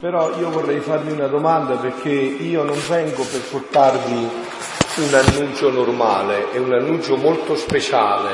Però 0.00 0.32
io 0.38 0.50
vorrei 0.50 0.78
farvi 0.78 1.10
una 1.10 1.26
domanda 1.26 1.74
perché 1.74 2.08
io 2.08 2.62
non 2.62 2.80
vengo 2.88 3.24
per 3.24 3.40
portarvi 3.40 4.28
un 4.94 5.12
annuncio 5.12 5.72
normale, 5.72 6.52
è 6.52 6.58
un 6.58 6.72
annuncio 6.72 7.16
molto 7.16 7.56
speciale, 7.56 8.30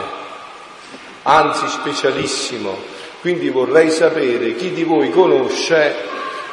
anzi 1.22 1.66
specialissimo. 1.68 2.76
Quindi 3.22 3.48
vorrei 3.48 3.90
sapere 3.90 4.56
chi 4.56 4.74
di 4.74 4.82
voi 4.84 5.08
conosce 5.08 5.94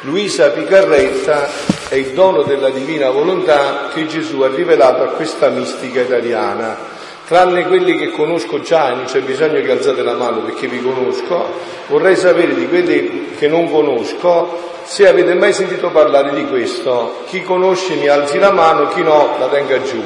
Luisa 0.00 0.48
Picarretta 0.48 1.46
e 1.90 1.98
il 1.98 2.14
dono 2.14 2.40
della 2.44 2.70
divina 2.70 3.10
volontà 3.10 3.90
che 3.92 4.06
Gesù 4.06 4.40
ha 4.40 4.48
rivelato 4.48 5.02
a 5.02 5.08
questa 5.08 5.50
mistica 5.50 6.00
italiana. 6.00 6.91
Tranne 7.26 7.66
quelli 7.66 7.96
che 7.96 8.10
conosco 8.10 8.60
già, 8.60 8.90
e 8.90 8.94
non 8.94 9.04
c'è 9.04 9.20
bisogno 9.20 9.60
che 9.62 9.70
alzate 9.70 10.02
la 10.02 10.14
mano 10.14 10.40
perché 10.40 10.66
vi 10.66 10.82
conosco, 10.82 11.46
vorrei 11.86 12.16
sapere 12.16 12.54
di 12.54 12.68
quelli 12.68 13.30
che 13.38 13.48
non 13.48 13.70
conosco 13.70 14.70
se 14.84 15.06
avete 15.06 15.34
mai 15.34 15.52
sentito 15.52 15.90
parlare 15.90 16.34
di 16.34 16.44
questo, 16.46 17.22
chi 17.26 17.42
conosce 17.42 17.94
mi 17.94 18.08
alzi 18.08 18.38
la 18.38 18.50
mano, 18.50 18.88
chi 18.88 19.02
no 19.02 19.36
la 19.38 19.46
tenga 19.46 19.80
giù. 19.82 20.02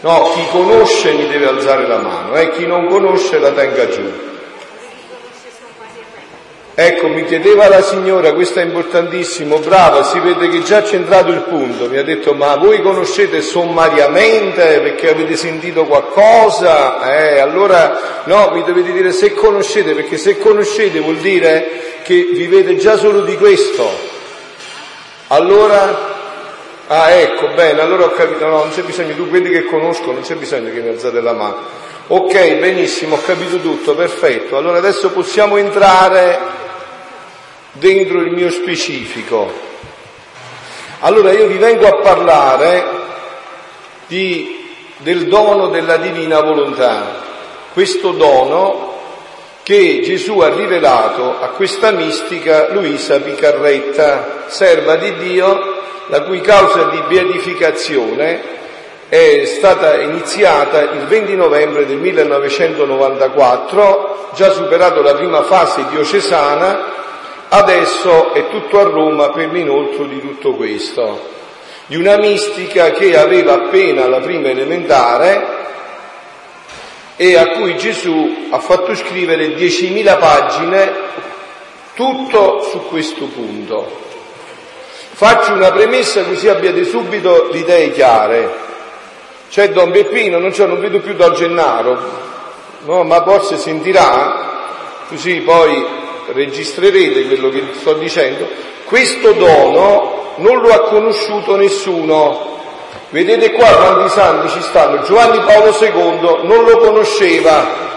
No, 0.00 0.30
chi 0.34 0.46
conosce 0.50 1.12
mi 1.12 1.28
deve 1.28 1.46
alzare 1.46 1.86
la 1.86 1.98
mano 1.98 2.34
e 2.34 2.44
eh? 2.44 2.50
chi 2.52 2.66
non 2.66 2.88
conosce 2.88 3.38
la 3.38 3.50
tenga 3.50 3.86
giù. 3.88 4.29
Ecco, 6.82 7.08
mi 7.08 7.26
chiedeva 7.26 7.68
la 7.68 7.82
signora, 7.82 8.32
questo 8.32 8.60
è 8.60 8.62
importantissimo, 8.62 9.58
brava, 9.58 10.02
si 10.02 10.18
vede 10.18 10.48
che 10.48 10.62
già 10.62 10.78
ha 10.78 10.82
centrato 10.82 11.30
il 11.30 11.42
punto, 11.42 11.90
mi 11.90 11.98
ha 11.98 12.02
detto 12.02 12.32
ma 12.32 12.56
voi 12.56 12.80
conoscete 12.80 13.42
sommariamente 13.42 14.80
perché 14.80 15.10
avete 15.10 15.36
sentito 15.36 15.84
qualcosa? 15.84 17.02
Eh, 17.14 17.38
allora 17.38 18.22
no, 18.24 18.52
mi 18.54 18.64
dovete 18.64 18.92
dire 18.92 19.12
se 19.12 19.34
conoscete, 19.34 19.92
perché 19.92 20.16
se 20.16 20.38
conoscete 20.38 21.00
vuol 21.00 21.18
dire 21.18 22.00
che 22.02 22.30
vivete 22.32 22.78
già 22.78 22.96
solo 22.96 23.24
di 23.24 23.36
questo. 23.36 23.86
Allora, 25.26 26.16
ah 26.86 27.10
ecco, 27.10 27.48
bene, 27.48 27.82
allora 27.82 28.04
ho 28.04 28.12
capito, 28.12 28.46
no, 28.46 28.56
non 28.56 28.70
c'è 28.70 28.80
bisogno, 28.80 29.14
tu 29.16 29.28
quelli 29.28 29.50
che 29.50 29.66
conosco, 29.66 30.12
non 30.12 30.22
c'è 30.22 30.34
bisogno 30.34 30.72
che 30.72 30.80
mi 30.80 30.88
alzate 30.88 31.20
la 31.20 31.34
mano. 31.34 31.58
Ok, 32.06 32.54
benissimo, 32.54 33.16
ho 33.16 33.20
capito 33.20 33.58
tutto, 33.58 33.94
perfetto. 33.94 34.56
Allora 34.56 34.78
adesso 34.78 35.10
possiamo 35.10 35.58
entrare 35.58 36.68
dentro 37.80 38.20
il 38.20 38.30
mio 38.30 38.50
specifico. 38.50 39.50
Allora 41.00 41.32
io 41.32 41.46
vi 41.46 41.56
vengo 41.56 41.86
a 41.86 41.96
parlare 41.96 42.84
di, 44.06 44.68
del 44.98 45.26
dono 45.28 45.68
della 45.68 45.96
divina 45.96 46.40
volontà, 46.40 47.22
questo 47.72 48.10
dono 48.12 48.88
che 49.62 50.02
Gesù 50.04 50.40
ha 50.40 50.54
rivelato 50.54 51.40
a 51.40 51.48
questa 51.48 51.90
mistica 51.90 52.72
Luisa 52.72 53.18
Picarretta, 53.20 54.44
serva 54.48 54.96
di 54.96 55.16
Dio, 55.16 55.78
la 56.08 56.22
cui 56.22 56.40
causa 56.40 56.88
di 56.90 57.02
beatificazione 57.08 58.58
è 59.08 59.44
stata 59.44 60.00
iniziata 60.00 60.82
il 60.82 61.06
20 61.06 61.34
novembre 61.34 61.86
del 61.86 61.96
1994, 61.96 64.30
già 64.34 64.50
superato 64.50 65.00
la 65.02 65.14
prima 65.14 65.42
fase 65.44 65.86
diocesana 65.90 66.98
Adesso 67.52 68.32
è 68.32 68.48
tutto 68.48 68.78
a 68.78 68.84
Roma 68.84 69.30
per 69.30 69.50
l'inoltro 69.50 70.04
di 70.04 70.20
tutto 70.20 70.54
questo, 70.54 71.28
di 71.86 71.96
una 71.96 72.16
mistica 72.16 72.92
che 72.92 73.18
aveva 73.18 73.54
appena 73.54 74.06
la 74.06 74.20
prima 74.20 74.50
elementare 74.50 75.58
e 77.16 77.36
a 77.36 77.48
cui 77.48 77.76
Gesù 77.76 78.46
ha 78.50 78.60
fatto 78.60 78.94
scrivere 78.94 79.48
10.000 79.48 80.18
pagine, 80.20 80.92
tutto 81.94 82.60
su 82.70 82.86
questo 82.86 83.24
punto. 83.24 83.98
Faccio 85.10 85.52
una 85.52 85.72
premessa 85.72 86.22
così 86.22 86.46
abbiate 86.46 86.84
subito 86.84 87.48
le 87.50 87.58
idee 87.58 87.90
chiare. 87.90 88.54
C'è 89.50 89.70
Don 89.70 89.90
Peppino, 89.90 90.38
non, 90.38 90.52
c'è, 90.52 90.66
non 90.66 90.78
vedo 90.78 91.00
più 91.00 91.14
Don 91.14 91.34
Gennaro, 91.34 91.98
no, 92.84 93.02
ma 93.02 93.24
forse 93.24 93.56
sentirà, 93.56 95.02
così 95.08 95.40
poi 95.40 95.99
registrerete 96.28 97.26
quello 97.26 97.48
che 97.48 97.62
sto 97.78 97.94
dicendo, 97.94 98.48
questo 98.84 99.32
dono 99.32 100.34
non 100.36 100.60
lo 100.60 100.72
ha 100.72 100.80
conosciuto 100.82 101.56
nessuno. 101.56 102.58
Vedete 103.10 103.52
qua 103.52 103.66
quanti 103.66 104.08
santi 104.10 104.48
ci 104.48 104.62
stanno? 104.62 105.02
Giovanni 105.02 105.40
Paolo 105.40 105.76
II 105.80 106.46
non 106.46 106.64
lo 106.64 106.78
conosceva, 106.78 107.88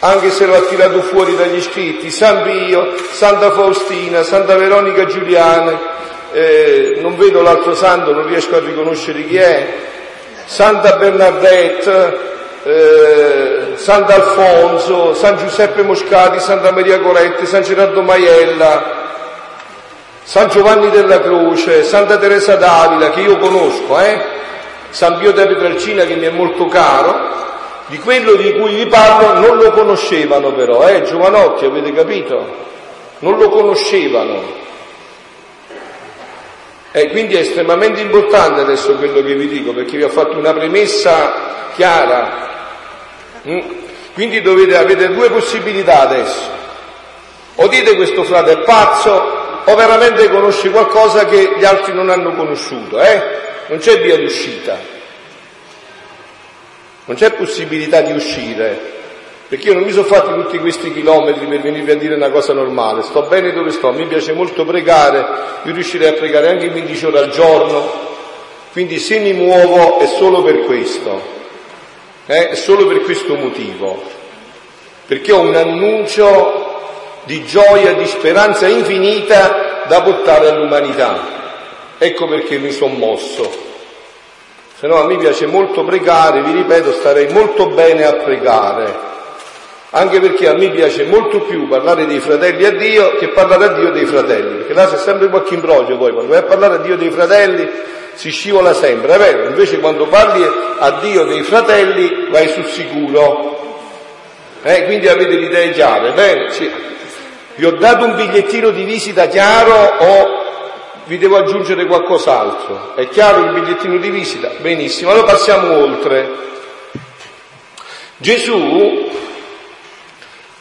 anche 0.00 0.30
se 0.30 0.46
lo 0.46 0.56
ha 0.56 0.62
tirato 0.62 1.00
fuori 1.00 1.36
dagli 1.36 1.62
scritti, 1.62 2.10
San 2.10 2.42
Pio, 2.42 2.94
Santa 3.10 3.52
Faustina, 3.52 4.22
Santa 4.22 4.56
Veronica 4.56 5.06
Giuliana, 5.06 5.80
eh, 6.32 6.98
non 7.00 7.16
vedo 7.16 7.40
l'altro 7.40 7.74
santo, 7.74 8.12
non 8.12 8.26
riesco 8.26 8.56
a 8.56 8.60
riconoscere 8.60 9.26
chi 9.26 9.36
è, 9.36 9.74
Santa 10.44 10.96
Bernadette, 10.96 12.31
eh, 12.64 13.72
Sant'Alfonso, 13.74 15.14
San 15.14 15.36
Giuseppe 15.38 15.82
Moscati, 15.82 16.38
Santa 16.38 16.70
Maria 16.72 17.00
Coretti, 17.00 17.46
San 17.46 17.62
Gerardo 17.62 18.02
Maiella, 18.02 19.00
San 20.22 20.48
Giovanni 20.48 20.90
della 20.90 21.20
Croce, 21.20 21.82
Santa 21.82 22.16
Teresa 22.18 22.54
d'Avila, 22.54 23.10
che 23.10 23.20
io 23.20 23.38
conosco, 23.38 23.98
eh? 23.98 24.40
San 24.90 25.18
Pio 25.18 25.32
da 25.32 25.46
Pietralcina 25.46 26.04
che 26.04 26.14
mi 26.16 26.26
è 26.26 26.30
molto 26.30 26.66
caro, 26.66 27.30
di 27.86 27.98
quello 27.98 28.34
di 28.34 28.52
cui 28.52 28.74
vi 28.74 28.86
parlo 28.86 29.40
non 29.40 29.56
lo 29.56 29.72
conoscevano 29.72 30.52
però, 30.52 30.86
eh? 30.86 31.02
Giovanotti, 31.02 31.64
avete 31.64 31.92
capito? 31.92 32.70
Non 33.18 33.36
lo 33.36 33.48
conoscevano. 33.48 34.60
E 36.92 37.08
quindi 37.08 37.34
è 37.34 37.40
estremamente 37.40 38.00
importante 38.00 38.60
adesso 38.60 38.94
quello 38.96 39.22
che 39.22 39.34
vi 39.34 39.48
dico, 39.48 39.72
perché 39.72 39.96
vi 39.96 40.02
ho 40.04 40.10
fatto 40.10 40.36
una 40.36 40.52
premessa 40.52 41.70
chiara? 41.74 42.41
Quindi 44.14 44.40
dovete, 44.40 44.76
avere 44.76 45.12
due 45.12 45.30
possibilità 45.30 46.02
adesso. 46.02 46.60
O 47.56 47.66
dite 47.68 47.96
questo 47.96 48.24
frate 48.24 48.52
è 48.52 48.58
pazzo, 48.58 49.10
o 49.64 49.74
veramente 49.74 50.28
conosce 50.30 50.70
qualcosa 50.70 51.26
che 51.26 51.54
gli 51.56 51.64
altri 51.64 51.92
non 51.92 52.08
hanno 52.08 52.34
conosciuto, 52.34 53.00
eh? 53.00 53.40
Non 53.66 53.78
c'è 53.78 54.00
via 54.00 54.16
d'uscita. 54.16 54.78
Non 57.04 57.16
c'è 57.16 57.32
possibilità 57.32 58.00
di 58.00 58.12
uscire. 58.12 58.90
Perché 59.48 59.68
io 59.68 59.74
non 59.74 59.82
mi 59.82 59.92
sono 59.92 60.06
fatto 60.06 60.34
tutti 60.34 60.58
questi 60.58 60.92
chilometri 60.92 61.44
per 61.46 61.60
venirvi 61.60 61.90
a 61.90 61.96
dire 61.96 62.14
una 62.14 62.30
cosa 62.30 62.54
normale, 62.54 63.02
sto 63.02 63.22
bene 63.24 63.52
dove 63.52 63.70
sto, 63.70 63.92
mi 63.92 64.06
piace 64.06 64.32
molto 64.32 64.64
pregare, 64.64 65.18
io 65.64 65.74
riuscirei 65.74 66.08
a 66.08 66.12
pregare 66.14 66.48
anche 66.48 66.70
15 66.70 67.04
ore 67.04 67.18
al 67.18 67.28
giorno, 67.28 67.92
quindi 68.72 68.98
se 68.98 69.18
mi 69.18 69.34
muovo 69.34 69.98
è 69.98 70.06
solo 70.06 70.42
per 70.42 70.60
questo 70.60 71.41
eh, 72.26 72.54
solo 72.54 72.86
per 72.86 73.00
questo 73.00 73.34
motivo, 73.34 74.02
perché 75.06 75.32
ho 75.32 75.40
un 75.40 75.54
annuncio 75.54 76.70
di 77.24 77.44
gioia, 77.44 77.92
di 77.94 78.06
speranza 78.06 78.66
infinita 78.66 79.84
da 79.86 80.02
portare 80.02 80.48
all'umanità. 80.48 81.40
Ecco 81.98 82.26
perché 82.26 82.58
mi 82.58 82.72
sono 82.72 82.94
mosso. 82.94 83.70
Se 84.78 84.86
no 84.86 84.96
a 84.96 85.06
me 85.06 85.16
piace 85.16 85.46
molto 85.46 85.84
pregare, 85.84 86.42
vi 86.42 86.52
ripeto, 86.52 86.92
starei 86.92 87.28
molto 87.32 87.68
bene 87.68 88.04
a 88.04 88.14
pregare, 88.14 89.10
anche 89.94 90.20
perché 90.20 90.48
a 90.48 90.54
me 90.54 90.70
piace 90.70 91.04
molto 91.04 91.40
più 91.40 91.68
parlare 91.68 92.06
dei 92.06 92.18
fratelli 92.18 92.64
a 92.64 92.72
Dio 92.72 93.16
che 93.16 93.28
parlare 93.28 93.64
a 93.66 93.68
Dio 93.74 93.90
dei 93.90 94.06
fratelli, 94.06 94.56
perché 94.56 94.72
là 94.72 94.88
c'è 94.88 94.96
sempre 94.96 95.28
qualche 95.28 95.54
imbroglio 95.54 95.98
poi, 95.98 96.12
quando 96.12 96.30
vai 96.30 96.40
a 96.40 96.44
parlare 96.44 96.76
a 96.76 96.78
Dio 96.78 96.96
dei 96.96 97.10
fratelli 97.10 97.68
si 98.14 98.30
scivola 98.30 98.72
sempre, 98.72 99.14
è 99.14 99.18
vero? 99.18 99.48
Invece 99.48 99.80
quando 99.80 100.06
parli 100.06 100.42
a 100.78 100.90
Dio 101.02 101.24
dei 101.24 101.42
fratelli 101.42 102.28
vai 102.30 102.48
sul 102.48 102.66
sicuro. 102.66 103.60
Eh, 104.62 104.84
quindi 104.84 105.08
avete 105.08 105.34
l'idea 105.34 106.12
bene? 106.14 106.50
Sì. 106.50 106.70
Vi 107.56 107.64
ho 107.64 107.72
dato 107.72 108.04
un 108.06 108.14
bigliettino 108.14 108.70
di 108.70 108.84
visita 108.84 109.26
chiaro 109.26 109.74
o 109.98 110.42
vi 111.04 111.18
devo 111.18 111.36
aggiungere 111.36 111.84
qualcos'altro? 111.84 112.94
È 112.94 113.08
chiaro 113.08 113.44
il 113.44 113.52
bigliettino 113.52 113.98
di 113.98 114.10
visita? 114.10 114.52
Benissimo, 114.58 115.10
allora 115.10 115.32
passiamo 115.32 115.76
oltre. 115.76 116.30
Gesù 118.16 119.10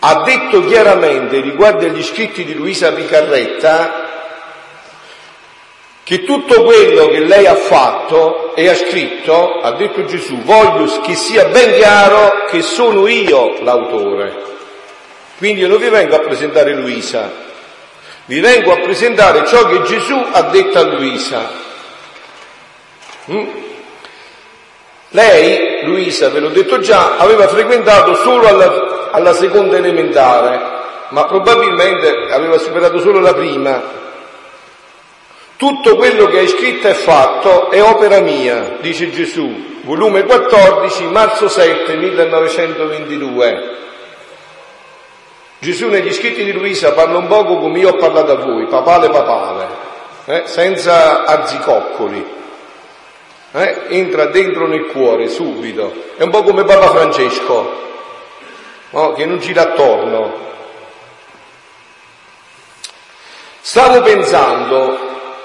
ha 0.04 0.24
detto 0.24 0.66
chiaramente 0.66 1.40
riguardo 1.42 1.86
agli 1.86 2.02
scritti 2.02 2.44
di 2.44 2.56
Luisa 2.56 2.92
Picarretta 2.92 4.10
che 6.04 6.24
tutto 6.24 6.64
quello 6.64 7.08
che 7.08 7.20
lei 7.20 7.46
ha 7.46 7.56
fatto 7.56 8.56
e 8.56 8.68
ha 8.68 8.76
scritto, 8.76 9.60
ha 9.62 9.74
detto 9.74 10.04
Gesù, 10.06 10.42
voglio 10.42 11.02
che 11.02 11.14
sia 11.14 11.46
ben 11.46 11.76
chiaro 11.76 12.46
che 12.50 12.64
sono 12.64 13.08
io 13.08 13.62
l'autore. 13.62 14.50
Quindi 15.38 15.62
io 15.62 15.68
non 15.68 15.78
vi 15.78 15.90
vengo 15.90 16.16
a 16.16 16.20
presentare 16.20 16.74
Luisa, 16.74 17.32
vi 18.26 18.40
vengo 18.40 18.74
a 18.74 18.80
presentare 18.80 19.46
ciò 19.46 19.68
che 19.68 19.84
Gesù 19.84 20.20
ha 20.32 20.42
detto 20.44 20.80
a 20.80 20.84
Luisa. 20.84 21.52
Mm? 23.32 23.71
Lei, 25.12 25.86
Luisa, 25.86 26.30
ve 26.30 26.40
l'ho 26.40 26.50
detto 26.50 26.80
già, 26.80 27.18
aveva 27.18 27.48
frequentato 27.48 28.16
solo 28.16 28.48
alla, 28.48 29.10
alla 29.12 29.34
seconda 29.34 29.78
elementare 29.78 30.80
ma 31.12 31.26
probabilmente 31.26 32.28
aveva 32.30 32.58
superato 32.58 33.00
solo 33.00 33.20
la 33.20 33.34
prima. 33.34 34.00
Tutto 35.56 35.96
quello 35.96 36.26
che 36.26 36.40
hai 36.40 36.48
scritto 36.48 36.88
e 36.88 36.94
fatto 36.94 37.70
è 37.70 37.82
opera 37.84 38.20
mia, 38.20 38.78
dice 38.80 39.12
Gesù, 39.12 39.80
volume 39.84 40.24
14, 40.24 41.06
marzo 41.06 41.48
7, 41.48 41.96
1922. 41.96 43.80
Gesù 45.60 45.90
negli 45.90 46.12
scritti 46.12 46.44
di 46.44 46.54
Luisa 46.54 46.94
parla 46.94 47.18
un 47.20 47.28
poco 47.28 47.60
come 47.60 47.78
io 47.78 47.90
ho 47.90 47.96
parlato 47.98 48.32
a 48.32 48.36
voi, 48.38 48.66
papale 48.66 49.10
papale, 49.10 49.68
eh, 50.26 50.44
senza 50.46 51.26
arzicoccoli. 51.26 52.40
Eh, 53.54 53.82
entra 53.90 54.28
dentro 54.28 54.66
nel 54.66 54.86
cuore 54.86 55.28
subito. 55.28 55.94
È 56.16 56.24
un 56.24 56.30
po' 56.30 56.44
come 56.44 56.64
Papa 56.64 56.90
Francesco, 56.92 57.80
no? 58.92 59.14
che 59.14 59.26
non 59.26 59.40
gira 59.40 59.64
attorno. 59.64 60.50
Stavo 63.60 64.02
pensando 64.02 64.98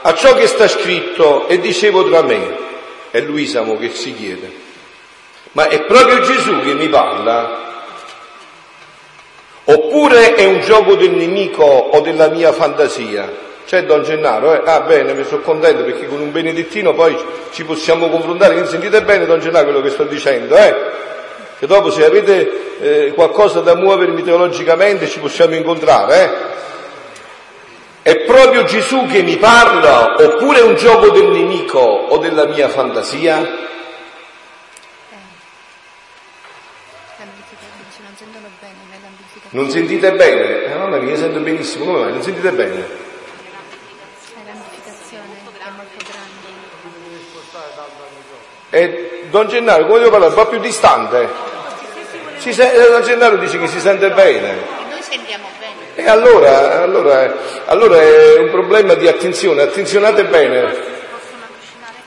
a 0.02 0.14
ciò 0.14 0.34
che 0.34 0.46
sta 0.46 0.68
scritto 0.68 1.48
e 1.48 1.58
dicevo 1.58 2.08
tra 2.08 2.22
me, 2.22 2.56
è 3.10 3.20
Luisa 3.20 3.62
mo 3.62 3.76
che 3.76 3.90
si 3.90 4.14
chiede, 4.14 4.52
ma 5.52 5.68
è 5.68 5.82
proprio 5.82 6.20
Gesù 6.20 6.60
che 6.60 6.74
mi 6.74 6.88
parla? 6.88 7.64
Oppure 9.64 10.34
è 10.34 10.44
un 10.44 10.60
gioco 10.60 10.94
del 10.94 11.10
nemico 11.10 11.64
o 11.64 12.00
della 12.00 12.28
mia 12.28 12.52
fantasia? 12.52 13.45
C'è 13.66 13.82
Don 13.84 14.04
Gennaro, 14.04 14.54
eh? 14.54 14.62
Ah 14.64 14.82
bene, 14.82 15.12
mi 15.12 15.24
sono 15.24 15.42
contento 15.42 15.82
perché 15.82 16.06
con 16.06 16.20
un 16.20 16.30
benedettino 16.30 16.94
poi 16.94 17.16
ci 17.50 17.64
possiamo 17.64 18.08
confrontare. 18.08 18.52
Quindi 18.52 18.70
sentite 18.70 19.02
bene 19.02 19.26
Don 19.26 19.40
Gennaro 19.40 19.64
quello 19.64 19.80
che 19.80 19.90
sto 19.90 20.04
dicendo, 20.04 20.56
eh? 20.56 20.74
Che 21.58 21.66
dopo 21.66 21.90
se 21.90 22.04
avete 22.04 22.78
eh, 22.78 23.12
qualcosa 23.12 23.60
da 23.60 23.74
muovermi 23.74 24.22
teologicamente 24.22 25.08
ci 25.08 25.18
possiamo 25.18 25.56
incontrare, 25.56 26.22
eh? 26.22 26.30
È 28.02 28.16
proprio 28.18 28.62
Gesù 28.62 29.04
che 29.06 29.22
mi 29.22 29.36
parla 29.36 30.14
oppure 30.16 30.60
è 30.60 30.62
un 30.62 30.76
gioco 30.76 31.10
del 31.10 31.26
nemico 31.26 31.80
o 31.80 32.18
della 32.18 32.46
mia 32.46 32.68
fantasia? 32.68 33.64
Non 39.50 39.70
sentite 39.70 40.12
bene? 40.12 40.64
Eh, 40.66 40.74
mamma 40.76 40.98
mia, 40.98 41.16
sento 41.16 41.40
benissimo, 41.40 41.86
come 41.86 41.98
mai? 41.98 42.12
Non 42.12 42.22
sentite 42.22 42.52
bene? 42.52 43.05
E 48.76 49.22
Don 49.30 49.48
Gennaro, 49.48 49.86
come 49.86 50.00
devo 50.00 50.10
parlare? 50.10 50.34
Un 50.34 50.38
po' 50.38 50.48
più 50.48 50.58
distante? 50.58 51.26
Si 52.36 52.52
sente, 52.52 52.90
Don 52.90 53.02
Gennaro 53.02 53.36
dice 53.36 53.58
che 53.58 53.68
si 53.68 53.80
sente 53.80 54.10
bene. 54.10 54.54
Noi 54.90 55.00
sentiamo 55.00 55.46
bene. 55.58 55.72
E 55.94 56.06
allora, 56.06 56.82
allora, 56.82 57.34
allora 57.64 57.98
è 58.02 58.36
un 58.36 58.50
problema 58.50 58.92
di 58.92 59.08
attenzione, 59.08 59.62
attenzionate 59.62 60.24
bene. 60.24 60.94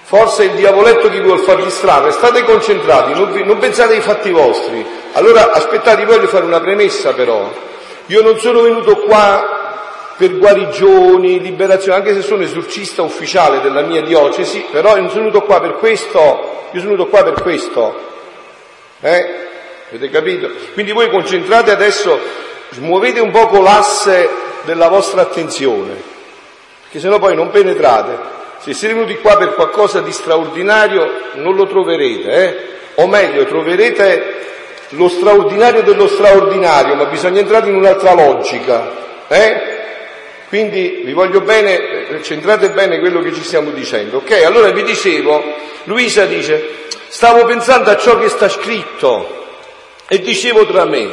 Forse 0.04 0.44
il 0.44 0.52
diavoletto 0.52 1.10
che 1.10 1.20
vi 1.20 1.26
vuol 1.26 1.40
far 1.40 1.64
distrarre, 1.64 2.12
state 2.12 2.44
concentrati, 2.44 3.14
non, 3.14 3.32
vi, 3.32 3.44
non 3.44 3.58
pensate 3.58 3.96
ai 3.96 4.02
fatti 4.02 4.30
vostri. 4.30 4.86
Allora 5.14 5.52
aspettate, 5.52 6.06
voglio 6.06 6.28
fare 6.28 6.46
una 6.46 6.60
premessa 6.60 7.14
però. 7.14 7.52
Io 8.06 8.22
non 8.22 8.40
sono 8.40 8.62
venuto 8.62 8.96
qua 8.98 9.69
per 10.20 10.38
guarigioni, 10.38 11.40
liberazioni, 11.40 11.98
anche 11.98 12.14
se 12.14 12.22
sono 12.22 12.44
esorcista 12.44 13.02
ufficiale 13.02 13.62
della 13.62 13.84
mia 13.84 14.02
diocesi, 14.02 14.66
però 14.70 14.98
non 14.98 15.08
sono 15.08 15.22
venuto 15.22 15.44
qua 15.44 15.62
per 15.62 15.78
questo, 15.78 16.68
io 16.72 16.80
sono 16.82 16.92
venuto 16.92 17.08
qua 17.08 17.24
per 17.24 17.42
questo. 17.42 17.98
Eh? 19.00 19.36
Avete 19.88 20.10
capito? 20.10 20.50
Quindi 20.74 20.92
voi 20.92 21.10
concentrate 21.10 21.72
adesso, 21.72 22.20
smuovete 22.72 23.22
un 23.22 23.32
poco 23.32 23.62
l'asse 23.62 24.28
della 24.64 24.90
vostra 24.90 25.22
attenzione, 25.22 25.96
perché 26.82 27.00
sennò 27.00 27.18
poi 27.18 27.34
non 27.34 27.50
penetrate. 27.50 28.18
Se 28.58 28.74
siete 28.74 28.96
venuti 28.96 29.16
qua 29.20 29.38
per 29.38 29.54
qualcosa 29.54 30.02
di 30.02 30.12
straordinario 30.12 31.10
non 31.36 31.56
lo 31.56 31.66
troverete, 31.66 32.30
eh? 32.30 32.58
o 32.96 33.08
meglio 33.08 33.46
troverete 33.46 34.36
lo 34.90 35.08
straordinario 35.08 35.82
dello 35.82 36.10
straordinario, 36.10 36.96
ma 36.96 37.06
bisogna 37.06 37.40
entrare 37.40 37.70
in 37.70 37.76
un'altra 37.76 38.14
logica. 38.14 38.92
Eh? 39.30 39.78
Quindi 40.50 41.04
vi 41.06 41.14
voglio 41.14 41.42
bene, 41.42 42.22
centrate 42.22 42.72
bene 42.72 43.00
quello 43.00 43.22
che 43.22 43.34
ci 43.34 43.44
stiamo 43.44 43.72
dicendo. 43.72 44.18
Ok, 44.18 44.32
allora 44.44 44.72
vi 44.72 44.84
dicevo, 44.84 45.42
Luisa 45.86 46.26
dice, 46.26 46.88
stavo 47.08 47.46
pensando 47.46 47.90
a 47.90 47.98
ciò 47.98 48.20
che 48.20 48.28
sta 48.28 48.50
scritto 48.50 49.46
e 50.08 50.20
dicevo 50.20 50.66
tra 50.66 50.84
me, 50.86 51.08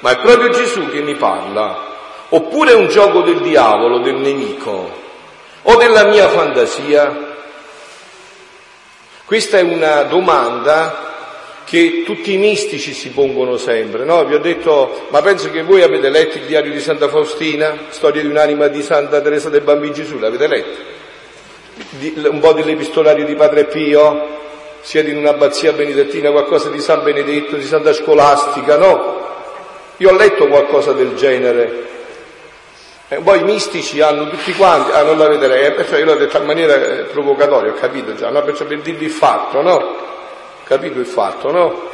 ma 0.00 0.10
è 0.10 0.18
proprio 0.18 0.50
Gesù 0.50 0.90
che 0.90 1.00
mi 1.00 1.14
parla, 1.14 1.90
oppure 2.28 2.72
è 2.72 2.74
un 2.74 2.88
gioco 2.88 3.22
del 3.22 3.40
diavolo, 3.40 4.00
del 4.00 4.16
nemico? 4.16 5.00
o 5.62 5.76
della 5.76 6.04
mia 6.04 6.28
fantasia? 6.28 7.30
Questa 9.24 9.58
è 9.58 9.62
una 9.62 10.02
domanda 10.02 11.11
che 11.72 12.02
tutti 12.04 12.34
i 12.34 12.36
mistici 12.36 12.92
si 12.92 13.12
pongono 13.12 13.56
sempre, 13.56 14.04
no? 14.04 14.22
Vi 14.26 14.34
ho 14.34 14.38
detto, 14.40 15.06
ma 15.08 15.22
penso 15.22 15.50
che 15.50 15.62
voi 15.62 15.80
avete 15.80 16.10
letto 16.10 16.36
il 16.36 16.44
diario 16.44 16.70
di 16.70 16.80
Santa 16.80 17.08
Faustina, 17.08 17.86
storia 17.88 18.20
di 18.20 18.28
un'anima 18.28 18.66
di 18.66 18.82
Santa 18.82 19.22
Teresa 19.22 19.48
del 19.48 19.62
Bambino 19.62 19.94
Gesù, 19.94 20.18
l'avete 20.18 20.46
letto? 20.48 20.78
un 22.28 22.40
po' 22.40 22.52
dell'epistolario 22.52 23.24
di 23.24 23.34
Padre 23.34 23.64
Pio, 23.64 24.40
siete 24.82 25.08
in 25.08 25.16
un'abbazia 25.16 25.72
benedettina, 25.72 26.30
qualcosa 26.30 26.68
di 26.68 26.78
San 26.78 27.02
Benedetto, 27.04 27.56
di 27.56 27.64
Santa 27.64 27.94
Scolastica, 27.94 28.76
no? 28.76 29.20
Io 29.96 30.10
ho 30.10 30.14
letto 30.14 30.48
qualcosa 30.48 30.92
del 30.92 31.14
genere, 31.14 31.86
eh, 33.08 33.16
poi 33.20 33.40
i 33.40 33.44
mistici 33.44 34.02
hanno 34.02 34.28
tutti 34.28 34.52
quanti, 34.52 34.90
ah 34.92 35.04
non 35.04 35.16
la 35.16 35.26
vedrei, 35.26 35.64
eh, 35.64 35.72
perciò 35.72 35.96
io 35.96 36.04
l'ho 36.04 36.16
detto 36.16 36.36
in 36.36 36.44
maniera 36.44 36.74
eh, 36.74 37.04
provocatoria, 37.04 37.72
ho 37.72 37.76
capito 37.76 38.14
già, 38.14 38.28
no? 38.28 38.42
perciò 38.42 38.66
per 38.66 38.78
dirvi 38.82 39.06
il 39.06 39.10
fatto, 39.10 39.62
no? 39.62 40.11
Capito 40.72 41.00
il 41.00 41.06
fatto, 41.06 41.50
no? 41.50 41.90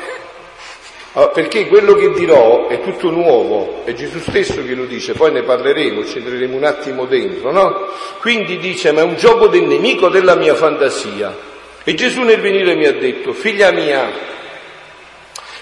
Perché 1.33 1.67
quello 1.67 1.95
che 1.95 2.13
dirò 2.13 2.69
è 2.69 2.81
tutto 2.81 3.11
nuovo, 3.11 3.83
è 3.85 3.93
Gesù 3.93 4.21
stesso 4.21 4.65
che 4.65 4.75
lo 4.77 4.85
dice, 4.85 5.15
poi 5.15 5.33
ne 5.33 5.43
parleremo, 5.43 6.07
ci 6.07 6.19
entreremo 6.19 6.55
un 6.55 6.63
attimo 6.63 7.05
dentro, 7.07 7.51
no? 7.51 7.89
Quindi 8.21 8.57
dice, 8.59 8.93
ma 8.93 9.01
è 9.01 9.03
un 9.03 9.17
gioco 9.17 9.49
del 9.49 9.65
nemico 9.65 10.09
della 10.11 10.37
mia 10.37 10.55
fantasia. 10.55 11.37
E 11.83 11.95
Gesù 11.95 12.23
nel 12.23 12.41
venire 12.41 12.77
mi 12.77 12.87
ha 12.87 12.93
detto, 12.93 13.33
figlia 13.33 13.73
mia, 13.73 14.13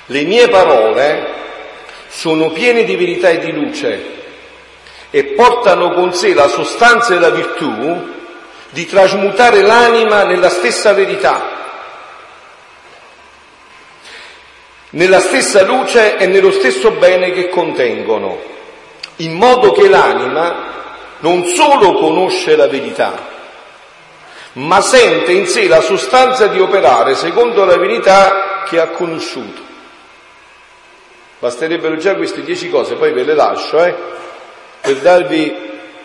le 0.05 0.23
mie 0.25 0.49
parole 0.49 1.27
sono 2.09 2.51
piene 2.51 2.85
di 2.85 2.97
verità 2.97 3.31
e 3.31 3.39
di 3.39 3.51
luce 3.51 4.05
e 5.09 5.25
portano 5.25 5.93
con 5.93 6.13
sé 6.13 6.35
la 6.35 6.49
sostanza 6.49 7.15
e 7.15 7.19
la 7.19 7.31
virtù 7.31 8.13
di 8.69 8.85
trasmutare 8.85 9.63
l'anima 9.63 10.25
nella 10.25 10.51
stessa 10.51 10.93
verità, 10.93 11.56
nella 14.91 15.21
stessa 15.21 15.65
luce 15.65 16.17
e 16.17 16.27
nello 16.27 16.51
stesso 16.51 16.93
bene 16.93 17.33
che 17.33 17.49
contengono, 17.49 18.41
in 19.17 19.35
modo 19.35 19.73
che 19.73 19.89
l'anima 19.89 20.75
non 21.21 21.45
solo 21.47 21.95
conosce 21.95 22.57
la 22.57 22.69
verità, 22.69 23.35
ma 24.55 24.81
sente 24.81 25.33
in 25.33 25.47
sé 25.47 25.67
la 25.67 25.81
sostanza 25.81 26.47
di 26.47 26.61
operare 26.61 27.15
secondo 27.15 27.65
la 27.65 27.77
verità 27.77 28.63
che 28.67 28.81
ha 28.81 28.89
conosciuto. 28.89 29.65
Basterebbero 31.39 31.97
già 31.97 32.15
queste 32.15 32.43
dieci 32.43 32.71
cose, 32.71 32.95
poi 32.95 33.13
ve 33.13 33.25
le 33.25 33.35
lascio, 33.35 33.85
eh? 33.85 33.95
per 34.81 34.97
darvi 34.97 35.55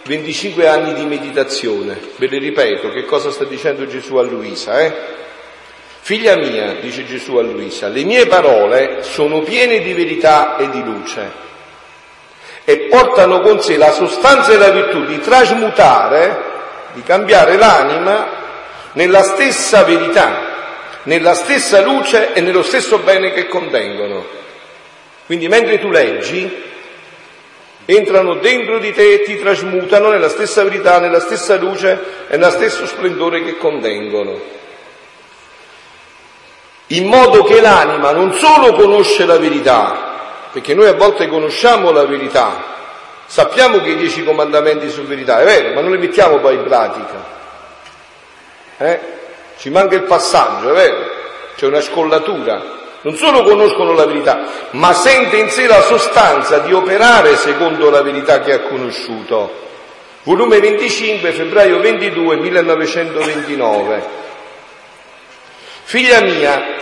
25 0.04 0.68
anni 0.68 0.94
di 0.94 1.06
meditazione. 1.06 1.98
Ve 2.18 2.28
le 2.28 2.40
ripeto, 2.40 2.90
che 2.90 3.06
cosa 3.06 3.32
sta 3.32 3.46
dicendo 3.46 3.88
Gesù 3.88 4.16
a 4.16 4.24
Luisa, 4.24 4.82
eh? 4.82 4.94
Figlia 6.04 6.36
mia, 6.36 6.74
dice 6.82 7.06
Gesù 7.06 7.36
a 7.36 7.44
Luisa, 7.44 7.88
le 7.88 8.04
mie 8.04 8.26
parole 8.26 9.04
sono 9.04 9.42
piene 9.42 9.82
di 9.82 9.94
verità 9.94 10.58
e 10.58 10.70
di 10.72 10.84
luce 10.84 11.32
e 12.64 12.88
portano 12.90 13.42
con 13.42 13.62
sé 13.62 13.78
la 13.78 13.92
sostanza 13.92 14.52
e 14.52 14.58
la 14.58 14.70
virtù 14.70 15.06
di 15.06 15.20
trasmutare, 15.20 16.44
di 16.94 17.04
cambiare 17.04 17.56
l'anima 17.56 18.28
nella 18.94 19.22
stessa 19.22 19.84
verità, 19.84 20.50
nella 21.04 21.36
stessa 21.36 21.82
luce 21.82 22.34
e 22.34 22.42
nello 22.42 22.64
stesso 22.64 22.98
bene 23.00 23.32
che 23.32 23.48
contengono. 23.48 24.26
Quindi 25.28 25.48
mentre 25.48 25.80
tu 25.80 25.90
leggi, 25.92 26.64
entrano 27.86 28.36
dentro 28.36 28.80
di 28.80 28.92
te 28.92 29.14
e 29.14 29.22
ti 29.22 29.40
trasmutano 29.40 30.10
nella 30.10 30.30
stessa 30.30 30.64
verità, 30.64 31.00
nella 31.00 31.20
stessa 31.20 31.58
luce 31.58 32.00
e 32.28 32.38
nello 32.38 32.52
stesso 32.52 32.88
splendore 32.88 33.44
che 33.44 33.58
contengono. 33.58 34.61
In 36.92 37.08
modo 37.08 37.44
che 37.44 37.62
l'anima 37.62 38.12
non 38.12 38.34
solo 38.34 38.74
conosce 38.74 39.26
la 39.26 39.38
verità, 39.38 40.50
perché 40.52 40.74
noi 40.74 40.88
a 40.88 40.94
volte 40.94 41.30
conosciamo 41.30 41.92
la 41.92 42.06
verità, 42.06 42.64
sappiamo 43.26 43.80
che 43.80 43.92
i 43.92 43.96
dieci 43.96 44.26
comandamenti 44.26 44.90
sono 44.90 45.08
verità, 45.08 45.40
è 45.40 45.46
vero, 45.46 45.74
ma 45.74 45.82
non 45.82 45.92
li 45.92 45.98
mettiamo 45.98 46.40
poi 46.40 46.56
in 46.56 46.64
pratica. 46.64 47.24
Eh? 48.78 49.00
Ci 49.58 49.70
manca 49.70 49.96
il 49.96 50.04
passaggio, 50.04 50.72
è 50.72 50.74
vero? 50.74 50.98
C'è 51.56 51.68
una 51.68 51.82
scollatura. 51.82 52.80
non 53.04 53.16
solo 53.16 53.44
conoscono 53.44 53.94
la 53.94 54.06
verità, 54.06 54.42
ma 54.72 54.92
sente 54.94 55.38
in 55.38 55.50
sé 55.50 55.68
la 55.68 55.82
sostanza 55.82 56.60
di 56.60 56.74
operare 56.74 57.38
secondo 57.38 57.90
la 57.90 58.02
verità 58.02 58.42
che 58.42 58.54
ha 58.54 58.60
conosciuto. 58.62 59.70
Volume 60.24 60.60
25, 60.60 61.32
febbraio 61.32 61.80
22, 61.80 62.36
1929. 62.36 64.20
Figlia 65.84 66.22
mia, 66.22 66.81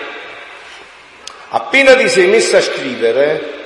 appena 1.50 1.96
ti 1.96 2.10
sei 2.10 2.28
messa 2.28 2.58
a 2.58 2.62
scrivere, 2.62 3.58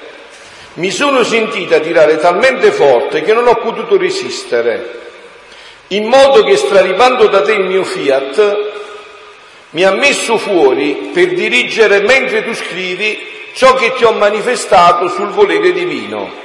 mi 0.75 0.89
sono 0.89 1.23
sentita 1.23 1.79
tirare 1.79 2.17
talmente 2.17 2.71
forte 2.71 3.21
che 3.21 3.33
non 3.33 3.47
ho 3.47 3.55
potuto 3.55 3.97
resistere, 3.97 5.01
in 5.89 6.05
modo 6.05 6.43
che 6.43 6.55
straripando 6.55 7.27
da 7.27 7.41
te 7.41 7.53
il 7.53 7.65
mio 7.65 7.83
fiat, 7.83 8.71
mi 9.71 9.83
ha 9.83 9.91
messo 9.91 10.37
fuori 10.37 11.11
per 11.13 11.33
dirigere 11.33 12.01
mentre 12.01 12.43
tu 12.43 12.53
scrivi 12.53 13.31
ciò 13.53 13.73
che 13.75 13.93
ti 13.93 14.03
ho 14.03 14.11
manifestato 14.13 15.07
sul 15.09 15.29
volere 15.29 15.71
divino. 15.71 16.41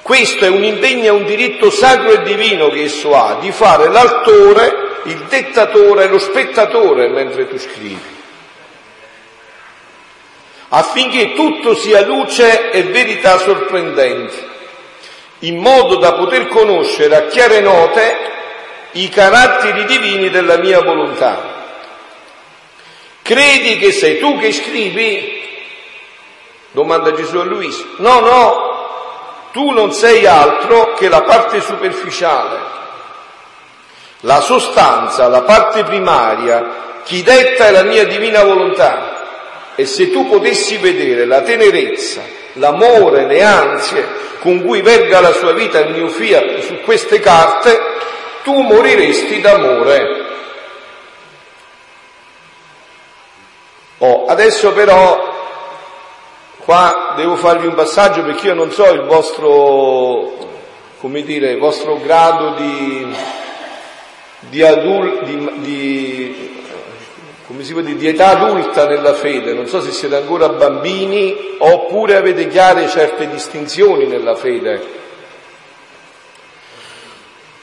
Questo 0.00 0.44
è 0.44 0.48
un 0.48 0.62
impegno 0.62 1.04
e 1.06 1.10
un 1.10 1.24
diritto 1.24 1.68
sacro 1.68 2.12
e 2.12 2.22
divino 2.22 2.68
che 2.68 2.84
esso 2.84 3.14
ha, 3.16 3.38
di 3.40 3.50
fare 3.50 3.88
l'autore, 3.88 5.00
il 5.04 5.24
dettatore 5.28 6.06
lo 6.06 6.18
spettatore 6.18 7.08
mentre 7.08 7.48
tu 7.48 7.58
scrivi, 7.58 8.15
affinché 10.76 11.32
tutto 11.32 11.74
sia 11.74 12.04
luce 12.04 12.70
e 12.70 12.82
verità 12.82 13.38
sorprendenti, 13.38 14.46
in 15.40 15.56
modo 15.56 15.96
da 15.96 16.12
poter 16.12 16.48
conoscere 16.48 17.16
a 17.16 17.26
chiare 17.28 17.60
note 17.60 18.16
i 18.92 19.08
caratteri 19.08 19.86
divini 19.86 20.28
della 20.28 20.58
mia 20.58 20.82
volontà. 20.82 21.54
Credi 23.22 23.78
che 23.78 23.90
sei 23.90 24.18
tu 24.18 24.38
che 24.38 24.52
scrivi? 24.52 25.44
Domanda 26.72 27.12
Gesù 27.12 27.38
a 27.38 27.44
Luisa. 27.44 27.82
No, 27.96 28.20
no, 28.20 29.48
tu 29.52 29.70
non 29.70 29.92
sei 29.92 30.26
altro 30.26 30.92
che 30.92 31.08
la 31.08 31.22
parte 31.22 31.62
superficiale. 31.62 32.74
La 34.20 34.42
sostanza, 34.42 35.26
la 35.28 35.42
parte 35.42 35.84
primaria, 35.84 37.00
chi 37.02 37.22
detta 37.22 37.66
è 37.66 37.70
la 37.70 37.82
mia 37.82 38.04
divina 38.04 38.44
volontà. 38.44 39.15
E 39.76 39.86
se 39.86 40.10
tu 40.10 40.28
potessi 40.28 40.78
vedere 40.78 41.26
la 41.26 41.42
tenerezza, 41.42 42.22
l'amore, 42.54 43.26
le 43.26 43.42
ansie 43.42 44.04
con 44.40 44.64
cui 44.64 44.80
verga 44.80 45.20
la 45.20 45.32
sua 45.32 45.52
vita 45.52 45.78
il 45.80 45.92
mio 45.92 46.08
fiat 46.08 46.60
su 46.60 46.80
queste 46.80 47.20
carte, 47.20 47.78
tu 48.42 48.60
moriresti 48.60 49.40
d'amore. 49.40 50.24
Oh, 53.98 54.26
adesso 54.26 54.72
però 54.72 55.34
qua 56.58 57.14
devo 57.16 57.36
farvi 57.36 57.66
un 57.66 57.74
passaggio 57.74 58.22
perché 58.22 58.48
io 58.48 58.54
non 58.54 58.70
so 58.70 58.90
il 58.90 59.02
vostro, 59.02 60.32
come 61.00 61.22
dire, 61.22 61.52
il 61.52 61.58
vostro 61.58 61.98
grado 62.00 62.54
di, 62.56 63.06
di, 64.40 64.62
adul, 64.62 65.24
di, 65.24 65.50
di, 65.60 66.55
come 67.46 67.62
si 67.62 67.72
può 67.72 67.80
dire, 67.80 67.96
di 67.96 68.08
età 68.08 68.30
adulta 68.30 68.86
nella 68.86 69.14
fede, 69.14 69.52
non 69.52 69.68
so 69.68 69.80
se 69.80 69.92
siete 69.92 70.16
ancora 70.16 70.48
bambini 70.48 71.54
oppure 71.58 72.16
avete 72.16 72.48
chiare 72.48 72.88
certe 72.88 73.28
distinzioni 73.28 74.06
nella 74.06 74.34
fede. 74.34 74.94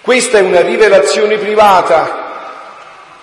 Questa 0.01 0.37
è 0.37 0.41
una 0.41 0.61
rivelazione 0.61 1.37
privata. 1.37 2.21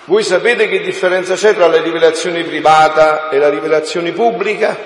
Voi 0.05 0.23
sapete 0.23 0.69
che 0.69 0.81
differenza 0.81 1.35
c'è 1.35 1.55
tra 1.55 1.67
la 1.67 1.81
rivelazione 1.81 2.43
privata 2.43 3.31
e 3.31 3.39
la 3.39 3.49
rivelazione 3.49 4.13
pubblica? 4.13 4.77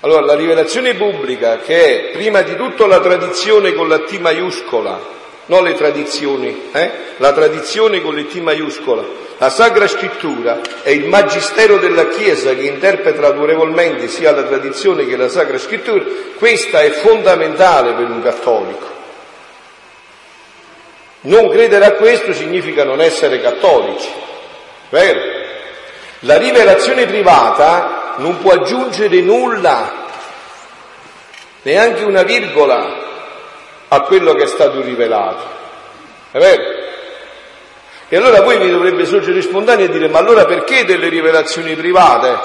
Allora, 0.00 0.24
la 0.24 0.34
rivelazione 0.34 0.94
pubblica, 0.94 1.58
che 1.58 2.10
è 2.10 2.12
prima 2.12 2.42
di 2.42 2.56
tutto 2.56 2.86
la 2.86 3.00
tradizione 3.00 3.72
con 3.74 3.88
la 3.88 4.00
T 4.00 4.18
maiuscola, 4.18 5.20
non 5.46 5.64
le 5.64 5.74
tradizioni, 5.74 6.70
eh? 6.72 6.90
la 7.16 7.32
tradizione 7.32 8.00
con 8.00 8.14
le 8.14 8.26
T 8.26 8.36
maiuscola, 8.36 9.02
la 9.38 9.50
Sacra 9.50 9.88
Scrittura 9.88 10.60
è 10.82 10.90
il 10.90 11.06
magistero 11.06 11.78
della 11.78 12.06
Chiesa 12.08 12.54
che 12.54 12.62
interpreta 12.62 13.26
autorevolmente 13.26 14.06
sia 14.06 14.30
la 14.30 14.44
tradizione 14.44 15.04
che 15.04 15.16
la 15.16 15.28
Sacra 15.28 15.58
Scrittura, 15.58 16.04
questa 16.38 16.80
è 16.80 16.90
fondamentale 16.90 17.92
per 17.94 18.08
un 18.08 18.22
cattolico. 18.22 18.90
Non 21.22 21.50
credere 21.50 21.86
a 21.86 21.92
questo 21.92 22.32
significa 22.32 22.84
non 22.84 23.00
essere 23.00 23.40
cattolici, 23.40 24.10
vero? 24.90 25.20
La 26.20 26.36
rivelazione 26.36 27.06
privata 27.06 28.14
non 28.18 28.38
può 28.38 28.52
aggiungere 28.52 29.20
nulla, 29.22 30.06
neanche 31.62 32.04
una 32.04 32.22
virgola 32.22 33.11
a 33.92 34.00
quello 34.00 34.32
che 34.32 34.44
è 34.44 34.46
stato 34.46 34.80
rivelato, 34.80 35.44
è 36.30 36.38
vero? 36.38 36.62
E 38.08 38.16
allora 38.16 38.40
voi 38.40 38.56
vi 38.56 38.70
dovrebbe 38.70 39.04
sorgere 39.04 39.42
spontaneo 39.42 39.84
e 39.84 39.90
dire, 39.90 40.08
ma 40.08 40.18
allora 40.18 40.46
perché 40.46 40.86
delle 40.86 41.10
rivelazioni 41.10 41.74
private? 41.74 42.38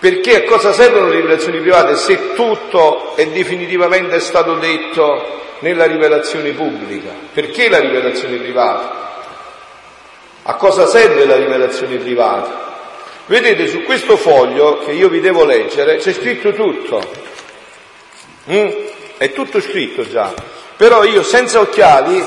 Perché 0.00 0.42
a 0.42 0.48
cosa 0.48 0.72
servono 0.72 1.06
le 1.06 1.16
rivelazioni 1.16 1.60
private 1.60 1.94
se 1.94 2.34
tutto 2.34 3.14
è 3.14 3.28
definitivamente 3.28 4.18
stato 4.18 4.54
detto 4.54 5.40
nella 5.60 5.86
rivelazione 5.86 6.50
pubblica. 6.50 7.10
Perché 7.32 7.68
la 7.68 7.78
rivelazione 7.78 8.36
privata? 8.36 9.22
A 10.42 10.54
cosa 10.54 10.86
serve 10.86 11.26
la 11.26 11.36
rivelazione 11.36 11.96
privata? 11.96 12.72
Vedete, 13.26 13.68
su 13.68 13.82
questo 13.84 14.16
foglio 14.16 14.78
che 14.78 14.90
io 14.90 15.08
vi 15.08 15.20
devo 15.20 15.44
leggere 15.44 15.96
c'è 15.96 16.12
scritto 16.12 16.52
tutto. 16.52 17.00
Mm? 18.50 18.68
È 19.24 19.32
tutto 19.32 19.58
scritto 19.58 20.06
già. 20.06 20.34
Però 20.76 21.02
io 21.02 21.22
senza 21.22 21.58
occhiali 21.58 22.22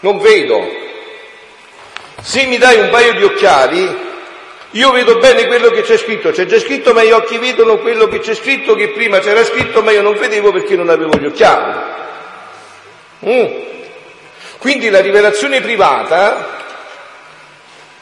non 0.00 0.20
vedo. 0.20 0.64
Se 2.22 2.46
mi 2.46 2.58
dai 2.58 2.78
un 2.78 2.90
paio 2.90 3.14
di 3.14 3.24
occhiali, 3.24 3.98
io 4.70 4.92
vedo 4.92 5.16
bene 5.16 5.48
quello 5.48 5.68
che 5.70 5.82
c'è 5.82 5.96
scritto. 5.96 6.30
C'è 6.30 6.46
già 6.46 6.60
scritto, 6.60 6.92
ma 6.92 7.02
gli 7.02 7.10
occhi 7.10 7.38
vedono 7.38 7.78
quello 7.78 8.06
che 8.06 8.20
c'è 8.20 8.36
scritto, 8.36 8.76
che 8.76 8.90
prima 8.90 9.18
c'era 9.18 9.42
scritto, 9.42 9.82
ma 9.82 9.90
io 9.90 10.02
non 10.02 10.14
vedevo 10.14 10.52
perché 10.52 10.76
non 10.76 10.90
avevo 10.90 11.18
gli 11.18 11.26
occhiali. 11.26 11.80
Mm. 13.26 13.46
Quindi 14.58 14.90
la 14.90 15.00
rivelazione 15.00 15.60
privata 15.60 16.59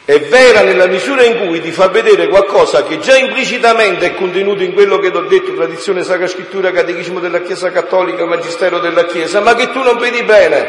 è 0.08 0.20
vera 0.20 0.62
nella 0.62 0.86
misura 0.86 1.22
in 1.22 1.36
cui 1.36 1.60
ti 1.60 1.70
fa 1.70 1.88
vedere 1.88 2.28
qualcosa 2.28 2.82
che 2.82 2.98
già 2.98 3.14
implicitamente 3.18 4.06
è 4.06 4.14
contenuto 4.14 4.62
in 4.62 4.72
quello 4.72 4.98
che 4.98 5.10
ti 5.10 5.16
ho 5.18 5.26
detto, 5.26 5.54
tradizione, 5.54 6.02
sacra 6.02 6.26
scrittura, 6.26 6.72
catechismo 6.72 7.20
della 7.20 7.42
Chiesa 7.42 7.70
cattolica, 7.70 8.24
magistero 8.24 8.78
della 8.78 9.04
Chiesa, 9.04 9.40
ma 9.40 9.54
che 9.54 9.70
tu 9.70 9.82
non 9.82 9.98
vedi 9.98 10.22
bene. 10.22 10.66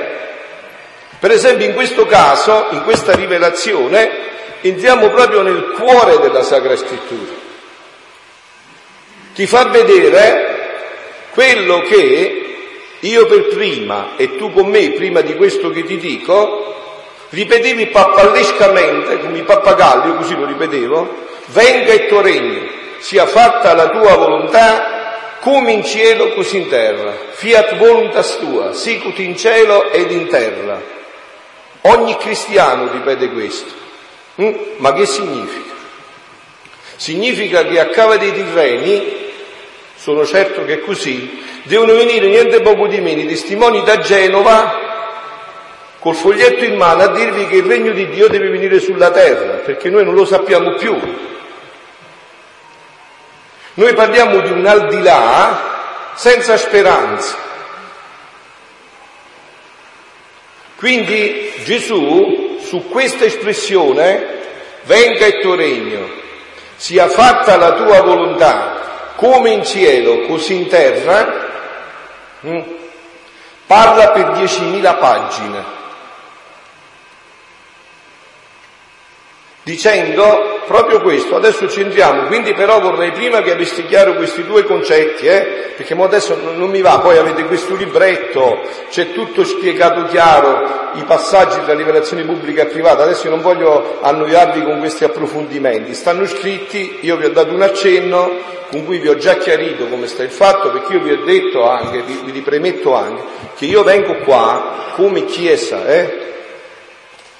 Per 1.17 1.31
esempio 1.31 1.65
in 1.65 1.73
questo 1.73 2.05
caso, 2.05 2.67
in 2.71 2.83
questa 2.83 3.15
rivelazione, 3.15 4.09
entriamo 4.59 5.07
proprio 5.07 5.41
nel 5.41 5.71
cuore 5.73 6.19
della 6.19 6.43
Sacra 6.43 6.75
Scrittura. 6.75 7.31
Ti 9.35 9.47
fa 9.47 9.69
vedere 9.69 10.57
quello 11.29 11.79
che 11.83 12.57
io 12.99 13.25
per 13.25 13.47
prima 13.47 14.17
e 14.17 14.35
tu 14.35 14.51
con 14.51 14.67
me, 14.67 14.91
prima 14.91 15.21
di 15.21 15.37
questo 15.37 15.69
che 15.69 15.85
ti 15.85 15.97
dico, 15.97 16.78
ripetevi 17.29 17.87
pappallescamente, 17.87 19.19
come 19.19 19.39
i 19.39 19.43
pappagalli, 19.43 20.07
io 20.07 20.15
così 20.15 20.35
lo 20.35 20.45
ripetevo, 20.45 21.27
venga 21.47 21.93
il 21.93 22.07
tuo 22.07 22.21
regno, 22.21 22.67
sia 22.99 23.25
fatta 23.25 23.73
la 23.73 23.89
tua 23.89 24.15
volontà, 24.15 25.37
come 25.39 25.71
in 25.71 25.85
cielo 25.85 26.33
così 26.33 26.57
in 26.57 26.69
terra. 26.69 27.13
Fiat 27.31 27.77
voluntas 27.77 28.37
tua, 28.39 28.73
sicut 28.73 29.17
in 29.19 29.37
cielo 29.37 29.89
ed 29.91 30.11
in 30.11 30.27
terra. 30.27 30.81
Ogni 31.81 32.17
cristiano 32.17 32.91
ripete 32.91 33.29
questo. 33.29 33.71
Mm? 34.41 34.53
Ma 34.77 34.93
che 34.93 35.05
significa? 35.05 35.73
Significa 36.97 37.63
che 37.63 37.79
a 37.79 37.87
cava 37.87 38.17
dei 38.17 38.33
tirreni, 38.33 39.27
sono 39.95 40.25
certo 40.25 40.65
che 40.65 40.73
è 40.75 40.79
così, 40.79 41.41
devono 41.63 41.93
venire 41.93 42.27
niente 42.27 42.61
poco 42.61 42.87
di 42.87 42.99
meno 42.99 43.21
i 43.21 43.27
testimoni 43.27 43.83
da 43.83 43.99
Genova 43.99 44.89
col 45.99 46.15
foglietto 46.15 46.63
in 46.63 46.75
mano 46.75 47.03
a 47.03 47.07
dirvi 47.07 47.47
che 47.47 47.57
il 47.57 47.65
regno 47.65 47.91
di 47.91 48.07
Dio 48.09 48.27
deve 48.27 48.49
venire 48.49 48.79
sulla 48.79 49.11
terra, 49.11 49.57
perché 49.57 49.89
noi 49.89 50.05
non 50.05 50.13
lo 50.13 50.25
sappiamo 50.25 50.75
più. 50.75 50.97
Noi 53.73 53.93
parliamo 53.93 54.39
di 54.41 54.51
un 54.51 54.65
al 54.65 54.87
di 54.87 55.01
là 55.01 56.11
senza 56.15 56.57
speranza. 56.57 57.35
Quindi 60.75 61.51
Gesù 61.63 62.59
su 62.61 62.87
questa 62.87 63.25
espressione, 63.25 64.37
venga 64.83 65.25
il 65.25 65.39
tuo 65.41 65.55
regno, 65.55 66.07
sia 66.75 67.07
fatta 67.09 67.57
la 67.57 67.73
tua 67.73 68.01
volontà, 68.01 69.13
come 69.15 69.51
in 69.51 69.65
cielo, 69.65 70.21
così 70.21 70.55
in 70.55 70.67
terra, 70.67 71.47
Mm? 72.45 72.61
Parla 73.67 74.11
per 74.11 74.31
10.000 74.31 74.97
pagine, 74.97 75.63
dicendo 79.69 80.61
proprio 80.65 80.99
questo, 80.99 81.35
adesso 81.35 81.69
ci 81.69 81.81
entriamo, 81.81 82.25
quindi 82.25 82.53
però 82.53 82.79
vorrei 82.79 83.11
prima 83.11 83.43
che 83.43 83.51
avessi 83.51 83.85
chiaro 83.85 84.15
questi 84.15 84.43
due 84.43 84.63
concetti, 84.63 85.27
eh? 85.27 85.73
perché 85.75 85.93
adesso 85.93 86.35
non 86.55 86.71
mi 86.71 86.81
va, 86.81 86.97
poi 86.99 87.19
avete 87.19 87.45
questo 87.45 87.75
libretto, 87.75 88.61
c'è 88.89 89.11
tutto 89.11 89.43
spiegato 89.43 90.05
chiaro, 90.05 90.91
i 90.95 91.03
passaggi 91.03 91.59
tra 91.63 91.75
rivelazione 91.75 92.23
pubblica 92.23 92.63
e 92.63 92.65
privata, 92.65 93.03
adesso 93.03 93.25
io 93.25 93.29
non 93.29 93.41
voglio 93.41 93.99
annoiarvi 94.01 94.63
con 94.63 94.79
questi 94.79 95.03
approfondimenti, 95.03 95.93
stanno 95.93 96.25
scritti, 96.25 96.97
io 97.01 97.17
vi 97.17 97.25
ho 97.25 97.31
dato 97.31 97.53
un 97.53 97.61
accenno 97.61 98.57
con 98.71 98.85
cui 98.85 98.97
vi 98.97 99.07
ho 99.07 99.17
già 99.17 99.37
chiarito 99.37 99.87
come 99.87 100.07
sta 100.07 100.23
il 100.23 100.31
fatto, 100.31 100.71
perché 100.71 100.93
io 100.93 101.01
vi 101.01 101.11
ho 101.11 101.23
detto 101.23 101.69
anche, 101.69 102.01
vi, 102.01 102.19
vi 102.23 102.31
ripremetto 102.31 102.95
anche, 102.95 103.21
che 103.55 103.65
io 103.65 103.83
vengo 103.83 104.15
qua 104.23 104.93
come 104.95 105.25
Chiesa, 105.25 105.85
eh? 105.87 106.27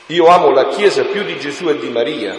Io 0.10 0.26
amo 0.26 0.50
la 0.50 0.70
Chiesa 0.70 1.04
più 1.04 1.24
di 1.24 1.38
Gesù 1.38 1.70
e 1.70 1.78
di 1.78 1.90
Maria. 1.90 2.36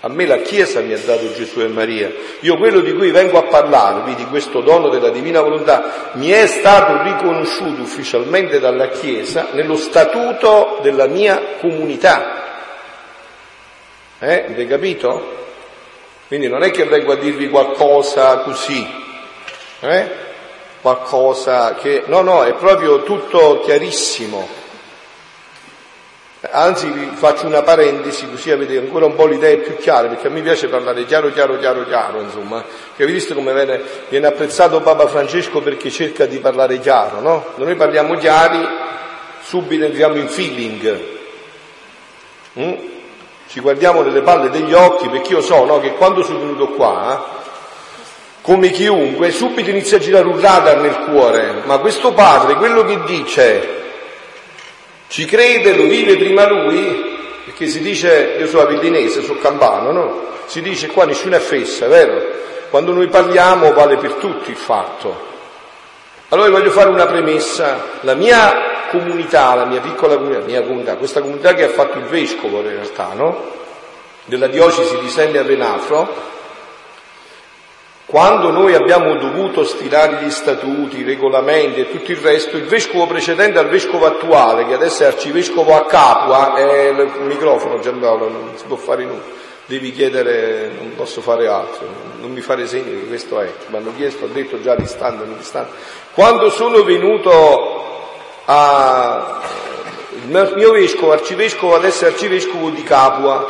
A 0.00 0.08
me 0.08 0.24
la 0.24 0.38
Chiesa 0.38 0.80
mi 0.80 0.94
ha 0.94 0.98
dato 0.98 1.34
Gesù 1.34 1.60
e 1.60 1.68
Maria. 1.68 2.10
Io 2.40 2.56
quello 2.56 2.80
di 2.80 2.94
cui 2.94 3.10
vengo 3.10 3.36
a 3.36 3.42
parlarvi, 3.42 4.14
di 4.14 4.24
questo 4.24 4.62
dono 4.62 4.88
della 4.88 5.10
divina 5.10 5.42
volontà, 5.42 6.12
mi 6.14 6.30
è 6.30 6.46
stato 6.46 7.02
riconosciuto 7.02 7.82
ufficialmente 7.82 8.58
dalla 8.58 8.88
Chiesa 8.88 9.48
nello 9.52 9.76
statuto 9.76 10.78
della 10.80 11.06
mia 11.08 11.56
comunità. 11.60 12.46
Eh? 14.18 14.44
Avete 14.44 14.66
capito? 14.66 15.36
Quindi 16.26 16.48
non 16.48 16.62
è 16.62 16.70
che 16.70 16.84
vengo 16.86 17.12
a 17.12 17.16
dirvi 17.16 17.50
qualcosa 17.50 18.38
così, 18.38 18.86
eh? 19.80 20.10
qualcosa 20.80 21.74
che... 21.74 22.04
No, 22.06 22.22
no, 22.22 22.44
è 22.44 22.54
proprio 22.54 23.02
tutto 23.02 23.60
chiarissimo. 23.60 24.57
Anzi, 26.40 26.88
vi 26.88 27.10
faccio 27.14 27.46
una 27.46 27.62
parentesi 27.62 28.28
così 28.30 28.52
avete 28.52 28.78
ancora 28.78 29.06
un 29.06 29.16
po' 29.16 29.26
le 29.26 29.34
idee 29.34 29.56
più 29.56 29.76
chiare, 29.76 30.06
perché 30.06 30.28
a 30.28 30.30
me 30.30 30.40
piace 30.40 30.68
parlare 30.68 31.04
chiaro, 31.04 31.32
chiaro, 31.32 31.58
chiaro, 31.58 31.84
chiaro, 31.84 32.20
insomma. 32.20 32.62
Che 32.62 33.02
avete 33.02 33.12
visto 33.12 33.34
come 33.34 33.52
viene, 33.52 33.82
viene 34.08 34.28
apprezzato 34.28 34.80
Papa 34.80 35.08
Francesco 35.08 35.60
perché 35.60 35.90
cerca 35.90 36.26
di 36.26 36.38
parlare 36.38 36.78
chiaro, 36.78 37.20
no? 37.20 37.44
Noi 37.56 37.74
parliamo 37.74 38.14
chiari, 38.14 38.64
subito 39.42 39.84
entriamo 39.84 40.14
in 40.14 40.28
feeling. 40.28 41.04
Mm? 42.60 42.72
Ci 43.48 43.58
guardiamo 43.58 44.02
nelle 44.02 44.20
palle 44.20 44.48
degli 44.50 44.72
occhi, 44.72 45.08
perché 45.08 45.32
io 45.32 45.40
so 45.40 45.64
no, 45.64 45.80
che 45.80 45.94
quando 45.94 46.22
sono 46.22 46.38
venuto 46.38 46.68
qua, 46.68 47.36
come 48.42 48.70
chiunque, 48.70 49.32
subito 49.32 49.70
inizia 49.70 49.96
a 49.96 50.00
girare 50.00 50.28
un 50.28 50.40
radar 50.40 50.78
nel 50.78 50.98
cuore. 51.10 51.62
Ma 51.64 51.78
questo 51.78 52.12
padre, 52.12 52.54
quello 52.54 52.84
che 52.84 53.02
dice 53.06 53.77
ci 55.08 55.24
crede, 55.24 55.74
lo 55.74 55.84
vive 55.84 56.16
prima 56.16 56.48
lui, 56.48 57.16
perché 57.44 57.66
si 57.66 57.80
dice, 57.80 58.36
io 58.38 58.46
sono 58.46 58.62
avillinese, 58.62 59.22
sono 59.22 59.38
campano, 59.38 59.90
no? 59.90 60.26
Si 60.46 60.60
dice 60.60 60.88
qua 60.88 61.04
nessuno 61.04 61.36
è 61.36 61.40
fessa, 61.40 61.86
vero? 61.88 62.22
Quando 62.70 62.92
noi 62.92 63.08
parliamo 63.08 63.72
vale 63.72 63.96
per 63.96 64.12
tutti 64.14 64.50
il 64.50 64.56
fatto. 64.56 65.26
Allora 66.28 66.50
voglio 66.50 66.70
fare 66.70 66.90
una 66.90 67.06
premessa. 67.06 67.96
La 68.02 68.14
mia 68.14 68.86
comunità, 68.90 69.54
la 69.54 69.64
mia 69.64 69.80
piccola 69.80 70.16
comunità, 70.16 70.44
mia 70.44 70.62
comunità, 70.62 70.96
questa 70.96 71.20
comunità 71.20 71.54
che 71.54 71.64
ha 71.64 71.68
fatto 71.68 71.98
il 71.98 72.04
vescovo 72.04 72.60
in 72.60 72.68
realtà, 72.68 73.12
no? 73.14 73.56
Della 74.26 74.46
diocesi 74.46 74.98
di 74.98 75.08
Selle 75.08 75.38
a 75.38 75.42
Venafro, 75.42 76.36
quando 78.08 78.50
noi 78.50 78.72
abbiamo 78.72 79.16
dovuto 79.16 79.64
stilare 79.64 80.24
gli 80.24 80.30
statuti, 80.30 81.00
i 81.00 81.04
regolamenti 81.04 81.80
e 81.80 81.90
tutto 81.90 82.10
il 82.10 82.16
resto, 82.16 82.56
il 82.56 82.64
vescovo 82.64 83.06
precedente 83.06 83.58
al 83.58 83.68
vescovo 83.68 84.06
attuale, 84.06 84.66
che 84.66 84.72
adesso 84.72 85.02
è 85.02 85.06
arcivescovo 85.08 85.76
a 85.76 85.84
Capua, 85.84 86.54
è 86.54 86.88
il 86.88 87.10
microfono 87.26 87.80
Gianpaolo, 87.80 88.30
non 88.30 88.52
si 88.54 88.64
può 88.64 88.76
fare 88.76 89.04
nulla, 89.04 89.20
devi 89.66 89.92
chiedere, 89.92 90.70
non 90.74 90.94
posso 90.96 91.20
fare 91.20 91.48
altro, 91.48 91.86
non 92.18 92.32
mi 92.32 92.40
fare 92.40 92.66
segni 92.66 92.98
che 92.98 93.08
questo 93.08 93.40
è, 93.40 93.52
mi 93.66 93.76
hanno 93.76 93.92
chiesto, 93.94 94.24
ho 94.24 94.28
detto 94.28 94.58
già 94.62 94.74
distante, 94.74 95.26
non 95.26 95.36
distante. 95.36 95.72
Quando 96.14 96.48
sono 96.48 96.82
venuto 96.84 97.84
a, 98.46 99.42
il 100.14 100.52
mio 100.56 100.72
vescovo, 100.72 101.12
arcivescovo, 101.12 101.74
adesso 101.74 102.06
è 102.06 102.08
arcivescovo 102.08 102.70
di 102.70 102.82
Capua, 102.82 103.46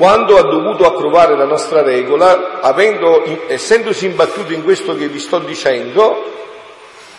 quando 0.00 0.38
ha 0.38 0.44
dovuto 0.44 0.86
approvare 0.86 1.36
la 1.36 1.44
nostra 1.44 1.82
regola, 1.82 2.60
avendo, 2.62 3.22
essendosi 3.48 4.06
imbattuto 4.06 4.54
in 4.54 4.64
questo 4.64 4.96
che 4.96 5.08
vi 5.08 5.18
sto 5.18 5.40
dicendo, 5.40 6.24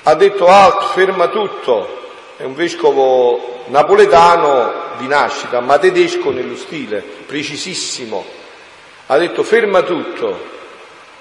ha 0.02 0.16
detto 0.16 0.48
alt, 0.48 0.86
ferma 0.94 1.28
tutto. 1.28 2.00
È 2.38 2.44
un 2.44 2.56
vescovo 2.56 3.66
napoletano 3.68 4.96
di 4.98 5.06
nascita, 5.06 5.60
ma 5.60 5.78
tedesco 5.78 6.32
nello 6.32 6.56
stile, 6.56 7.04
precisissimo. 7.28 8.26
Ha 9.06 9.18
detto 9.20 9.44
ferma 9.44 9.84
tutto. 9.84 10.40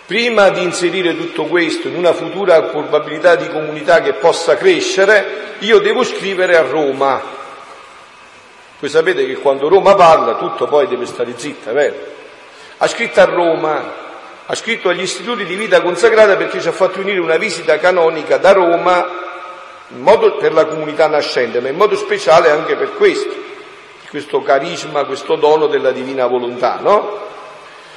Prima 0.07 0.49
di 0.49 0.63
inserire 0.63 1.15
tutto 1.15 1.45
questo 1.45 1.89
in 1.89 1.97
una 1.97 2.15
futura 2.15 2.63
probabilità 2.63 3.37
di 3.37 3.51
comunità 3.51 4.01
che 4.01 4.15
possa 4.15 4.57
crescere, 4.57 5.57
io 5.59 5.79
devo 5.81 6.05
scrivere 6.05 6.57
a 6.57 6.63
Roma, 6.63 7.21
voi 8.81 8.89
sapete 8.89 9.27
che 9.27 9.37
quando 9.37 9.69
Roma 9.69 9.95
parla 9.95 10.37
tutto 10.37 10.67
poi 10.67 10.89
deve 10.89 11.05
stare 11.05 11.35
zitta, 11.37 11.73
vero? 11.73 11.97
Ha 12.79 12.87
scritto 12.89 13.21
a 13.21 13.25
Roma, 13.25 13.93
ha 14.47 14.55
scritto 14.55 14.89
agli 14.89 15.03
istituti 15.03 15.45
di 15.45 15.55
vita 15.55 15.83
consacrata 15.83 16.37
perché 16.37 16.61
ci 16.61 16.69
ha 16.69 16.73
fatto 16.73 17.01
unire 17.01 17.21
una 17.21 17.37
visita 17.37 17.79
canonica 17.79 18.39
da 18.39 18.53
Roma 18.53 19.07
modo, 19.89 20.37
per 20.37 20.55
la 20.55 20.65
comunità 20.65 21.07
nascente, 21.09 21.61
ma 21.61 21.69
in 21.69 21.77
modo 21.77 21.95
speciale 21.95 22.51
anche 22.51 22.77
per 22.77 22.95
questo, 22.95 23.35
questo 24.09 24.43
carisma, 24.43 25.05
questo 25.05 25.37
dono 25.37 25.67
della 25.67 25.91
divina 25.91 26.27
volontà, 26.27 26.79
no? 26.81 27.29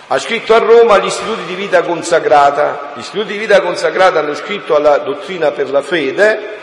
Ha 0.08 0.19
scritto 0.19 0.54
a 0.54 0.60
Roma 0.60 0.98
gli 0.98 1.06
istituti 1.06 1.43
di 1.46 1.56
vita 1.56 1.82
consacrata, 1.82 2.91
gli 2.96 3.00
istituti 3.00 3.32
di 3.32 3.38
vita 3.38 3.62
consacrata 3.62 4.19
hanno 4.19 4.36
scritto 4.36 4.76
alla 4.76 4.98
dottrina 4.98 5.52
per 5.52 5.72
la 5.72 5.82
fede, 5.82 6.58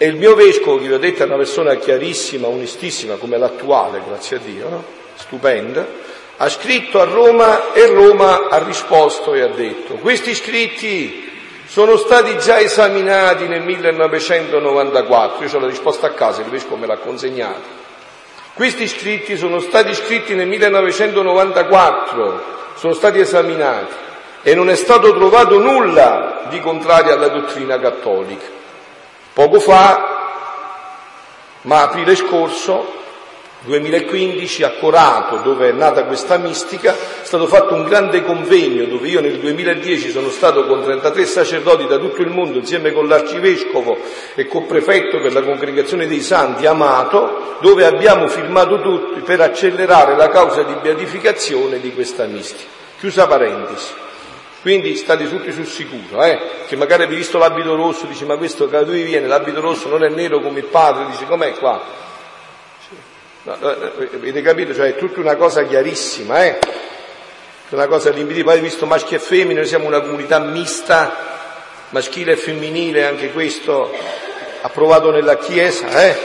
e 0.00 0.06
il 0.06 0.14
mio 0.14 0.36
vescovo, 0.36 0.78
che 0.78 0.86
vi 0.86 0.92
ho 0.92 0.98
detto, 0.98 1.24
è 1.24 1.26
una 1.26 1.36
persona 1.36 1.74
chiarissima, 1.74 2.46
onestissima, 2.46 3.16
come 3.16 3.36
l'attuale, 3.36 4.00
grazie 4.06 4.36
a 4.36 4.40
Dio, 4.40 4.68
no? 4.68 4.84
stupenda, 5.16 5.84
ha 6.36 6.48
scritto 6.48 7.00
a 7.00 7.04
Roma 7.04 7.72
e 7.72 7.86
Roma 7.86 8.48
ha 8.48 8.62
risposto 8.62 9.34
e 9.34 9.40
ha 9.40 9.48
detto, 9.48 9.94
questi 9.94 10.36
scritti 10.36 11.28
sono 11.66 11.96
stati 11.96 12.38
già 12.38 12.60
esaminati 12.60 13.48
nel 13.48 13.62
1994, 13.62 15.44
io 15.44 15.56
ho 15.56 15.58
la 15.58 15.66
risposta 15.66 16.06
a 16.06 16.12
casa, 16.12 16.42
il 16.42 16.48
vescovo 16.48 16.76
me 16.76 16.86
l'ha 16.86 16.98
consegnato. 16.98 17.76
Questi 18.54 18.86
scritti 18.86 19.36
sono 19.36 19.58
stati 19.58 19.92
scritti 19.94 20.36
nel 20.36 20.46
1994, 20.46 22.42
sono 22.76 22.92
stati 22.92 23.18
esaminati 23.18 23.94
e 24.42 24.54
non 24.54 24.70
è 24.70 24.76
stato 24.76 25.12
trovato 25.12 25.58
nulla 25.58 26.46
di 26.48 26.60
contrario 26.60 27.14
alla 27.14 27.28
dottrina 27.28 27.80
cattolica. 27.80 28.57
Poco 29.38 29.60
fa, 29.60 30.66
ma 31.60 31.82
aprile 31.82 32.16
scorso, 32.16 32.92
2015, 33.60 34.64
a 34.64 34.72
Corato, 34.80 35.36
dove 35.36 35.68
è 35.68 35.72
nata 35.72 36.06
questa 36.06 36.38
mistica, 36.38 36.92
è 36.92 37.24
stato 37.24 37.46
fatto 37.46 37.74
un 37.74 37.84
grande 37.84 38.24
convegno 38.24 38.86
dove 38.86 39.06
io 39.06 39.20
nel 39.20 39.38
2010 39.38 40.10
sono 40.10 40.30
stato 40.30 40.66
con 40.66 40.82
33 40.82 41.24
sacerdoti 41.24 41.86
da 41.86 41.98
tutto 41.98 42.20
il 42.20 42.30
mondo 42.30 42.58
insieme 42.58 42.90
con 42.90 43.06
l'arcivescovo 43.06 43.96
e 44.34 44.48
col 44.48 44.64
prefetto 44.64 45.20
per 45.20 45.32
la 45.32 45.42
congregazione 45.42 46.08
dei 46.08 46.20
santi 46.20 46.66
Amato, 46.66 47.58
dove 47.60 47.86
abbiamo 47.86 48.26
firmato 48.26 48.80
tutti 48.80 49.20
per 49.20 49.40
accelerare 49.40 50.16
la 50.16 50.30
causa 50.30 50.64
di 50.64 50.74
beatificazione 50.82 51.78
di 51.78 51.94
questa 51.94 52.24
mistica. 52.24 52.68
Chiusa 52.98 53.28
parentesi. 53.28 54.06
Quindi 54.60 54.96
state 54.96 55.28
tutti 55.28 55.52
sul 55.52 55.66
sicuro, 55.66 56.24
eh? 56.24 56.40
Che 56.66 56.74
magari 56.74 57.04
avete 57.04 57.16
visto 57.16 57.38
l'abito 57.38 57.76
rosso, 57.76 58.06
dice 58.06 58.24
ma 58.24 58.36
questo 58.36 58.66
da 58.66 58.82
dove 58.82 59.02
viene? 59.02 59.28
L'abito 59.28 59.60
rosso 59.60 59.88
non 59.88 60.02
è 60.02 60.08
nero 60.08 60.40
come 60.40 60.58
il 60.58 60.64
padre, 60.64 61.06
dice 61.06 61.26
com'è 61.26 61.52
qua? 61.52 61.80
No, 63.44 63.56
no, 63.60 63.68
avete 63.68 64.42
capito? 64.42 64.74
Cioè 64.74 64.88
è 64.88 64.96
tutta 64.96 65.20
una 65.20 65.36
cosa 65.36 65.64
chiarissima, 65.64 66.44
eh? 66.44 66.58
Una 67.68 67.86
cosa 67.86 68.10
limpida, 68.10 68.42
poi 68.42 68.60
visto 68.60 68.84
maschi 68.84 69.14
e 69.14 69.20
femmine, 69.20 69.60
noi 69.60 69.66
siamo 69.66 69.86
una 69.86 70.00
comunità 70.00 70.40
mista, 70.40 71.14
maschile 71.90 72.32
e 72.32 72.36
femminile, 72.36 73.06
anche 73.06 73.30
questo 73.30 73.94
approvato 74.62 75.12
nella 75.12 75.38
Chiesa, 75.38 76.04
eh? 76.04 76.16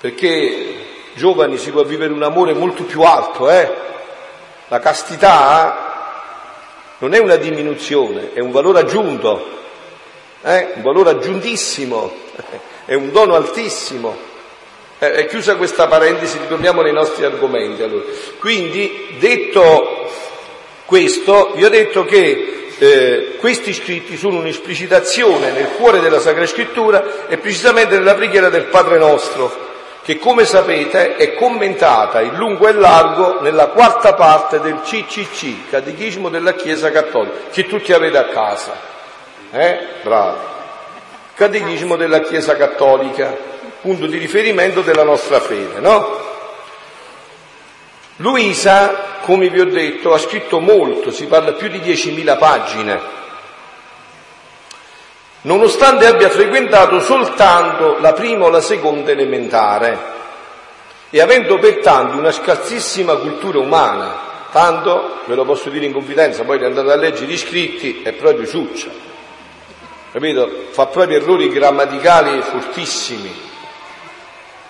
Perché 0.00 0.86
giovani 1.14 1.56
si 1.56 1.70
può 1.70 1.82
vivere 1.82 2.12
un 2.12 2.22
amore 2.22 2.52
molto 2.52 2.84
più 2.84 3.00
alto, 3.02 3.50
eh? 3.50 3.72
La 4.68 4.80
castità 4.80 5.87
non 6.98 7.14
è 7.14 7.18
una 7.18 7.36
diminuzione, 7.36 8.32
è 8.32 8.40
un 8.40 8.50
valore 8.50 8.80
aggiunto, 8.80 9.56
eh? 10.42 10.72
un 10.74 10.82
valore 10.82 11.10
aggiuntissimo, 11.10 12.12
è 12.84 12.94
un 12.94 13.12
dono 13.12 13.34
altissimo. 13.34 14.26
Eh, 14.98 15.12
è 15.12 15.26
chiusa 15.26 15.56
questa 15.56 15.86
parentesi, 15.86 16.38
ritorniamo 16.38 16.82
nei 16.82 16.92
nostri 16.92 17.24
argomenti. 17.24 17.82
Allora. 17.82 18.04
Quindi, 18.40 19.16
detto 19.18 20.10
questo, 20.84 21.52
vi 21.54 21.64
ho 21.64 21.68
detto 21.68 22.04
che 22.04 22.72
eh, 22.78 23.36
questi 23.38 23.72
scritti 23.72 24.16
sono 24.16 24.38
un'esplicitazione 24.38 25.52
nel 25.52 25.68
cuore 25.76 26.00
della 26.00 26.20
Sacra 26.20 26.46
Scrittura 26.46 27.28
e 27.28 27.38
precisamente 27.38 27.96
nella 27.96 28.14
preghiera 28.14 28.48
del 28.48 28.64
Padre 28.64 28.98
nostro, 28.98 29.66
che 30.08 30.18
come 30.18 30.46
sapete 30.46 31.16
è 31.16 31.34
commentata 31.34 32.22
in 32.22 32.34
lungo 32.34 32.66
e 32.66 32.72
largo 32.72 33.42
nella 33.42 33.66
quarta 33.66 34.14
parte 34.14 34.58
del 34.58 34.80
CCC, 34.80 35.68
Catechismo 35.68 36.30
della 36.30 36.54
Chiesa 36.54 36.90
Cattolica, 36.90 37.36
che 37.50 37.66
tutti 37.66 37.92
avete 37.92 38.16
a 38.16 38.28
casa. 38.28 38.74
Eh? 39.50 39.78
Bravo. 40.02 40.38
Catechismo 41.34 41.96
della 41.96 42.20
Chiesa 42.20 42.56
Cattolica, 42.56 43.36
punto 43.82 44.06
di 44.06 44.16
riferimento 44.16 44.80
della 44.80 45.04
nostra 45.04 45.40
fede, 45.40 45.78
no? 45.78 46.18
Luisa, 48.16 49.18
come 49.20 49.50
vi 49.50 49.60
ho 49.60 49.66
detto, 49.66 50.14
ha 50.14 50.18
scritto 50.18 50.58
molto, 50.58 51.10
si 51.10 51.26
parla 51.26 51.52
più 51.52 51.68
di 51.68 51.80
10.000 51.80 52.38
pagine 52.38 53.00
nonostante 55.42 56.06
abbia 56.06 56.28
frequentato 56.28 57.00
soltanto 57.00 57.98
la 58.00 58.12
prima 58.12 58.46
o 58.46 58.50
la 58.50 58.60
seconda 58.60 59.10
elementare 59.10 60.16
e 61.10 61.20
avendo 61.20 61.58
pertanto 61.58 62.18
una 62.18 62.32
scarsissima 62.32 63.16
cultura 63.16 63.58
umana, 63.58 64.26
tanto, 64.52 65.20
ve 65.24 65.34
lo 65.34 65.44
posso 65.44 65.70
dire 65.70 65.86
in 65.86 65.92
confidenza, 65.92 66.44
poi 66.44 66.62
andate 66.62 66.90
a 66.90 66.96
leggere 66.96 67.26
gli 67.26 67.38
scritti, 67.38 68.02
è 68.02 68.12
proprio 68.12 68.46
ciuccia, 68.46 68.88
capito? 70.12 70.50
Fa 70.70 70.86
proprio 70.86 71.16
errori 71.18 71.48
grammaticali 71.48 72.42
fortissimi, 72.42 73.32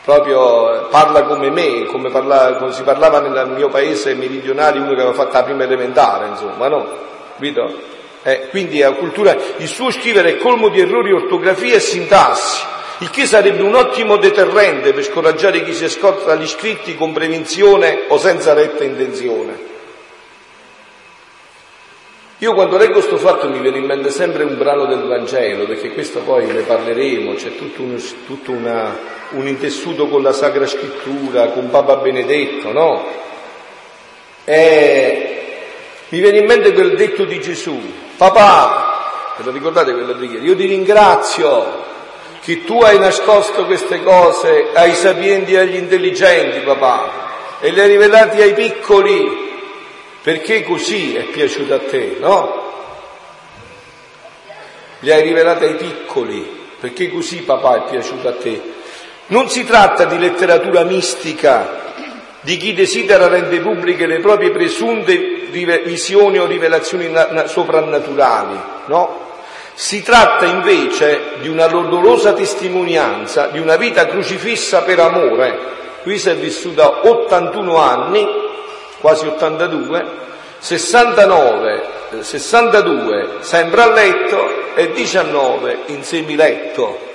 proprio 0.05 0.87
parla 0.91 1.25
come 1.25 1.51
me, 1.51 1.87
come, 1.87 2.09
parla, 2.11 2.55
come 2.57 2.73
si 2.73 2.83
parlava 2.83 3.21
nel 3.21 3.49
mio 3.49 3.69
paese 3.69 4.15
meridionale, 4.15 4.79
uno 4.79 4.95
che 4.95 5.01
aveva 5.01 5.15
fatto 5.15 5.33
la 5.33 5.43
prima 5.43 5.65
elementare, 5.65 6.29
insomma, 6.29 6.69
no? 6.69 6.87
Capito? 7.35 7.97
Eh, 8.29 8.49
quindi 8.51 8.85
cultura, 8.99 9.35
il 9.57 9.69
suo 9.69 9.91
scrivere 9.91 10.33
è 10.33 10.37
colmo 10.37 10.69
di 10.69 10.81
errori 10.81 11.13
ortografia 11.13 11.77
e 11.77 11.81
sintassi, 11.81 12.63
il 12.99 13.09
che 13.09 13.25
sarebbe 13.25 13.63
un 13.63 13.75
ottimo 13.75 14.19
deterrente 14.19 14.93
per 14.93 15.03
scoraggiare 15.03 15.65
chi 15.65 15.73
si 15.73 15.85
ascolta 15.85 16.35
gli 16.35 16.47
scritti 16.47 16.95
con 16.95 17.15
prevenzione 17.15 18.01
o 18.09 18.19
senza 18.19 18.53
retta 18.53 18.85
intenzione. 18.85 19.67
Io 22.41 22.53
quando 22.53 22.77
leggo 22.77 22.93
questo 22.93 23.17
fatto 23.17 23.49
mi 23.49 23.61
viene 23.61 23.79
in 23.79 23.87
mente 23.87 24.11
sempre 24.11 24.45
un 24.45 24.59
brano 24.59 24.85
del 24.85 25.07
Vangelo, 25.07 25.65
perché 25.65 25.93
questo 25.93 26.21
poi 26.21 26.47
ne 26.49 26.61
parleremo, 26.61 27.33
c'è 27.33 27.57
tutto, 27.57 27.81
un, 27.81 27.99
tutto 28.27 28.51
una, 28.53 28.95
un 29.31 29.49
intessuto 29.49 30.07
con 30.07 30.23
la 30.23 30.35
Sacra 30.35 30.67
Scrittura, 30.67 31.47
con 31.47 31.71
Papa 31.71 31.97
Benedetto, 31.97 32.73
no? 32.73 33.07
E 34.45 35.39
mi 36.11 36.21
viene 36.21 36.39
in 36.39 36.47
mente 36.47 36.73
quel 36.73 36.97
detto 36.97 37.25
di 37.25 37.41
Gesù, 37.41 37.79
papà, 38.17 39.35
ve 39.37 39.45
lo 39.45 39.51
ricordate 39.51 39.93
quella 39.93 40.15
preghiera? 40.15 40.45
Io 40.45 40.57
ti 40.57 40.67
ringrazio 40.67 41.85
che 42.41 42.65
tu 42.65 42.81
hai 42.81 42.99
nascosto 42.99 43.67
queste 43.67 44.03
cose 44.03 44.71
ai 44.73 44.95
sapienti 44.95 45.53
e 45.53 45.59
agli 45.59 45.77
intelligenti, 45.77 46.61
papà, 46.61 47.59
e 47.61 47.73
le 47.73 47.83
hai 47.83 47.89
rivelate 47.89 48.43
ai 48.43 48.55
piccoli, 48.55 49.47
perché 50.23 50.63
così 50.63 51.15
è 51.15 51.25
piaciuto 51.25 51.75
a 51.75 51.79
te, 51.79 52.17
no? 52.19 52.67
Le 55.01 55.13
hai 55.13 55.23
rivelate 55.23 55.67
ai 55.67 55.75
piccoli, 55.75 56.67
perché 56.81 57.11
così 57.11 57.43
papà 57.43 57.85
è 57.85 57.91
piaciuto 57.91 58.29
a 58.29 58.33
te. 58.33 58.63
Non 59.27 59.51
si 59.51 59.67
tratta 59.67 60.05
di 60.07 60.19
letteratura 60.19 60.85
mistica, 60.85 61.93
di 62.41 62.57
chi 62.57 62.73
desidera 62.73 63.29
rendere 63.29 63.61
pubbliche 63.61 64.07
le 64.07 64.21
proprie 64.21 64.51
presunte 64.51 65.38
visioni 65.49 66.39
o 66.39 66.47
rivelazioni 66.47 67.13
soprannaturali, 67.47 68.59
no? 68.87 69.27
Si 69.75 70.03
tratta 70.03 70.45
invece 70.45 71.35
di 71.41 71.49
una 71.49 71.69
dolorosa 71.69 72.33
testimonianza 72.33 73.47
di 73.47 73.61
una 73.61 73.77
vita 73.77 74.07
crocifissa 74.07 74.83
per 74.83 74.99
amore. 74.99 75.77
Luisa 76.03 76.33
è 76.33 76.37
vissuta 76.37 77.07
81 77.07 77.77
anni, 77.77 78.27
quasi 78.99 79.27
82, 79.27 80.05
69, 80.59 81.83
62 82.21 83.29
sempre 83.41 83.83
a 83.83 83.93
letto 83.93 84.75
e 84.75 84.91
19 84.91 85.79
in 85.87 86.03
semiletto. 86.03 87.07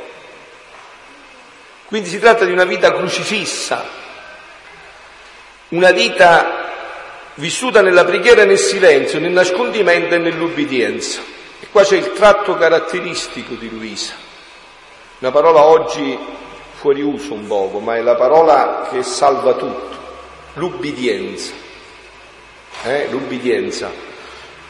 Quindi 1.87 2.09
si 2.09 2.19
tratta 2.19 2.45
di 2.45 2.51
una 2.51 2.63
vita 2.63 2.93
crocifissa, 2.93 3.83
una 5.69 5.91
vita 5.91 6.72
vissuta 7.35 7.81
nella 7.81 8.05
preghiera 8.05 8.45
nel 8.45 8.59
silenzio, 8.59 9.19
nel 9.19 9.31
nascondimento 9.31 10.15
e 10.15 10.19
nell'ubbidienza. 10.19 11.21
E 11.59 11.67
qua 11.71 11.83
c'è 11.83 11.97
il 11.97 12.13
tratto 12.13 12.55
caratteristico 12.55 13.55
di 13.55 13.69
Luisa. 13.69 14.13
Una 15.19 15.31
parola 15.31 15.63
oggi 15.63 16.17
fuori 16.73 17.01
uso 17.01 17.33
un 17.33 17.47
poco, 17.47 17.79
ma 17.79 17.95
è 17.95 18.01
la 18.01 18.15
parola 18.15 18.89
che 18.91 19.03
salva 19.03 19.53
tutto. 19.53 20.01
L'ubbidienza. 20.55 21.53
Eh? 22.83 23.07
L'ubbidienza. 23.09 23.89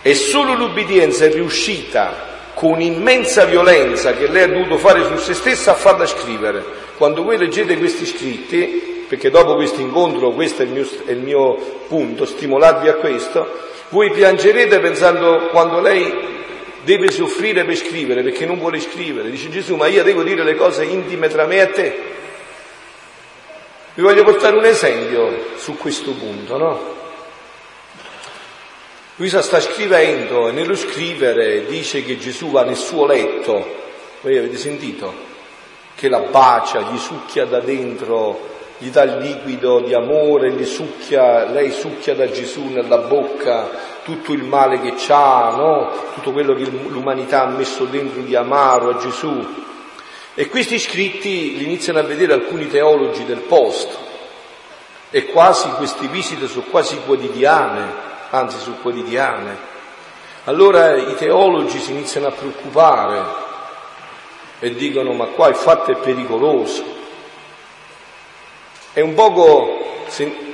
E 0.01 0.15
solo 0.15 0.53
l'ubbidienza 0.53 1.25
è 1.25 1.31
riuscita 1.31 2.31
con 2.53 2.79
immensa 2.79 3.45
violenza 3.45 4.13
che 4.13 4.27
lei 4.27 4.43
ha 4.43 4.47
dovuto 4.47 4.77
fare 4.77 5.03
su 5.05 5.17
se 5.17 5.33
stessa 5.33 5.71
a 5.71 5.75
farla 5.75 6.05
scrivere. 6.05 6.63
Quando 6.97 7.23
voi 7.23 7.37
leggete 7.37 7.77
questi 7.77 8.05
scritti, 8.05 8.92
perché 9.13 9.29
dopo 9.29 9.53
questo 9.53 9.79
incontro, 9.79 10.31
questo 10.31 10.63
è 10.63 10.65
il, 10.65 10.71
mio, 10.71 10.87
è 11.05 11.11
il 11.11 11.19
mio 11.19 11.53
punto, 11.87 12.25
stimolarvi 12.25 12.87
a 12.87 12.95
questo, 12.95 13.47
voi 13.89 14.09
piangerete 14.09 14.79
pensando 14.79 15.49
quando 15.51 15.79
lei 15.81 16.11
deve 16.81 17.11
soffrire 17.11 17.63
per 17.63 17.75
scrivere, 17.75 18.23
perché 18.23 18.47
non 18.47 18.57
vuole 18.57 18.79
scrivere. 18.79 19.29
Dice 19.29 19.51
Gesù, 19.51 19.75
ma 19.75 19.85
io 19.85 20.01
devo 20.01 20.23
dire 20.23 20.43
le 20.43 20.55
cose 20.55 20.85
intime 20.85 21.27
tra 21.27 21.45
me 21.45 21.61
e 21.61 21.69
te. 21.69 22.01
Vi 23.93 24.01
voglio 24.01 24.23
portare 24.23 24.55
un 24.55 24.65
esempio 24.65 25.45
su 25.57 25.77
questo 25.77 26.13
punto, 26.13 26.57
no? 26.57 26.95
Luisa 29.17 29.43
sta 29.43 29.61
scrivendo 29.61 30.47
e 30.47 30.53
nello 30.53 30.75
scrivere 30.75 31.67
dice 31.67 32.03
che 32.03 32.17
Gesù 32.17 32.49
va 32.49 32.63
nel 32.63 32.75
suo 32.75 33.05
letto, 33.05 33.63
voi 34.21 34.39
avete 34.39 34.57
sentito? 34.57 35.13
Che 35.93 36.09
la 36.09 36.21
bacia, 36.21 36.89
gli 36.91 36.97
succhia 36.97 37.45
da 37.45 37.59
dentro 37.59 38.49
gli 38.83 38.89
dà 38.89 39.03
il 39.03 39.17
liquido 39.19 39.79
di 39.79 39.93
amore, 39.93 40.51
gli 40.51 40.65
succhia, 40.65 41.45
lei 41.45 41.71
succhia 41.71 42.15
da 42.15 42.29
Gesù 42.29 42.65
nella 42.65 42.97
bocca 42.97 43.69
tutto 44.03 44.33
il 44.33 44.43
male 44.43 44.81
che 44.81 44.95
c'ha, 44.97 45.53
no? 45.55 45.89
tutto 46.15 46.33
quello 46.33 46.53
che 46.53 46.65
l'umanità 46.65 47.43
ha 47.43 47.47
messo 47.47 47.85
dentro 47.85 48.19
di 48.19 48.35
amaro 48.35 48.89
a 48.89 48.97
Gesù. 48.97 49.63
E 50.33 50.49
questi 50.49 50.79
scritti 50.79 51.55
li 51.57 51.63
iniziano 51.63 51.99
a 51.99 52.03
vedere 52.03 52.33
alcuni 52.33 52.67
teologi 52.67 53.23
del 53.23 53.39
posto 53.39 53.97
e 55.11 55.27
quasi 55.27 55.69
queste 55.77 56.07
visite 56.07 56.47
sono 56.47 56.65
quasi 56.69 56.99
quotidiane, 57.05 57.89
anzi 58.31 58.57
sono 58.59 58.75
quotidiane. 58.81 59.71
Allora 60.43 60.97
i 60.97 61.15
teologi 61.15 61.79
si 61.79 61.91
iniziano 61.91 62.27
a 62.27 62.31
preoccupare 62.31 63.23
e 64.59 64.75
dicono 64.75 65.13
ma 65.13 65.27
qua 65.27 65.47
il 65.47 65.55
fatto 65.55 65.91
è 65.91 65.95
pericoloso, 65.95 66.92
è 68.93 69.01
un 69.01 69.15
poco, 69.15 70.05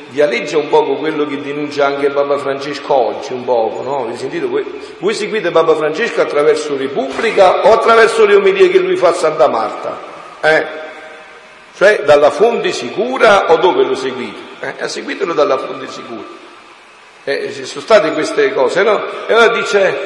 dialeggia 0.10 0.58
un 0.58 0.69
poco 0.69 0.95
quello 0.95 1.25
che 1.25 1.41
denuncia 1.41 1.86
anche 1.86 2.10
Papa 2.10 2.38
Francesco 2.38 2.93
oggi, 2.93 3.34
un 3.34 3.43
poco, 3.43 3.84
no? 3.84 4.04
Avete 4.04 4.17
sentito? 4.17 4.47
Voi, 4.47 5.13
seguite 5.13 5.52
Papa 5.52 5.75
Francesco 5.75 6.21
attraverso 6.21 6.78
Repubblica 6.78 7.67
o 7.67 7.73
attraverso 7.73 8.25
le 8.25 8.36
omelie 8.36 8.69
che 8.69 8.80
lui 8.80 8.95
fa 8.95 9.10
a 9.10 9.13
Santa 9.13 9.47
Marta? 9.49 9.99
Eh? 10.41 10.65
Cioè 11.75 12.04
dalla 12.06 12.32
fonte 12.32 12.71
sicura 12.71 13.52
o 13.52 13.58
dove 13.58 13.84
lo 13.84 13.95
seguite? 13.95 14.39
Eh? 14.78 14.88
Seguitelo 14.88 15.34
dalla 15.34 15.58
fonte 15.58 15.88
sicura. 15.89 16.38
Eh, 17.25 17.52
sono 17.65 17.82
state 17.82 18.13
queste 18.13 18.54
cose, 18.54 18.82
no? 18.84 19.04
E 19.28 19.34
allora 19.34 19.49
dice, 19.49 19.97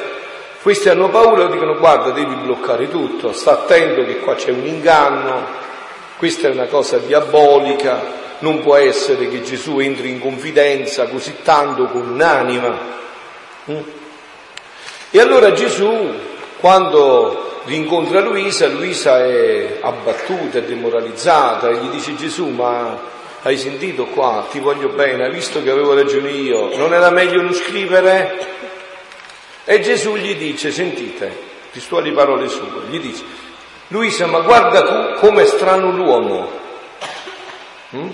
questi 0.60 0.88
hanno 0.88 1.08
paura, 1.08 1.46
dicono 1.46 1.76
guarda 1.78 2.10
devi 2.10 2.34
bloccare 2.34 2.88
tutto, 2.88 3.32
sta 3.32 3.52
attento 3.52 4.04
che 4.04 4.18
qua 4.18 4.34
c'è 4.34 4.50
un 4.50 4.66
inganno, 4.66 5.46
questa 6.16 6.48
è 6.48 6.50
una 6.50 6.66
cosa 6.66 6.98
diabolica, 6.98 8.22
non 8.40 8.60
può 8.60 8.76
essere 8.76 9.28
che 9.28 9.42
Gesù 9.42 9.78
entri 9.78 10.10
in 10.10 10.20
confidenza 10.20 11.06
così 11.06 11.36
tanto 11.42 11.86
con 11.86 12.08
un'anima. 12.08 12.78
Mm? 13.70 13.80
E 15.10 15.20
allora 15.20 15.52
Gesù, 15.52 16.12
quando 16.58 17.60
rincontra 17.64 18.20
Luisa, 18.20 18.66
Luisa 18.68 19.24
è 19.24 19.78
abbattuta, 19.80 20.58
è 20.58 20.62
demoralizzata 20.62 21.68
e 21.68 21.76
gli 21.76 21.88
dice 21.88 22.16
Gesù, 22.16 22.48
ma 22.48 23.12
hai 23.42 23.56
sentito 23.56 24.06
qua, 24.06 24.46
ti 24.50 24.58
voglio 24.58 24.88
bene, 24.88 25.24
hai 25.24 25.32
visto 25.32 25.62
che 25.62 25.70
avevo 25.70 25.94
ragione 25.94 26.30
io, 26.30 26.76
non 26.76 26.92
era 26.94 27.10
meglio 27.10 27.42
non 27.42 27.54
scrivere? 27.54 28.46
E 29.64 29.80
Gesù 29.80 30.16
gli 30.16 30.34
dice, 30.34 30.72
sentite, 30.72 31.32
testuali 31.72 32.12
parole 32.12 32.48
sue, 32.48 32.68
gli 32.88 33.00
dice, 33.00 33.22
Luisa, 33.88 34.26
ma 34.26 34.40
guarda 34.40 35.12
come 35.14 35.42
è 35.42 35.46
strano 35.46 35.90
l'uomo. 35.90 36.50
Mm? 37.94 38.08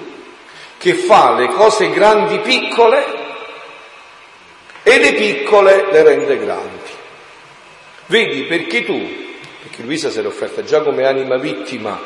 Che 0.81 0.95
fa 0.95 1.35
le 1.35 1.49
cose 1.49 1.91
grandi 1.91 2.39
piccole 2.39 3.05
e 4.83 4.99
le 4.99 5.13
piccole 5.13 5.93
le 5.93 6.03
rende 6.03 6.39
grandi. 6.39 6.91
Vedi 8.07 8.45
perché 8.45 8.87
tu, 8.87 8.99
perché 9.63 9.83
Luisa 9.83 10.09
si 10.09 10.19
era 10.19 10.29
offerta 10.29 10.65
già 10.65 10.81
come 10.81 11.07
anima 11.07 11.37
vittima, 11.37 12.01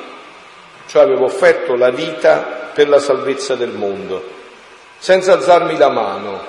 cioè 0.86 1.02
aveva 1.02 1.22
offerto 1.22 1.76
la 1.76 1.90
vita 1.90 2.72
per 2.74 2.88
la 2.88 2.98
salvezza 2.98 3.54
del 3.54 3.70
mondo, 3.70 4.28
senza 4.98 5.34
alzarmi 5.34 5.76
la 5.76 5.90
mano. 5.90 6.44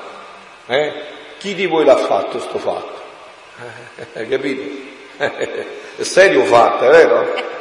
Eh? 0.65 0.93
Chi 1.37 1.53
di 1.53 1.67
voi 1.67 1.85
l'ha 1.85 1.97
fatto 1.97 2.39
sto 2.39 2.57
fatto? 2.57 3.01
Hai 4.13 4.25
capito? 4.27 4.63
È 5.95 6.03
serio 6.03 6.43
fatto, 6.45 6.85
è 6.85 6.89
vero? 6.89 7.53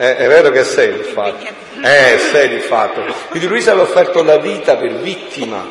Eh, 0.00 0.16
è 0.16 0.28
vero 0.28 0.50
che 0.50 0.60
è 0.60 0.64
serio 0.64 0.96
il 0.96 1.04
fatto. 1.04 1.44
Eh, 1.82 2.14
è 2.14 2.18
serio 2.18 2.56
il 2.56 2.62
fatto. 2.62 3.02
Quindi 3.28 3.48
Luisa 3.48 3.72
aveva 3.72 3.86
offerto 3.86 4.22
la 4.22 4.38
vita 4.38 4.76
per 4.76 4.94
vittima. 4.94 5.66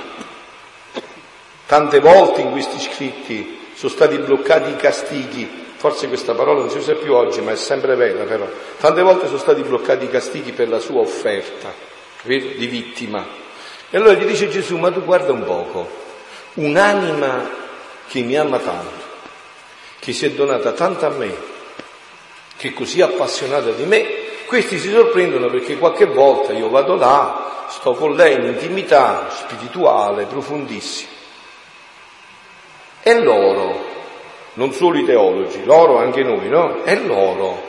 Tante 1.65 1.99
volte 1.99 2.41
in 2.41 2.51
questi 2.51 2.79
scritti 2.79 3.71
sono 3.73 3.91
stati 3.91 4.17
bloccati 4.17 4.69
i 4.69 4.75
castighi 4.75 5.67
Forse 5.79 6.09
questa 6.09 6.33
parola 6.33 6.59
non 6.59 6.69
si 6.69 6.77
usa 6.77 6.93
più 6.95 7.13
oggi, 7.13 7.39
ma 7.39 7.53
è 7.53 7.55
sempre 7.55 7.95
vera 7.95 8.25
però. 8.25 8.45
Tante 8.81 9.01
volte 9.01 9.27
sono 9.27 9.37
stati 9.37 9.61
bloccati 9.61 10.03
i 10.03 10.09
castighi 10.09 10.51
per 10.51 10.67
la 10.67 10.79
sua 10.79 10.99
offerta 10.99 11.73
di 12.23 12.67
vittima. 12.67 13.25
E 13.89 13.95
allora 13.95 14.11
gli 14.11 14.25
dice 14.25 14.49
Gesù, 14.49 14.75
ma 14.75 14.91
tu 14.91 15.05
guarda 15.05 15.31
un 15.31 15.45
poco, 15.45 15.89
un'anima 16.55 17.49
che 18.09 18.21
mi 18.23 18.35
ama 18.35 18.59
tanto, 18.59 19.05
che 19.99 20.11
si 20.11 20.25
è 20.25 20.31
donata 20.31 20.73
tanto 20.73 21.05
a 21.05 21.11
me, 21.11 21.33
che 22.57 22.67
è 22.67 22.73
così 22.73 23.01
appassionata 23.01 23.69
di 23.69 23.85
me, 23.85 24.18
questi 24.49 24.79
si 24.79 24.89
sorprendono 24.89 25.47
perché 25.47 25.77
qualche 25.77 26.07
volta 26.07 26.53
io 26.53 26.69
vado 26.69 26.95
là, 26.95 27.67
sto 27.69 27.93
con 27.93 28.15
lei 28.15 28.33
in 28.33 28.45
intimità 28.45 29.27
spirituale 29.29 30.25
profondissima. 30.25 31.11
E 33.03 33.21
loro 33.21 33.85
non 34.53 34.73
solo 34.73 34.97
i 34.97 35.05
teologi, 35.05 35.63
loro 35.65 35.99
anche 35.99 36.23
noi, 36.23 36.49
no? 36.49 36.81
È 36.83 36.95
loro 36.95 37.61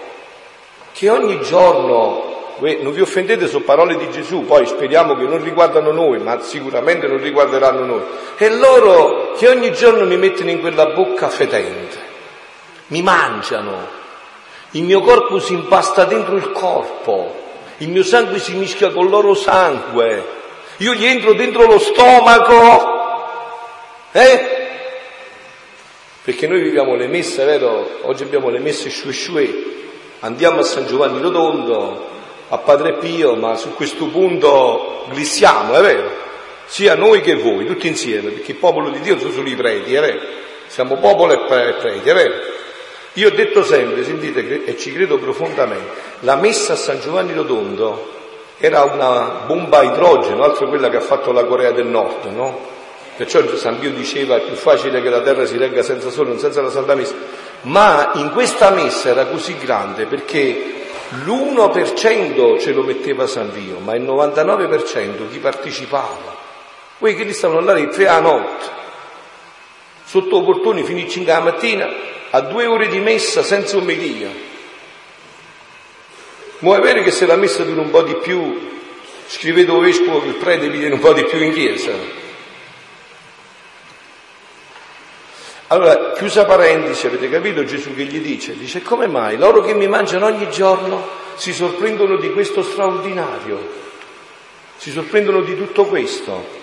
che 0.92 1.10
ogni 1.10 1.38
giorno, 1.42 2.54
non 2.58 2.92
vi 2.92 3.02
offendete 3.02 3.46
su 3.46 3.62
parole 3.62 3.98
di 3.98 4.10
Gesù, 4.10 4.46
poi 4.46 4.64
speriamo 4.64 5.14
che 5.16 5.24
non 5.24 5.42
riguardano 5.42 5.92
noi, 5.92 6.18
ma 6.20 6.40
sicuramente 6.40 7.06
non 7.06 7.18
riguarderanno 7.18 7.84
noi, 7.84 8.02
è 8.36 8.48
loro 8.48 9.32
che 9.36 9.48
ogni 9.48 9.70
giorno 9.74 10.06
mi 10.06 10.16
mettono 10.16 10.48
in 10.48 10.60
quella 10.60 10.86
bocca 10.86 11.28
fetente, 11.28 11.98
mi 12.86 13.02
mangiano, 13.02 13.98
il 14.72 14.84
mio 14.84 15.00
corpo 15.00 15.40
si 15.40 15.54
impasta 15.54 16.04
dentro 16.04 16.36
il 16.36 16.52
corpo, 16.52 17.34
il 17.78 17.88
mio 17.88 18.04
sangue 18.04 18.38
si 18.38 18.54
mischia 18.54 18.90
con 18.90 19.04
il 19.04 19.10
loro 19.10 19.34
sangue, 19.34 20.24
io 20.78 20.94
gli 20.94 21.04
entro 21.04 21.34
dentro 21.34 21.66
lo 21.66 21.78
stomaco, 21.78 22.98
eh? 24.12 24.58
Perché 26.22 26.46
noi 26.46 26.62
viviamo 26.62 26.94
le 26.94 27.08
messe, 27.08 27.44
vero? 27.44 27.98
Oggi 28.02 28.22
abbiamo 28.22 28.50
le 28.50 28.60
messe 28.60 28.90
shue 28.90 29.12
shue, 29.12 29.64
andiamo 30.20 30.60
a 30.60 30.64
San 30.64 30.86
Giovanni 30.86 31.20
Rotondo, 31.20 32.08
a 32.48 32.58
Padre 32.58 32.98
Pio, 32.98 33.34
ma 33.34 33.56
su 33.56 33.74
questo 33.74 34.06
punto 34.06 35.06
glissiamo, 35.10 35.74
è 35.74 35.80
vero? 35.80 36.10
Sia 36.66 36.94
noi 36.94 37.20
che 37.20 37.34
voi, 37.34 37.66
tutti 37.66 37.88
insieme, 37.88 38.30
perché 38.30 38.52
il 38.52 38.58
popolo 38.58 38.90
di 38.90 39.00
Dio 39.00 39.18
sono 39.18 39.32
solo 39.32 39.48
i 39.48 39.56
preti, 39.56 39.94
è 39.94 40.00
vero? 40.00 40.20
Siamo 40.68 40.96
popolo 40.98 41.32
e 41.32 41.72
preti, 41.72 42.08
è 42.08 42.14
vero? 42.14 42.34
Io 43.14 43.28
ho 43.28 43.32
detto 43.32 43.64
sempre, 43.64 44.04
sentite, 44.04 44.64
e 44.64 44.76
ci 44.78 44.92
credo 44.92 45.18
profondamente, 45.18 45.90
la 46.20 46.36
messa 46.36 46.74
a 46.74 46.76
San 46.76 47.00
Giovanni 47.00 47.32
Rotondo 47.32 48.18
era 48.58 48.84
una 48.84 49.42
bomba 49.46 49.78
a 49.78 49.82
idrogeno, 49.82 50.44
altro 50.44 50.68
quella 50.68 50.90
che 50.90 50.98
ha 50.98 51.00
fatto 51.00 51.32
la 51.32 51.44
Corea 51.44 51.72
del 51.72 51.86
Nord, 51.86 52.26
no? 52.26 52.78
Perciò 53.16 53.42
San 53.56 53.78
Pio 53.78 53.90
diceva 53.90 54.36
è 54.36 54.40
più 54.40 54.54
facile 54.54 55.02
che 55.02 55.10
la 55.10 55.20
terra 55.20 55.44
si 55.44 55.58
regga 55.58 55.82
senza 55.82 56.08
sole, 56.08 56.28
non 56.28 56.38
senza 56.38 56.62
la 56.62 56.70
Santa 56.70 56.94
Messa. 56.94 57.14
Ma 57.62 58.12
in 58.14 58.30
questa 58.30 58.70
messa 58.70 59.10
era 59.10 59.26
così 59.26 59.56
grande 59.58 60.06
perché 60.06 60.84
l'1% 61.24 62.58
ce 62.58 62.72
lo 62.72 62.82
metteva 62.82 63.26
San 63.26 63.50
Pio, 63.50 63.78
ma 63.80 63.94
il 63.94 64.02
99% 64.02 65.28
chi 65.30 65.38
partecipava. 65.38 66.38
Quei 66.98 67.14
che 67.16 67.30
stavano 67.32 67.60
là 67.60 67.74
tre 67.88 68.08
a 68.08 68.20
notte, 68.20 68.64
sotto 70.04 70.40
i 70.40 70.44
portoni 70.44 70.80
a 70.80 71.08
5 71.08 71.24
la 71.32 71.40
mattina, 71.40 71.88
a 72.30 72.40
due 72.40 72.66
ore 72.66 72.88
di 72.88 73.00
messa 73.00 73.42
senza 73.42 73.76
omelia. 73.76 74.30
Ma 76.60 76.76
è 76.76 76.80
vero 76.80 77.02
che 77.02 77.10
se 77.10 77.26
la 77.26 77.36
messa 77.36 77.64
dura 77.64 77.80
un 77.80 77.90
po' 77.90 78.02
di 78.02 78.16
più, 78.16 78.78
scrivete 79.26 79.70
al 79.70 79.80
vescovo 79.80 80.20
che 80.20 80.28
il 80.28 80.34
prete 80.34 80.68
viene 80.68 80.94
un 80.94 81.00
po' 81.00 81.12
di 81.12 81.24
più 81.24 81.40
in 81.40 81.52
chiesa. 81.52 81.92
Allora, 85.68 86.12
chiusa 86.12 86.44
parentesi, 86.44 87.06
avete 87.06 87.30
capito 87.30 87.64
Gesù 87.64 87.94
che 87.94 88.02
gli 88.02 88.18
dice? 88.18 88.56
Dice, 88.56 88.82
come 88.82 89.06
mai? 89.06 89.36
Loro 89.36 89.60
che 89.60 89.72
mi 89.72 89.86
mangiano 89.86 90.26
ogni 90.26 90.50
giorno 90.50 91.08
si 91.36 91.52
sorprendono 91.52 92.16
di 92.16 92.30
questo 92.32 92.62
straordinario, 92.62 93.70
si 94.76 94.90
sorprendono 94.90 95.42
di 95.42 95.56
tutto 95.56 95.84
questo. 95.84 96.58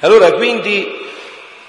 Allora, 0.00 0.32
quindi, 0.32 1.03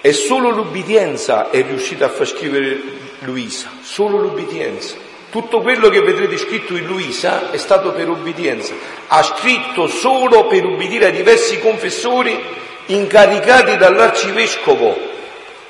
è 0.05 0.11
solo 0.11 0.51
l'ubbidienza 0.51 1.49
è 1.49 1.63
riuscita 1.63 2.05
a 2.05 2.09
far 2.09 2.27
scrivere 2.27 2.79
Luisa, 3.21 3.71
solo 3.81 4.19
l'ubbidienza. 4.19 4.93
Tutto 5.31 5.61
quello 5.61 5.89
che 5.89 5.99
vedrete 6.01 6.37
scritto 6.37 6.75
in 6.75 6.85
Luisa 6.85 7.49
è 7.49 7.57
stato 7.57 7.91
per 7.91 8.07
ubbidienza. 8.07 8.75
Ha 9.07 9.23
scritto 9.23 9.87
solo 9.87 10.45
per 10.45 10.63
ubbidire 10.63 11.07
a 11.07 11.09
diversi 11.09 11.59
confessori 11.59 12.39
incaricati 12.85 13.77
dall'arcivescovo 13.77 14.95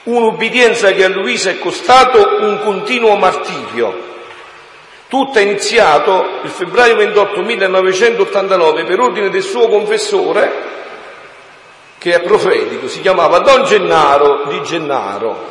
un'ubbidienza 0.04 0.92
che 0.92 1.06
a 1.06 1.08
Luisa 1.08 1.52
è 1.52 1.58
costato 1.58 2.40
un 2.42 2.60
continuo 2.60 3.16
martirio. 3.16 3.98
Tutto 5.08 5.40
è 5.40 5.44
iniziato 5.44 6.42
il 6.44 6.50
febbraio 6.50 6.98
28 6.98 7.40
1989 7.40 8.84
per 8.84 9.00
ordine 9.00 9.30
del 9.30 9.44
suo 9.44 9.70
confessore, 9.70 10.52
che 12.06 12.14
è 12.14 12.22
profetico, 12.22 12.88
si 12.88 13.02
chiamava 13.02 13.40
Don 13.40 13.64
Gennaro 13.64 14.44
di 14.48 14.62
Gennaro. 14.62 15.48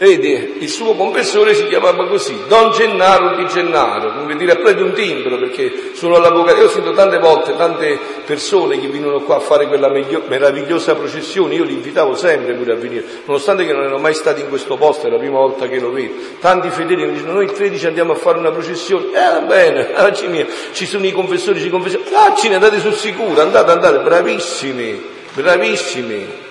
Vedi, 0.00 0.58
il 0.60 0.68
suo 0.68 0.94
confessore 0.94 1.56
si 1.56 1.66
chiamava 1.66 2.06
così, 2.06 2.44
Don 2.46 2.70
Gennaro 2.70 3.34
di 3.34 3.44
Gennaro, 3.46 4.12
come 4.12 4.36
dire, 4.36 4.54
prende 4.54 4.82
un 4.82 4.92
timbro 4.92 5.38
perché 5.38 5.90
sono 5.94 6.18
l'avvocato. 6.18 6.60
Io 6.60 6.66
ho 6.66 6.68
sentito 6.68 6.94
tante 6.94 7.18
volte 7.18 7.56
tante 7.56 7.98
persone 8.24 8.78
che 8.78 8.86
venivano 8.86 9.22
qua 9.22 9.38
a 9.38 9.40
fare 9.40 9.66
quella 9.66 9.88
meglio, 9.88 10.22
meravigliosa 10.28 10.94
processione, 10.94 11.56
io 11.56 11.64
li 11.64 11.72
invitavo 11.72 12.14
sempre 12.14 12.52
pure 12.52 12.74
a 12.74 12.76
venire, 12.76 13.04
nonostante 13.24 13.66
che 13.66 13.72
non 13.72 13.82
erano 13.82 13.98
mai 13.98 14.14
stati 14.14 14.40
in 14.40 14.48
questo 14.48 14.76
posto, 14.76 15.08
è 15.08 15.10
la 15.10 15.18
prima 15.18 15.38
volta 15.38 15.66
che 15.66 15.80
lo 15.80 15.90
vedo. 15.90 16.14
Tanti 16.38 16.70
fedeli 16.70 17.04
mi 17.04 17.14
dicono, 17.14 17.32
noi 17.32 17.46
il 17.46 17.52
13 17.52 17.88
andiamo 17.88 18.12
a 18.12 18.16
fare 18.16 18.38
una 18.38 18.52
processione, 18.52 19.06
eh 19.06 19.32
va 19.32 19.40
bene, 19.40 19.88
mia, 20.30 20.46
ci 20.70 20.86
sono 20.86 21.06
i 21.06 21.12
confessori, 21.12 21.60
ci 21.60 21.70
confessori, 21.70 22.04
ah, 22.12 22.36
ce 22.36 22.48
ne 22.48 22.54
andate 22.54 22.78
sul 22.78 22.94
sicuro, 22.94 23.40
andate, 23.40 23.72
andate, 23.72 23.98
bravissimi, 23.98 25.02
bravissimi. 25.34 26.46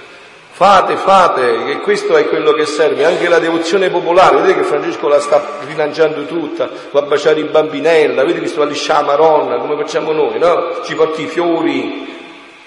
Fate, 0.58 0.96
fate, 0.96 1.65
che 1.65 1.78
questo 1.82 2.17
è 2.17 2.28
quello 2.28 2.52
che 2.54 2.65
serve, 2.65 3.06
anche 3.06 3.30
la 3.30 3.38
devozione 3.38 3.91
popolare, 3.91 4.38
vedete 4.38 4.62
che 4.62 4.65
Francesco 4.65 5.08
la 5.08 5.20
sta 5.20 5.60
rilanciando 5.67 6.26
tutta, 6.26 6.67
va 6.89 7.02
a 7.02 7.04
baciare 7.04 7.41
i 7.41 7.43
bambinella, 7.43 8.24
vedete 8.24 8.39
che 8.39 8.48
sto 8.48 8.63
a 8.63 8.65
lisciare 8.65 9.06
la 9.06 9.12
Maronna, 9.12 9.58
come 9.60 9.76
facciamo 9.76 10.13
noi, 10.13 10.39
no? 10.39 10.82
Ci 10.84 10.96
porti 10.96 11.26
i 11.26 11.28
fiori, 11.28 12.08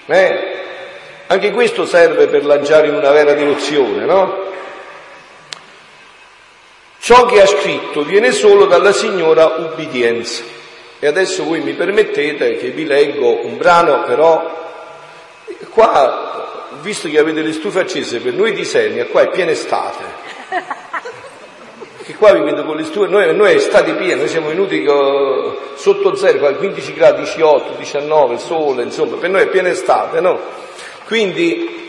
eh? 0.05 0.63
Anche 1.27 1.51
questo 1.51 1.85
serve 1.85 2.27
per 2.27 2.45
lanciare 2.45 2.87
in 2.87 2.95
una 2.95 3.11
vera 3.11 3.33
devozione, 3.33 4.05
no? 4.05 4.37
Ciò 6.97 7.25
che 7.25 7.41
ha 7.41 7.45
scritto 7.45 8.03
viene 8.03 8.31
solo 8.31 8.67
dalla 8.67 8.93
signora 8.93 9.55
ubbidienza. 9.57 10.43
E 10.97 11.07
adesso 11.07 11.43
voi 11.43 11.59
mi 11.59 11.73
permettete 11.73 12.55
che 12.55 12.69
vi 12.69 12.85
leggo 12.85 13.45
un 13.45 13.57
brano, 13.57 14.03
però 14.03 14.79
qua 15.73 16.31
visto 16.81 17.07
che 17.07 17.19
avete 17.19 17.41
le 17.41 17.53
stufe 17.53 17.79
accese, 17.79 18.19
per 18.19 18.33
noi 18.33 18.53
di 18.53 18.65
Sernia 18.65 19.05
qua 19.05 19.21
è 19.21 19.29
piena 19.29 19.51
estate. 19.51 20.03
Che 22.03 22.15
qua 22.15 22.33
vi 22.33 22.41
vedo 22.41 22.63
con 22.63 22.75
le 22.75 22.83
stufe, 22.83 23.07
noi, 23.07 23.33
noi 23.35 23.51
è 23.51 23.55
estate 23.55 23.93
piena, 23.93 24.21
noi 24.21 24.27
siamo 24.27 24.47
venuti 24.47 24.83
sotto 25.75 26.15
zero, 26.15 26.55
15 26.55 26.93
gradi, 26.93 27.21
18, 27.21 27.73
19, 27.77 28.37
sole, 28.37 28.83
insomma, 28.83 29.17
per 29.17 29.29
noi 29.29 29.43
è 29.43 29.47
piena 29.47 29.69
estate, 29.69 30.19
no? 30.19 30.39
Quindi 31.05 31.79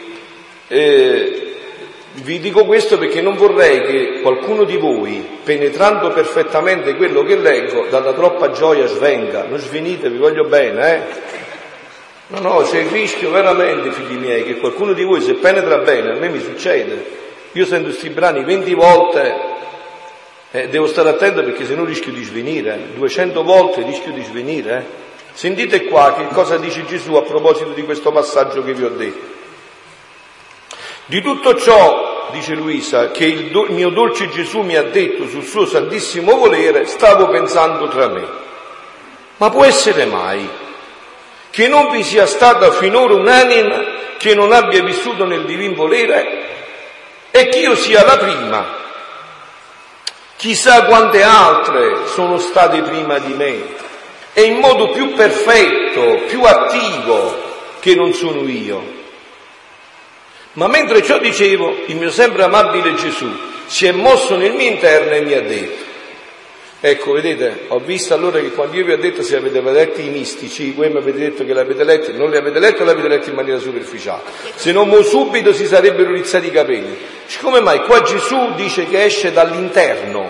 eh, 0.68 1.54
vi 2.14 2.40
dico 2.40 2.66
questo 2.66 2.98
perché 2.98 3.22
non 3.22 3.36
vorrei 3.36 3.82
che 3.82 4.20
qualcuno 4.20 4.64
di 4.64 4.76
voi, 4.76 5.26
penetrando 5.42 6.10
perfettamente 6.10 6.94
quello 6.94 7.22
che 7.22 7.36
leggo, 7.36 7.86
dalla 7.88 8.12
troppa 8.12 8.50
gioia 8.50 8.86
svenga, 8.86 9.44
non 9.48 9.58
svenite, 9.58 10.10
vi 10.10 10.18
voglio 10.18 10.44
bene, 10.44 10.94
eh? 10.94 11.00
No, 12.32 12.40
no, 12.40 12.62
c'è 12.62 12.78
il 12.78 12.88
rischio 12.88 13.30
veramente, 13.30 13.92
figli 13.92 14.16
miei, 14.16 14.42
che 14.44 14.56
qualcuno 14.56 14.94
di 14.94 15.04
voi 15.04 15.20
se 15.20 15.34
penetra 15.34 15.78
bene, 15.78 16.12
a 16.12 16.14
me 16.14 16.30
mi 16.30 16.40
succede. 16.40 17.20
Io 17.52 17.66
sento 17.66 17.88
questi 17.88 18.08
brani 18.08 18.42
20 18.42 18.72
volte, 18.72 19.34
eh, 20.50 20.68
devo 20.68 20.86
stare 20.86 21.10
attento 21.10 21.44
perché 21.44 21.66
se 21.66 21.74
no 21.74 21.84
rischio 21.84 22.10
di 22.10 22.22
svenire, 22.22 22.74
eh. 22.74 22.94
200 22.94 23.42
volte 23.42 23.82
rischio 23.82 24.12
di 24.12 24.22
svenire. 24.22 24.78
Eh. 24.78 25.10
Sentite 25.34 25.84
qua 25.84 26.14
che 26.14 26.34
cosa 26.34 26.56
dice 26.56 26.86
Gesù 26.86 27.12
a 27.16 27.22
proposito 27.22 27.72
di 27.72 27.82
questo 27.82 28.10
passaggio 28.12 28.64
che 28.64 28.72
vi 28.72 28.84
ho 28.84 28.90
detto. 28.90 29.40
Di 31.04 31.20
tutto 31.20 31.54
ciò, 31.56 32.30
dice 32.32 32.54
Luisa, 32.54 33.10
che 33.10 33.26
il, 33.26 33.50
do- 33.50 33.66
mio 33.68 33.90
dolce 33.90 34.30
Gesù 34.30 34.60
mi 34.60 34.76
ha 34.76 34.84
detto 34.84 35.26
sul 35.26 35.44
suo 35.44 35.66
santissimo 35.66 36.34
volere, 36.38 36.86
stavo 36.86 37.28
pensando 37.28 37.88
tra 37.88 38.08
me. 38.08 38.26
Ma 39.36 39.50
può 39.50 39.64
essere 39.64 40.06
mai 40.06 40.48
che 41.52 41.68
non 41.68 41.90
vi 41.90 42.02
sia 42.02 42.24
stata 42.24 42.72
finora 42.72 43.12
un'anima 43.12 43.84
che 44.16 44.34
non 44.34 44.52
abbia 44.52 44.82
vissuto 44.82 45.26
nel 45.26 45.44
divin 45.44 45.74
volere 45.74 46.48
e 47.30 47.48
che 47.48 47.58
io 47.58 47.76
sia 47.76 48.02
la 48.04 48.16
prima. 48.16 48.80
Chissà 50.36 50.84
quante 50.84 51.22
altre 51.22 52.06
sono 52.06 52.38
state 52.38 52.80
prima 52.80 53.18
di 53.18 53.34
me 53.34 53.64
e 54.32 54.42
in 54.44 54.60
modo 54.60 54.92
più 54.92 55.12
perfetto, 55.12 56.22
più 56.26 56.42
attivo 56.42 57.40
che 57.80 57.94
non 57.94 58.14
sono 58.14 58.48
io. 58.48 59.00
Ma 60.54 60.68
mentre 60.68 61.02
ciò 61.02 61.18
dicevo, 61.18 61.82
il 61.86 61.96
mio 61.96 62.10
sempre 62.10 62.44
amabile 62.44 62.94
Gesù 62.94 63.30
si 63.66 63.86
è 63.86 63.92
mosso 63.92 64.36
nel 64.36 64.54
mio 64.54 64.70
interno 64.70 65.12
e 65.12 65.20
mi 65.20 65.34
ha 65.34 65.42
detto, 65.42 65.84
Ecco, 66.84 67.12
vedete, 67.12 67.66
ho 67.68 67.78
visto 67.78 68.12
allora 68.12 68.40
che 68.40 68.50
quando 68.50 68.76
io 68.76 68.84
vi 68.84 68.90
ho 68.90 68.96
detto 68.96 69.22
se 69.22 69.36
avete 69.36 69.60
letto 69.60 70.00
i 70.00 70.08
mistici, 70.08 70.72
voi 70.72 70.90
mi 70.90 70.96
avete 70.96 71.16
detto 71.16 71.44
che 71.44 71.54
l'avete 71.54 71.84
letto, 71.84 72.10
non 72.10 72.28
li 72.28 72.36
avete 72.36 72.58
letto 72.58 72.82
o 72.82 72.84
l'avete 72.84 73.06
letto 73.06 73.28
in 73.28 73.36
maniera 73.36 73.60
superficiale. 73.60 74.22
Se 74.56 74.72
non 74.72 74.92
subito 75.04 75.52
si 75.52 75.64
sarebbero 75.66 76.10
rizzati 76.10 76.48
i 76.48 76.50
capelli. 76.50 76.96
Come 77.40 77.60
mai? 77.60 77.82
Qua 77.82 78.02
Gesù 78.02 78.54
dice 78.56 78.88
che 78.88 79.04
esce 79.04 79.30
dall'interno. 79.30 80.28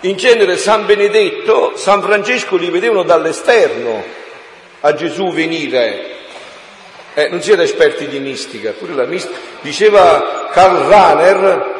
In 0.00 0.16
genere 0.16 0.56
San 0.56 0.84
Benedetto, 0.84 1.74
San 1.76 2.02
Francesco 2.02 2.56
li 2.56 2.68
vedevano 2.68 3.04
dall'esterno 3.04 4.02
a 4.80 4.94
Gesù 4.94 5.32
venire. 5.32 6.06
Eh, 7.14 7.28
non 7.28 7.40
siete 7.40 7.62
esperti 7.62 8.08
di 8.08 8.18
mistica, 8.18 8.72
pure 8.72 8.94
la 8.94 9.04
mistica. 9.04 9.38
Diceva 9.60 10.48
Karl 10.50 10.88
Rahner, 10.88 11.71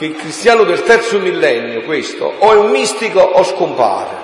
che 0.00 0.06
il 0.06 0.16
cristiano 0.16 0.64
del 0.64 0.82
terzo 0.82 1.18
millennio, 1.18 1.82
questo, 1.82 2.24
o 2.38 2.52
è 2.52 2.56
un 2.56 2.70
mistico 2.70 3.20
o 3.20 3.44
scompare. 3.44 4.16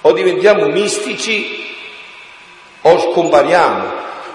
O 0.00 0.10
diventiamo 0.10 0.66
mistici 0.66 1.64
o 2.80 2.98
scompariamo. 2.98 3.84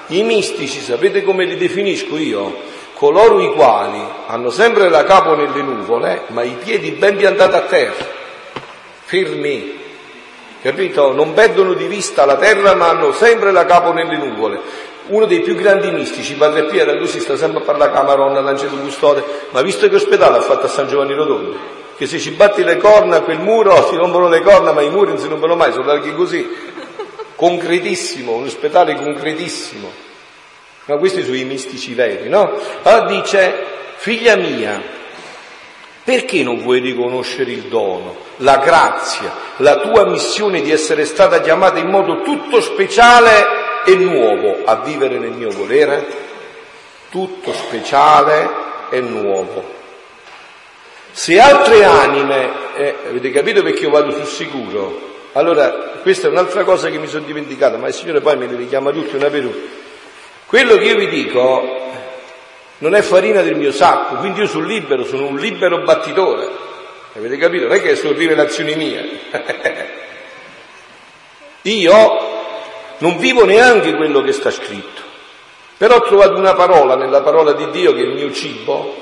I 0.08 0.24
mistici, 0.24 0.80
sapete 0.80 1.24
come 1.24 1.44
li 1.44 1.58
definisco 1.58 2.18
io? 2.18 2.56
Coloro 2.94 3.42
i 3.42 3.52
quali 3.52 4.02
hanno 4.28 4.50
sempre 4.50 4.88
la 4.88 5.04
capo 5.04 5.36
nelle 5.36 5.62
nuvole, 5.62 6.22
ma 6.28 6.42
i 6.42 6.56
piedi 6.64 6.92
ben 6.92 7.18
piantati 7.18 7.56
a 7.56 7.62
terra, 7.64 8.06
fermi, 9.04 9.78
capito? 10.62 11.12
Non 11.12 11.34
perdono 11.34 11.74
di 11.74 11.86
vista 11.86 12.24
la 12.24 12.38
terra, 12.38 12.76
ma 12.76 12.88
hanno 12.88 13.12
sempre 13.12 13.52
la 13.52 13.66
capo 13.66 13.92
nelle 13.92 14.16
nuvole 14.16 14.62
uno 15.08 15.26
dei 15.26 15.42
più 15.42 15.56
grandi 15.56 15.92
mistici, 15.92 16.36
Padre 16.36 16.66
Piera, 16.66 16.98
così 16.98 17.20
sta 17.20 17.36
sempre 17.36 17.62
a 17.62 17.66
parlare 17.66 17.92
con 17.92 18.00
la 18.00 18.06
Maronna, 18.08 18.42
l'angelo 18.42 18.78
custode, 18.78 19.24
ma 19.52 19.62
visto 19.62 19.88
che 19.88 19.96
ospedale 19.96 20.38
ha 20.38 20.42
fatto 20.42 20.66
a 20.66 20.70
San 20.70 20.88
Giovanni 20.88 21.14
Rotondo? 21.14 21.56
Che 21.98 22.06
se 22.06 22.20
ci 22.20 22.32
batti 22.32 22.64
le 22.64 22.78
corna 22.78 23.22
quel 23.22 23.40
muro 23.40 23.88
si 23.90 23.96
rompono 23.96 24.28
le 24.30 24.42
corna, 24.42 24.72
ma 24.72 24.82
i 24.82 24.90
muri 24.90 25.10
non 25.10 25.18
si 25.18 25.28
rompono 25.28 25.56
mai, 25.56 25.72
sono 25.72 25.86
larghi 25.86 26.14
così. 26.14 26.48
Concretissimo, 27.36 28.34
un 28.34 28.46
ospedale 28.46 28.96
concretissimo. 28.96 29.90
Ma 30.86 30.98
questi 30.98 31.24
sono 31.24 31.36
i 31.36 31.44
mistici 31.44 31.94
veri, 31.94 32.30
no? 32.30 32.60
Allora 32.84 33.08
dice, 33.08 33.54
figlia 33.96 34.36
mia, 34.36 34.82
perché 36.04 36.44
non 36.44 36.62
vuoi 36.62 36.80
riconoscere 36.80 37.52
il 37.52 37.64
dono, 37.64 38.16
la 38.38 38.58
grazia, 38.58 39.34
la 39.58 39.80
tua 39.80 40.06
missione 40.06 40.62
di 40.62 40.72
essere 40.72 41.04
stata 41.04 41.42
chiamata 41.42 41.80
in 41.80 41.90
modo 41.90 42.22
tutto 42.22 42.62
speciale 42.62 43.66
e 43.86 43.96
nuovo 43.96 44.64
a 44.66 44.76
vivere 44.78 45.18
nel 45.18 45.32
mio 45.32 45.50
volere, 45.50 46.06
tutto 47.10 47.54
speciale 47.54 48.50
e 48.90 49.00
nuovo. 49.02 49.76
Se 51.12 51.40
altre 51.40 51.84
anime, 51.84 52.50
eh, 52.76 52.96
avete 53.10 53.32
capito 53.32 53.64
perché 53.64 53.84
io 53.84 53.90
vado 53.90 54.12
sul 54.12 54.26
sicuro? 54.26 55.16
Allora, 55.34 55.70
questa 56.02 56.28
è 56.28 56.30
un'altra 56.30 56.64
cosa 56.64 56.90
che 56.90 56.98
mi 56.98 57.08
sono 57.08 57.26
dimenticato, 57.26 57.78
ma 57.78 57.88
il 57.88 57.94
Signore 57.94 58.22
poi 58.22 58.38
me 58.38 58.46
li 58.46 58.56
richiama 58.56 58.92
tutti 58.92 59.16
una 59.16 59.30
per 59.30 59.46
una. 59.46 59.56
Quello 60.46 60.78
che 60.78 60.86
io 60.86 60.96
vi 60.96 61.10
dico 61.10 61.86
non 62.80 62.94
è 62.94 63.02
farina 63.02 63.42
del 63.42 63.56
mio 63.56 63.72
sacco, 63.72 64.16
quindi 64.16 64.42
io 64.42 64.48
sono 64.48 64.66
libero, 64.66 65.04
sono 65.04 65.26
un 65.28 65.38
libero 65.38 65.84
battitore. 65.84 66.48
Avete 67.16 67.38
capito? 67.38 67.66
Non 67.66 67.76
è 67.76 67.82
che 67.82 67.96
sono 67.96 68.16
rivelazioni 68.16 68.76
mie. 68.76 69.20
io 71.64 72.27
non 73.00 73.18
vivo 73.18 73.46
neanche 73.46 73.96
quello 73.96 74.22
che 74.22 74.32
sta 74.32 74.52
scritto, 74.52 75.02
però 75.78 75.98
ho 75.98 76.02
trovato 76.02 76.36
una 76.36 76.54
parola 76.54 76.96
nella 76.96 77.22
parola 77.22 77.54
di 77.54 77.70
Dio 77.70 77.94
che 77.94 78.02
è 78.02 78.06
il 78.06 78.14
mio 78.14 78.32
cibo, 78.32 78.96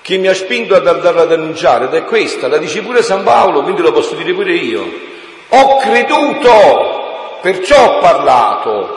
che 0.00 0.16
mi 0.16 0.28
ha 0.28 0.34
spinto 0.34 0.74
ad 0.74 0.86
andare 0.86 1.20
ad 1.20 1.32
annunciare, 1.32 1.86
ed 1.86 1.94
è 1.94 2.04
questa, 2.04 2.48
la 2.48 2.58
dice 2.58 2.82
pure 2.82 3.02
San 3.02 3.24
Paolo, 3.24 3.62
quindi 3.62 3.82
lo 3.82 3.92
posso 3.92 4.14
dire 4.14 4.32
pure 4.32 4.52
io. 4.52 4.90
Ho 5.48 5.76
creduto, 5.78 7.38
perciò 7.42 7.96
ho 7.96 7.98
parlato. 8.00 8.96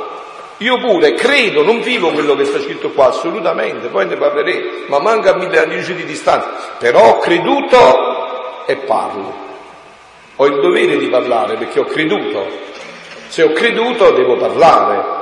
Io 0.58 0.78
pure 0.78 1.14
credo, 1.16 1.64
non 1.64 1.82
vivo 1.82 2.12
quello 2.12 2.36
che 2.36 2.46
sta 2.46 2.62
scritto 2.62 2.92
qua, 2.92 3.08
assolutamente, 3.08 3.88
poi 3.88 4.06
ne 4.06 4.16
parleremo, 4.16 4.70
ma 4.88 5.00
manca 5.00 5.34
mille 5.34 5.60
anni 5.60 5.82
di 5.82 6.06
distanza. 6.06 6.76
Però 6.78 7.16
ho 7.16 7.18
creduto 7.18 8.66
e 8.68 8.76
parlo. 8.78 9.34
Ho 10.36 10.46
il 10.46 10.60
dovere 10.60 10.98
di 10.98 11.08
parlare 11.08 11.56
perché 11.56 11.80
ho 11.80 11.86
creduto 11.86 12.70
se 13.32 13.44
ho 13.44 13.54
creduto 13.54 14.12
devo 14.12 14.36
parlare. 14.36 15.20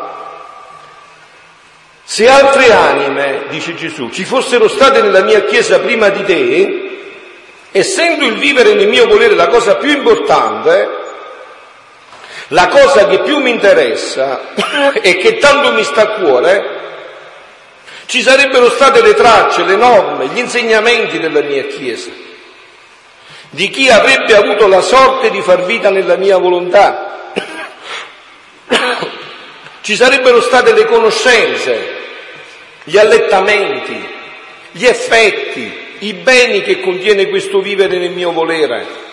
Se 2.03 2.27
altre 2.27 2.71
anime, 2.73 3.43
dice 3.49 3.75
Gesù, 3.75 4.09
ci 4.09 4.25
fossero 4.25 4.67
state 4.67 5.03
nella 5.03 5.21
mia 5.21 5.43
Chiesa 5.43 5.79
prima 5.79 6.09
di 6.09 6.23
te, 6.23 6.99
essendo 7.71 8.25
il 8.25 8.33
vivere 8.37 8.73
nel 8.73 8.87
mio 8.87 9.05
volere 9.05 9.35
la 9.35 9.47
cosa 9.47 9.75
più 9.75 9.91
importante, 9.91 10.89
la 12.47 12.67
cosa 12.67 13.05
che 13.05 13.19
più 13.19 13.37
mi 13.41 13.51
interessa 13.51 14.53
e 15.03 15.17
che 15.17 15.37
tanto 15.37 15.71
mi 15.73 15.83
sta 15.83 16.01
a 16.01 16.13
cuore, 16.13 16.77
ci 18.07 18.23
sarebbero 18.23 18.71
state 18.71 19.03
le 19.03 19.13
tracce, 19.13 19.65
le 19.65 19.75
norme, 19.75 20.29
gli 20.29 20.39
insegnamenti 20.39 21.19
della 21.19 21.41
mia 21.41 21.67
Chiesa, 21.67 22.09
di 23.51 23.69
chi 23.69 23.87
avrebbe 23.87 24.35
avuto 24.35 24.65
la 24.65 24.81
sorte 24.81 25.29
di 25.29 25.43
far 25.43 25.63
vita 25.65 25.91
nella 25.91 26.15
mia 26.15 26.39
volontà, 26.39 27.08
ci 29.81 29.95
sarebbero 29.95 30.41
state 30.41 30.73
le 30.73 30.85
conoscenze, 30.85 31.97
gli 32.83 32.97
allettamenti, 32.97 34.07
gli 34.71 34.85
effetti, 34.85 35.87
i 35.99 36.13
beni 36.13 36.61
che 36.61 36.79
contiene 36.79 37.27
questo 37.27 37.59
vivere 37.59 37.97
nel 37.97 38.11
mio 38.11 38.31
volere. 38.31 39.07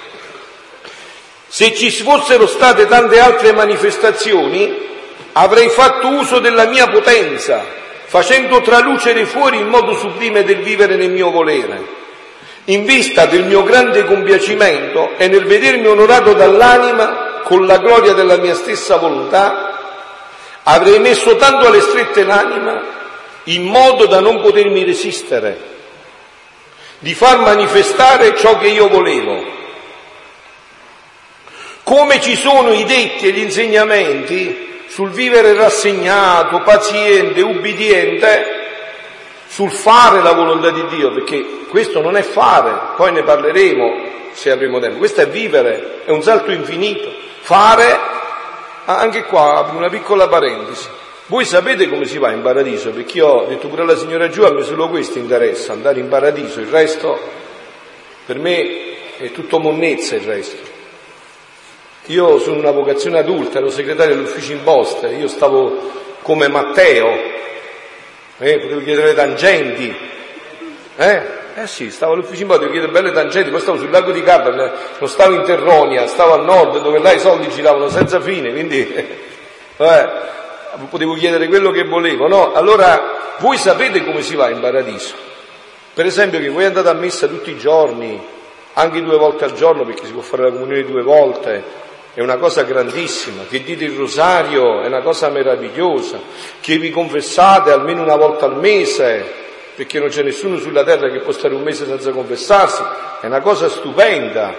Se 1.49 1.75
ci 1.75 1.91
fossero 1.91 2.47
state 2.47 2.87
tante 2.87 3.19
altre 3.19 3.53
manifestazioni, 3.53 4.85
avrei 5.33 5.69
fatto 5.69 6.09
uso 6.09 6.39
della 6.39 6.67
mia 6.67 6.89
potenza, 6.89 7.65
facendo 8.05 8.61
tralucere 8.61 9.25
fuori 9.25 9.59
il 9.59 9.67
modo 9.67 9.95
sublime 9.95 10.45
del 10.45 10.59
vivere 10.59 10.97
nel 10.97 11.11
mio 11.11 11.31
volere. 11.31 11.95
In 12.67 12.85
vista 12.85 13.27
del 13.27 13.45
mio 13.45 13.63
grande 13.63 14.05
compiacimento 14.05 15.17
e 15.17 15.29
nel 15.29 15.45
vedermi 15.45 15.87
onorato 15.87 16.33
dall'anima 16.33 17.26
con 17.47 17.65
la 17.65 17.79
gloria 17.79 18.13
della 18.13 18.39
mia 18.39 18.57
stessa 18.57 18.97
volontà, 18.97 19.79
avrei 20.65 20.99
messo 20.99 21.37
tanto 21.37 21.69
alle 21.69 21.81
strette 21.81 22.25
l'anima 22.25 22.83
in 23.45 23.63
modo 23.63 24.07
da 24.07 24.19
non 24.19 24.41
potermi 24.41 24.83
resistere, 24.83 25.57
di 26.99 27.15
far 27.15 27.39
manifestare 27.39 28.35
ciò 28.37 28.59
che 28.59 28.67
io 28.67 28.89
volevo. 28.89 29.45
Come 31.85 32.21
ci 32.21 32.35
sono 32.35 32.73
i 32.73 32.83
detti 32.83 33.29
e 33.29 33.31
gli 33.31 33.43
insegnamenti 33.43 34.83
sul 34.89 35.11
vivere 35.11 35.55
rassegnato, 35.55 36.63
paziente, 36.63 37.43
ubbidiente, 37.43 38.45
sul 39.47 39.71
fare 39.71 40.21
la 40.21 40.33
volontà 40.33 40.71
di 40.71 40.85
Dio, 40.89 41.13
perché 41.13 41.47
questo 41.69 42.01
non 42.01 42.17
è 42.17 42.23
fare, 42.23 42.95
poi 42.97 43.13
ne 43.13 43.23
parleremo 43.23 44.15
se 44.33 44.51
avremo 44.51 44.81
tempo, 44.81 44.99
questo 44.99 45.21
è 45.21 45.29
vivere, 45.29 46.03
è 46.05 46.11
un 46.11 46.25
salto 46.25 46.51
infinito. 46.51 47.26
Fare 47.47 48.15
Ah, 48.89 48.99
anche 48.99 49.25
qua 49.25 49.69
una 49.75 49.89
piccola 49.89 50.29
parentesi. 50.29 50.89
Voi 51.27 51.45
sapete 51.45 51.89
come 51.89 52.05
si 52.05 52.19
va 52.19 52.31
in 52.31 52.41
paradiso? 52.41 52.91
Perché 52.91 53.19
io 53.19 53.27
ho 53.27 53.47
detto 53.47 53.67
pure 53.67 53.83
alla 53.83 53.97
signora 53.97 54.29
Giù, 54.29 54.43
a 54.43 54.53
me 54.53 54.63
solo 54.63 54.89
questo 54.89 55.19
interessa, 55.19 55.73
andare 55.73 55.99
in 55.99 56.09
paradiso, 56.09 56.61
il 56.61 56.69
resto 56.69 57.19
per 58.25 58.39
me 58.39 59.17
è 59.17 59.33
tutto 59.33 59.59
monnezza 59.59 60.15
il 60.15 60.21
resto. 60.21 60.63
Io 62.07 62.39
sono 62.39 62.59
una 62.59 62.71
vocazione 62.71 63.19
adulta, 63.19 63.59
ero 63.59 63.71
segretario 63.71 64.15
dell'ufficio 64.15 64.53
imposte, 64.53 65.09
io 65.09 65.27
stavo 65.27 65.91
come 66.23 66.47
Matteo, 66.47 67.09
eh, 68.39 68.59
potevo 68.61 68.83
chiedere 68.83 69.09
le 69.09 69.15
tangenti, 69.15 69.97
eh? 70.95 71.23
Eh 71.59 71.67
sì, 71.67 71.91
stavo 71.91 72.13
all'ufficio 72.13 72.43
in 72.43 72.49
devo 72.49 72.71
chiedere 72.71 72.93
belle 72.93 73.13
tangenti, 73.13 73.49
poi 73.49 73.61
stavo 73.61 73.79
sul 73.79 73.89
lago 73.89 74.13
di 74.13 74.21
Garda, 74.23 74.51
non 74.99 75.09
stavo 75.09 75.33
in 75.33 75.43
Terronia, 75.43 76.07
stavo 76.07 76.35
al 76.35 76.45
nord 76.45 76.83
dove 76.83 76.99
là 76.99 77.13
i 77.13 77.19
soldi 77.19 77.49
giravano 77.49 77.89
senza 77.89 78.21
fine, 78.21 78.53
quindi 78.53 78.87
eh, 79.79 80.09
potevo 80.91 81.15
chiedere 81.15 81.49
quello 81.49 81.71
che 81.71 81.85
volevo, 81.85 82.29
no? 82.29 82.53
Allora, 82.53 83.37
voi 83.39 83.57
sapete 83.57 84.05
come 84.05 84.21
si 84.21 84.35
va 84.35 84.51
in 84.51 84.61
paradiso? 84.61 85.15
Per 85.95 86.05
esempio 86.05 86.41
che 86.41 86.51
voi 86.51 86.67
andate 86.67 86.91
a 86.91 86.93
messa 86.93 87.27
tutti 87.27 87.53
i 87.53 87.57
giorni, 87.57 88.23
anche 88.75 89.03
due 89.03 89.17
volte 89.17 89.45
al 89.45 89.55
giorno, 89.55 89.87
perché 89.87 90.05
si 90.05 90.13
può 90.13 90.21
fare 90.21 90.43
la 90.43 90.51
comunione 90.51 90.85
due 90.85 91.03
volte, 91.03 91.65
è 92.13 92.21
una 92.21 92.37
cosa 92.37 92.65
grandissima, 92.65 93.45
che 93.49 93.63
dite 93.63 93.85
il 93.85 93.97
rosario 93.97 94.83
è 94.83 94.89
una 94.89 95.01
cosa 95.01 95.31
meravigliosa, 95.31 96.21
che 96.61 96.77
vi 96.77 96.91
confessate 96.91 97.73
almeno 97.73 98.03
una 98.03 98.17
volta 98.17 98.45
al 98.45 98.59
mese, 98.59 99.45
perché 99.77 100.01
non 100.01 100.09
c'è 100.09 100.23
nessuno 100.23 100.57
sulla 100.59 100.83
terra 100.85 101.11
che 101.11 101.21
può 101.21 101.33
stare 101.33 101.55
un 101.55 101.63
mese 101.63 101.85
senza 101.85 102.11
confessarsi, 102.11 102.83
è 103.21 103.27
una 103.27 103.41
cosa 103.41 103.69
stupenda, 103.69 104.55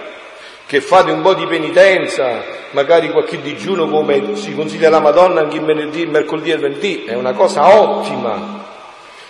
che 0.64 0.80
fate 0.80 1.10
un 1.10 1.22
po' 1.22 1.34
di 1.34 1.44
penitenza, 1.46 2.44
magari 2.70 3.10
qualche 3.10 3.40
digiuno 3.40 3.88
come 3.88 4.36
si 4.36 4.54
consiglia 4.54 4.90
la 4.90 5.00
Madonna 5.00 5.40
anche 5.40 5.56
il 5.56 5.64
venerdì, 5.64 6.02
il 6.02 6.10
mercoledì 6.10 6.52
e 6.52 6.54
il 6.54 6.60
venerdì, 6.60 7.04
è 7.04 7.14
una 7.14 7.32
cosa 7.32 7.66
ottima, 7.80 8.66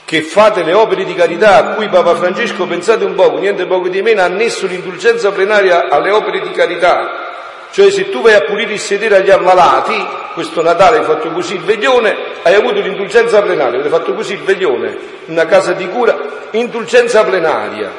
che 0.04 0.20
fate 0.20 0.62
le 0.62 0.74
opere 0.74 1.04
di 1.04 1.14
carità 1.14 1.56
a 1.56 1.74
cui 1.74 1.88
Papa 1.88 2.16
Francesco, 2.16 2.66
pensate 2.66 3.04
un 3.04 3.14
poco, 3.14 3.38
niente 3.38 3.66
poco 3.66 3.88
di 3.88 4.02
meno, 4.02 4.20
ha 4.20 4.24
annesso 4.24 4.66
l'indulgenza 4.66 5.32
plenaria 5.32 5.88
alle 5.88 6.10
opere 6.10 6.40
di 6.40 6.50
carità, 6.50 7.37
cioè 7.70 7.90
se 7.90 8.08
tu 8.08 8.22
vai 8.22 8.34
a 8.34 8.42
pulire 8.42 8.72
il 8.72 8.80
sedere 8.80 9.16
agli 9.16 9.30
ammalati, 9.30 10.06
questo 10.32 10.62
Natale 10.62 10.98
hai 10.98 11.04
fatto 11.04 11.30
così 11.30 11.54
il 11.54 11.62
veglione, 11.62 12.16
hai 12.42 12.54
avuto 12.54 12.80
l'indulgenza 12.80 13.42
plenaria, 13.42 13.82
hai 13.82 13.88
fatto 13.88 14.14
così 14.14 14.34
il 14.34 14.42
veglione, 14.42 14.96
una 15.26 15.46
casa 15.46 15.72
di 15.72 15.88
cura, 15.88 16.16
indulgenza 16.52 17.24
plenaria. 17.24 17.90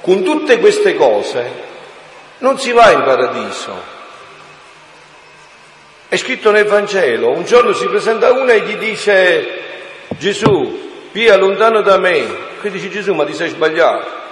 Con 0.00 0.22
tutte 0.22 0.58
queste 0.58 0.94
cose 0.94 1.66
non 2.38 2.58
si 2.58 2.72
va 2.72 2.90
in 2.92 3.02
paradiso. 3.02 3.96
È 6.08 6.16
scritto 6.16 6.50
nel 6.50 6.64
Vangelo, 6.64 7.30
un 7.30 7.44
giorno 7.44 7.72
si 7.74 7.86
presenta 7.86 8.32
uno 8.32 8.50
e 8.50 8.60
gli 8.60 8.76
dice 8.76 9.46
Gesù, 10.16 11.08
via 11.12 11.36
lontano 11.36 11.82
da 11.82 11.98
me. 11.98 12.46
Qui 12.60 12.70
dice 12.70 12.88
Gesù, 12.88 13.12
ma 13.12 13.26
ti 13.26 13.34
sei 13.34 13.50
sbagliato. 13.50 14.26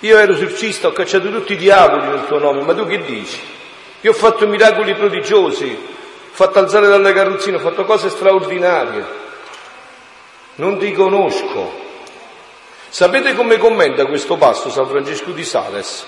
Io 0.00 0.16
ero 0.16 0.32
esorcista, 0.32 0.88
ho 0.88 0.92
cacciato 0.92 1.30
tutti 1.30 1.54
i 1.54 1.56
diavoli 1.56 2.06
nel 2.06 2.26
tuo 2.26 2.38
nome, 2.38 2.62
ma 2.62 2.72
tu 2.72 2.86
che 2.86 3.02
dici? 3.02 3.40
Io 4.02 4.12
ho 4.12 4.14
fatto 4.14 4.46
miracoli 4.46 4.94
prodigiosi, 4.94 5.66
ho 5.66 6.34
fatto 6.34 6.60
alzare 6.60 6.86
dalle 6.86 7.12
carrozzine, 7.12 7.56
ho 7.56 7.60
fatto 7.60 7.84
cose 7.84 8.08
straordinarie. 8.08 9.04
Non 10.56 10.78
ti 10.78 10.92
conosco. 10.92 11.86
Sapete 12.88 13.34
come 13.34 13.58
commenta 13.58 14.06
questo 14.06 14.36
passo 14.36 14.70
San 14.70 14.86
Francesco 14.86 15.32
di 15.32 15.44
Sales? 15.44 16.06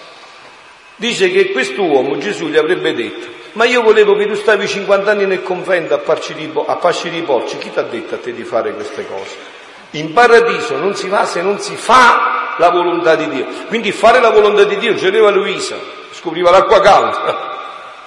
Dice 0.95 1.31
che 1.31 1.51
quest'uomo 1.51 2.17
Gesù 2.19 2.47
gli 2.47 2.57
avrebbe 2.57 2.95
detto, 2.95 3.27
ma 3.53 3.65
io 3.65 3.83
volevo 3.83 4.15
che 4.17 4.27
tu 4.27 4.35
stavi 4.35 4.69
50 4.69 5.11
anni 5.11 5.27
nel 5.27 5.43
convento 5.43 5.95
a, 5.95 5.97
a 5.97 6.77
pascere 6.77 7.17
i 7.17 7.23
porci, 7.23 7.59
chi 7.59 7.73
ti 7.73 7.79
ha 7.79 7.83
detto 7.83 8.15
a 8.15 8.19
te 8.19 8.33
di 8.33 8.45
fare 8.45 8.73
queste 8.75 9.07
cose? 9.07 9.59
In 9.93 10.13
paradiso 10.13 10.77
non 10.77 10.95
si 10.95 11.09
va 11.09 11.25
se 11.25 11.43
non 11.43 11.59
si 11.59 11.75
fa 11.75 12.55
la 12.59 12.71
volontà 12.71 13.17
di 13.17 13.29
Dio. 13.29 13.47
Quindi 13.67 13.91
fare 13.91 14.21
la 14.21 14.31
volontà 14.31 14.65
di 14.65 14.77
Dio, 14.77 14.95
Geneva 14.95 15.31
Luisa, 15.31 15.77
scopriva 16.13 16.51
l'acqua 16.51 16.81
calda. 16.81 17.59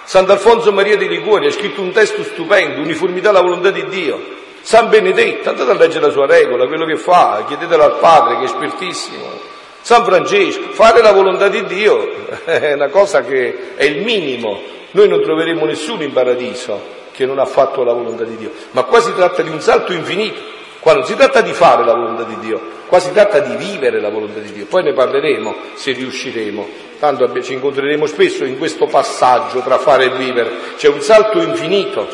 Sant'Alfonso 0.05 0.71
Maria 0.71 0.95
di 0.95 1.07
Liguori 1.07 1.47
ha 1.47 1.51
scritto 1.51 1.81
un 1.81 1.91
testo 1.91 2.23
stupendo, 2.23 2.81
uniformità 2.81 3.29
alla 3.29 3.41
volontà 3.41 3.71
di 3.71 3.85
Dio. 3.87 4.41
San 4.61 4.89
Benedetto, 4.89 5.49
andate 5.49 5.71
a 5.71 5.73
leggere 5.73 6.05
la 6.05 6.11
sua 6.11 6.25
regola, 6.25 6.67
quello 6.67 6.85
che 6.85 6.95
fa, 6.95 7.43
chiedetelo 7.45 7.83
al 7.83 7.97
Padre 7.99 8.35
che 8.35 8.41
è 8.41 8.45
espertissimo. 8.45 9.51
San 9.81 10.05
Francesco, 10.05 10.69
fare 10.71 11.01
la 11.01 11.11
volontà 11.11 11.49
di 11.49 11.65
Dio 11.65 12.27
è 12.45 12.71
una 12.71 12.87
cosa 12.87 13.21
che 13.23 13.75
è 13.75 13.83
il 13.83 14.03
minimo. 14.03 14.61
Noi 14.91 15.09
non 15.09 15.21
troveremo 15.21 15.65
nessuno 15.65 16.03
in 16.03 16.13
paradiso 16.13 17.01
che 17.11 17.25
non 17.25 17.39
ha 17.39 17.45
fatto 17.45 17.83
la 17.83 17.91
volontà 17.91 18.23
di 18.23 18.37
Dio, 18.37 18.51
ma 18.71 18.83
qua 18.83 19.01
si 19.01 19.13
tratta 19.13 19.41
di 19.41 19.49
un 19.49 19.59
salto 19.59 19.91
infinito. 19.91 20.61
Qua 20.83 20.95
non 20.95 21.05
si 21.05 21.15
tratta 21.15 21.39
di 21.39 21.53
fare 21.53 21.85
la 21.85 21.93
volontà 21.93 22.23
di 22.23 22.37
Dio, 22.39 22.59
qua 22.87 22.99
si 22.99 23.13
tratta 23.13 23.39
di 23.39 23.55
vivere 23.55 24.01
la 24.01 24.09
volontà 24.09 24.41
di 24.41 24.51
Dio. 24.51 24.65
Poi 24.65 24.83
ne 24.83 24.91
parleremo 24.91 25.55
se 25.75 25.93
riusciremo. 25.93 26.67
Tanto 26.99 27.41
ci 27.41 27.53
incontreremo 27.53 28.05
spesso 28.05 28.43
in 28.43 28.57
questo 28.57 28.87
passaggio 28.87 29.61
tra 29.61 29.77
fare 29.77 30.07
e 30.07 30.09
vivere. 30.09 30.51
C'è 30.75 30.89
un 30.89 30.99
salto 30.99 31.41
infinito. 31.41 32.05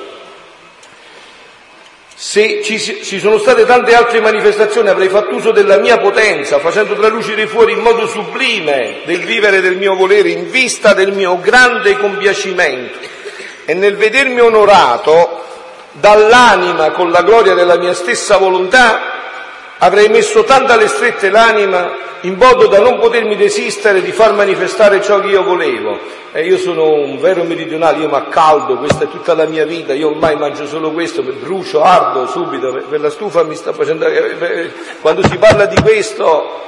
Se 2.14 2.62
ci, 2.62 2.78
ci, 2.78 3.20
sono 3.20 3.40
state 3.40 3.66
tante 3.66 3.96
altre 3.96 4.20
manifestazioni 4.20 4.90
avrei 4.90 5.10
fatto 5.10 5.34
uso 5.34 5.50
della 5.50 5.80
mia 5.80 5.98
potenza, 5.98 6.60
facendo 6.60 6.94
tralucere 6.94 7.48
fuori 7.48 7.72
in 7.72 7.80
modo 7.80 8.06
sublime 8.06 9.00
del 9.06 9.22
vivere 9.22 9.62
del 9.62 9.78
mio 9.78 9.96
volere 9.96 10.30
in 10.30 10.52
vista 10.52 10.94
del 10.94 11.12
mio 11.12 11.40
grande 11.40 11.98
compiacimento. 11.98 13.00
E 13.66 13.74
nel 13.74 13.96
vedermi 13.96 14.42
onorato 14.42 15.40
dall'anima 15.94 16.92
con 16.92 17.12
la 17.12 17.22
gloria 17.22 17.54
della 17.54 17.78
mia 17.78 17.94
stessa 17.94 18.38
volontà, 18.38 19.02
avrei 19.80 20.10
messo 20.10 20.44
tanta 20.44 20.74
alle 20.74 20.88
strette 20.88 21.30
l'anima 21.30 22.08
in 22.22 22.36
modo 22.36 22.68
da 22.68 22.80
non 22.80 23.00
potermi 23.00 23.36
desistere 23.36 24.02
di 24.02 24.12
far 24.12 24.34
manifestare 24.34 25.02
ciò 25.02 25.20
che 25.20 25.28
io 25.28 25.44
volevo. 25.44 26.18
E 26.32 26.46
io 26.46 26.58
sono 26.58 26.92
un 26.92 27.18
vero 27.18 27.44
meridionale, 27.44 28.00
io 28.00 28.10
mi 28.10 28.16
accaldo, 28.16 28.78
questa 28.78 29.06
è 29.06 29.10
tutta 29.10 29.34
la 29.34 29.46
mia 29.46 29.66
vita, 29.66 29.94
io 29.94 30.10
ormai 30.10 30.36
mangio 30.36 30.68
solo 30.68 30.92
questo, 30.92 31.24
brucio, 31.24 31.82
ardo 31.82 32.28
subito, 32.28 32.72
per 32.88 33.00
la 33.00 33.10
stufa 33.10 33.44
mi 33.44 33.56
sta 33.56 33.74
facendo... 33.74 34.06
Eh, 34.06 34.36
eh, 34.40 34.72
quando 35.02 35.26
si 35.28 35.38
parla 35.38 35.66
di 35.66 35.82
questo, 35.82 36.62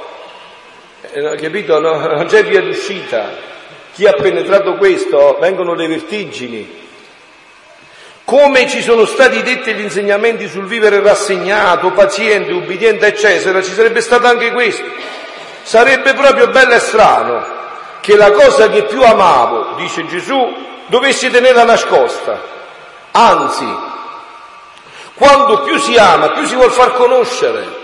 eh, 1.12 1.36
capito, 1.36 1.78
no? 1.78 1.98
non 2.08 2.26
c'è 2.26 2.44
via 2.44 2.60
d'uscita. 2.60 3.50
Chi 3.92 4.06
ha 4.06 4.14
penetrato 4.14 4.74
questo 4.76 5.36
vengono 5.38 5.74
le 5.74 5.86
vertigini, 5.86 6.80
come 8.32 8.66
ci 8.66 8.80
sono 8.80 9.04
stati 9.04 9.42
detti 9.42 9.74
gli 9.74 9.82
insegnamenti 9.82 10.48
sul 10.48 10.64
vivere 10.64 11.02
rassegnato, 11.02 11.90
paziente, 11.90 12.50
ubbidiente, 12.52 13.08
eccetera, 13.08 13.62
ci 13.62 13.74
sarebbe 13.74 14.00
stato 14.00 14.26
anche 14.26 14.52
questo. 14.52 14.84
Sarebbe 15.60 16.14
proprio 16.14 16.48
bello 16.48 16.72
e 16.72 16.78
strano 16.78 17.44
che 18.00 18.16
la 18.16 18.30
cosa 18.30 18.70
che 18.70 18.84
più 18.84 19.02
amavo, 19.02 19.74
dice 19.76 20.06
Gesù, 20.06 20.50
dovessi 20.86 21.28
tenerla 21.28 21.64
nascosta. 21.64 22.40
Anzi, 23.10 23.68
quando 25.12 25.60
più 25.64 25.76
si 25.76 25.94
ama, 25.98 26.30
più 26.30 26.46
si 26.46 26.54
vuol 26.54 26.72
far 26.72 26.94
conoscere. 26.94 27.80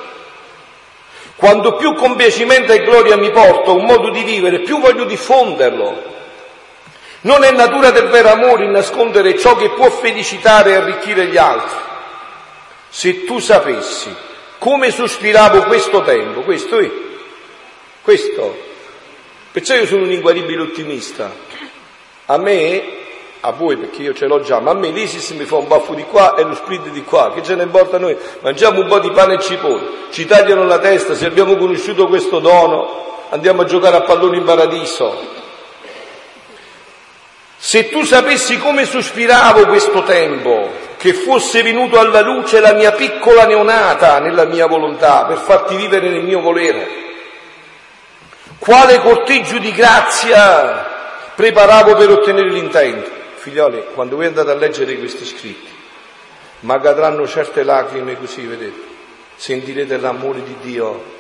Quando 1.37 1.75
più 1.75 1.95
compiacimento 1.95 2.73
e 2.73 2.85
gloria 2.85 3.19
mi 3.19 3.31
porto 3.33 3.73
a 3.73 3.75
un 3.75 3.85
modo 3.85 4.09
di 4.09 4.23
vivere, 4.23 4.61
più 4.61 4.81
voglio 4.81 5.05
diffonderlo. 5.05 6.17
Non 7.21 7.43
è 7.43 7.51
natura 7.51 7.91
del 7.91 8.09
vero 8.09 8.31
amore 8.31 8.69
nascondere 8.69 9.37
ciò 9.37 9.57
che 9.57 9.71
può 9.71 9.91
felicitare 9.91 10.71
e 10.71 10.75
arricchire 10.75 11.27
gli 11.27 11.37
altri. 11.37 11.77
Se 12.89 13.25
tu 13.25 13.39
sapessi 13.41 14.15
come 14.59 14.91
sospiravo 14.91 15.65
questo 15.65 16.03
tempo, 16.03 16.43
questo 16.43 16.79
è, 16.79 16.91
questo. 18.03 18.67
Perciò 19.51 19.75
io 19.75 19.87
sono 19.87 20.03
un 20.03 20.13
inguaribile 20.13 20.63
ottimista. 20.63 21.31
A 22.27 22.37
me, 22.37 22.83
a 23.41 23.51
voi 23.53 23.77
perché 23.77 24.03
io 24.03 24.15
ce 24.15 24.27
l'ho 24.27 24.41
già, 24.41 24.61
ma 24.61 24.71
a 24.71 24.75
me 24.75 24.91
l'ISIS 24.91 25.31
mi 25.31 25.45
fa 25.45 25.57
un 25.57 25.67
baffo 25.67 25.95
di 25.95 26.05
qua 26.05 26.37
e 26.37 26.45
lo 26.45 26.55
split 26.55 26.89
di 26.89 27.03
qua, 27.03 27.33
che 27.33 27.43
ce 27.43 27.55
ne 27.55 27.65
importa 27.65 27.97
a 27.97 28.01
noi? 28.01 28.17
Mangiamo 28.41 28.81
un 28.81 28.87
po' 28.87 28.99
di 29.01 29.11
pane 29.11 29.35
e 29.35 29.41
cipolle, 29.41 29.87
ci 30.11 30.27
tagliano 30.27 30.65
la 30.65 30.79
testa, 30.79 31.15
se 31.15 31.27
abbiamo 31.27 31.57
conosciuto 31.57 32.07
questo 32.07 32.39
dono, 32.39 33.27
andiamo 33.31 33.63
a 33.63 33.65
giocare 33.65 33.97
a 33.97 34.03
pallone 34.03 34.37
in 34.37 34.45
paradiso. 34.45 35.38
Se 37.61 37.89
tu 37.89 38.05
sapessi 38.05 38.57
come 38.57 38.85
sospiravo 38.85 39.67
questo 39.67 40.05
tempo, 40.05 40.71
che 40.97 41.13
fosse 41.13 41.63
venuto 41.63 41.99
alla 41.99 42.21
luce 42.21 42.61
la 42.61 42.73
mia 42.73 42.93
piccola 42.93 43.47
neonata 43.47 44.21
nella 44.21 44.45
mia 44.45 44.67
volontà, 44.67 45.25
per 45.25 45.39
farti 45.39 45.75
vivere 45.75 46.09
nel 46.09 46.23
mio 46.23 46.41
volere, 46.41 46.87
quale 48.59 49.01
corteggio 49.01 49.59
di 49.59 49.73
grazia 49.73 50.87
preparavo 51.35 51.97
per 51.97 52.11
ottenere 52.11 52.49
l'intento. 52.51 53.11
Figlioli, 53.35 53.87
quando 53.93 54.17
voi 54.17 54.27
andate 54.27 54.51
a 54.51 54.55
leggere 54.55 54.97
questi 54.97 55.25
scritti, 55.25 55.71
ma 56.61 56.81
cadranno 56.81 57.27
certe 57.27 57.65
lacrime 57.65 58.17
così, 58.19 58.47
vedete, 58.47 58.83
sentirete 59.35 59.97
l'amore 59.99 60.45
di 60.45 60.57
Dio. 60.61 61.17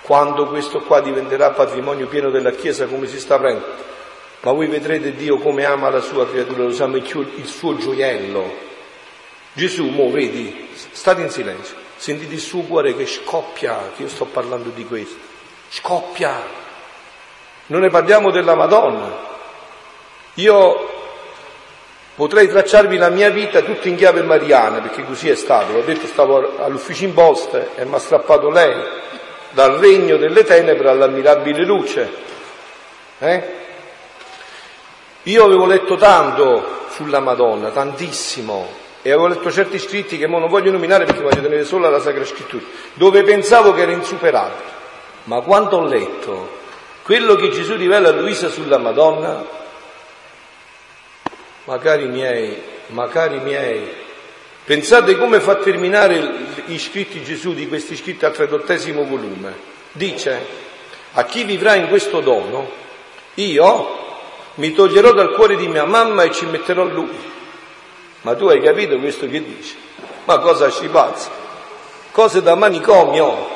Quando 0.00 0.46
questo 0.46 0.80
qua 0.80 1.00
diventerà 1.00 1.50
patrimonio 1.50 2.06
pieno 2.06 2.30
della 2.30 2.52
Chiesa, 2.52 2.86
come 2.86 3.06
si 3.06 3.18
sta 3.18 3.38
prendendo? 3.38 3.94
Ma 4.40 4.52
voi 4.52 4.66
vedrete 4.66 5.14
Dio 5.14 5.38
come 5.38 5.64
ama 5.64 5.90
la 5.90 6.00
sua 6.00 6.28
creatura, 6.28 6.64
lo 6.64 6.72
sa 6.72 6.84
il 6.86 7.46
suo 7.46 7.76
gioiello. 7.76 8.64
Gesù, 9.52 9.86
mo 9.86 10.10
vedi, 10.10 10.68
state 10.74 11.22
in 11.22 11.30
silenzio, 11.30 11.76
sentite 11.96 12.34
il 12.34 12.40
suo 12.40 12.60
cuore 12.62 12.94
che 12.94 13.06
scoppia, 13.06 13.90
che 13.96 14.02
io 14.02 14.08
sto 14.08 14.26
parlando 14.26 14.68
di 14.68 14.84
questo, 14.84 15.16
scoppia. 15.70 16.64
Non 17.66 17.80
ne 17.80 17.88
parliamo 17.88 18.30
della 18.30 18.54
Madonna. 18.54 19.34
Io 20.34 20.90
potrei 22.14 22.48
tracciarvi 22.48 22.96
la 22.98 23.08
mia 23.08 23.30
vita 23.30 23.62
tutta 23.62 23.88
in 23.88 23.96
chiave 23.96 24.22
mariana, 24.22 24.80
perché 24.80 25.04
così 25.04 25.30
è 25.30 25.34
stato. 25.34 25.72
Ho 25.72 25.82
detto, 25.82 26.06
stavo 26.06 26.58
all'ufficio 26.58 27.04
in 27.04 27.14
poste 27.14 27.70
e 27.76 27.84
mi 27.84 27.94
ha 27.94 27.98
strappato 27.98 28.50
lei 28.50 28.74
dal 29.50 29.78
regno 29.78 30.18
delle 30.18 30.44
tenebre 30.44 30.90
all'ammirabile 30.90 31.64
luce. 31.64 32.12
Eh? 33.18 33.64
Io 35.26 35.44
avevo 35.44 35.66
letto 35.66 35.96
tanto 35.96 36.86
sulla 36.90 37.18
Madonna, 37.18 37.70
tantissimo, 37.70 38.68
e 39.02 39.10
avevo 39.10 39.26
letto 39.26 39.50
certi 39.50 39.76
scritti 39.80 40.18
che 40.18 40.28
non 40.28 40.46
voglio 40.46 40.70
nominare 40.70 41.04
perché 41.04 41.20
voglio 41.20 41.42
tenere 41.42 41.64
solo 41.64 41.90
la 41.90 41.98
Sacra 41.98 42.24
Scrittura, 42.24 42.62
dove 42.94 43.24
pensavo 43.24 43.72
che 43.72 43.82
era 43.82 43.90
insuperabile. 43.90 44.74
Ma 45.24 45.40
quando 45.40 45.78
ho 45.78 45.84
letto 45.84 46.58
quello 47.02 47.34
che 47.34 47.50
Gesù 47.50 47.74
rivela 47.74 48.10
a 48.10 48.12
Luisa 48.12 48.48
sulla 48.48 48.78
Madonna, 48.78 49.44
ma 51.64 51.78
cari 51.78 52.06
miei, 52.06 52.62
ma 52.88 53.08
cari 53.08 53.40
miei, 53.40 53.84
pensate 54.64 55.16
come 55.16 55.40
fa 55.40 55.56
terminare 55.56 56.22
gli 56.66 56.78
scritti 56.78 57.24
Gesù 57.24 57.52
di 57.52 57.66
questi 57.66 57.96
scritti 57.96 58.24
al 58.24 58.32
tredottesimo 58.32 59.02
volume. 59.02 59.54
Dice, 59.90 60.46
a 61.14 61.24
chi 61.24 61.42
vivrà 61.42 61.74
in 61.74 61.88
questo 61.88 62.20
dono, 62.20 62.70
io 63.34 64.05
mi 64.56 64.72
toglierò 64.72 65.12
dal 65.12 65.32
cuore 65.32 65.56
di 65.56 65.68
mia 65.68 65.84
mamma 65.84 66.22
e 66.22 66.32
ci 66.32 66.46
metterò 66.46 66.84
lui. 66.84 67.34
Ma 68.22 68.34
tu 68.34 68.46
hai 68.48 68.60
capito 68.60 68.98
questo 68.98 69.26
che 69.28 69.42
dice? 69.42 69.74
Ma 70.24 70.38
cosa 70.38 70.70
ci 70.70 70.88
pazza? 70.88 71.30
Cose 72.10 72.42
da 72.42 72.54
manicomio. 72.54 73.54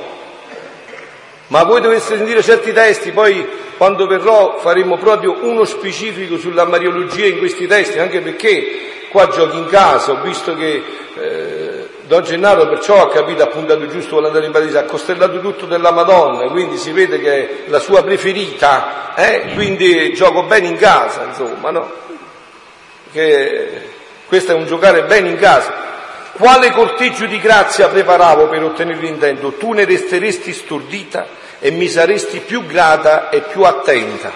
Ma 1.48 1.64
voi 1.64 1.80
dovete 1.80 2.02
sentire 2.02 2.42
certi 2.42 2.72
testi, 2.72 3.10
poi 3.10 3.44
quando 3.76 4.06
verrò 4.06 4.58
faremo 4.58 4.98
proprio 4.98 5.38
uno 5.40 5.64
specifico 5.64 6.36
sulla 6.36 6.64
Mariologia 6.64 7.26
in 7.26 7.38
questi 7.38 7.66
testi, 7.66 7.98
anche 7.98 8.20
perché 8.20 9.08
qua 9.10 9.26
giochi 9.28 9.56
in 9.56 9.66
casa, 9.66 10.12
ho 10.12 10.20
visto 10.22 10.54
che 10.54 10.82
eh, 11.16 11.69
Don 12.10 12.24
Gennaro 12.24 12.66
perciò 12.66 13.02
ha 13.02 13.08
capito, 13.08 13.44
ha 13.44 13.46
puntato 13.46 13.86
giusto, 13.86 14.14
vuole 14.14 14.26
andare 14.26 14.46
in 14.46 14.50
paradiso, 14.50 14.80
ha 14.80 14.82
costellato 14.82 15.38
tutto 15.38 15.66
della 15.66 15.92
Madonna, 15.92 16.50
quindi 16.50 16.76
si 16.76 16.90
vede 16.90 17.20
che 17.20 17.66
è 17.66 17.70
la 17.70 17.78
sua 17.78 18.02
preferita, 18.02 19.14
eh? 19.14 19.52
quindi 19.54 20.12
gioco 20.12 20.42
bene 20.42 20.66
in 20.66 20.76
casa, 20.76 21.26
insomma, 21.28 21.70
no? 21.70 21.88
Che 23.12 23.90
questo 24.26 24.50
è 24.50 24.54
un 24.56 24.66
giocare 24.66 25.04
bene 25.04 25.28
in 25.28 25.38
casa. 25.38 25.72
Quale 26.32 26.72
corteggio 26.72 27.26
di 27.26 27.38
grazia 27.38 27.86
preparavo 27.86 28.48
per 28.48 28.64
ottenere 28.64 28.98
l'intento? 28.98 29.52
Tu 29.52 29.70
ne 29.70 29.84
resteresti 29.84 30.52
stordita 30.52 31.28
e 31.60 31.70
mi 31.70 31.86
saresti 31.86 32.40
più 32.40 32.66
grata 32.66 33.28
e 33.28 33.42
più 33.42 33.62
attenta. 33.62 34.32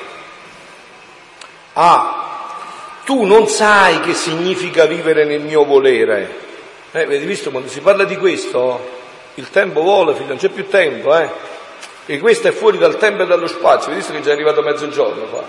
Ah, 1.72 2.47
tu 3.05 3.25
non 3.25 3.49
sai 3.49 3.99
che 3.99 4.14
significa 4.14 4.85
vivere 4.85 5.25
nel 5.25 5.41
mio 5.41 5.64
volere. 5.64 6.53
Eh, 6.97 7.03
avete 7.03 7.24
visto 7.24 7.51
quando 7.51 7.68
si 7.68 7.80
parla 7.80 8.05
di 8.05 8.16
questo? 8.16 9.03
Il 9.34 9.51
tempo 9.51 9.82
vola, 9.82 10.14
figlio, 10.14 10.28
non 10.28 10.36
c'è 10.36 10.49
più 10.49 10.68
tempo, 10.68 11.12
eh? 11.18 11.28
E 12.07 12.20
questo 12.20 12.47
è 12.47 12.53
fuori 12.53 12.78
dal 12.78 12.99
tempo 12.99 13.24
e 13.24 13.26
dallo 13.26 13.49
spazio, 13.49 13.92
visto 13.92 14.12
che 14.12 14.18
è 14.18 14.20
già 14.20 14.30
arrivato 14.30 14.62
mezzogiorno 14.62 15.24
qua. 15.24 15.45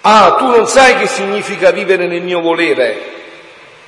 Ah, 0.00 0.36
tu 0.38 0.46
non 0.46 0.66
sai 0.66 0.96
che 0.96 1.06
significa 1.06 1.70
vivere 1.70 2.06
nel 2.06 2.22
mio 2.22 2.40
volere. 2.40 3.16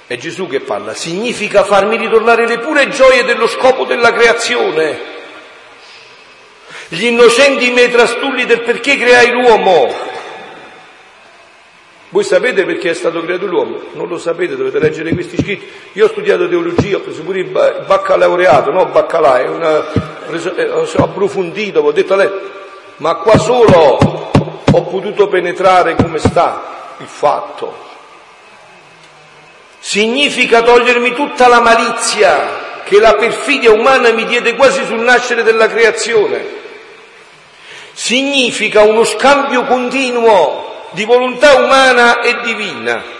È 0.06 0.18
Gesù 0.18 0.48
che 0.48 0.60
parla, 0.60 0.92
significa 0.92 1.64
farmi 1.64 1.96
ritornare 1.96 2.46
le 2.46 2.58
pure 2.58 2.90
gioie 2.90 3.24
dello 3.24 3.46
scopo 3.46 3.86
della 3.86 4.12
creazione, 4.12 5.00
gli 6.88 7.06
innocenti 7.06 7.70
miei 7.70 7.90
trastulli 7.90 8.44
del 8.44 8.60
perché 8.60 8.98
creai 8.98 9.30
l'uomo. 9.30 10.18
Voi 12.10 12.24
sapete 12.24 12.64
perché 12.64 12.90
è 12.90 12.94
stato 12.94 13.22
creato 13.22 13.46
l'uomo? 13.46 13.80
Non 13.92 14.08
lo 14.08 14.18
sapete, 14.18 14.56
dovete 14.56 14.78
leggere 14.78 15.12
questi 15.14 15.36
scritti. 15.38 15.66
Io 15.92 16.06
ho 16.06 16.08
studiato 16.08 16.48
teologia, 16.48 16.96
ho 16.96 17.00
preso 17.00 17.22
pure 17.22 17.40
il 17.40 17.46
baccalaureato, 17.86 18.70
no 18.70 18.86
baccalà, 18.86 19.40
eh, 19.40 20.68
ho 20.70 20.86
approfondito, 20.98 21.80
ho 21.80 21.92
detto 21.92 22.14
a 22.14 22.16
lei, 22.16 22.30
ma 22.96 23.14
qua 23.16 23.38
solo 23.38 23.98
ho 24.72 24.82
potuto 24.84 25.28
penetrare 25.28 25.96
come 25.96 26.18
sta 26.18 26.94
il 26.98 27.06
fatto 27.06 27.88
significa 29.80 30.62
togliermi 30.62 31.14
tutta 31.14 31.48
la 31.48 31.60
malizia 31.60 32.68
che 32.84 33.00
la 33.00 33.14
perfidia 33.14 33.72
umana 33.72 34.12
mi 34.12 34.26
diede 34.26 34.54
quasi 34.54 34.84
sul 34.84 35.00
nascere 35.00 35.42
della 35.42 35.68
creazione. 35.68 36.58
Significa 37.92 38.82
uno 38.82 39.04
scambio 39.04 39.64
continuo 39.64 40.69
di 40.90 41.04
volontà 41.04 41.54
umana 41.54 42.20
e 42.20 42.40
divina. 42.42 43.18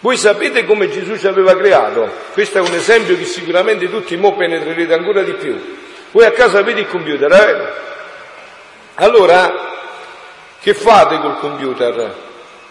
Voi 0.00 0.16
sapete 0.16 0.64
come 0.64 0.90
Gesù 0.90 1.16
ci 1.16 1.28
aveva 1.28 1.56
creato? 1.56 2.10
Questo 2.32 2.58
è 2.58 2.60
un 2.60 2.74
esempio 2.74 3.16
che 3.16 3.24
sicuramente 3.24 3.88
tutti 3.88 4.16
mo 4.16 4.34
penetrerete 4.34 4.92
ancora 4.92 5.22
di 5.22 5.32
più. 5.34 5.76
Voi 6.10 6.24
a 6.24 6.32
casa 6.32 6.58
avete 6.58 6.80
il 6.80 6.88
computer, 6.88 7.32
eh? 7.32 7.72
Allora, 8.96 9.70
che 10.60 10.74
fate 10.74 11.20
col 11.20 11.38
computer? 11.38 12.14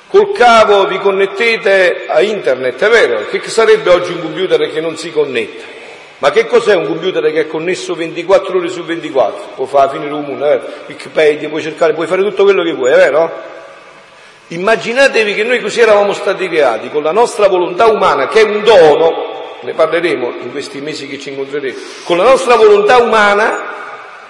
Col 0.10 0.34
cavo 0.34 0.88
vi 0.88 1.00
connettete 1.00 2.06
a 2.08 2.22
internet, 2.22 2.84
è 2.84 2.90
vero? 2.90 3.26
Che 3.28 3.42
sarebbe 3.48 3.90
oggi 3.90 4.12
un 4.12 4.22
computer 4.22 4.70
che 4.70 4.82
non 4.82 4.98
si 4.98 5.10
connette? 5.10 5.80
Ma 6.18 6.32
che 6.32 6.46
cos'è 6.46 6.76
un 6.76 6.86
computer 6.86 7.24
che 7.32 7.40
è 7.40 7.48
connesso 7.48 7.96
24 7.96 8.58
ore 8.58 8.68
su 8.68 8.84
24? 8.84 9.54
Può 9.56 9.66
fare 9.66 9.98
fine 9.98 10.10
comune, 10.10 10.54
eh? 10.54 10.60
Wikipedia, 10.88 11.48
puoi 11.48 11.62
cercare, 11.62 11.94
puoi 11.94 12.08
fare 12.08 12.22
tutto 12.24 12.44
quello 12.44 12.62
che 12.62 12.74
vuoi, 12.74 12.92
è 12.92 12.96
vero? 12.96 13.60
Immaginatevi 14.52 15.34
che 15.34 15.44
noi 15.44 15.62
così 15.62 15.80
eravamo 15.80 16.12
stati 16.12 16.50
creati, 16.50 16.90
con 16.90 17.04
la 17.04 17.14
nostra 17.14 17.48
volontà 17.48 17.88
umana, 17.88 18.28
che 18.28 18.42
è 18.42 18.44
un 18.44 18.64
dono, 18.64 19.58
ne 19.62 19.74
parleremo 19.74 20.34
in 20.42 20.52
questi 20.52 20.82
mesi 20.82 21.08
che 21.08 21.18
ci 21.20 21.30
incontreremo, 21.30 21.78
con 22.04 22.18
la 22.18 22.24
nostra 22.24 22.56
volontà 22.56 22.98
umana 22.98 23.70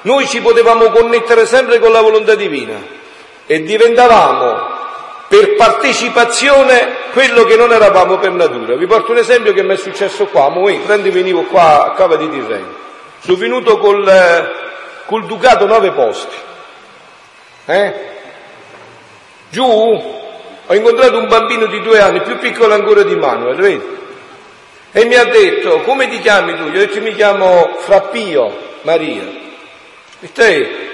noi 0.02 0.28
ci 0.28 0.40
potevamo 0.40 0.92
connettere 0.92 1.48
sempre 1.48 1.80
con 1.80 1.92
la 1.92 2.02
volontà 2.02 2.36
divina 2.36 2.76
e 3.48 3.64
diventavamo 3.64 4.70
per 5.28 5.56
partecipazione 5.56 6.98
quello 7.14 7.44
che 7.44 7.56
non 7.56 7.72
eravamo 7.72 8.20
per 8.20 8.32
natura. 8.32 8.76
Vi 8.76 8.86
porto 8.86 9.14
un 9.14 9.18
esempio 9.18 9.54
che 9.54 9.64
mi 9.64 9.74
è 9.74 9.78
successo 9.78 10.28
qua, 10.28 10.50
mo 10.50 10.70
io 10.70 10.82
prendi 10.82 11.10
venivo 11.10 11.46
qua 11.46 11.86
a 11.86 11.92
Cava 11.94 12.16
di 12.18 12.30
Tirreno, 12.30 12.76
sono 13.22 13.38
venuto 13.38 13.80
col, 13.80 14.08
eh, 14.08 14.52
col 15.06 15.26
Ducato 15.26 15.66
nove 15.66 15.92
posti, 15.94 16.36
eh? 17.66 18.10
Giù 19.52 19.64
ho 20.66 20.74
incontrato 20.74 21.18
un 21.18 21.28
bambino 21.28 21.66
di 21.66 21.82
due 21.82 22.00
anni, 22.00 22.22
più 22.22 22.38
piccolo 22.38 22.74
ancora 22.74 23.04
di 23.04 23.16
Manuel, 23.16 23.56
vedi? 23.56 24.00
E 24.94 25.06
mi 25.06 25.16
ha 25.16 25.26
detto, 25.26 25.82
come 25.82 26.10
ti 26.10 26.20
chiami 26.20 26.56
tu? 26.56 26.64
Io 26.64 26.70
ho 26.70 26.86
detto, 26.86 27.02
mi 27.02 27.14
chiamo 27.14 27.76
Frappio 27.80 28.58
Maria. 28.82 29.24
E 30.20 30.32
te, 30.32 30.90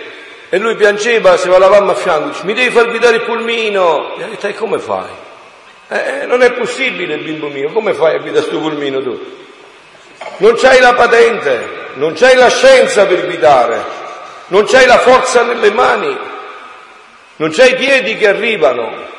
e 0.50 0.58
lui 0.58 0.76
piangeva, 0.76 1.38
se 1.38 1.50
va 1.50 1.58
la 1.58 1.70
mamma 1.70 1.92
a 1.92 1.96
fianco, 1.96 2.30
dice, 2.30 2.46
mi 2.46 2.54
devi 2.54 2.70
far 2.70 2.90
guidare 2.90 3.18
il 3.18 3.24
pulmino. 3.24 4.16
E 4.18 4.24
ha 4.24 4.28
detto, 4.28 4.48
e 4.48 4.54
come 4.56 4.80
fai? 4.80 5.10
Eh, 5.90 6.26
non 6.26 6.42
è 6.42 6.52
possibile, 6.54 7.18
bimbo 7.18 7.48
mio, 7.48 7.72
come 7.72 7.94
fai 7.94 8.16
a 8.16 8.20
guidare 8.20 8.46
questo 8.46 8.60
pulmino 8.60 9.02
tu? 9.02 9.20
Non 10.38 10.56
c'hai 10.56 10.80
la 10.80 10.94
patente, 10.94 11.68
non 11.96 12.14
c'hai 12.14 12.36
la 12.36 12.50
scienza 12.50 13.06
per 13.06 13.26
guidare, 13.26 13.84
non 14.48 14.66
c'hai 14.66 14.86
la 14.86 14.98
forza 14.98 15.44
nelle 15.44 15.72
mani, 15.72 16.18
non 17.38 17.52
c'hai 17.52 17.72
i 17.72 17.76
piedi 17.76 18.18
che 18.18 18.28
arrivano. 18.28 19.16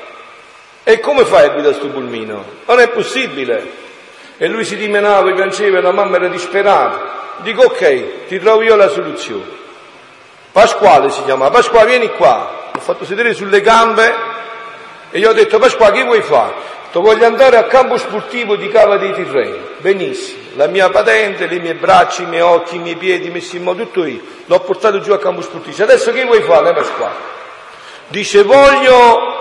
E 0.85 1.01
come 1.01 1.25
fai 1.25 1.47
a 1.47 1.49
guidare 1.49 1.77
questo 1.77 1.89
pulmino? 1.89 2.45
Non 2.67 2.81
è 2.81 2.89
possibile. 2.89 3.87
E 4.37 4.47
lui 4.47 4.65
si 4.65 4.77
dimenava, 4.77 5.33
piangeva, 5.33 5.81
la 5.81 5.93
mamma 5.93 6.17
era 6.17 6.29
disperata. 6.29 7.37
Dico 7.39 7.63
ok, 7.65 8.27
ti 8.27 8.39
trovo 8.39 8.63
io 8.63 8.77
la 8.77 8.89
soluzione. 8.89 9.57
Pasquale 10.51 11.11
si 11.11 11.23
chiama, 11.25 11.51
Pasquale 11.51 11.87
vieni 11.87 12.09
qua, 12.11 12.71
l'ho 12.73 12.81
fatto 12.81 13.05
sedere 13.05 13.35
sulle 13.35 13.61
gambe 13.61 14.15
e 15.11 15.19
gli 15.19 15.25
ho 15.25 15.33
detto 15.33 15.59
Pasquale 15.59 15.93
che 15.93 16.05
vuoi 16.05 16.23
fare? 16.23 16.77
Ho 16.93 17.01
voglio 17.01 17.27
andare 17.27 17.59
al 17.59 17.69
campo 17.69 17.97
sportivo 17.97 18.57
di 18.57 18.69
Cava 18.69 18.97
dei 18.97 19.13
Tirreni, 19.13 19.61
benissimo, 19.79 20.43
la 20.57 20.67
mia 20.67 20.91
patente, 20.91 21.47
le 21.47 21.61
mie 21.61 21.75
braccia, 21.75 22.23
i 22.23 22.27
miei 22.27 22.41
occhi, 22.41 22.75
i 22.75 22.79
miei 22.81 22.97
piedi 22.97 23.31
messi 23.31 23.59
in 23.59 23.63
modo 23.63 23.85
tutto 23.85 24.05
io, 24.05 24.21
l'ho 24.47 24.61
portato 24.61 24.99
giù 24.99 25.13
al 25.13 25.21
campo 25.21 25.43
sportivo, 25.43 25.81
adesso 25.85 26.11
che 26.11 26.25
vuoi 26.25 26.43
fare 26.43 26.73
Pasquale? 26.73 27.15
Dice 28.09 28.43
voglio 28.43 29.37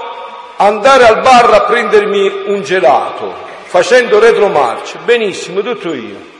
andare 0.58 1.06
al 1.06 1.22
bar 1.22 1.54
a 1.54 1.62
prendermi 1.62 2.44
un 2.48 2.62
gelato, 2.64 3.34
facendo 3.64 4.20
retromarcia, 4.20 5.00
benissimo, 5.06 5.62
tutto 5.62 5.94
io. 5.94 6.36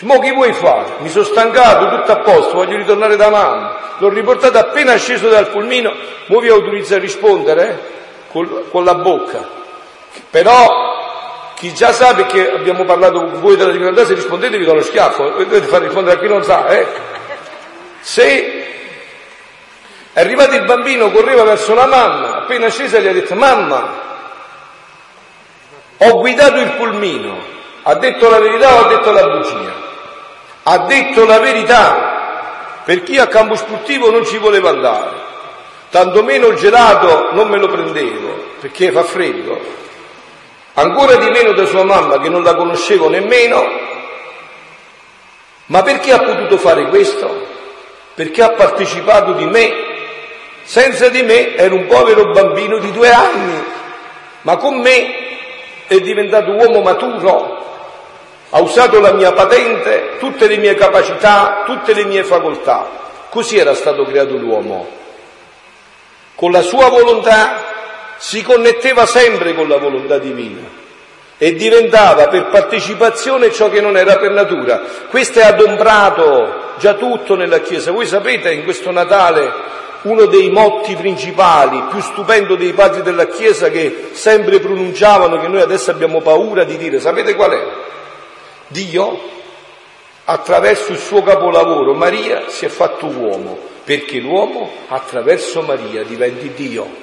Mo 0.00 0.18
che 0.18 0.32
vuoi 0.32 0.52
fare? 0.52 0.94
Mi 0.98 1.08
sono 1.08 1.24
stancato, 1.24 1.88
tutto 1.88 2.10
a 2.10 2.16
posto, 2.16 2.54
voglio 2.54 2.76
ritornare 2.76 3.14
da 3.14 3.30
mamma. 3.30 3.76
L'ho 3.98 4.08
riportato 4.08 4.58
appena 4.58 4.96
sceso 4.96 5.28
dal 5.28 5.50
pulmino, 5.50 5.94
mo 6.26 6.40
vi 6.40 6.48
autorizzo 6.48 6.96
a 6.96 6.98
rispondere 6.98 7.68
eh? 7.68 7.78
con, 8.32 8.64
con, 8.70 8.82
la 8.82 8.96
bocca. 8.96 9.48
Però 10.30 10.66
chi 11.54 11.72
già 11.72 11.92
sa 11.92 12.12
perché 12.12 12.50
abbiamo 12.50 12.84
parlato 12.84 13.20
con 13.20 13.40
voi 13.40 13.56
della 13.56 13.70
divinità, 13.70 14.04
se 14.04 14.14
rispondete 14.14 14.58
vi 14.58 14.64
do 14.64 14.74
lo 14.74 14.82
schiaffo, 14.82 15.28
dovete 15.30 15.66
far 15.66 15.82
rispondere 15.82 16.16
a 16.16 16.20
chi 16.20 16.26
non 16.26 16.42
sa. 16.42 16.66
Eh? 16.66 16.86
Se 18.00 18.63
arrivato 20.14 20.54
il 20.54 20.64
bambino, 20.64 21.10
correva 21.10 21.44
verso 21.44 21.74
la 21.74 21.86
mamma, 21.86 22.36
appena 22.38 22.68
scesa 22.68 22.98
gli 22.98 23.06
ha 23.06 23.12
detto 23.12 23.34
mamma, 23.34 24.02
ho 25.98 26.18
guidato 26.18 26.60
il 26.60 26.72
pulmino, 26.72 27.38
ha 27.82 27.94
detto 27.94 28.28
la 28.28 28.38
verità 28.38 28.74
o 28.74 28.84
ha 28.84 28.88
detto 28.88 29.12
la 29.12 29.26
bugia? 29.28 29.82
ha 30.66 30.78
detto 30.86 31.26
la 31.26 31.38
verità, 31.40 32.82
per 32.84 33.02
chi 33.02 33.18
a 33.18 33.26
campo 33.26 33.54
sportivo 33.54 34.10
non 34.10 34.24
ci 34.24 34.38
voleva 34.38 34.70
andare, 34.70 35.10
tantomeno 35.90 36.48
il 36.48 36.56
gelato 36.56 37.32
non 37.32 37.48
me 37.48 37.58
lo 37.58 37.68
prendevo 37.68 38.52
perché 38.60 38.90
fa 38.90 39.02
freddo, 39.02 39.60
ancora 40.74 41.16
di 41.16 41.28
meno 41.28 41.52
da 41.52 41.66
sua 41.66 41.84
mamma 41.84 42.18
che 42.18 42.30
non 42.30 42.42
la 42.42 42.54
conoscevo 42.54 43.10
nemmeno, 43.10 43.62
ma 45.66 45.82
perché 45.82 46.12
ha 46.12 46.20
potuto 46.20 46.56
fare 46.58 46.88
questo? 46.88 47.46
Perché 48.14 48.42
ha 48.42 48.50
partecipato 48.50 49.32
di 49.32 49.46
me. 49.46 49.92
Senza 50.64 51.08
di 51.08 51.22
me 51.22 51.54
era 51.54 51.74
un 51.74 51.86
povero 51.86 52.30
bambino 52.30 52.78
di 52.78 52.90
due 52.90 53.10
anni 53.10 53.72
ma 54.44 54.56
con 54.56 54.78
me 54.78 55.14
è 55.86 56.00
diventato 56.00 56.52
uomo 56.52 56.82
maturo, 56.82 57.64
ha 58.50 58.60
usato 58.60 59.00
la 59.00 59.12
mia 59.12 59.32
patente, 59.32 60.16
tutte 60.18 60.46
le 60.46 60.58
mie 60.58 60.74
capacità, 60.74 61.62
tutte 61.64 61.94
le 61.94 62.04
mie 62.04 62.24
facoltà. 62.24 62.86
Così 63.30 63.58
era 63.58 63.74
stato 63.74 64.04
creato 64.04 64.36
l'uomo. 64.36 64.86
Con 66.34 66.52
la 66.52 66.60
sua 66.60 66.90
volontà 66.90 67.72
si 68.18 68.42
connetteva 68.42 69.06
sempre 69.06 69.54
con 69.54 69.66
la 69.66 69.78
volontà 69.78 70.18
divina 70.18 70.82
e 71.38 71.54
diventava 71.54 72.28
per 72.28 72.48
partecipazione 72.48 73.50
ciò 73.50 73.70
che 73.70 73.80
non 73.80 73.96
era 73.96 74.18
per 74.18 74.30
natura. 74.30 74.82
Questo 75.08 75.38
è 75.40 75.44
adombrato 75.44 76.74
già 76.78 76.94
tutto 76.94 77.34
nella 77.34 77.60
Chiesa. 77.60 77.92
Voi 77.92 78.06
sapete 78.06 78.52
in 78.52 78.62
questo 78.64 78.90
Natale 78.90 79.52
uno 80.04 80.26
dei 80.26 80.50
motti 80.50 80.94
principali, 80.96 81.82
più 81.90 82.00
stupendo 82.00 82.56
dei 82.56 82.72
padri 82.72 83.02
della 83.02 83.26
Chiesa 83.26 83.70
che 83.70 84.10
sempre 84.12 84.60
pronunciavano, 84.60 85.40
che 85.40 85.48
noi 85.48 85.60
adesso 85.60 85.90
abbiamo 85.90 86.20
paura 86.20 86.64
di 86.64 86.76
dire, 86.76 87.00
sapete 87.00 87.34
qual 87.34 87.50
è? 87.52 87.62
Dio, 88.68 89.18
attraverso 90.24 90.92
il 90.92 90.98
suo 90.98 91.22
capolavoro, 91.22 91.94
Maria, 91.94 92.48
si 92.48 92.66
è 92.66 92.68
fatto 92.68 93.06
uomo, 93.06 93.58
perché 93.84 94.18
l'uomo 94.18 94.70
attraverso 94.88 95.62
Maria 95.62 96.02
diventi 96.04 96.52
Dio. 96.52 97.02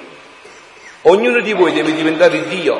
Ognuno 1.02 1.40
di 1.40 1.52
voi 1.52 1.72
deve 1.72 1.94
diventare 1.94 2.46
Dio. 2.46 2.78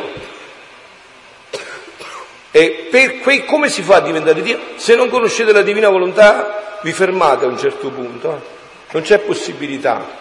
E 2.53 2.87
per 2.91 3.19
que- 3.21 3.45
come 3.45 3.69
si 3.69 3.83
fa 3.83 3.97
a 3.97 4.01
diventare 4.01 4.41
Dio? 4.43 4.59
Se 4.77 4.95
non 4.95 5.09
conoscete 5.09 5.53
la 5.53 5.63
divina 5.63 5.89
volontà, 5.89 6.79
vi 6.83 6.93
fermate 6.93 7.45
a 7.45 7.49
un 7.49 7.59
certo 7.59 7.89
punto. 7.89 8.31
Eh? 8.31 8.62
Non 8.93 9.03
c'è 9.03 9.19
possibilità. 9.19 10.21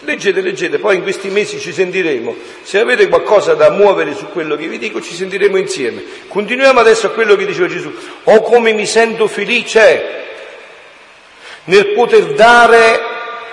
Leggete, 0.00 0.40
leggete, 0.40 0.78
poi 0.78 0.96
in 0.96 1.02
questi 1.02 1.28
mesi 1.28 1.58
ci 1.60 1.72
sentiremo. 1.72 2.34
Se 2.62 2.78
avete 2.78 3.08
qualcosa 3.08 3.54
da 3.54 3.70
muovere 3.70 4.14
su 4.14 4.28
quello 4.30 4.56
che 4.56 4.66
vi 4.66 4.78
dico, 4.78 5.00
ci 5.00 5.14
sentiremo 5.14 5.56
insieme. 5.56 6.02
Continuiamo 6.28 6.80
adesso 6.80 7.08
a 7.08 7.10
quello 7.10 7.36
che 7.36 7.46
diceva 7.46 7.66
Gesù. 7.66 7.92
Oh 8.24 8.40
come 8.42 8.72
mi 8.72 8.86
sento 8.86 9.28
felice 9.28 10.22
nel 11.64 11.88
poter 11.88 12.32
dare 12.34 13.00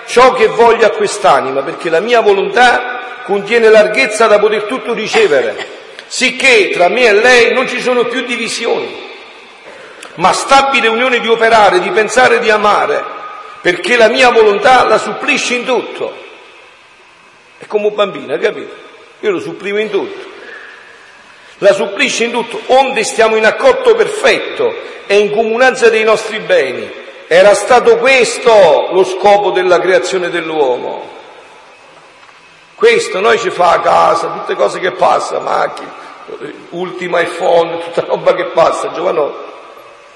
ciò 0.06 0.32
che 0.32 0.46
voglio 0.46 0.86
a 0.86 0.90
quest'anima, 0.90 1.62
perché 1.62 1.90
la 1.90 2.00
mia 2.00 2.20
volontà 2.20 3.20
contiene 3.24 3.68
larghezza 3.68 4.26
da 4.26 4.38
poter 4.38 4.64
tutto 4.64 4.92
ricevere, 4.94 5.66
sicché 6.06 6.70
tra 6.70 6.88
me 6.88 7.06
e 7.06 7.12
lei 7.12 7.52
non 7.54 7.68
ci 7.68 7.80
sono 7.80 8.04
più 8.04 8.24
divisioni, 8.24 9.10
ma 10.16 10.32
stabile 10.32 10.88
unione 10.88 11.20
di 11.20 11.28
operare, 11.28 11.80
di 11.80 11.90
pensare, 11.90 12.40
di 12.40 12.50
amare 12.50 13.20
perché 13.62 13.96
la 13.96 14.08
mia 14.08 14.30
volontà 14.30 14.84
la 14.84 14.98
supplisce 14.98 15.54
in 15.54 15.64
tutto. 15.64 16.12
È 17.58 17.66
come 17.66 17.86
un 17.86 17.94
bambino, 17.94 18.36
capito? 18.38 18.74
Io 19.20 19.30
lo 19.30 19.38
supplimo 19.38 19.78
in 19.78 19.88
tutto. 19.88 20.30
La 21.58 21.72
supplisce 21.72 22.24
in 22.24 22.32
tutto, 22.32 22.60
onde 22.66 23.04
stiamo 23.04 23.36
in 23.36 23.46
accordo 23.46 23.94
perfetto 23.94 24.74
e 25.06 25.18
in 25.18 25.30
comunanza 25.30 25.88
dei 25.88 26.02
nostri 26.02 26.40
beni. 26.40 26.90
Era 27.28 27.54
stato 27.54 27.98
questo 27.98 28.88
lo 28.90 29.04
scopo 29.04 29.52
della 29.52 29.78
creazione 29.78 30.28
dell'uomo. 30.28 31.08
Questo 32.74 33.20
noi 33.20 33.38
ci 33.38 33.50
fa 33.50 33.74
a 33.74 33.80
casa, 33.80 34.32
tutte 34.32 34.56
cose 34.56 34.80
che 34.80 34.90
passano, 34.90 35.42
macchine, 35.42 35.88
ultima 36.70 37.20
iPhone, 37.20 37.78
tutta 37.78 38.06
roba 38.06 38.34
che 38.34 38.46
passa, 38.46 38.90
giovanotto. 38.90 39.50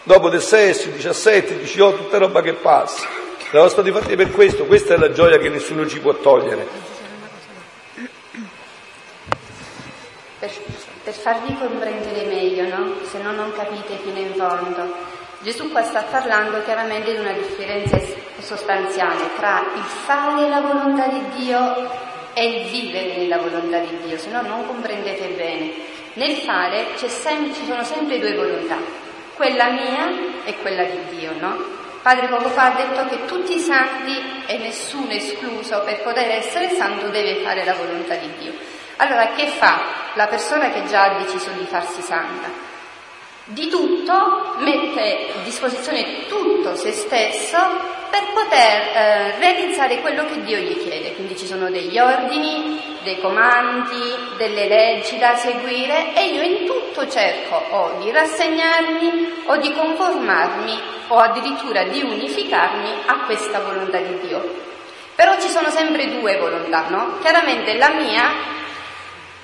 Dopo 0.03 0.29
del 0.29 0.43
6, 0.43 0.91
17, 0.95 1.59
18, 1.59 1.97
tutta 1.97 2.19
roba 2.19 2.43
che 2.43 2.55
passa. 2.55 3.25
Siamo 3.57 3.71
stati 3.71 3.91
fatti 3.91 4.17
per 4.17 4.33
questo, 4.33 4.67
questa 4.67 4.93
è 4.93 4.97
la 4.99 5.13
gioia 5.13 5.39
che 5.39 5.49
nessuno 5.49 5.87
ci 5.87 5.99
può 5.99 6.13
togliere. 6.13 6.69
Per, 10.39 10.51
per 11.03 11.15
farvi 11.15 11.57
comprendere 11.59 12.27
meglio, 12.27 12.69
no? 12.69 12.97
se 13.05 13.17
no 13.17 13.33
non 13.33 13.55
capite 13.55 13.97
fino 14.05 14.19
in 14.19 14.35
fondo, 14.35 14.95
Gesù 15.41 15.71
qua 15.71 15.83
sta 15.83 16.03
parlando 16.03 16.63
chiaramente 16.65 17.15
di 17.15 17.19
una 17.19 17.33
differenza 17.33 17.99
sostanziale 18.41 19.31
tra 19.39 19.65
il 19.75 19.85
fare 20.05 20.51
la 20.51 20.61
volontà 20.61 21.07
di 21.07 21.23
Dio 21.37 21.91
e 22.35 22.61
il 22.61 22.69
vivere 22.69 23.17
nella 23.17 23.39
volontà 23.39 23.79
di 23.79 23.97
Dio, 24.05 24.19
se 24.19 24.29
no 24.29 24.43
non 24.43 24.67
comprendete 24.67 25.29
bene. 25.29 25.73
Nel 26.13 26.37
fare 26.37 26.89
sem- 26.99 27.55
ci 27.55 27.65
sono 27.65 27.83
sempre 27.85 28.19
due 28.19 28.35
volontà, 28.35 28.77
quella 29.35 29.71
mia 29.71 30.45
e 30.45 30.55
quella 30.61 30.83
di 30.83 31.17
Dio, 31.17 31.33
no? 31.41 31.85
Padre 32.07 32.29
poco 32.29 32.51
fa 32.51 32.67
ha 32.67 32.77
detto 32.77 33.05
che 33.07 33.25
tutti 33.25 33.57
i 33.57 33.59
santi 33.59 34.45
e 34.47 34.59
nessuno 34.59 35.11
escluso 35.11 35.83
per 35.83 36.03
poter 36.03 36.31
essere 36.31 36.71
santo 36.71 37.09
deve 37.09 37.43
fare 37.43 37.65
la 37.65 37.75
volontà 37.75 38.15
di 38.15 38.31
Dio. 38.39 38.53
Allora 38.99 39.31
che 39.31 39.49
fa 39.49 40.13
la 40.15 40.29
persona 40.29 40.71
che 40.71 40.85
già 40.85 41.03
ha 41.03 41.19
deciso 41.19 41.51
di 41.51 41.65
farsi 41.65 42.03
santa? 42.03 42.76
Di 43.49 43.69
tutto, 43.69 44.57
mette 44.59 45.29
a 45.39 45.45
disposizione 45.45 46.27
tutto 46.27 46.75
se 46.75 46.91
stesso 46.91 47.57
per 48.11 48.33
poter 48.35 48.81
eh, 48.93 49.39
realizzare 49.39 50.01
quello 50.01 50.25
che 50.25 50.43
Dio 50.43 50.59
gli 50.59 50.77
chiede. 50.83 51.15
Quindi 51.15 51.37
ci 51.37 51.47
sono 51.47 51.71
degli 51.71 51.97
ordini, 51.97 52.99
dei 53.05 53.21
comandi, 53.21 54.03
delle 54.37 54.67
leggi 54.67 55.17
da 55.19 55.37
seguire 55.37 56.13
e 56.17 56.27
io 56.27 56.43
in 56.43 56.67
tutto 56.67 57.09
cerco 57.09 57.63
o 57.71 57.99
di 58.01 58.11
rassegnarmi 58.11 59.45
o 59.47 59.57
di 59.59 59.73
conformarmi 59.73 60.81
o 61.07 61.19
addirittura 61.19 61.85
di 61.85 62.03
unificarmi 62.03 62.91
a 63.07 63.19
questa 63.27 63.61
volontà 63.61 63.99
di 63.99 64.27
Dio. 64.27 64.43
Però 65.15 65.39
ci 65.39 65.49
sono 65.49 65.71
sempre 65.71 66.19
due 66.19 66.37
volontà, 66.39 66.87
no? 66.89 67.19
Chiaramente 67.21 67.75
la 67.75 67.91
mia, 67.91 68.29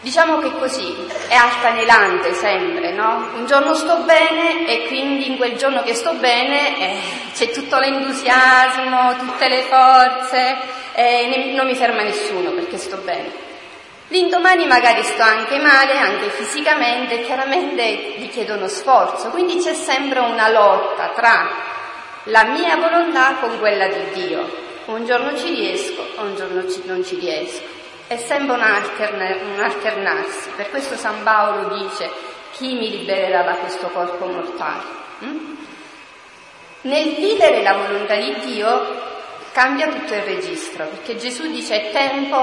diciamo 0.02 0.38
che 0.38 0.50
così, 0.58 0.94
è 1.28 1.34
altanelante 1.34 2.34
sempre, 2.34 2.92
no? 2.92 3.28
Un 3.36 3.46
giorno 3.46 3.72
sto 3.74 3.98
bene 3.98 4.66
e 4.66 4.86
quindi 4.88 5.28
in 5.28 5.36
quel 5.36 5.56
giorno 5.56 5.82
che 5.82 5.94
sto 5.94 6.12
bene 6.14 6.78
eh, 6.78 7.00
c'è 7.32 7.50
tutto 7.50 7.78
l'entusiasmo, 7.78 9.16
tutte 9.16 9.48
le 9.48 9.62
forze, 9.62 10.56
eh, 10.94 11.52
non 11.54 11.66
mi 11.66 11.74
ferma 11.74 12.02
nessuno 12.02 12.50
perché 12.50 12.76
sto 12.78 12.96
bene. 12.98 13.50
L'indomani 14.08 14.66
magari 14.66 15.02
sto 15.04 15.22
anche 15.22 15.58
male, 15.58 15.96
anche 15.96 16.28
fisicamente, 16.30 17.22
chiaramente 17.22 18.14
richiedono 18.18 18.66
sforzo, 18.68 19.30
quindi 19.30 19.56
c'è 19.56 19.72
sempre 19.72 20.18
una 20.18 20.50
lotta 20.50 21.12
tra 21.14 21.48
la 22.24 22.44
mia 22.44 22.76
volontà 22.76 23.36
con 23.40 23.58
quella 23.58 23.86
di 23.86 24.26
Dio. 24.26 24.60
Un 24.86 25.06
giorno 25.06 25.36
ci 25.38 25.48
riesco, 25.54 26.04
un 26.18 26.34
giorno 26.34 26.68
ci, 26.68 26.82
non 26.86 27.04
ci 27.04 27.14
riesco. 27.20 27.81
È 28.12 28.18
sempre 28.18 28.56
un, 28.56 28.60
alterna, 28.60 29.24
un 29.54 29.58
alternarsi. 29.58 30.50
Per 30.54 30.68
questo 30.68 30.96
San 30.96 31.22
Paolo 31.22 31.74
dice 31.78 32.10
chi 32.50 32.74
mi 32.74 32.90
libererà 32.90 33.40
da 33.40 33.54
questo 33.54 33.86
corpo 33.86 34.26
mortale. 34.26 34.82
Hm? 35.20 35.56
Nel 36.82 37.14
vivere 37.14 37.62
la 37.62 37.72
volontà 37.72 38.14
di 38.16 38.34
Dio 38.40 38.84
cambia 39.52 39.88
tutto 39.88 40.12
il 40.12 40.24
registro, 40.24 40.84
perché 40.84 41.16
Gesù 41.16 41.50
dice 41.50 41.88
è 41.88 41.90
tempo 41.90 42.36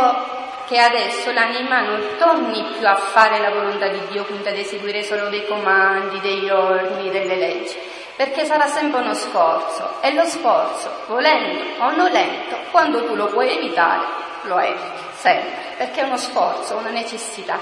che 0.68 0.80
adesso 0.80 1.32
l'anima 1.32 1.82
non 1.82 2.02
torni 2.18 2.66
più 2.76 2.88
a 2.88 2.96
fare 2.96 3.38
la 3.38 3.52
volontà 3.52 3.90
di 3.90 4.02
Dio, 4.10 4.26
quindi 4.26 4.48
ad 4.48 4.58
eseguire 4.58 5.04
solo 5.04 5.30
dei 5.30 5.46
comandi, 5.46 6.20
degli 6.20 6.50
ordini, 6.50 7.12
delle 7.12 7.36
leggi, 7.36 7.78
perché 8.16 8.44
sarà 8.44 8.66
sempre 8.66 9.02
uno 9.02 9.14
sforzo 9.14 10.02
e 10.02 10.16
lo 10.16 10.26
sforzo, 10.26 10.90
volendo 11.06 11.64
o 11.78 11.92
nolento, 11.92 12.58
quando 12.72 13.06
tu 13.06 13.14
lo 13.14 13.28
puoi 13.28 13.56
evitare, 13.56 14.29
lo 14.44 14.60
eviti, 14.60 15.04
sempre, 15.18 15.76
perché 15.78 16.02
è 16.02 16.04
uno 16.04 16.18
sforzo, 16.18 16.76
una 16.76 16.90
necessità. 16.90 17.60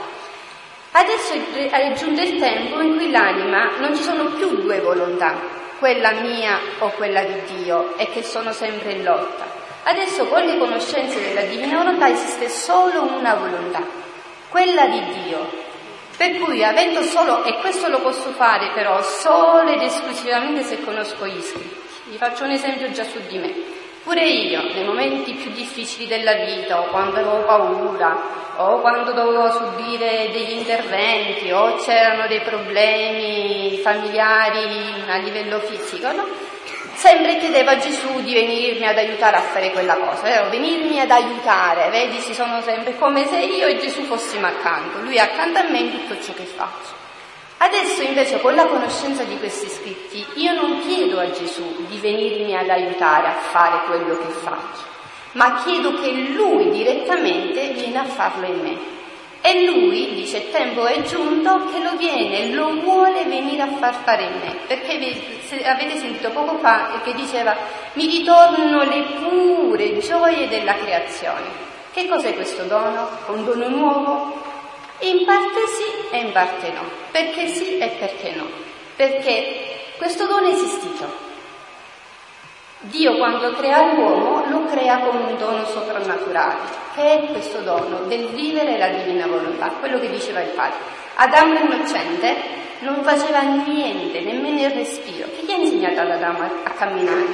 Adesso 0.91 1.33
è 1.53 1.93
giunto 1.93 2.21
il 2.21 2.39
tempo 2.39 2.79
in 2.81 2.95
cui 2.95 3.11
l'anima 3.11 3.77
non 3.79 3.95
ci 3.95 4.03
sono 4.03 4.25
più 4.25 4.61
due 4.61 4.79
volontà, 4.79 5.35
quella 5.79 6.11
mia 6.11 6.59
o 6.79 6.89
quella 6.91 7.23
di 7.23 7.41
Dio, 7.55 7.95
e 7.97 8.09
che 8.09 8.23
sono 8.23 8.51
sempre 8.51 8.91
in 8.91 9.03
lotta 9.03 9.57
Adesso 9.89 10.25
con 10.27 10.41
le 10.41 10.57
conoscenze 10.57 11.21
della 11.21 11.43
divina 11.43 11.77
volontà 11.77 12.09
esiste 12.09 12.49
solo 12.49 13.03
una 13.03 13.35
volontà, 13.35 13.81
quella 14.49 14.85
di 14.87 15.01
Dio. 15.23 15.65
Per 16.17 16.39
cui 16.39 16.61
avendo 16.61 17.03
solo, 17.03 17.45
e 17.45 17.57
questo 17.59 17.87
lo 17.87 18.01
posso 18.01 18.31
fare 18.31 18.71
però 18.73 19.01
solo 19.01 19.69
ed 19.69 19.81
esclusivamente 19.81 20.63
se 20.63 20.83
conosco 20.83 21.25
gli 21.25 21.41
scritti. 21.41 22.09
Vi 22.09 22.17
faccio 22.17 22.43
un 22.43 22.51
esempio 22.51 22.91
già 22.91 23.05
su 23.05 23.17
di 23.29 23.37
me. 23.37 23.53
Pure 24.07 24.23
io, 24.25 24.61
nei 24.73 24.85
momenti 24.85 25.33
più 25.33 25.51
difficili 25.51 26.07
della 26.07 26.31
vita, 26.35 26.79
o 26.79 26.85
quando 26.85 27.17
avevo 27.17 27.43
paura, 27.43 28.17
o 28.55 28.79
quando 28.79 29.11
dovevo 29.11 29.51
subire 29.51 30.29
degli 30.31 30.51
interventi, 30.51 31.51
o 31.51 31.75
c'erano 31.75 32.25
dei 32.25 32.39
problemi 32.39 33.77
familiari 33.83 35.03
a 35.09 35.17
livello 35.17 35.59
fisico, 35.59 36.09
no? 36.13 36.25
sempre 36.93 37.35
chiedevo 37.35 37.69
a 37.69 37.79
Gesù 37.79 38.21
di 38.21 38.33
venirmi 38.33 38.87
ad 38.87 38.97
aiutare 38.97 39.35
a 39.35 39.41
fare 39.41 39.71
quella 39.71 39.97
cosa, 39.97 40.21
vero? 40.21 40.49
venirmi 40.51 41.01
ad 41.01 41.11
aiutare, 41.11 41.89
vedi, 41.89 42.21
ci 42.21 42.33
sono 42.33 42.61
sempre 42.61 42.95
come 42.95 43.27
se 43.27 43.39
io 43.39 43.67
e 43.67 43.77
Gesù 43.77 44.03
fossimo 44.03 44.47
accanto, 44.47 45.01
lui 45.01 45.17
è 45.17 45.19
accanto 45.19 45.59
a 45.59 45.63
me 45.63 45.79
in 45.79 45.91
tutto 45.91 46.17
ciò 46.23 46.31
che 46.31 46.45
faccio. 46.45 47.06
Adesso 47.59 48.03
invece 48.03 48.39
con 48.39 48.53
la 48.53 48.67
conoscenza 48.67 49.23
di 49.23 49.37
questi 49.39 49.67
scritti 49.67 50.23
io 50.35 50.53
non 50.53 50.79
chiedo 50.81 51.19
a 51.19 51.31
Gesù 51.31 51.85
di 51.87 51.97
venirmi 51.97 52.55
ad 52.55 52.69
aiutare 52.69 53.27
a 53.27 53.33
fare 53.33 53.85
quello 53.85 54.15
che 54.17 54.29
faccio, 54.29 54.83
ma 55.31 55.63
chiedo 55.63 55.99
che 55.99 56.11
lui 56.11 56.69
direttamente 56.69 57.69
viene 57.69 57.97
a 57.97 58.05
farlo 58.05 58.45
in 58.45 58.61
me. 58.61 58.95
E 59.41 59.65
lui 59.65 60.13
dice, 60.13 60.51
tempo 60.51 60.85
è 60.85 61.01
giunto 61.03 61.65
che 61.71 61.81
lo 61.81 61.95
viene, 61.97 62.53
lo 62.53 62.81
vuole 62.81 63.23
venire 63.23 63.61
a 63.61 63.71
far 63.79 63.95
fare 64.03 64.23
in 64.23 64.39
me. 64.43 64.55
Perché 64.67 64.93
avete 65.63 65.97
sentito 65.97 66.29
poco 66.31 66.57
fa 66.57 66.99
che 67.03 67.13
diceva, 67.13 67.55
mi 67.93 68.07
ritorno 68.07 68.83
le 68.83 69.01
pure 69.19 69.99
gioie 69.99 70.47
della 70.47 70.75
creazione. 70.75 71.65
Che 71.93 72.07
cos'è 72.07 72.33
questo 72.35 72.63
dono? 72.63 73.09
Un 73.27 73.45
dono 73.45 73.69
nuovo? 73.69 74.56
In 74.99 75.25
parte 75.25 75.67
sì 75.67 76.15
e 76.15 76.19
in 76.19 76.31
parte 76.31 76.71
no. 76.71 76.81
Perché 77.11 77.47
sì 77.47 77.77
e 77.77 77.87
perché 77.99 78.31
no? 78.31 78.47
Perché 78.95 79.93
questo 79.97 80.25
dono 80.25 80.47
è 80.47 80.53
esistito. 80.53 81.25
Dio 82.79 83.17
quando 83.17 83.53
crea 83.53 83.93
l'uomo 83.93 84.45
lo 84.47 84.65
crea 84.65 84.99
come 84.99 85.31
un 85.31 85.37
dono 85.37 85.65
soprannaturale, 85.65 86.59
che 86.93 87.13
è 87.13 87.25
questo 87.31 87.59
dono 87.61 88.01
del 88.07 88.27
vivere 88.27 88.77
la 88.77 88.89
divina 88.89 89.25
volontà, 89.25 89.69
quello 89.79 89.99
che 89.99 90.09
diceva 90.09 90.41
il 90.41 90.49
padre. 90.49 90.77
Adamo 91.15 91.59
innocente 91.59 92.35
non 92.79 93.03
faceva 93.03 93.41
niente, 93.41 94.21
nemmeno 94.21 94.61
il 94.61 94.71
respiro. 94.71 95.27
Chi 95.35 95.45
gli 95.45 95.51
ha 95.51 95.57
insegnato 95.57 96.01
ad 96.01 96.11
Adamo 96.11 96.43
a, 96.63 96.69
camminare? 96.71 97.25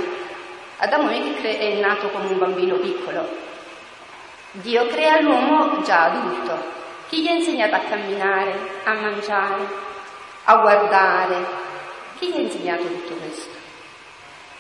Adamo 0.78 1.10
che 1.10 1.60
è 1.60 1.80
nato 1.80 2.10
come 2.10 2.28
un 2.28 2.38
bambino 2.38 2.76
piccolo. 2.76 3.28
Dio 4.52 4.88
crea 4.88 5.20
l'uomo 5.20 5.82
già 5.82 6.04
adulto. 6.06 6.82
Chi 7.14 7.22
gli 7.22 7.28
ha 7.28 7.34
insegnato 7.34 7.76
a 7.76 7.80
camminare, 7.82 8.58
a 8.86 8.94
mangiare, 8.94 9.68
a 10.46 10.58
guardare? 10.58 11.46
Chi 12.18 12.32
gli 12.32 12.38
ha 12.38 12.40
insegnato 12.40 12.86
tutto 12.86 13.14
questo? 13.14 13.52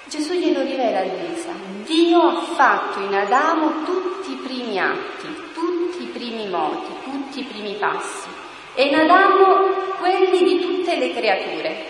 Gesù 0.05 0.33
glielo 0.33 0.61
rivela 0.61 0.99
a 0.99 1.03
Luisa. 1.03 1.49
Dio 1.83 2.21
ha 2.21 2.41
fatto 2.53 2.99
in 2.99 3.15
Adamo 3.15 3.83
tutti 3.85 4.33
i 4.33 4.35
primi 4.35 4.79
atti, 4.79 5.35
tutti 5.55 6.03
i 6.03 6.05
primi 6.13 6.47
moti, 6.47 6.93
tutti 7.03 7.39
i 7.39 7.43
primi 7.43 7.73
passi. 7.79 8.27
E 8.75 8.83
in 8.83 8.99
Adamo 8.99 9.95
quelli 9.97 10.43
di 10.43 10.59
tutte 10.59 10.95
le 10.95 11.11
creature. 11.11 11.85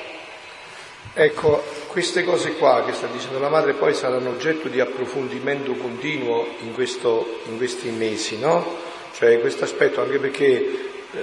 Ecco, 1.13 1.61
queste 1.87 2.23
cose 2.23 2.55
qua 2.55 2.85
che 2.85 2.93
sta 2.93 3.07
dicendo 3.07 3.37
la 3.37 3.49
madre 3.49 3.73
poi 3.73 3.93
saranno 3.93 4.29
oggetto 4.29 4.69
di 4.69 4.79
approfondimento 4.79 5.73
continuo 5.73 6.47
in, 6.61 6.73
questo, 6.73 7.41
in 7.49 7.57
questi 7.57 7.89
mesi, 7.89 8.39
no? 8.39 8.91
Cioè 9.13 9.39
questo 9.39 9.63
aspetto, 9.63 10.01
anche 10.01 10.17
perché 10.17 10.43
eh, 10.43 11.19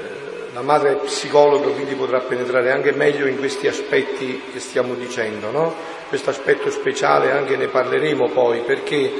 la 0.52 0.62
madre 0.62 0.92
è 0.92 0.96
psicologa, 0.96 1.68
quindi 1.68 1.94
potrà 1.94 2.20
penetrare 2.20 2.70
anche 2.70 2.92
meglio 2.92 3.26
in 3.26 3.38
questi 3.38 3.66
aspetti 3.66 4.42
che 4.52 4.60
stiamo 4.60 4.94
dicendo, 4.94 5.50
no? 5.50 5.74
Questo 6.08 6.30
aspetto 6.30 6.70
speciale 6.70 7.32
anche 7.32 7.56
ne 7.56 7.66
parleremo 7.66 8.28
poi, 8.30 8.60
perché 8.60 9.12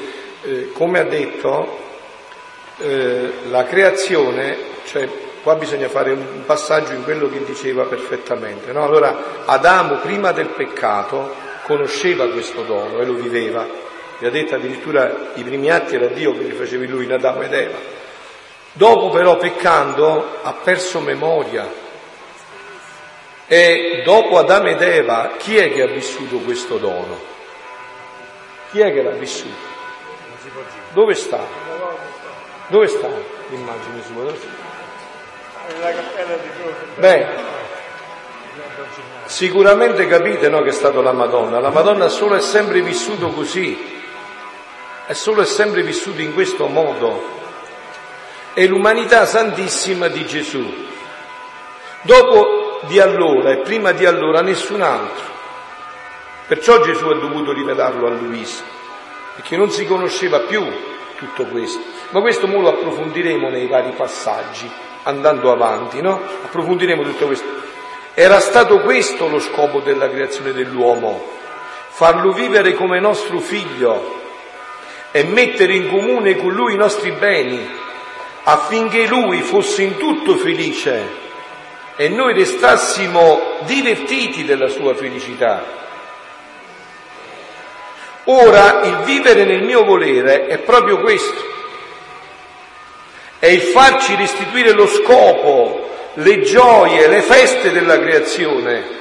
eh, 0.42 0.70
come 0.72 0.98
ha 1.00 1.04
detto, 1.04 1.78
eh, 2.78 3.32
la 3.50 3.64
creazione, 3.64 4.56
cioè 4.84 5.08
qua 5.42 5.54
bisogna 5.56 5.88
fare 5.88 6.12
un 6.12 6.44
passaggio 6.46 6.92
in 6.92 7.02
quello 7.02 7.28
che 7.28 7.44
diceva 7.44 7.84
perfettamente, 7.84 8.72
no? 8.72 8.84
Allora 8.84 9.44
Adamo 9.46 9.96
prima 9.96 10.32
del 10.32 10.48
peccato 10.48 11.34
conosceva 11.64 12.28
questo 12.28 12.62
dono 12.62 13.00
e 13.00 13.04
lo 13.04 13.14
viveva, 13.14 13.66
vi 14.18 14.26
ha 14.26 14.30
detto 14.30 14.54
addirittura 14.54 15.32
i 15.34 15.42
primi 15.42 15.70
atti 15.70 15.94
era 15.94 16.06
Dio 16.06 16.32
che 16.32 16.44
li 16.44 16.52
facevi 16.52 16.86
lui 16.86 17.04
in 17.04 17.12
Adamo 17.12 17.42
ed 17.42 17.52
Eva. 17.52 17.98
Dopo 18.72 19.10
però 19.10 19.36
peccando 19.36 20.38
ha 20.42 20.52
perso 20.52 21.00
memoria. 21.00 21.68
E 23.46 24.02
dopo 24.04 24.38
Adamo 24.38 24.68
ed 24.68 24.80
Eva, 24.80 25.32
chi 25.36 25.56
è 25.56 25.72
che 25.72 25.82
ha 25.82 25.88
vissuto 25.88 26.36
questo 26.38 26.76
dono? 26.78 27.18
Chi 28.70 28.78
è 28.80 28.92
che 28.92 29.02
l'ha 29.02 29.10
vissuto? 29.10 29.68
Dove 30.92 31.14
sta? 31.14 31.40
Dove 32.68 32.86
sta 32.86 33.08
l'immagine 33.48 34.02
sua? 34.04 34.32
Nella 35.72 35.92
cappella 35.92 36.36
Beh, 36.94 37.26
sicuramente 39.24 40.06
capite 40.06 40.48
no, 40.48 40.62
che 40.62 40.68
è 40.68 40.72
stata 40.72 41.00
la 41.00 41.12
Madonna. 41.12 41.58
La 41.58 41.70
Madonna 41.70 42.08
solo 42.08 42.36
è 42.36 42.40
sempre 42.40 42.80
vissuto 42.82 43.30
così, 43.30 44.00
è 45.06 45.12
solo 45.12 45.42
è 45.42 45.46
sempre 45.46 45.82
vissuto 45.82 46.20
in 46.20 46.32
questo 46.32 46.68
modo 46.68 47.39
è 48.52 48.66
l'umanità 48.66 49.26
santissima 49.26 50.08
di 50.08 50.26
Gesù. 50.26 50.64
Dopo 52.02 52.80
di 52.82 52.98
allora 52.98 53.50
e 53.50 53.58
prima 53.58 53.92
di 53.92 54.06
allora 54.06 54.40
nessun 54.40 54.80
altro. 54.80 55.28
Perciò 56.46 56.80
Gesù 56.80 57.06
ha 57.08 57.14
dovuto 57.14 57.52
rivelarlo 57.52 58.06
a 58.06 58.10
Luisa, 58.10 58.64
perché 59.34 59.56
non 59.56 59.70
si 59.70 59.86
conosceva 59.86 60.40
più 60.40 60.64
tutto 61.16 61.44
questo. 61.44 61.80
Ma 62.10 62.20
questo 62.20 62.46
mo 62.48 62.60
lo 62.60 62.70
approfondiremo 62.70 63.48
nei 63.50 63.68
vari 63.68 63.92
passaggi, 63.92 64.68
andando 65.04 65.52
avanti, 65.52 66.00
no? 66.00 66.20
Approfondiremo 66.44 67.02
tutto 67.02 67.26
questo. 67.26 67.46
Era 68.14 68.40
stato 68.40 68.80
questo 68.80 69.28
lo 69.28 69.38
scopo 69.38 69.80
della 69.80 70.08
creazione 70.10 70.52
dell'uomo, 70.52 71.24
farlo 71.88 72.32
vivere 72.32 72.74
come 72.74 72.98
nostro 72.98 73.38
figlio 73.38 74.18
e 75.12 75.22
mettere 75.24 75.74
in 75.74 75.88
comune 75.88 76.36
con 76.36 76.52
lui 76.52 76.74
i 76.74 76.76
nostri 76.76 77.12
beni, 77.12 77.78
affinché 78.44 79.06
lui 79.06 79.42
fosse 79.42 79.82
in 79.82 79.96
tutto 79.96 80.36
felice 80.36 81.18
e 81.96 82.08
noi 82.08 82.32
restassimo 82.32 83.58
divertiti 83.60 84.44
della 84.44 84.68
sua 84.68 84.94
felicità. 84.94 85.78
Ora 88.24 88.80
il 88.84 88.96
vivere 89.04 89.44
nel 89.44 89.62
mio 89.62 89.84
volere 89.84 90.46
è 90.46 90.58
proprio 90.58 91.00
questo, 91.00 91.44
è 93.38 93.46
il 93.46 93.60
farci 93.60 94.14
restituire 94.14 94.72
lo 94.72 94.86
scopo, 94.86 95.90
le 96.14 96.40
gioie, 96.40 97.08
le 97.08 97.22
feste 97.22 97.70
della 97.70 97.98
creazione. 97.98 98.98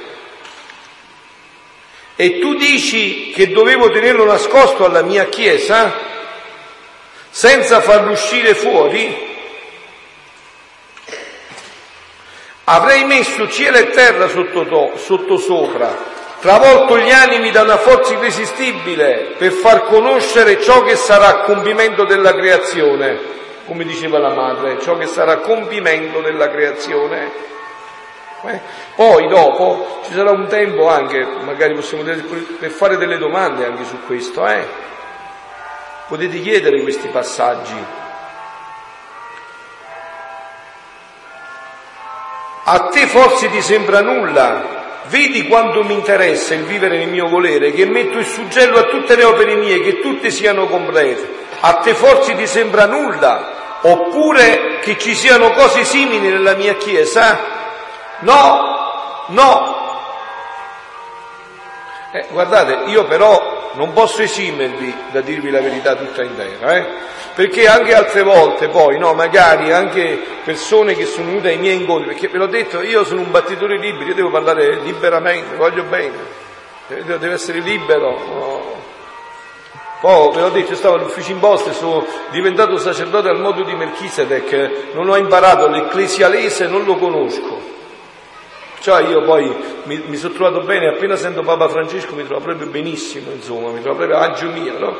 E 2.16 2.38
tu 2.38 2.54
dici 2.54 3.30
che 3.30 3.50
dovevo 3.50 3.90
tenerlo 3.90 4.26
nascosto 4.26 4.84
alla 4.84 5.02
mia 5.02 5.24
chiesa 5.26 5.90
senza 7.30 7.80
farlo 7.80 8.10
uscire 8.10 8.54
fuori? 8.54 9.28
Avrei 12.72 13.04
messo 13.04 13.48
cielo 13.48 13.78
e 13.78 13.90
terra 13.90 14.28
sotto, 14.28 14.64
to, 14.64 14.92
sotto 14.94 15.38
sopra, 15.38 15.92
travolto 16.38 16.98
gli 16.98 17.10
animi 17.10 17.50
da 17.50 17.62
una 17.62 17.78
forza 17.78 18.12
irresistibile 18.12 19.34
per 19.36 19.50
far 19.50 19.86
conoscere 19.86 20.60
ciò 20.60 20.84
che 20.84 20.94
sarà 20.94 21.40
compimento 21.40 22.04
della 22.04 22.32
creazione, 22.32 23.18
come 23.66 23.82
diceva 23.82 24.20
la 24.20 24.32
madre, 24.32 24.78
ciò 24.80 24.96
che 24.96 25.06
sarà 25.06 25.38
compimento 25.38 26.20
della 26.20 26.48
creazione. 26.48 27.32
Eh? 28.46 28.60
Poi 28.94 29.26
dopo 29.26 30.02
ci 30.04 30.12
sarà 30.12 30.30
un 30.30 30.46
tempo 30.46 30.88
anche, 30.88 31.26
magari 31.42 31.74
possiamo 31.74 32.04
dire, 32.04 32.18
per 32.18 32.70
fare 32.70 32.96
delle 32.98 33.18
domande 33.18 33.66
anche 33.66 33.82
su 33.82 33.98
questo, 34.06 34.46
eh? 34.46 34.64
Potete 36.06 36.38
chiedere 36.38 36.80
questi 36.82 37.08
passaggi. 37.08 37.99
A 42.72 42.82
te 42.82 43.08
forse 43.08 43.50
ti 43.50 43.60
sembra 43.62 44.00
nulla, 44.00 44.62
vedi 45.08 45.48
quanto 45.48 45.82
mi 45.82 45.92
interessa 45.92 46.54
il 46.54 46.62
vivere 46.62 46.98
nel 46.98 47.08
mio 47.08 47.26
volere, 47.26 47.72
che 47.72 47.84
metto 47.84 48.18
il 48.18 48.26
suggello 48.26 48.78
a 48.78 48.84
tutte 48.84 49.16
le 49.16 49.24
opere 49.24 49.56
mie, 49.56 49.80
che 49.80 49.98
tutte 49.98 50.30
siano 50.30 50.68
complete. 50.68 51.48
A 51.58 51.78
te 51.78 51.94
forse 51.94 52.36
ti 52.36 52.46
sembra 52.46 52.86
nulla, 52.86 53.78
oppure 53.80 54.78
che 54.82 54.96
ci 54.98 55.16
siano 55.16 55.50
cose 55.50 55.82
simili 55.82 56.30
nella 56.30 56.54
mia 56.54 56.76
Chiesa? 56.76 57.40
No, 58.20 59.24
no. 59.30 59.69
Eh, 62.12 62.26
guardate, 62.30 62.90
io 62.90 63.04
però 63.04 63.70
non 63.74 63.92
posso 63.92 64.22
esimervi 64.22 64.92
da 65.12 65.20
dirvi 65.20 65.48
la 65.48 65.60
verità 65.60 65.94
tutta 65.94 66.24
intera, 66.24 66.76
eh? 66.76 66.86
perché 67.34 67.68
anche 67.68 67.94
altre 67.94 68.22
volte 68.22 68.68
poi, 68.68 68.98
no, 68.98 69.14
magari 69.14 69.70
anche 69.72 70.20
persone 70.42 70.96
che 70.96 71.06
sono 71.06 71.26
venute 71.28 71.50
ai 71.50 71.58
miei 71.58 71.76
incontri, 71.76 72.08
perché 72.08 72.26
ve 72.26 72.38
l'ho 72.38 72.48
detto, 72.48 72.82
io 72.82 73.04
sono 73.04 73.20
un 73.20 73.30
battitore 73.30 73.78
libero, 73.78 74.08
io 74.08 74.14
devo 74.14 74.30
parlare 74.30 74.80
liberamente, 74.80 75.54
voglio 75.54 75.84
bene, 75.84 76.16
eh, 76.88 77.04
deve 77.04 77.34
essere 77.34 77.60
libero. 77.60 78.10
No. 78.10 78.78
Poi 80.00 80.34
ve 80.34 80.40
l'ho 80.40 80.48
detto, 80.48 80.70
io 80.70 80.76
stavo 80.76 80.96
all'ufficio 80.96 81.30
imposte, 81.30 81.72
sono 81.74 82.04
diventato 82.30 82.76
sacerdote 82.76 83.28
al 83.28 83.38
modo 83.38 83.62
di 83.62 83.74
Melchisedec, 83.74 84.94
non 84.94 85.08
ho 85.08 85.16
imparato 85.16 85.68
l'ecclesialese, 85.68 86.66
non 86.66 86.84
lo 86.84 86.96
conosco. 86.96 87.69
Cioè 88.80 89.02
io 89.02 89.22
poi 89.24 89.54
mi, 89.84 90.02
mi 90.06 90.16
sono 90.16 90.32
trovato 90.32 90.62
bene, 90.62 90.88
appena 90.88 91.14
sento 91.16 91.42
Papa 91.42 91.68
Francesco 91.68 92.14
mi 92.14 92.24
trovo 92.24 92.40
proprio 92.40 92.66
benissimo, 92.66 93.30
insomma, 93.30 93.70
mi 93.70 93.82
trovo 93.82 93.98
proprio 93.98 94.18
agio 94.18 94.48
mio, 94.48 94.78
no? 94.78 94.96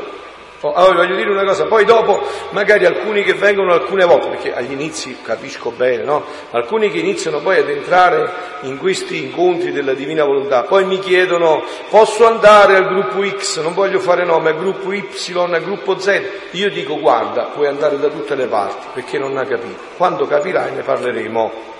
Oh, 0.62 0.74
allora 0.74 0.96
voglio 0.96 1.16
dire 1.16 1.30
una 1.30 1.44
cosa, 1.44 1.64
poi 1.64 1.86
dopo 1.86 2.20
magari 2.50 2.84
alcuni 2.84 3.22
che 3.22 3.32
vengono 3.32 3.72
alcune 3.72 4.04
volte, 4.04 4.28
perché 4.28 4.54
agli 4.54 4.72
inizi 4.72 5.16
capisco 5.22 5.70
bene, 5.70 6.04
no? 6.04 6.22
Alcuni 6.50 6.90
che 6.90 6.98
iniziano 6.98 7.38
poi 7.38 7.56
ad 7.56 7.70
entrare 7.70 8.30
in 8.62 8.76
questi 8.76 9.24
incontri 9.24 9.72
della 9.72 9.94
divina 9.94 10.22
volontà, 10.22 10.64
poi 10.64 10.84
mi 10.84 10.98
chiedono 10.98 11.62
posso 11.88 12.26
andare 12.26 12.76
al 12.76 12.88
gruppo 12.88 13.26
X, 13.26 13.62
non 13.62 13.72
voglio 13.72 14.00
fare 14.00 14.26
nome, 14.26 14.50
al 14.50 14.58
gruppo 14.58 14.92
Y, 14.92 15.02
al 15.34 15.62
gruppo 15.62 15.98
Z. 15.98 16.22
Io 16.50 16.68
dico 16.68 16.98
guarda, 16.98 17.44
puoi 17.54 17.66
andare 17.66 17.98
da 17.98 18.08
tutte 18.08 18.34
le 18.34 18.44
parti, 18.44 18.88
perché 18.92 19.18
non 19.18 19.38
ha 19.38 19.46
capito. 19.46 19.80
Quando 19.96 20.26
capirai 20.26 20.74
ne 20.74 20.82
parleremo. 20.82 21.78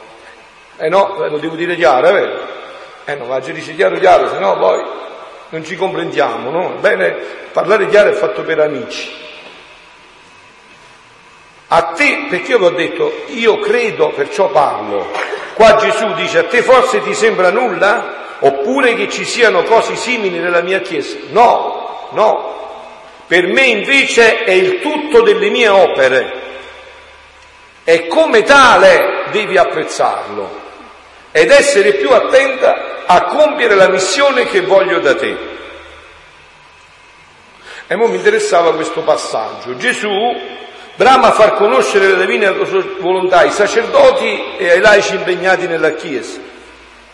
Eh 0.82 0.88
no, 0.88 1.22
eh, 1.22 1.28
lo 1.28 1.36
devo 1.36 1.56
dire 1.56 1.76
chiaro, 1.76 2.06
è 2.06 2.12
vero? 2.14 2.40
Eh 3.04 3.14
no, 3.16 3.26
ma 3.26 3.42
ci 3.42 3.52
dice 3.52 3.74
chiaro 3.74 3.98
chiaro, 3.98 4.30
se 4.30 4.38
no 4.38 4.56
poi 4.56 4.82
non 5.50 5.62
ci 5.62 5.76
comprendiamo, 5.76 6.48
no? 6.48 6.76
Bene, 6.80 7.10
parlare 7.52 7.86
chiaro 7.88 8.08
è 8.08 8.14
fatto 8.14 8.40
per 8.44 8.60
amici. 8.60 9.12
A 11.68 11.82
te, 11.92 12.28
perché 12.30 12.52
io 12.52 12.58
vi 12.58 12.64
ho 12.64 12.70
detto, 12.70 13.12
io 13.26 13.58
credo, 13.58 14.08
perciò 14.08 14.48
parlo. 14.48 15.10
Qua 15.52 15.76
Gesù 15.76 16.14
dice, 16.14 16.38
a 16.38 16.44
te 16.44 16.62
forse 16.62 17.02
ti 17.02 17.12
sembra 17.12 17.50
nulla? 17.50 18.38
Oppure 18.38 18.94
che 18.94 19.10
ci 19.10 19.26
siano 19.26 19.64
cose 19.64 19.96
simili 19.96 20.38
nella 20.38 20.62
mia 20.62 20.80
Chiesa? 20.80 21.18
No, 21.28 22.08
no. 22.12 22.58
Per 23.26 23.46
me 23.48 23.66
invece 23.66 24.44
è 24.44 24.52
il 24.52 24.80
tutto 24.80 25.20
delle 25.20 25.50
mie 25.50 25.68
opere 25.68 26.32
e 27.84 28.06
come 28.06 28.44
tale 28.44 29.26
devi 29.30 29.58
apprezzarlo 29.58 30.68
ed 31.32 31.50
essere 31.50 31.94
più 31.94 32.10
attenta 32.10 33.04
a 33.06 33.24
compiere 33.24 33.74
la 33.74 33.88
missione 33.88 34.46
che 34.46 34.60
voglio 34.60 35.00
da 35.00 35.14
te. 35.14 35.36
E 37.86 37.94
ora 37.94 38.08
mi 38.08 38.16
interessava 38.16 38.74
questo 38.74 39.02
passaggio. 39.02 39.76
Gesù 39.76 40.08
brama 40.94 41.28
a 41.28 41.32
far 41.32 41.54
conoscere 41.54 42.08
la 42.08 42.24
divina 42.24 42.52
volontà 42.98 43.38
ai 43.38 43.50
sacerdoti 43.50 44.56
e 44.58 44.70
ai 44.70 44.80
laici 44.80 45.14
impegnati 45.14 45.66
nella 45.66 45.94
Chiesa. 45.94 46.38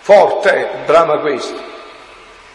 Forte, 0.00 0.68
brama 0.84 1.18
questo. 1.18 1.74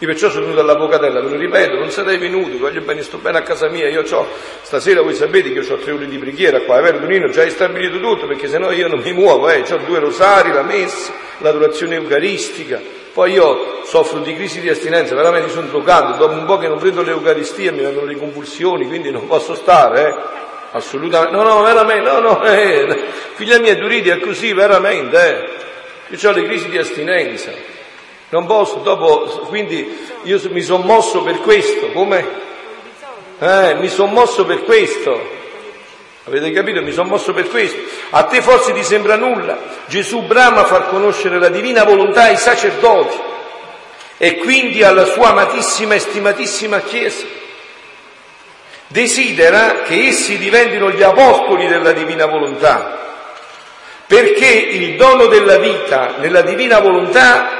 Io 0.01 0.07
perciò 0.07 0.31
sono 0.31 0.45
venuto 0.45 0.61
all'avvocatella, 0.61 1.21
ve 1.21 1.29
lo 1.29 1.35
ripeto, 1.35 1.75
non 1.75 1.91
sarei 1.91 2.17
venuto, 2.17 2.57
voglio 2.57 2.81
bene, 2.81 3.03
sto 3.03 3.19
bene 3.19 3.37
a 3.37 3.43
casa 3.43 3.69
mia, 3.69 3.87
io 3.87 4.03
ho, 4.09 4.27
stasera 4.63 5.03
voi 5.03 5.13
sapete 5.13 5.53
che 5.53 5.59
io 5.59 5.73
ho 5.75 5.77
tre 5.77 5.91
ore 5.91 6.07
di 6.07 6.17
preghiera 6.17 6.61
qua, 6.61 6.79
è 6.79 6.81
vero 6.81 6.97
Donino, 6.97 7.29
già 7.29 7.41
hai 7.43 7.51
stabilito 7.51 7.99
tutto, 7.99 8.25
perché 8.25 8.47
sennò 8.47 8.71
io 8.71 8.87
non 8.87 8.97
mi 8.97 9.13
muovo, 9.13 9.47
eh, 9.47 9.63
ho 9.69 9.77
due 9.85 9.99
rosari, 9.99 10.51
la 10.51 10.63
messa, 10.63 11.13
l'adorazione 11.37 11.97
eucaristica, 11.97 12.81
poi 13.13 13.33
io 13.33 13.83
soffro 13.85 14.21
di 14.21 14.33
crisi 14.33 14.59
di 14.59 14.69
astinenza, 14.69 15.13
veramente 15.13 15.51
sono 15.51 15.67
drogato, 15.67 16.17
dopo 16.17 16.33
un 16.33 16.45
po' 16.45 16.57
che 16.57 16.67
non 16.67 16.79
prendo 16.79 17.03
l'Eucaristia 17.03 17.71
mi 17.71 17.81
vengono 17.81 18.07
le 18.07 18.15
convulsioni, 18.15 18.87
quindi 18.87 19.11
non 19.11 19.27
posso 19.27 19.53
stare, 19.53 20.07
eh. 20.07 20.15
Assolutamente, 20.71 21.35
no, 21.35 21.43
no, 21.43 21.61
veramente, 21.61 22.09
no, 22.09 22.19
no, 22.19 22.43
eh. 22.43 23.03
figlia 23.35 23.59
mia, 23.59 23.75
Duriti 23.75 24.09
è 24.09 24.17
così, 24.19 24.51
veramente, 24.51 25.27
eh. 26.09 26.15
Io 26.15 26.27
ho 26.27 26.33
le 26.33 26.43
crisi 26.45 26.69
di 26.69 26.79
astinenza, 26.79 27.51
non 28.31 28.45
posso, 28.45 28.75
dopo, 28.77 29.45
quindi 29.49 30.07
io 30.23 30.39
mi 30.51 30.61
sono 30.61 30.83
mosso 30.85 31.21
per 31.21 31.41
questo, 31.41 31.91
come? 31.91 32.25
Eh, 33.39 33.75
mi 33.75 33.89
sono 33.89 34.11
mosso 34.11 34.45
per 34.45 34.63
questo. 34.63 35.39
Avete 36.25 36.51
capito? 36.51 36.81
Mi 36.81 36.93
sono 36.93 37.09
mosso 37.09 37.33
per 37.33 37.49
questo. 37.49 37.77
A 38.11 38.23
te 38.23 38.41
forse 38.41 38.71
ti 38.71 38.83
sembra 38.83 39.17
nulla. 39.17 39.57
Gesù 39.87 40.21
brama 40.21 40.61
a 40.61 40.65
far 40.65 40.87
conoscere 40.87 41.39
la 41.39 41.49
divina 41.49 41.83
volontà 41.83 42.23
ai 42.23 42.37
sacerdoti 42.37 43.17
e 44.17 44.37
quindi 44.37 44.81
alla 44.81 45.05
sua 45.05 45.29
amatissima 45.29 45.95
e 45.95 45.99
stimatissima 45.99 46.79
Chiesa. 46.81 47.25
Desidera 48.87 49.81
che 49.81 50.05
essi 50.05 50.37
diventino 50.37 50.89
gli 50.89 51.03
apostoli 51.03 51.67
della 51.67 51.91
divina 51.91 52.27
volontà, 52.27 52.97
perché 54.05 54.47
il 54.47 54.95
dono 54.95 55.25
della 55.25 55.57
vita 55.57 56.15
nella 56.19 56.41
divina 56.43 56.79
volontà 56.79 57.59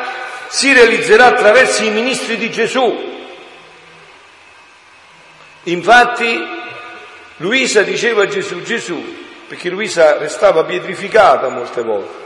si 0.51 0.73
realizzerà 0.73 1.27
attraverso 1.27 1.81
i 1.81 1.91
ministri 1.91 2.35
di 2.35 2.51
Gesù. 2.51 3.09
Infatti 5.63 6.45
Luisa 7.37 7.83
diceva 7.83 8.23
a 8.23 8.27
Gesù, 8.27 8.61
Gesù, 8.61 9.01
perché 9.47 9.69
Luisa 9.69 10.17
restava 10.17 10.65
pietrificata 10.65 11.47
molte 11.47 11.81
volte 11.81 12.19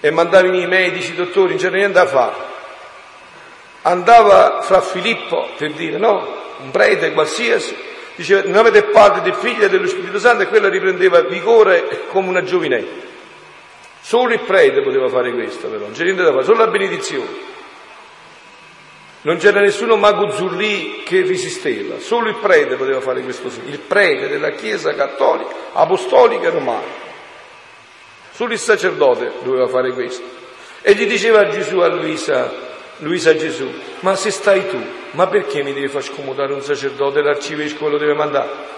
e 0.00 0.10
mandava 0.10 0.48
i 0.48 0.66
medici, 0.66 1.12
i 1.12 1.14
dottori, 1.14 1.50
non 1.50 1.58
c'era 1.58 1.76
niente 1.76 1.92
da 1.92 2.06
fare. 2.06 2.34
Andava 3.82 4.62
fra 4.62 4.80
Filippo 4.80 5.50
per 5.56 5.74
dire 5.74 5.98
no, 5.98 6.26
un 6.58 6.72
prete 6.72 7.12
qualsiasi, 7.12 7.76
diceva 8.16 8.42
in 8.44 8.50
nome 8.50 8.70
del 8.70 8.86
Padre, 8.86 9.22
del 9.22 9.34
Figlio 9.34 9.66
e 9.66 9.68
dello 9.68 9.86
Spirito 9.86 10.18
Santo 10.18 10.42
e 10.42 10.48
quella 10.48 10.68
riprendeva 10.68 11.20
vigore 11.20 12.06
come 12.08 12.28
una 12.28 12.42
giovinetta. 12.42 13.14
Solo 14.06 14.34
il 14.34 14.40
prete 14.42 14.82
poteva 14.82 15.08
fare 15.08 15.32
questo 15.32 15.66
però, 15.66 15.82
non 15.82 15.90
c'era 15.90 16.04
niente 16.04 16.22
da 16.22 16.30
fare, 16.30 16.44
solo 16.44 16.58
la 16.58 16.68
benedizione. 16.68 17.26
Non 19.22 19.36
c'era 19.38 19.58
nessuno 19.58 19.96
mago 19.96 20.30
Zurlì 20.30 21.02
che 21.04 21.22
resisteva, 21.22 21.98
solo 21.98 22.28
il 22.28 22.36
prete 22.36 22.76
poteva 22.76 23.00
fare 23.00 23.22
questo 23.22 23.50
il 23.66 23.80
prete 23.80 24.28
della 24.28 24.52
Chiesa 24.52 24.94
cattolica, 24.94 25.52
apostolica 25.72 26.50
romana. 26.50 26.86
Solo 28.30 28.52
il 28.52 28.60
sacerdote 28.60 29.32
doveva 29.42 29.66
fare 29.66 29.92
questo. 29.92 30.24
E 30.82 30.94
gli 30.94 31.08
diceva 31.08 31.48
Gesù 31.48 31.78
a 31.78 31.88
Luisa, 31.88 32.52
Luisa 32.98 33.34
Gesù, 33.34 33.68
ma 34.02 34.14
se 34.14 34.30
stai 34.30 34.68
tu, 34.68 34.80
ma 35.14 35.26
perché 35.26 35.64
mi 35.64 35.72
devi 35.72 35.88
far 35.88 36.04
scomodare 36.04 36.52
un 36.52 36.62
sacerdote, 36.62 37.22
l'arcivescovo 37.22 37.90
lo 37.90 37.98
deve 37.98 38.14
mandare? 38.14 38.75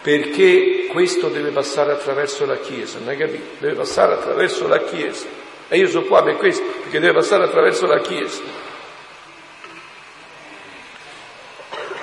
Perché 0.00 0.86
questo 0.88 1.28
deve 1.28 1.50
passare 1.50 1.92
attraverso 1.92 2.46
la 2.46 2.58
Chiesa, 2.58 2.98
non 2.98 3.08
hai 3.08 3.16
capito? 3.16 3.56
Deve 3.58 3.74
passare 3.74 4.14
attraverso 4.14 4.68
la 4.68 4.82
Chiesa. 4.84 5.26
E 5.68 5.76
io 5.76 5.88
sono 5.88 6.06
qua 6.06 6.22
per 6.22 6.36
questo, 6.36 6.64
perché 6.82 6.98
deve 7.00 7.14
passare 7.14 7.44
attraverso 7.44 7.86
la 7.86 8.00
Chiesa. 8.00 8.40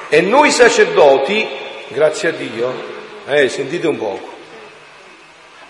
E 0.09 0.21
noi 0.21 0.51
sacerdoti, 0.51 1.47
grazie 1.87 2.29
a 2.29 2.31
Dio, 2.31 2.73
eh, 3.25 3.49
sentite 3.49 3.87
un 3.87 3.97
poco, 3.97 4.33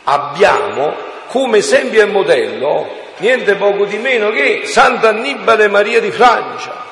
abbiamo 0.03 0.95
come 1.27 1.59
esempio 1.59 2.01
e 2.01 2.05
modello 2.05 3.03
niente 3.17 3.55
poco 3.55 3.85
di 3.85 3.97
meno 3.97 4.29
che 4.31 4.63
Sant'Annibale 4.65 5.67
Maria 5.67 5.99
di 5.99 6.11
Francia, 6.11 6.83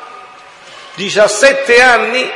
17 0.95 1.81
anni, 1.81 2.31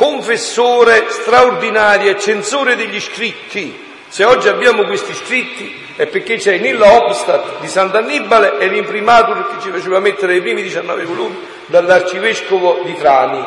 confessore 0.00 1.10
straordinario 1.10 2.12
e 2.12 2.18
censore 2.18 2.74
degli 2.74 2.98
scritti. 2.98 3.88
Se 4.08 4.24
oggi 4.24 4.48
abbiamo 4.48 4.84
questi 4.84 5.12
scritti 5.12 5.88
è 5.94 6.06
perché 6.06 6.38
c'è 6.38 6.56
Nilla 6.56 7.04
Obstat 7.04 7.60
di 7.60 7.68
Sant'Annibale 7.68 8.56
e 8.56 8.68
l'imprimatur 8.68 9.48
che 9.50 9.60
ci 9.60 9.68
faceva 9.68 10.00
mettere 10.00 10.36
i 10.36 10.40
primi 10.40 10.62
19 10.62 11.04
volumi 11.04 11.36
dall'arcivescovo 11.66 12.80
di 12.82 12.96
Trani, 12.96 13.46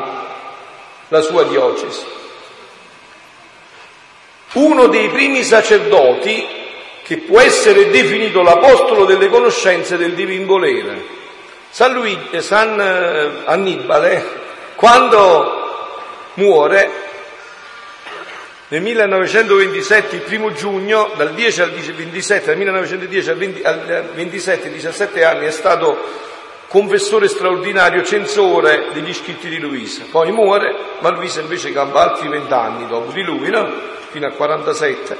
la 1.07 1.21
sua 1.21 1.43
diocesi. 1.45 2.03
Uno 4.53 4.85
dei 4.85 5.09
primi 5.09 5.41
sacerdoti 5.41 6.47
che 7.01 7.17
può 7.17 7.39
essere 7.39 7.89
definito 7.89 8.43
l'apostolo 8.43 9.05
delle 9.05 9.27
conoscenze 9.27 9.97
del 9.97 10.13
divin 10.13 10.45
volere. 10.45 11.03
San, 11.71 11.93
Luigi, 11.93 12.27
eh, 12.29 12.41
San 12.43 12.79
eh, 12.79 13.41
Annibale, 13.45 14.23
quando 14.75 15.61
muore 16.35 17.11
nel 18.73 18.81
1927, 18.81 20.15
il 20.15 20.21
primo 20.23 20.51
giugno, 20.51 21.11
dal 21.15 21.33
10 21.33 21.61
al 21.61 21.69
27, 21.69 22.45
dal 22.47 22.57
1910 22.57 23.29
al, 23.29 23.37
20, 23.37 23.61
al 23.61 24.09
27, 24.15 24.71
17 24.71 25.23
anni, 25.23 25.45
è 25.45 25.51
stato 25.51 25.95
confessore 26.69 27.27
straordinario, 27.27 28.01
censore 28.03 28.87
degli 28.93 29.13
scritti 29.13 29.47
di 29.47 29.59
Luisa. 29.59 30.05
Poi 30.09 30.31
muore, 30.31 30.75
ma 31.01 31.11
Luisa 31.11 31.41
invece 31.41 31.71
campa 31.71 32.01
altri 32.01 32.27
vent'anni 32.29 32.87
dopo 32.87 33.11
di 33.11 33.21
lui, 33.21 33.51
no? 33.51 33.71
Fino 34.09 34.25
a 34.25 34.31
47, 34.31 35.17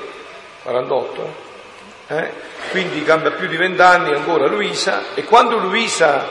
48. 0.64 1.36
Eh? 2.07 2.32
Quindi 2.72 3.03
cambia 3.03 3.34
più 3.34 3.47
di 3.47 3.55
vent'anni 3.55 4.16
ancora 4.16 4.47
Luisa 4.47 5.14
e 5.14 5.26
quando 5.26 5.57
Luisa, 5.57 6.26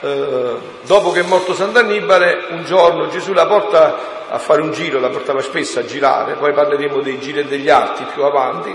eh, 0.00 0.56
dopo 0.82 1.10
che 1.12 1.20
è 1.20 1.24
morto 1.24 1.54
Sant'Annibale, 1.54 2.46
un 2.50 2.64
giorno 2.64 3.08
Gesù 3.08 3.32
la 3.32 3.46
porta 3.46 4.28
a 4.28 4.38
fare 4.38 4.60
un 4.60 4.72
giro, 4.72 4.98
la 5.00 5.08
portava 5.08 5.40
spesso 5.40 5.78
a 5.78 5.84
girare, 5.84 6.34
poi 6.34 6.52
parleremo 6.52 7.00
dei 7.00 7.18
giri 7.20 7.40
e 7.40 7.44
degli 7.44 7.68
arti 7.68 8.04
più 8.12 8.22
avanti, 8.22 8.74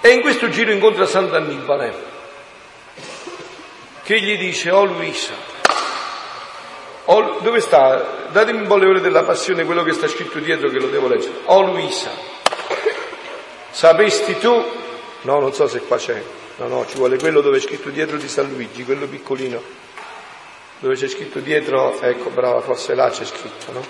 e 0.00 0.08
in 0.10 0.20
questo 0.20 0.48
giro 0.48 0.72
incontra 0.72 1.06
Sant'Annibale 1.06 2.10
che 4.02 4.20
gli 4.20 4.36
dice, 4.36 4.70
oh 4.70 4.84
Luisa, 4.84 5.32
oh, 7.04 7.38
dove 7.40 7.60
sta? 7.60 8.26
Datemi 8.32 8.62
un 8.62 8.66
po' 8.66 8.76
le 8.76 8.86
ore 8.86 9.00
della 9.00 9.22
passione, 9.22 9.64
quello 9.64 9.84
che 9.84 9.92
sta 9.92 10.08
scritto 10.08 10.38
dietro 10.38 10.68
che 10.70 10.80
lo 10.80 10.88
devo 10.88 11.06
leggere. 11.06 11.34
Oh 11.44 11.62
Luisa, 11.62 12.10
sapesti 13.70 14.38
tu? 14.38 14.64
No, 15.22 15.38
non 15.38 15.52
so 15.52 15.68
se 15.68 15.80
qua 15.80 15.98
c'è. 15.98 16.20
No, 16.56 16.66
no, 16.66 16.86
ci 16.86 16.96
vuole 16.96 17.16
quello 17.18 17.40
dove 17.40 17.58
è 17.58 17.60
scritto 17.60 17.90
dietro 17.90 18.16
di 18.16 18.28
San 18.28 18.48
Luigi, 18.48 18.84
quello 18.84 19.06
piccolino. 19.06 19.81
Dove 20.82 20.96
c'è 20.96 21.06
scritto 21.06 21.38
dietro, 21.38 22.00
ecco, 22.00 22.30
brava, 22.30 22.60
forse 22.60 22.96
là 22.96 23.08
c'è 23.08 23.24
scritto, 23.24 23.70
no? 23.70 23.86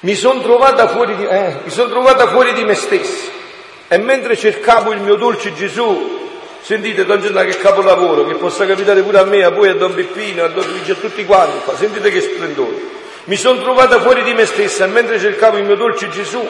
Mi 0.00 0.14
sono 0.14 0.42
trovata, 0.42 0.92
eh, 1.06 1.70
son 1.70 1.88
trovata 1.88 2.28
fuori 2.28 2.52
di 2.52 2.64
me 2.64 2.74
stessa 2.74 3.30
e 3.88 3.96
mentre 3.96 4.36
cercavo 4.36 4.92
il 4.92 5.00
mio 5.00 5.14
dolce 5.14 5.54
Gesù, 5.54 6.28
sentite 6.60 7.06
Don 7.06 7.22
Gennaro 7.22 7.48
che 7.48 7.56
capolavoro, 7.56 8.26
che 8.26 8.34
possa 8.34 8.66
capitare 8.66 9.00
pure 9.00 9.20
a 9.20 9.24
me, 9.24 9.42
a 9.42 9.52
voi, 9.52 9.70
a 9.70 9.74
Don 9.74 9.94
Peppino, 9.94 10.44
a 10.44 10.48
Don 10.48 10.68
Luigi, 10.68 10.90
a 10.90 10.96
tutti 10.96 11.24
quanti 11.24 11.64
qua, 11.64 11.74
sentite 11.76 12.10
che 12.10 12.20
splendore. 12.20 12.76
Mi 13.24 13.36
sono 13.36 13.62
trovata 13.62 14.02
fuori 14.02 14.22
di 14.22 14.34
me 14.34 14.44
stessa 14.44 14.84
e 14.84 14.88
mentre 14.88 15.18
cercavo 15.18 15.56
il 15.56 15.64
mio 15.64 15.76
dolce 15.76 16.10
Gesù, 16.10 16.46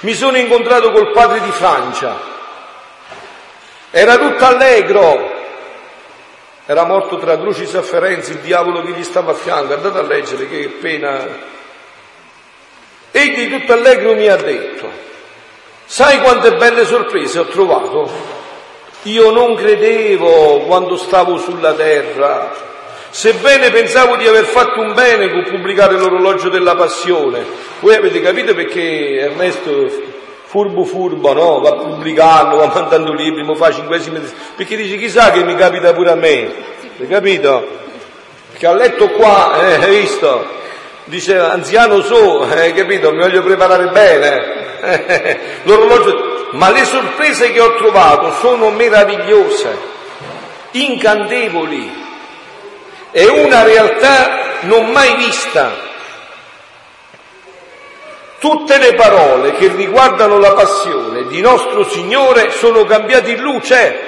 mi 0.00 0.14
sono 0.14 0.36
incontrato 0.36 0.90
col 0.90 1.12
padre 1.12 1.42
di 1.42 1.50
Francia. 1.52 2.18
Era 3.92 4.18
tutto 4.18 4.44
allegro, 4.44 5.31
era 6.72 6.84
morto 6.84 7.18
tra 7.18 7.38
croci 7.38 7.62
e 7.62 7.66
sofferenze, 7.66 8.32
il 8.32 8.38
diavolo 8.38 8.82
che 8.82 8.92
gli 8.92 9.04
stava 9.04 9.32
a 9.32 9.34
fianco, 9.34 9.74
andate 9.74 9.98
a 9.98 10.02
leggere 10.02 10.48
che 10.48 10.76
pena. 10.80 11.50
Egli 13.10 13.50
tutto 13.50 13.72
allegro 13.72 14.14
mi 14.14 14.26
ha 14.26 14.36
detto, 14.36 14.90
sai 15.84 16.20
quante 16.20 16.54
belle 16.54 16.84
sorprese 16.84 17.38
ho 17.38 17.44
trovato? 17.44 18.10
Io 19.02 19.30
non 19.30 19.54
credevo 19.54 20.60
quando 20.60 20.96
stavo 20.96 21.38
sulla 21.38 21.74
terra, 21.74 22.70
Sebbene 23.12 23.70
pensavo 23.70 24.16
di 24.16 24.26
aver 24.26 24.46
fatto 24.46 24.80
un 24.80 24.94
bene 24.94 25.30
con 25.30 25.44
pubblicare 25.44 25.98
l'orologio 25.98 26.48
della 26.48 26.74
passione, 26.74 27.44
voi 27.80 27.94
avete 27.94 28.22
capito 28.22 28.54
perché 28.54 29.18
Ernesto 29.18 30.11
furbo 30.52 30.84
furbo, 30.84 31.32
no? 31.32 31.60
Va 31.60 31.72
pubblicando, 31.72 32.56
va 32.56 32.66
mandando 32.66 33.14
libri, 33.14 33.42
mi 33.42 33.56
fa 33.56 33.72
cinquesimi, 33.72 34.20
perché 34.54 34.76
dice 34.76 34.98
chissà 34.98 35.30
che 35.30 35.42
mi 35.44 35.54
capita 35.54 35.94
pure 35.94 36.10
a 36.10 36.14
me, 36.14 36.52
hai 37.00 37.08
capito? 37.08 37.66
Che 38.58 38.66
ha 38.66 38.74
letto 38.74 39.08
qua, 39.12 39.66
eh, 39.66 39.74
hai 39.76 40.00
visto? 40.00 40.44
Dice 41.04 41.38
anziano 41.38 42.02
so, 42.02 42.42
hai 42.42 42.68
eh, 42.68 42.74
capito? 42.74 43.12
Mi 43.12 43.20
voglio 43.20 43.42
preparare 43.42 43.86
bene. 43.92 45.40
L'orologio, 45.64 46.48
ma 46.50 46.70
le 46.70 46.84
sorprese 46.84 47.50
che 47.50 47.60
ho 47.60 47.74
trovato 47.76 48.30
sono 48.32 48.68
meravigliose, 48.68 49.78
incantevoli 50.72 52.00
è 53.10 53.24
una 53.24 53.62
realtà 53.62 54.58
non 54.60 54.90
mai 54.90 55.16
vista. 55.16 55.91
Tutte 58.42 58.76
le 58.78 58.94
parole 58.94 59.52
che 59.52 59.68
riguardano 59.68 60.36
la 60.36 60.52
passione 60.52 61.28
di 61.28 61.40
nostro 61.40 61.88
Signore 61.88 62.50
sono 62.50 62.82
cambiate 62.82 63.30
in 63.30 63.40
luce, 63.40 64.00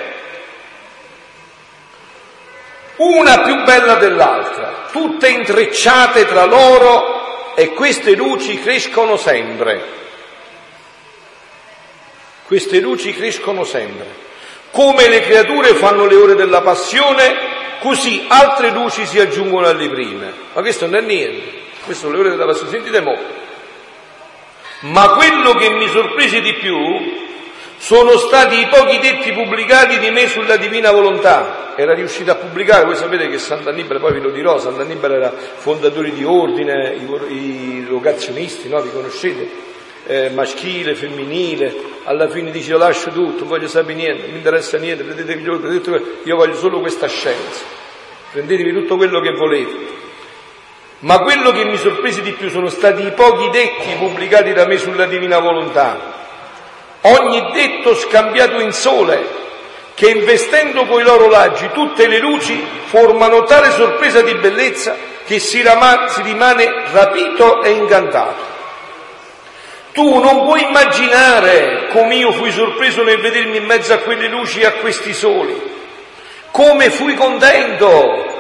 una 2.97 3.43
più 3.43 3.63
bella 3.63 3.95
dell'altra, 3.95 4.89
tutte 4.91 5.29
intrecciate 5.29 6.27
tra 6.27 6.47
loro 6.47 7.55
e 7.55 7.75
queste 7.75 8.17
luci 8.17 8.61
crescono 8.61 9.17
sempre. 9.17 9.85
Queste 12.45 12.81
luci 12.81 13.15
crescono 13.15 13.63
sempre. 13.63 14.07
Come 14.73 15.09
le 15.09 15.21
creature 15.21 15.77
fanno 15.77 16.07
le 16.07 16.17
ore 16.17 16.35
della 16.35 16.61
passione, 16.61 17.79
così 17.79 18.25
altre 18.27 18.71
luci 18.71 19.07
si 19.07 19.21
aggiungono 19.21 19.69
alle 19.69 19.89
prime. 19.89 20.33
Ma 20.55 20.61
questo 20.61 20.87
non 20.87 20.97
è 20.97 21.03
niente, 21.03 21.53
questo 21.85 22.07
sono 22.07 22.15
le 22.15 22.19
ore 22.19 22.31
della 22.31 22.47
passione, 22.47 22.71
sentite 22.71 23.01
mo. 23.01 23.43
Ma 24.85 25.11
quello 25.11 25.55
che 25.55 25.71
mi 25.71 25.89
sorprese 25.89 26.41
di 26.41 26.53
più 26.55 26.77
sono 27.79 28.17
stati 28.19 28.59
i 28.61 28.67
pochi 28.67 28.99
detti 28.99 29.33
pubblicati 29.33 29.99
di 29.99 30.11
me 30.11 30.29
sulla 30.29 30.57
divina 30.57 30.91
volontà. 30.91 31.75
Era 31.75 31.95
riuscito 31.95 32.31
a 32.31 32.35
pubblicare, 32.35 32.85
voi 32.85 32.95
sapete 32.95 33.29
che 33.29 33.39
Sant'Annibale, 33.39 33.99
poi 33.99 34.13
ve 34.13 34.21
lo 34.21 34.31
dirò, 34.31 34.59
Sant'Annibale 34.59 35.17
era 35.17 35.31
fondatore 35.31 36.13
di 36.13 36.23
ordine, 36.23 36.95
i, 36.95 37.35
i 37.35 37.87
vocazionisti, 37.89 38.69
no? 38.69 38.83
Vi 38.83 38.91
conoscete? 38.91 39.49
Eh, 40.07 40.31
maschile, 40.31 40.95
femminile, 40.95 41.75
alla 42.05 42.29
fine 42.29 42.51
dice 42.51 42.73
io 42.73 42.79
lascio 42.79 43.11
tutto, 43.11 43.47
voglio 43.47 43.69
sapere 43.69 43.95
niente, 43.95 44.23
non 44.23 44.33
mi 44.33 44.37
interessa 44.37 44.77
niente, 44.77 45.03
prendete 45.03 45.33
io 46.25 46.37
voglio 46.37 46.57
solo 46.57 46.81
questa 46.81 47.07
scienza 47.09 47.83
prendetevi 48.35 48.73
tutto 48.73 48.97
quello 48.97 49.21
che 49.21 49.31
volete. 49.31 49.94
Ma 51.05 51.19
quello 51.19 51.51
che 51.53 51.67
mi 51.67 51.77
sorprese 51.77 52.23
di 52.23 52.33
più 52.33 52.49
sono 52.49 52.71
stati 52.71 53.05
i 53.05 53.13
pochi 53.13 53.51
detti 53.51 53.95
pubblicati 53.99 54.55
da 54.55 54.67
me 54.67 54.79
sulla 54.79 55.05
divina 55.05 55.39
volontà. 55.39 56.13
Ogni 57.03 57.51
detto 57.53 57.95
scambiato 57.95 58.59
in 58.59 58.73
sole, 58.73 59.43
che 59.93 60.09
investendo 60.09 60.87
coi 60.87 61.03
loro 61.03 61.29
laggi 61.29 61.69
tutte 61.75 62.09
le 62.09 62.19
luci 62.21 62.67
formano 62.87 63.43
tale 63.43 63.71
sorpresa 63.73 64.23
di 64.23 64.35
bellezza 64.37 64.97
che 65.27 65.39
si, 65.41 65.61
rama- 65.61 66.09
si 66.09 66.23
rimane 66.23 66.85
rapito 66.91 67.63
e 67.63 67.73
incantato. 67.73 68.53
Tu 69.93 70.19
non 70.21 70.45
puoi 70.45 70.63
immaginare 70.63 71.89
come 71.93 72.15
io 72.15 72.33
fui 72.33 72.51
sorpreso 72.51 73.03
nel 73.03 73.21
vedermi 73.21 73.59
in 73.59 73.65
mezzo 73.67 73.93
a 73.93 73.99
quelle 73.99 74.29
luci 74.29 74.61
e 74.61 74.67
a 74.67 74.73
questi 74.73 75.13
soli 75.13 75.73
come 76.51 76.89
fui 76.91 77.15
contento 77.17 78.34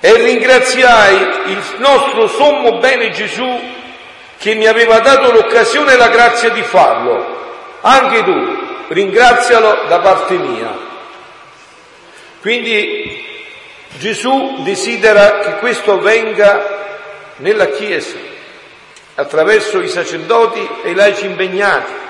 e 0.00 0.12
ringraziai 0.14 1.50
il 1.50 1.62
nostro 1.78 2.28
sommo 2.28 2.78
bene 2.78 3.10
Gesù 3.10 3.76
che 4.38 4.54
mi 4.54 4.66
aveva 4.66 5.00
dato 5.00 5.32
l'occasione 5.32 5.94
e 5.94 5.96
la 5.96 6.08
grazia 6.08 6.50
di 6.50 6.62
farlo. 6.62 7.36
Anche 7.80 8.22
tu 8.22 8.56
ringrazialo 8.88 9.86
da 9.88 9.98
parte 9.98 10.34
mia. 10.36 10.86
Quindi 12.40 13.26
Gesù 13.98 14.62
desidera 14.62 15.40
che 15.40 15.56
questo 15.56 15.94
avvenga 15.94 16.76
nella 17.36 17.66
Chiesa, 17.66 18.16
attraverso 19.16 19.80
i 19.80 19.88
sacerdoti 19.88 20.68
e 20.84 20.90
i 20.90 20.94
laici 20.94 21.26
impegnati 21.26 22.06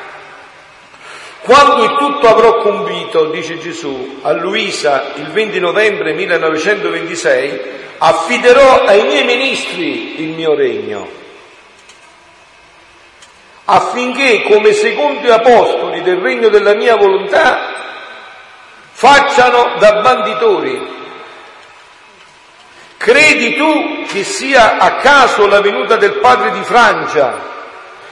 quando 1.49 1.83
il 1.85 1.97
tutto 1.97 2.29
avrò 2.29 2.59
convito, 2.59 3.31
dice 3.31 3.59
Gesù, 3.59 4.19
a 4.21 4.33
Luisa 4.33 5.15
il 5.15 5.29
20 5.29 5.59
novembre 5.61 6.13
1926, 6.13 7.61
affiderò 7.97 8.83
ai 8.83 9.03
miei 9.07 9.25
ministri 9.25 10.21
il 10.21 10.35
mio 10.35 10.55
regno, 10.55 11.09
affinché 13.65 14.43
come 14.43 14.75
secondi 14.75 15.31
apostoli 15.31 16.03
del 16.03 16.19
regno 16.19 16.51
della 16.51 16.75
mia 16.75 16.97
volontà 16.97 17.73
facciano 18.91 19.77
da 19.79 20.03
banditori. 20.03 20.97
Credi 22.99 23.57
tu 23.57 24.05
che 24.07 24.23
sia 24.23 24.77
a 24.77 24.97
caso 24.97 25.47
la 25.47 25.63
venuta 25.63 25.97
del 25.97 26.19
padre 26.19 26.51
di 26.51 26.63
Francia 26.63 27.57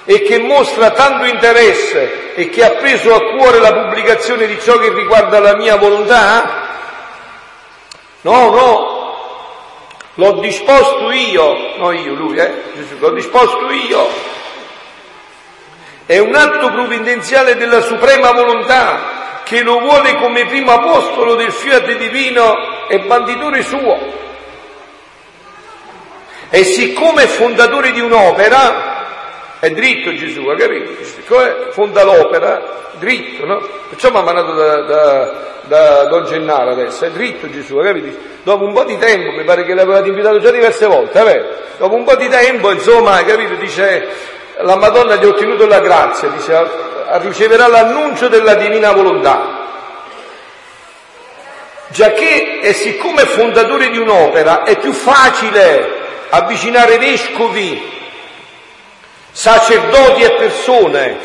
e 0.09 0.23
che 0.23 0.39
mostra 0.39 0.93
tanto 0.93 1.25
interesse 1.25 2.35
e 2.35 2.49
che 2.49 2.65
ha 2.65 2.71
preso 2.71 3.13
a 3.13 3.37
cuore 3.37 3.59
la 3.59 3.73
pubblicazione 3.73 4.47
di 4.47 4.59
ciò 4.61 4.79
che 4.79 4.93
riguarda 4.93 5.41
la 5.41 5.57
mia 5.57 5.77
volontà? 5.77 6.65
No, 8.21 8.51
no, 8.51 8.97
l'ho 10.15 10.33
disposto 10.41 11.11
io, 11.11 11.77
no 11.77 11.91
io, 11.91 12.15
lui, 12.15 12.39
eh, 12.39 12.63
Gesù, 12.75 12.99
l'ho 12.99 13.11
disposto 13.11 13.69
io. 13.71 14.09
È 16.07 16.19
un 16.19 16.37
atto 16.37 16.71
provvidenziale 16.71 17.57
della 17.57 17.81
suprema 17.81 18.31
volontà 18.31 19.41
che 19.43 19.63
lo 19.63 19.81
vuole 19.81 20.15
come 20.17 20.47
primo 20.47 20.71
apostolo 20.71 21.35
del 21.35 21.51
fiat 21.51 21.97
divino 21.97 22.87
e 22.89 23.01
banditore 23.01 23.63
suo. 23.65 24.25
E 26.49 26.63
siccome 26.63 27.25
è 27.25 27.27
fondatore 27.27 27.91
di 27.91 28.01
un'opera, 28.01 28.96
è 29.59 29.71
dritto 29.71 30.13
Gesù, 30.15 30.47
ha 30.49 30.57
capito? 30.57 31.03
Siccome 31.03 31.69
fonda 31.71 32.05
l'opera, 32.05 32.91
dritto, 32.99 33.47
no? 33.47 33.67
Perciò 33.89 34.11
mi 34.11 34.19
ha 34.19 34.23
mandato 34.23 34.53
da, 34.53 34.83
da, 34.83 35.33
da, 35.63 36.05
Don 36.05 36.25
Gennaro 36.25 36.73
adesso, 36.73 37.05
è 37.07 37.11
dritto 37.11 37.49
Gesù, 37.51 37.77
ha 37.79 37.85
capito? 37.85 38.17
Dopo 38.43 38.65
un 38.65 38.73
po' 38.73 38.85
di 38.85 38.99
tempo, 38.99 39.31
mi 39.31 39.45
pare 39.45 39.65
che 39.65 39.75
l'avevate 39.75 40.09
invitato 40.09 40.41
già 40.41 40.51
diverse 40.51 40.87
volte, 40.87 41.23
vabbè, 41.23 41.49
dopo 41.79 41.95
un 41.95 42.05
po' 42.05 42.17
di 42.17 42.29
tempo, 42.29 42.71
insomma, 42.71 43.13
hai 43.13 43.25
capito? 43.25 43.55
Dice, 43.55 44.09
la 44.59 44.77
Madonna 44.77 45.17
gli 45.17 45.25
ha 45.25 45.29
ottenuto 45.29 45.67
la 45.67 45.81
grazia, 45.81 46.29
dice, 46.29 46.69
riceverà 47.23 47.67
l'annuncio 47.67 48.29
della 48.29 48.55
divina 48.55 48.93
volontà. 48.93 49.65
Giacché, 51.89 52.61
e 52.61 52.73
siccome 52.73 53.23
è 53.23 53.27
fondatore 53.27 53.89
di 53.91 53.99
un'opera, 53.99 54.65
è 54.65 54.77
più 54.77 54.93
facile 54.93 56.05
avvicinare 56.29 56.99
vescovi 56.99 57.96
sacerdoti 59.37 60.23
e 60.23 60.33
persone, 60.33 61.19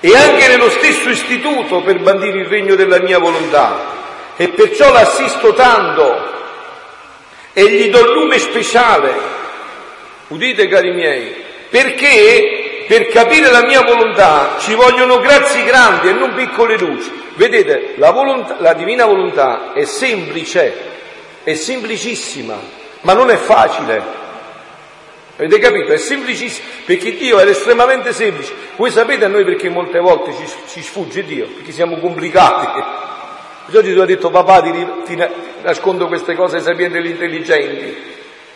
e 0.00 0.14
anche 0.14 0.46
nello 0.46 0.68
stesso 0.68 1.08
istituto 1.08 1.80
per 1.80 2.00
bandire 2.00 2.40
il 2.40 2.46
regno 2.46 2.74
della 2.74 3.00
mia 3.00 3.18
volontà. 3.18 3.96
E 4.36 4.48
perciò 4.48 4.92
l'assisto 4.92 5.54
tanto 5.54 6.36
e 7.54 7.70
gli 7.70 7.88
do 7.88 8.12
lume 8.12 8.38
speciale. 8.38 9.36
Udite 10.28 10.68
cari 10.68 10.92
miei, 10.92 11.34
perché 11.70 12.84
per 12.86 13.08
capire 13.08 13.50
la 13.50 13.64
mia 13.64 13.82
volontà 13.82 14.56
ci 14.60 14.74
vogliono 14.74 15.20
grazie 15.20 15.64
grandi 15.64 16.08
e 16.08 16.12
non 16.12 16.34
piccole 16.34 16.76
luci. 16.76 17.10
Vedete, 17.36 17.94
la, 17.96 18.10
volontà, 18.10 18.56
la 18.58 18.74
divina 18.74 19.06
volontà 19.06 19.72
è 19.72 19.84
semplice, 19.86 20.74
è 21.42 21.54
semplicissima, 21.54 22.54
ma 23.00 23.14
non 23.14 23.30
è 23.30 23.36
facile. 23.36 24.26
Avete 25.38 25.60
capito? 25.60 25.92
È 25.92 25.96
semplicissimo, 25.98 26.66
perché 26.84 27.14
Dio 27.14 27.38
è 27.38 27.46
estremamente 27.46 28.12
semplice. 28.12 28.52
Voi 28.74 28.90
sapete 28.90 29.24
a 29.24 29.28
noi 29.28 29.44
perché 29.44 29.68
molte 29.68 30.00
volte 30.00 30.32
ci, 30.32 30.52
ci 30.66 30.82
sfugge 30.82 31.22
Dio? 31.22 31.46
Perché 31.46 31.70
siamo 31.70 31.98
complicati. 31.98 32.66
Perciò 33.66 33.80
Gesù 33.80 34.00
ha 34.00 34.04
detto 34.04 34.30
papà 34.30 34.62
ti, 34.62 34.86
ti 35.04 35.24
nascondo 35.62 36.08
queste 36.08 36.34
cose 36.34 36.56
ai 36.56 36.62
sapienti 36.62 36.96
e 36.96 37.00
agli 37.00 37.10
intelligenti. 37.10 37.96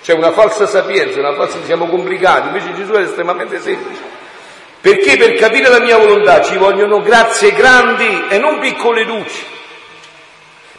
C'è 0.03 0.13
una 0.15 0.33
falsa 0.33 0.67
sapienza, 0.67 1.21
una 1.21 1.35
falsa, 1.35 1.59
siamo 1.65 1.87
complicati, 1.87 2.49
invece 2.49 2.75
Gesù 2.75 2.91
è 2.95 3.03
estremamente 3.03 3.61
semplice. 3.61 4.01
Perché 4.81 5.17
per 5.17 5.35
capire 5.35 5.69
la 5.69 5.79
mia 5.79 5.97
volontà 5.97 6.43
ci 6.43 6.57
vogliono 6.57 7.01
grazie 7.01 7.53
grandi 7.53 8.25
e 8.29 8.39
non 8.39 8.59
piccole 8.59 9.05
luci, 9.05 9.45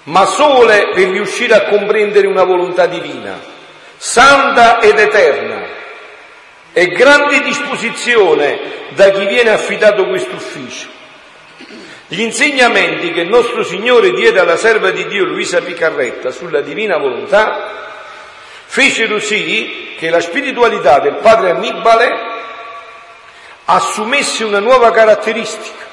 ma 0.04 0.26
sole 0.26 0.90
per 0.94 1.08
riuscire 1.08 1.54
a 1.54 1.64
comprendere 1.70 2.28
una 2.28 2.44
volontà 2.44 2.88
divina, 2.88 3.40
santa 3.96 4.82
ed 4.82 5.00
eterna, 5.00 5.82
e 6.74 6.88
grande 6.88 7.42
disposizione 7.42 8.60
da 8.90 9.12
chi 9.12 9.26
viene 9.28 9.52
affidato 9.52 10.08
questo 10.08 10.36
ufficio. 10.36 10.88
Gli 12.08 12.22
insegnamenti 12.22 13.12
che 13.12 13.22
il 13.22 13.30
nostro 13.30 13.64
Signore 13.64 14.12
diede 14.12 14.40
alla 14.40 14.58
serva 14.58 14.92
di 14.92 15.08
Dio 15.08 15.24
Luisa 15.24 15.62
Picarretta 15.62 16.32
sulla 16.32 16.62
divina 16.62 16.98
volontà 16.98 17.92
fecero 18.66 19.20
sì 19.20 19.96
che 19.98 20.10
la 20.10 20.20
spiritualità 20.20 21.00
del 21.00 21.16
padre 21.16 21.52
Annibale 21.52 22.12
assumesse 23.66 24.44
una 24.44 24.60
nuova 24.60 24.92
caratteristica 24.92 25.92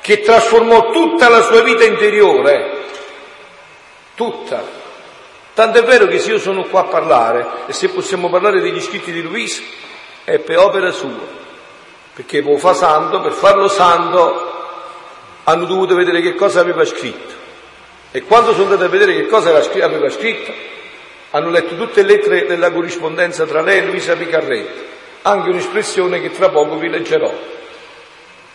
che 0.00 0.20
trasformò 0.22 0.90
tutta 0.90 1.28
la 1.28 1.42
sua 1.42 1.62
vita 1.62 1.84
interiore, 1.84 2.84
tutta, 4.14 4.79
Tanto 5.60 5.76
è 5.76 5.82
vero 5.82 6.06
che 6.06 6.18
se 6.18 6.30
io 6.30 6.38
sono 6.38 6.64
qua 6.64 6.80
a 6.80 6.84
parlare, 6.84 7.46
e 7.66 7.74
se 7.74 7.90
possiamo 7.90 8.30
parlare 8.30 8.62
degli 8.62 8.80
scritti 8.80 9.12
di 9.12 9.20
Luisa, 9.20 9.60
è 10.24 10.38
per 10.38 10.56
opera 10.56 10.90
sua, 10.90 11.20
perché 12.14 12.40
può 12.40 12.56
fa 12.56 12.72
santo, 12.72 13.20
per 13.20 13.32
farlo 13.32 13.68
santo 13.68 14.54
hanno 15.44 15.66
dovuto 15.66 15.94
vedere 15.94 16.22
che 16.22 16.34
cosa 16.34 16.60
aveva 16.60 16.82
scritto. 16.86 17.34
E 18.10 18.22
quando 18.22 18.52
sono 18.52 18.70
andati 18.70 18.84
a 18.84 18.88
vedere 18.88 19.14
che 19.14 19.26
cosa 19.26 19.50
aveva 19.50 20.08
scritto, 20.08 20.50
hanno 21.32 21.50
letto 21.50 21.76
tutte 21.76 22.04
le 22.04 22.08
lettere 22.14 22.46
della 22.46 22.72
corrispondenza 22.72 23.44
tra 23.44 23.60
lei 23.60 23.80
e 23.80 23.84
Luisa 23.84 24.16
Picarretti, 24.16 24.80
anche 25.20 25.50
un'espressione 25.50 26.22
che 26.22 26.30
tra 26.30 26.48
poco 26.48 26.78
vi 26.78 26.88
leggerò. 26.88 27.30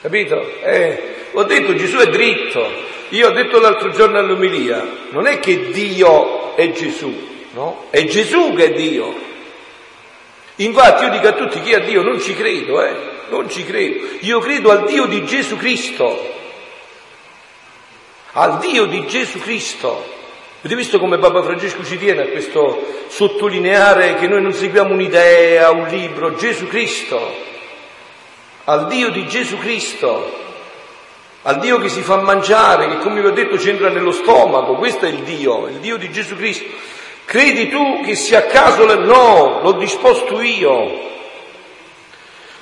Capito? 0.02 0.44
Eh, 0.60 1.16
ho 1.34 1.44
detto 1.44 1.76
Gesù 1.76 1.98
è 1.98 2.08
dritto. 2.08 2.95
Io 3.10 3.28
ho 3.28 3.32
detto 3.32 3.60
l'altro 3.60 3.90
giorno 3.92 4.18
all'umilia, 4.18 4.84
non 5.10 5.28
è 5.28 5.40
che 5.40 5.70
Dio 5.70 6.56
è 6.56 6.72
Gesù, 6.72 7.14
no? 7.54 7.86
È 7.90 8.04
Gesù 8.06 8.54
che 8.56 8.66
è 8.66 8.74
Dio. 8.74 9.14
Infatti 10.58 11.04
io 11.04 11.10
dico 11.12 11.28
a 11.28 11.34
tutti 11.34 11.62
chi 11.62 11.72
è 11.72 11.82
Dio 11.84 12.02
non 12.02 12.20
ci 12.20 12.34
credo, 12.34 12.84
eh? 12.84 12.96
Non 13.30 13.50
ci 13.50 13.64
credo. 13.64 14.08
Io 14.22 14.40
credo 14.40 14.72
al 14.72 14.86
Dio 14.86 15.06
di 15.06 15.26
Gesù 15.26 15.58
Cristo. 15.58 16.34
Al 18.34 18.60
Dio 18.60 18.86
di 18.86 19.06
Gesù 19.06 19.40
Cristo. 19.40 20.14
Avete 20.60 20.76
visto 20.76 20.98
come 20.98 21.20
Papa 21.20 21.44
Francesco 21.44 21.84
ci 21.84 21.98
tiene 21.98 22.24
a 22.24 22.28
questo 22.28 23.06
sottolineare 23.08 24.16
che 24.16 24.28
noi 24.28 24.42
non 24.42 24.52
seguiamo 24.52 24.94
un'idea, 24.94 25.70
un 25.70 25.88
libro, 25.88 26.34
Gesù 26.34 26.66
Cristo, 26.68 27.36
al 28.64 28.88
Dio 28.88 29.12
di 29.12 29.28
Gesù 29.28 29.60
Cristo 29.60 30.45
al 31.48 31.60
Dio 31.60 31.78
che 31.78 31.90
si 31.90 32.02
fa 32.02 32.18
mangiare, 32.18 32.88
che 32.88 32.98
come 33.00 33.22
vi 33.22 33.28
ho 33.28 33.32
detto 33.32 33.56
c'entra 33.58 33.90
nello 33.90 34.12
stomaco, 34.12 34.76
questo 34.76 35.06
è 35.06 35.10
il 35.10 35.20
Dio, 35.20 35.68
il 35.68 35.76
Dio 35.76 35.98
di 35.98 36.12
Gesù 36.12 36.36
Cristo. 36.36 36.66
Credi 37.26 37.70
tu 37.70 38.02
che 38.04 38.16
sia 38.16 38.40
a 38.40 38.44
caso? 38.44 38.86
No, 38.86 39.60
l'ho 39.62 39.74
disposto 39.74 40.42
io. 40.42 41.14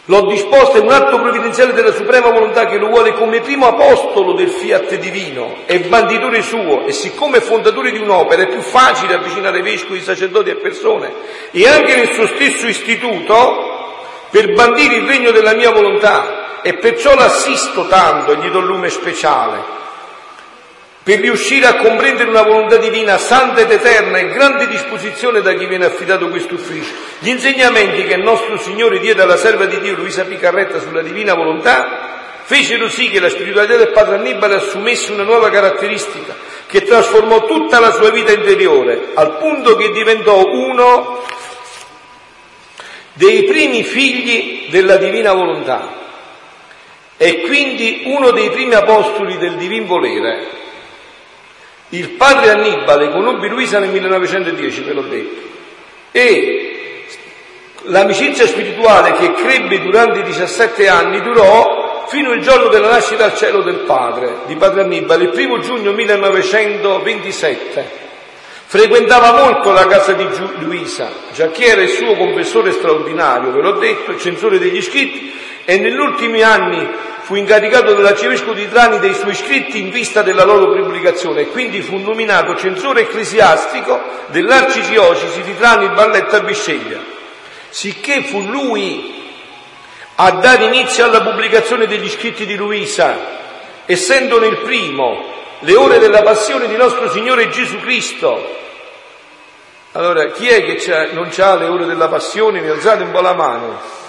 L'ho 0.06 0.26
disposto, 0.26 0.76
è 0.76 0.82
un 0.82 0.92
atto 0.92 1.18
provvidenziale 1.18 1.72
della 1.72 1.94
suprema 1.94 2.30
volontà 2.30 2.66
che 2.66 2.78
lo 2.78 2.90
vuole 2.90 3.14
come 3.14 3.40
primo 3.40 3.68
apostolo 3.68 4.34
del 4.34 4.50
fiat 4.50 4.96
divino 4.96 5.60
e 5.66 5.80
banditore 5.80 6.42
suo 6.42 6.86
e 6.86 6.92
siccome 6.92 7.38
è 7.38 7.42
fondatore 7.42 7.92
di 7.92 8.00
un'opera 8.00 8.42
è 8.42 8.48
più 8.48 8.60
facile 8.60 9.14
avvicinare 9.14 9.62
vescovi, 9.62 10.02
sacerdoti 10.02 10.50
e 10.50 10.56
persone 10.56 11.14
e 11.52 11.66
anche 11.70 11.96
nel 11.96 12.12
suo 12.12 12.28
stesso 12.28 12.68
istituto 12.68 13.96
per 14.30 14.52
bandire 14.52 14.96
il 14.96 15.08
regno 15.08 15.32
della 15.32 15.54
mia 15.54 15.72
volontà 15.72 16.43
e 16.64 16.76
perciò 16.76 17.14
l'assisto 17.14 17.88
tanto 17.88 18.32
e 18.32 18.38
gli 18.38 18.50
do 18.50 18.62
lume 18.62 18.90
speciale, 18.90 19.82
per 21.04 21.20
riuscire 21.20 21.68
a 21.68 21.76
comprendere 21.76 22.30
una 22.30 22.44
volontà 22.44 22.78
divina 22.78 23.18
santa 23.18 23.60
ed 23.60 23.70
eterna 23.70 24.18
e 24.18 24.30
grande 24.30 24.70
disposizione 24.70 25.42
da 25.42 25.54
chi 25.54 25.66
viene 25.66 25.86
affidato 25.86 26.30
questo 26.30 26.54
ufficio. 26.54 26.94
Gli 27.20 27.28
insegnamenti 27.28 28.06
che 28.06 28.14
il 28.14 28.24
nostro 28.24 28.58
Signore 28.58 29.00
diede 29.00 29.22
alla 29.22 29.36
serva 29.36 29.66
di 29.66 29.82
Dio 29.82 29.96
Luisa 29.96 30.24
Picarretta 30.24 30.80
sulla 30.80 31.02
divina 31.02 31.34
volontà 31.34 32.22
fecero 32.44 32.88
sì 32.88 33.10
che 33.10 33.20
la 33.20 33.30
spiritualità 33.30 33.76
del 33.76 33.92
padre 33.92 34.16
Annibale 34.16 34.56
assumesse 34.56 35.12
una 35.12 35.24
nuova 35.24 35.50
caratteristica 35.50 36.36
che 36.68 36.84
trasformò 36.84 37.46
tutta 37.46 37.80
la 37.80 37.92
sua 37.92 38.10
vita 38.10 38.32
interiore, 38.32 39.12
al 39.14 39.38
punto 39.38 39.76
che 39.76 39.92
diventò 39.92 40.42
uno 40.46 41.22
dei 43.14 43.44
primi 43.44 43.84
figli 43.84 44.70
della 44.70 44.96
divina 44.96 45.34
volontà 45.34 46.02
e 47.24 47.44
quindi 47.44 48.02
uno 48.08 48.32
dei 48.32 48.50
primi 48.50 48.74
apostoli 48.74 49.38
del 49.38 49.54
divin 49.54 49.86
volere. 49.86 50.46
Il 51.90 52.10
padre 52.10 52.50
Annibale 52.50 53.12
conobbe 53.12 53.48
Luisa 53.48 53.80
nel 53.80 53.92
1910, 53.92 54.82
ve 54.82 54.92
l'ho 54.92 55.04
detto, 55.04 55.42
e 56.12 57.06
l'amicizia 57.84 58.46
spirituale 58.46 59.14
che 59.14 59.32
crebbe 59.36 59.80
durante 59.80 60.20
i 60.20 60.24
17 60.24 60.90
anni 60.90 61.22
durò 61.22 62.04
fino 62.10 62.32
al 62.32 62.42
giorno 62.42 62.68
della 62.68 62.90
nascita 62.90 63.24
al 63.24 63.38
cielo 63.38 63.62
del 63.62 63.84
padre, 63.86 64.40
di 64.46 64.58
padre 64.58 64.82
Annibale, 64.82 65.24
il 65.24 65.30
primo 65.30 65.60
giugno 65.60 65.94
1927. 65.94 68.02
Frequentava 68.66 69.46
molto 69.46 69.72
la 69.72 69.88
casa 69.88 70.12
di 70.12 70.28
Luisa, 70.60 71.10
già 71.34 71.52
che 71.52 71.68
era 71.68 71.84
il 71.84 71.90
suo 71.90 72.18
confessore 72.18 72.74
straordinario, 72.74 73.52
ve 73.52 73.62
l'ho 73.62 73.78
detto, 73.78 74.18
censore 74.18 74.60
degli 74.60 74.82
scritti, 74.82 75.40
e 75.64 75.80
negli 75.80 75.98
ultimi 75.98 76.42
anni 76.42 77.12
fu 77.24 77.36
incaricato 77.36 77.94
dall'arcivescovo 77.94 78.52
di 78.52 78.68
Trani 78.68 79.00
dei 79.00 79.14
suoi 79.14 79.34
scritti 79.34 79.80
in 79.80 79.92
vista 79.92 80.22
della 80.24 80.44
loro 80.44 80.74
pubblicazione 80.74 81.42
e 81.42 81.48
quindi 81.48 81.82
fu 81.82 81.96
nominato 81.96 82.58
censore 82.58 83.02
ecclesiastico 83.02 84.02
dell'arcidiocesi 84.28 85.42
di 85.42 85.56
Trani, 85.58 85.88
Valletta 85.94 86.38
e 86.38 86.44
Bisceglia. 86.44 87.00
Sicché 87.70 88.24
fu 88.24 88.42
lui 88.42 89.22
a 90.16 90.32
dare 90.32 90.66
inizio 90.66 91.06
alla 91.06 91.22
pubblicazione 91.22 91.88
degli 91.88 92.10
scritti 92.10 92.46
di 92.46 92.56
Luisa, 92.56 93.16
essendone 93.86 94.48
il 94.48 94.58
primo, 94.58 95.24
le 95.60 95.76
ore 95.76 96.00
della 96.00 96.24
passione 96.24 96.68
di 96.68 96.76
nostro 96.76 97.10
Signore 97.10 97.48
Gesù 97.48 97.80
Cristo. 97.80 98.60
Allora, 99.94 100.26
chi 100.32 100.50
è 100.50 100.66
che 100.66 101.10
non 101.14 101.32
ha 101.38 101.56
le 101.56 101.68
ore 101.68 101.86
della 101.86 102.10
passione? 102.10 102.60
Mi 102.60 102.68
alzate 102.68 103.04
un 103.04 103.12
po' 103.12 103.22
la 103.22 103.34
mano. 103.34 104.03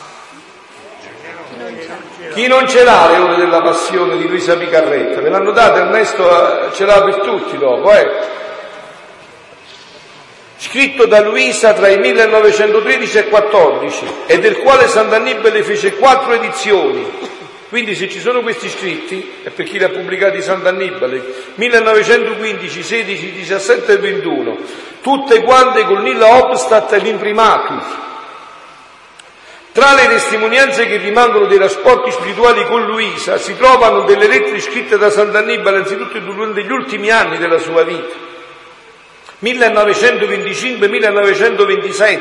Chi 2.34 2.48
non 2.48 2.68
ce 2.68 2.82
l'ha 2.82 3.10
le 3.12 3.18
ore 3.18 3.36
della 3.36 3.62
passione 3.62 4.16
di 4.16 4.26
Luisa 4.26 4.56
Picarretta? 4.56 5.20
Me 5.20 5.30
l'hanno 5.30 5.52
data, 5.52 5.78
Ernesto 5.78 6.68
ce 6.72 6.84
l'ha 6.84 7.00
per 7.04 7.20
tutti 7.20 7.56
dopo, 7.56 7.92
eh? 7.92 8.10
Scritto 10.56 11.06
da 11.06 11.20
Luisa 11.20 11.74
tra 11.74 11.88
il 11.88 12.00
1913 12.00 13.18
e 13.18 13.20
il 13.20 13.28
14 13.28 14.06
e 14.26 14.40
del 14.40 14.58
quale 14.58 14.88
Sant'Annibale 14.88 15.62
fece 15.62 15.94
quattro 15.94 16.32
edizioni. 16.32 17.08
Quindi 17.68 17.94
se 17.94 18.08
ci 18.08 18.18
sono 18.18 18.40
questi 18.40 18.68
scritti 18.68 19.34
è 19.44 19.50
per 19.50 19.64
chi 19.66 19.78
li 19.78 19.84
ha 19.84 19.90
pubblicati 19.90 20.42
Sant'Annibale, 20.42 21.22
1915, 21.54 22.82
16, 22.82 23.32
17 23.32 23.92
e 23.92 23.96
21, 23.98 24.56
tutte 25.02 25.40
quante 25.40 25.84
con 25.84 26.02
Nilla 26.02 26.34
Obstat 26.44 26.94
e 26.94 26.98
l'imprimatus 26.98 27.84
tra 29.74 29.92
le 29.92 30.06
testimonianze 30.06 30.86
che 30.86 30.96
rimangono 30.98 31.46
dei 31.46 31.58
rapporti 31.58 32.12
spirituali 32.12 32.64
con 32.64 32.84
Luisa 32.84 33.38
si 33.38 33.56
trovano 33.56 34.02
delle 34.02 34.28
lettere 34.28 34.60
scritte 34.60 34.96
da 34.96 35.10
Sant'Annibale 35.10 35.78
anzitutto 35.78 36.16
durante 36.20 36.62
gli 36.62 36.70
ultimi 36.70 37.10
anni 37.10 37.38
della 37.38 37.58
sua 37.58 37.82
vita, 37.82 38.14
1925-1927, 39.42 42.20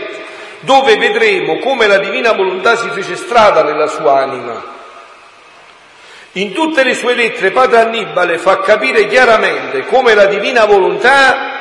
dove 0.62 0.98
vedremo 0.98 1.60
come 1.60 1.86
la 1.86 2.00
divina 2.00 2.32
volontà 2.32 2.76
si 2.76 2.90
fece 2.90 3.16
strada 3.16 3.62
nella 3.62 3.86
sua 3.86 4.24
anima. 4.24 4.72
In 6.32 6.54
tutte 6.54 6.84
le 6.84 6.96
sue 6.96 7.14
lettere 7.14 7.52
Padre 7.52 7.82
Annibale 7.82 8.40
fa 8.40 8.62
capire 8.62 9.06
chiaramente 9.06 9.86
come 9.86 10.16
la 10.16 10.26
divina 10.26 10.66
volontà 10.66 11.52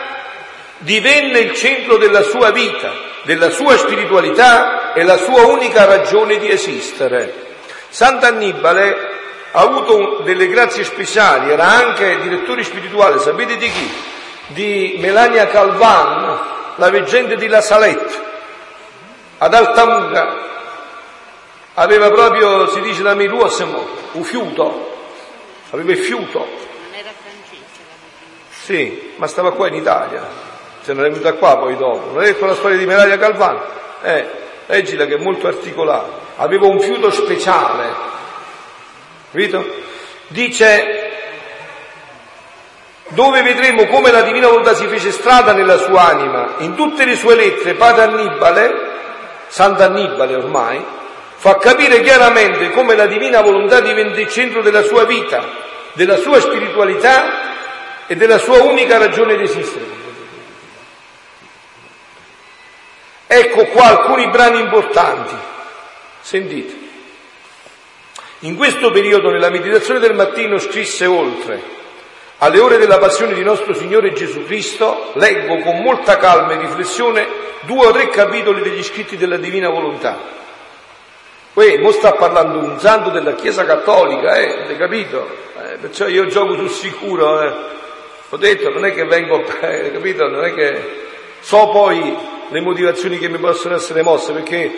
divenne 0.78 1.40
il 1.40 1.52
centro 1.52 1.98
della 1.98 2.22
sua 2.22 2.50
vita 2.50 3.10
della 3.22 3.50
sua 3.50 3.76
spiritualità 3.76 4.92
e 4.92 5.02
la 5.04 5.16
sua 5.16 5.46
unica 5.46 5.84
ragione 5.84 6.38
di 6.38 6.50
esistere. 6.50 7.50
Sant'Annibale 7.88 9.10
ha 9.52 9.60
avuto 9.60 10.22
delle 10.22 10.48
grazie 10.48 10.84
speciali, 10.84 11.50
era 11.50 11.66
anche 11.66 12.20
direttore 12.20 12.64
spirituale, 12.64 13.18
sapete 13.18 13.56
di 13.56 13.70
chi? 13.70 13.92
Di 14.48 14.96
Melania 14.98 15.46
Calvan, 15.46 16.40
la 16.76 16.90
veggente 16.90 17.36
di 17.36 17.48
La 17.48 17.60
Salette. 17.60 18.30
ad 19.38 19.54
Altamura, 19.54 20.36
aveva 21.74 22.10
proprio, 22.10 22.68
si 22.68 22.80
dice 22.80 23.02
da 23.02 23.14
Miruosimo, 23.14 23.86
un 24.12 24.22
fiuto, 24.22 24.96
aveva 25.70 25.90
il 25.90 25.98
fiuto. 25.98 26.38
Non 26.38 26.94
era 26.94 27.10
francese? 27.10 27.82
Sì, 28.50 29.14
ma 29.16 29.26
stava 29.26 29.52
qua 29.52 29.66
in 29.66 29.74
Italia, 29.74 30.24
se 30.82 30.92
non 30.92 31.04
è 31.04 31.08
venuta 31.08 31.32
qua 31.34 31.58
poi 31.58 31.76
dopo. 31.76 32.10
Non 32.12 32.18
hai 32.18 32.32
detto 32.32 32.46
la 32.46 32.54
storia 32.54 32.76
di 32.76 32.86
Meraria 32.86 33.18
Calvano? 33.18 33.62
Eh, 34.02 34.26
leggila 34.66 35.06
che 35.06 35.14
è 35.14 35.18
molto 35.18 35.46
articolata. 35.46 36.20
Aveva 36.36 36.66
un 36.66 36.80
fiuto 36.80 37.10
speciale, 37.10 37.88
capito? 39.30 39.64
Dice 40.28 41.10
dove 43.08 43.42
vedremo 43.42 43.86
come 43.86 44.10
la 44.10 44.22
divina 44.22 44.48
volontà 44.48 44.74
si 44.74 44.86
fece 44.86 45.10
strada 45.10 45.52
nella 45.52 45.76
sua 45.76 46.08
anima. 46.08 46.54
In 46.58 46.74
tutte 46.74 47.04
le 47.04 47.16
sue 47.16 47.34
lettere, 47.34 47.74
Padre 47.74 48.04
Annibale, 48.04 48.72
Sant'Annibale 49.48 50.34
ormai, 50.34 50.82
fa 51.36 51.56
capire 51.56 52.00
chiaramente 52.00 52.70
come 52.70 52.94
la 52.96 53.06
divina 53.06 53.42
volontà 53.42 53.80
diventa 53.80 54.18
il 54.18 54.28
centro 54.28 54.62
della 54.62 54.82
sua 54.82 55.04
vita, 55.04 55.44
della 55.92 56.16
sua 56.16 56.40
spiritualità 56.40 58.06
e 58.06 58.16
della 58.16 58.38
sua 58.38 58.62
unica 58.62 58.96
ragione 58.96 59.36
di 59.36 59.42
esistere. 59.42 59.84
Ecco 63.34 63.64
qua 63.68 63.86
alcuni 63.86 64.28
brani 64.28 64.60
importanti. 64.60 65.34
Sentite. 66.20 66.74
In 68.40 68.56
questo 68.56 68.90
periodo, 68.90 69.30
nella 69.30 69.48
meditazione 69.48 70.00
del 70.00 70.14
mattino, 70.14 70.58
scrisse 70.58 71.06
oltre 71.06 71.62
alle 72.36 72.60
ore 72.60 72.76
della 72.76 72.98
passione 72.98 73.32
di 73.32 73.42
nostro 73.42 73.72
Signore 73.72 74.12
Gesù 74.12 74.44
Cristo, 74.44 75.12
leggo 75.14 75.60
con 75.60 75.78
molta 75.78 76.18
calma 76.18 76.52
e 76.52 76.58
riflessione 76.58 77.26
due 77.60 77.86
o 77.86 77.90
tre 77.92 78.10
capitoli 78.10 78.60
degli 78.60 78.82
scritti 78.82 79.16
della 79.16 79.38
Divina 79.38 79.70
Volontà. 79.70 80.18
Poi, 81.54 81.78
mo 81.78 81.90
sta 81.90 82.12
parlando 82.12 82.58
un 82.58 82.78
santo 82.80 83.08
della 83.08 83.34
Chiesa 83.34 83.64
Cattolica, 83.64 84.34
eh, 84.34 84.52
avete 84.52 84.76
capito? 84.76 85.26
Eh, 85.56 85.76
perciò 85.78 86.06
io 86.06 86.26
gioco 86.26 86.54
sul 86.56 86.68
sicuro, 86.68 87.40
eh. 87.40 87.54
Ho 88.28 88.36
detto, 88.36 88.68
non 88.68 88.84
è 88.84 88.92
che 88.92 89.06
vengo, 89.06 89.42
eh, 89.60 89.90
capito? 89.94 90.28
Non 90.28 90.44
è 90.44 90.52
che 90.52 91.00
so 91.40 91.70
poi 91.70 92.31
le 92.52 92.60
motivazioni 92.60 93.18
che 93.18 93.28
mi 93.28 93.38
possono 93.38 93.74
essere 93.74 94.02
mosse, 94.02 94.32
perché 94.32 94.70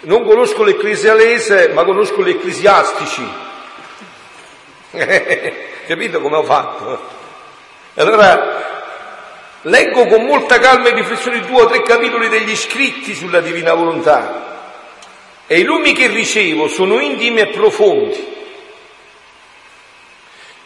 non 0.00 0.24
conosco 0.24 0.62
l'ecclesialese, 0.62 1.68
ma 1.68 1.84
conosco 1.84 2.22
gli 2.22 2.30
ecclesiastici. 2.30 3.26
Capito 5.86 6.20
come 6.20 6.36
ho 6.36 6.44
fatto? 6.44 7.00
Allora, 7.94 8.62
leggo 9.62 10.06
con 10.06 10.24
molta 10.24 10.58
calma 10.58 10.88
e 10.88 10.94
riflessione 10.94 11.40
due 11.40 11.62
o 11.62 11.66
tre 11.66 11.82
capitoli 11.82 12.28
degli 12.28 12.56
scritti 12.56 13.14
sulla 13.14 13.40
divina 13.40 13.74
volontà. 13.74 14.52
E 15.46 15.60
i 15.60 15.64
lumi 15.64 15.92
che 15.92 16.08
ricevo 16.08 16.68
sono 16.68 16.98
intimi 17.00 17.40
e 17.40 17.46
profondi. 17.48 18.32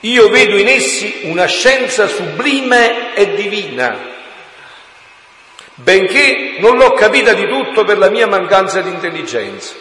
Io 0.01 0.29
vedo 0.29 0.57
in 0.57 0.69
essi 0.69 1.23
una 1.25 1.47
scienza 1.47 2.07
sublime 2.07 3.15
e 3.15 3.35
divina, 3.35 4.18
benché 5.83 6.57
non 6.59 6.77
l'ho 6.77 6.93
capita 6.93 7.33
di 7.35 7.47
tutto 7.47 7.85
per 7.85 7.99
la 7.99 8.11
mia 8.11 8.27
mancanza 8.27 8.81
di 8.81 8.91
intelligenza. 8.91 9.75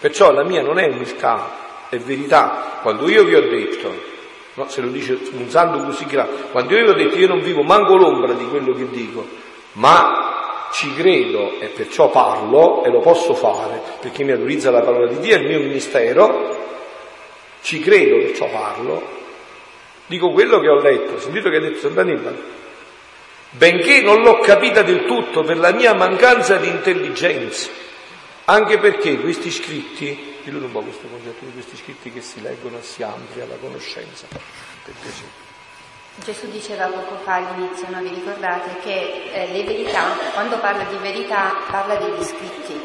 Perciò 0.00 0.32
la 0.32 0.44
mia 0.44 0.62
non 0.62 0.78
è 0.78 0.86
umiltà, 0.86 1.86
è 1.88 1.98
verità. 1.98 2.78
Quando 2.82 3.08
io 3.08 3.24
vi 3.24 3.34
ho 3.34 3.40
detto 3.40 4.12
No, 4.56 4.68
se 4.68 4.80
lo 4.82 4.88
dice 4.88 5.18
un 5.32 5.50
santo 5.50 5.82
così 5.84 6.06
grande. 6.06 6.44
Quando 6.52 6.76
io 6.76 6.84
vi 6.84 6.90
ho 6.90 6.94
detto 6.94 7.16
io 7.18 7.26
non 7.26 7.40
vivo 7.40 7.62
manco 7.62 7.96
l'ombra 7.96 8.34
di 8.34 8.46
quello 8.46 8.72
che 8.72 8.88
dico, 8.88 9.26
ma 9.72 10.68
ci 10.72 10.94
credo 10.94 11.58
e 11.58 11.66
perciò 11.68 12.08
parlo 12.08 12.84
e 12.84 12.90
lo 12.90 13.00
posso 13.00 13.34
fare 13.34 13.80
perché 14.00 14.22
mi 14.22 14.30
autorizza 14.30 14.70
la 14.70 14.80
parola 14.80 15.08
di 15.08 15.18
Dio, 15.18 15.34
è 15.34 15.40
il 15.40 15.46
mio 15.46 15.58
ministero, 15.58 16.56
ci 17.62 17.80
credo 17.80 18.16
perciò 18.18 18.48
parlo, 18.48 19.02
dico 20.06 20.30
quello 20.30 20.60
che 20.60 20.68
ho 20.68 20.80
letto, 20.80 21.18
sentito 21.18 21.50
che 21.50 21.56
ha 21.56 21.60
detto 21.60 21.78
Sant'Annibale. 21.78 22.62
Benché 23.56 24.02
non 24.02 24.22
l'ho 24.22 24.40
capita 24.40 24.82
del 24.82 25.04
tutto 25.06 25.42
per 25.42 25.58
la 25.58 25.72
mia 25.72 25.94
mancanza 25.94 26.56
di 26.56 26.68
intelligenza, 26.68 27.70
anche 28.44 28.78
perché 28.78 29.18
questi 29.18 29.50
scritti 29.50 30.32
Dillo 30.44 30.66
un 30.66 30.72
po' 30.72 30.82
questo 30.82 31.06
concetto 31.08 31.46
di 31.46 31.52
questi 31.52 31.74
scritti 31.74 32.12
che 32.12 32.20
si 32.20 32.42
leggono 32.42 32.76
e 32.76 32.82
si 32.82 33.02
amplia 33.02 33.46
la 33.46 33.56
conoscenza, 33.58 34.26
per 34.28 34.92
piacere. 35.00 35.42
Gesù 36.16 36.50
diceva 36.50 36.86
poco 36.88 37.16
fa 37.24 37.36
all'inizio, 37.36 37.86
no? 37.88 38.02
vi 38.02 38.10
ricordate, 38.10 38.76
che 38.82 39.30
eh, 39.32 39.52
le 39.52 39.64
verità, 39.64 40.02
quando 40.34 40.58
parla 40.58 40.84
di 40.84 40.96
verità, 40.96 41.54
parla 41.70 41.96
degli 41.96 42.22
scritti, 42.22 42.78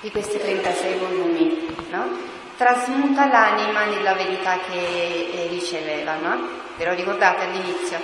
di 0.00 0.10
questi 0.10 0.38
36 0.38 0.98
volumi, 0.98 1.76
no? 1.90 2.30
Trasmuta 2.56 3.26
l'anima 3.26 3.84
nella 3.84 4.14
verità 4.14 4.58
che 4.60 5.28
eh, 5.32 5.46
riceveva, 5.48 6.14
no? 6.14 6.48
Ve 6.78 6.86
lo 6.86 6.94
ricordate 6.94 7.44
all'inizio? 7.44 8.00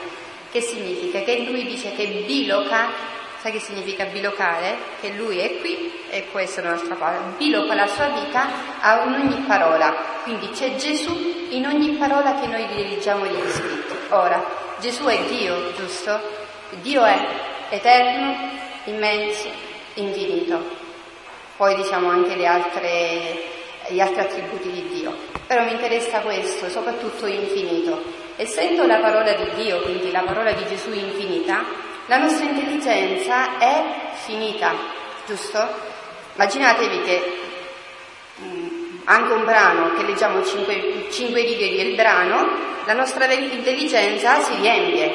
Che 0.51 0.61
significa? 0.61 1.21
Che 1.21 1.47
lui 1.49 1.65
dice 1.65 1.93
che 1.95 2.25
biloca 2.27 3.17
Sai 3.41 3.53
che 3.53 3.61
significa 3.61 4.05
bilocare? 4.07 4.77
Che 5.01 5.13
lui 5.13 5.39
è 5.39 5.61
qui 5.61 5.93
e 6.11 6.23
può 6.23 6.41
essere 6.41 6.67
un'altra 6.67 6.97
parola. 6.97 7.35
Biloca 7.37 7.73
la 7.73 7.87
sua 7.87 8.09
vita 8.09 8.49
a 8.81 9.03
ogni 9.03 9.45
parola. 9.47 9.95
Quindi 10.25 10.51
c'è 10.51 10.75
Gesù 10.75 11.47
in 11.51 11.65
ogni 11.65 11.91
parola 11.91 12.35
che 12.41 12.49
noi 12.49 12.67
dirigiamo 12.67 13.25
gli 13.27 13.49
scritti. 13.49 13.95
Ora, 14.09 14.45
Gesù 14.81 15.05
è 15.05 15.21
Dio, 15.29 15.73
giusto? 15.77 16.21
Dio 16.83 17.05
è 17.05 17.27
eterno, 17.69 18.35
immenso, 18.87 19.49
infinito. 19.95 20.61
Poi 21.57 21.77
diciamo 21.77 22.11
anche 22.11 22.45
altre, 22.45 23.41
gli 23.87 24.01
altri 24.01 24.21
attributi 24.21 24.69
di 24.69 24.89
Dio. 24.89 25.15
Però 25.47 25.63
mi 25.63 25.71
interessa 25.71 26.19
questo, 26.23 26.69
soprattutto 26.69 27.27
infinito. 27.27 28.27
Essendo 28.41 28.87
la 28.87 28.99
parola 28.99 29.33
di 29.33 29.51
Dio, 29.57 29.81
quindi 29.81 30.13
la 30.13 30.21
parola 30.21 30.53
di 30.53 30.65
Gesù 30.69 30.93
infinita, 30.93 31.65
la 32.07 32.19
nostra 32.19 32.45
intelligenza 32.45 33.59
è 33.59 33.83
finita, 34.25 34.77
giusto? 35.27 35.69
Immaginatevi 36.35 37.03
che 37.03 37.39
mm, 38.41 38.99
anche 39.07 39.33
un 39.33 39.45
brano 39.45 39.93
che 39.97 40.05
leggiamo 40.05 40.45
cinque, 40.45 41.09
cinque 41.11 41.43
righe 41.43 41.75
del 41.79 41.97
brano, 41.97 42.49
la 42.85 42.93
nostra 42.93 43.29
intelligenza 43.33 44.41
si 44.41 44.55
riempie, 44.61 45.13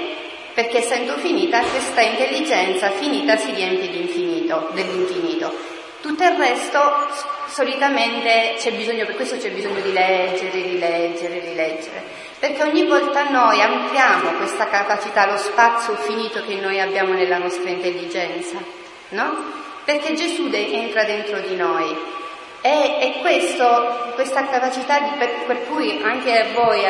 perché 0.53 0.79
essendo 0.79 1.15
finita, 1.15 1.61
questa 1.61 2.01
intelligenza 2.01 2.89
finita 2.89 3.37
si 3.37 3.51
riempie 3.51 3.89
dell'infinito. 3.89 5.71
Tutto 6.01 6.23
il 6.23 6.35
resto 6.35 7.07
solitamente 7.47 8.55
c'è 8.57 8.73
bisogno, 8.73 9.05
per 9.05 9.15
questo 9.15 9.37
c'è 9.37 9.49
bisogno 9.51 9.79
di 9.79 9.93
leggere, 9.93 10.51
rileggere, 10.51 11.39
rileggere 11.39 12.32
perché 12.43 12.61
ogni 12.61 12.85
volta 12.85 13.29
noi 13.29 13.61
ampliamo 13.61 14.31
questa 14.31 14.67
capacità, 14.67 15.31
lo 15.31 15.37
spazio 15.37 15.95
finito 15.95 16.43
che 16.43 16.55
noi 16.55 16.77
abbiamo 16.77 17.13
nella 17.13 17.37
nostra 17.37 17.69
intelligenza, 17.69 18.57
no? 19.11 19.33
Perché 19.85 20.13
Gesù 20.13 20.49
entra 20.51 21.05
dentro 21.05 21.39
di 21.39 21.55
noi 21.55 21.97
e, 22.59 22.97
e 22.99 23.21
questo, 23.21 24.11
questa 24.15 24.45
capacità 24.47 24.99
di, 24.99 25.11
per, 25.17 25.29
per, 25.47 25.67
cui 25.67 26.01
anche 26.03 26.47
voi, 26.53 26.81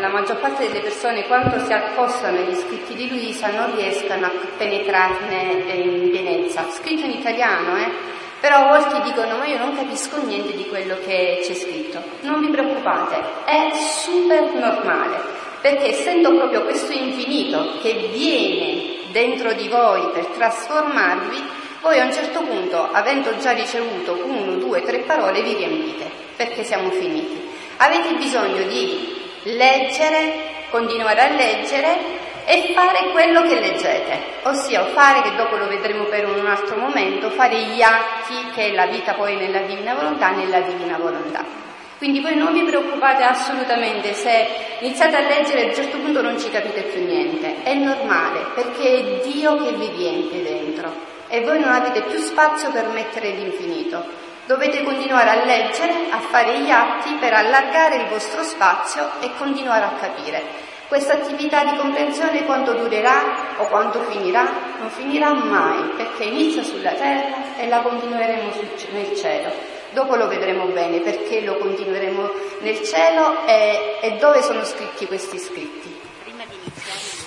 la 0.00 0.08
maggior 0.08 0.40
parte 0.40 0.66
delle 0.66 0.80
persone, 0.80 1.28
quando 1.28 1.64
si 1.64 1.72
accostano 1.72 2.38
agli 2.38 2.56
scritti 2.56 2.96
di 2.96 3.08
Luisa, 3.08 3.52
non 3.52 3.76
riescono 3.76 4.26
a 4.26 4.32
penetrarne 4.56 5.62
in 5.74 6.10
pienezza. 6.10 6.66
Scritto 6.72 7.04
in 7.04 7.12
italiano, 7.12 7.76
eh? 7.76 8.17
Però 8.40 8.56
a 8.56 8.78
volte 8.78 9.02
dicono 9.02 9.36
ma 9.36 9.46
io 9.46 9.58
non 9.58 9.74
capisco 9.74 10.22
niente 10.24 10.54
di 10.54 10.68
quello 10.68 10.96
che 11.04 11.40
c'è 11.44 11.54
scritto. 11.54 12.00
Non 12.20 12.40
vi 12.40 12.48
preoccupate, 12.48 13.20
è 13.44 13.70
super 13.74 14.52
normale, 14.54 15.20
perché 15.60 15.88
essendo 15.88 16.34
proprio 16.36 16.62
questo 16.62 16.92
infinito 16.92 17.78
che 17.82 18.10
viene 18.12 18.96
dentro 19.10 19.52
di 19.54 19.68
voi 19.68 20.08
per 20.12 20.26
trasformarvi, 20.26 21.42
voi 21.80 21.98
a 21.98 22.04
un 22.04 22.12
certo 22.12 22.42
punto, 22.42 22.88
avendo 22.92 23.36
già 23.38 23.52
ricevuto 23.52 24.20
uno, 24.24 24.56
due, 24.56 24.82
tre 24.82 24.98
parole, 24.98 25.42
vi 25.42 25.54
riempite, 25.54 26.10
perché 26.36 26.62
siamo 26.62 26.90
finiti. 26.90 27.40
Avete 27.78 28.14
bisogno 28.14 28.62
di 28.64 29.16
leggere, 29.42 30.66
continuare 30.70 31.20
a 31.20 31.28
leggere 31.30 32.26
e 32.50 32.72
fare 32.74 33.10
quello 33.10 33.42
che 33.42 33.60
leggete, 33.60 34.40
ossia 34.44 34.86
fare, 34.86 35.20
che 35.20 35.36
dopo 35.36 35.56
lo 35.56 35.68
vedremo 35.68 36.04
per 36.04 36.26
un 36.26 36.46
altro 36.46 36.76
momento, 36.76 37.28
fare 37.28 37.58
gli 37.58 37.82
atti 37.82 38.50
che 38.54 38.68
è 38.68 38.74
la 38.74 38.86
vita 38.86 39.12
poi 39.12 39.36
nella 39.36 39.58
divina 39.58 39.92
volontà, 39.92 40.30
nella 40.30 40.60
divina 40.60 40.96
volontà. 40.96 41.44
Quindi 41.98 42.20
voi 42.20 42.36
non 42.36 42.54
vi 42.54 42.62
preoccupate 42.62 43.22
assolutamente 43.22 44.14
se 44.14 44.48
iniziate 44.78 45.16
a 45.16 45.28
leggere 45.28 45.60
e 45.60 45.64
a 45.64 45.66
un 45.66 45.74
certo 45.74 45.98
punto 45.98 46.22
non 46.22 46.38
ci 46.40 46.48
capite 46.48 46.84
più 46.84 47.04
niente, 47.04 47.62
è 47.64 47.74
normale 47.74 48.46
perché 48.54 48.96
è 48.96 49.28
Dio 49.28 49.62
che 49.62 49.72
vi 49.72 49.88
riempie 49.94 50.42
dentro 50.42 50.90
e 51.28 51.42
voi 51.42 51.60
non 51.60 51.72
avete 51.74 52.00
più 52.04 52.18
spazio 52.18 52.70
per 52.70 52.86
mettere 52.88 53.28
l'infinito. 53.28 54.02
Dovete 54.46 54.82
continuare 54.84 55.28
a 55.28 55.44
leggere, 55.44 55.92
a 56.08 56.20
fare 56.20 56.60
gli 56.60 56.70
atti 56.70 57.12
per 57.20 57.34
allargare 57.34 57.96
il 57.96 58.06
vostro 58.06 58.42
spazio 58.42 59.20
e 59.20 59.32
continuare 59.36 59.84
a 59.84 59.92
capire. 60.00 60.67
Questa 60.88 61.12
attività 61.12 61.64
di 61.64 61.76
comprensione 61.76 62.44
quanto 62.46 62.72
durerà 62.72 63.58
o 63.58 63.66
quanto 63.66 64.00
finirà 64.08 64.50
non 64.78 64.88
finirà 64.88 65.34
mai 65.34 65.90
perché 65.96 66.24
inizia 66.24 66.62
sulla 66.62 66.92
terra 66.92 67.58
e 67.58 67.68
la 67.68 67.82
continueremo 67.82 68.50
nel 68.92 69.14
cielo. 69.14 69.52
Dopo 69.90 70.16
lo 70.16 70.28
vedremo 70.28 70.66
bene 70.68 71.00
perché 71.00 71.42
lo 71.42 71.58
continueremo 71.58 72.30
nel 72.60 72.82
cielo 72.82 73.46
e, 73.46 73.98
e 74.00 74.12
dove 74.12 74.40
sono 74.40 74.64
scritti 74.64 75.06
questi 75.06 75.38
scritti. 75.38 75.94
Prima 76.24 76.44
di 76.48 76.54
iniziare 76.54 77.18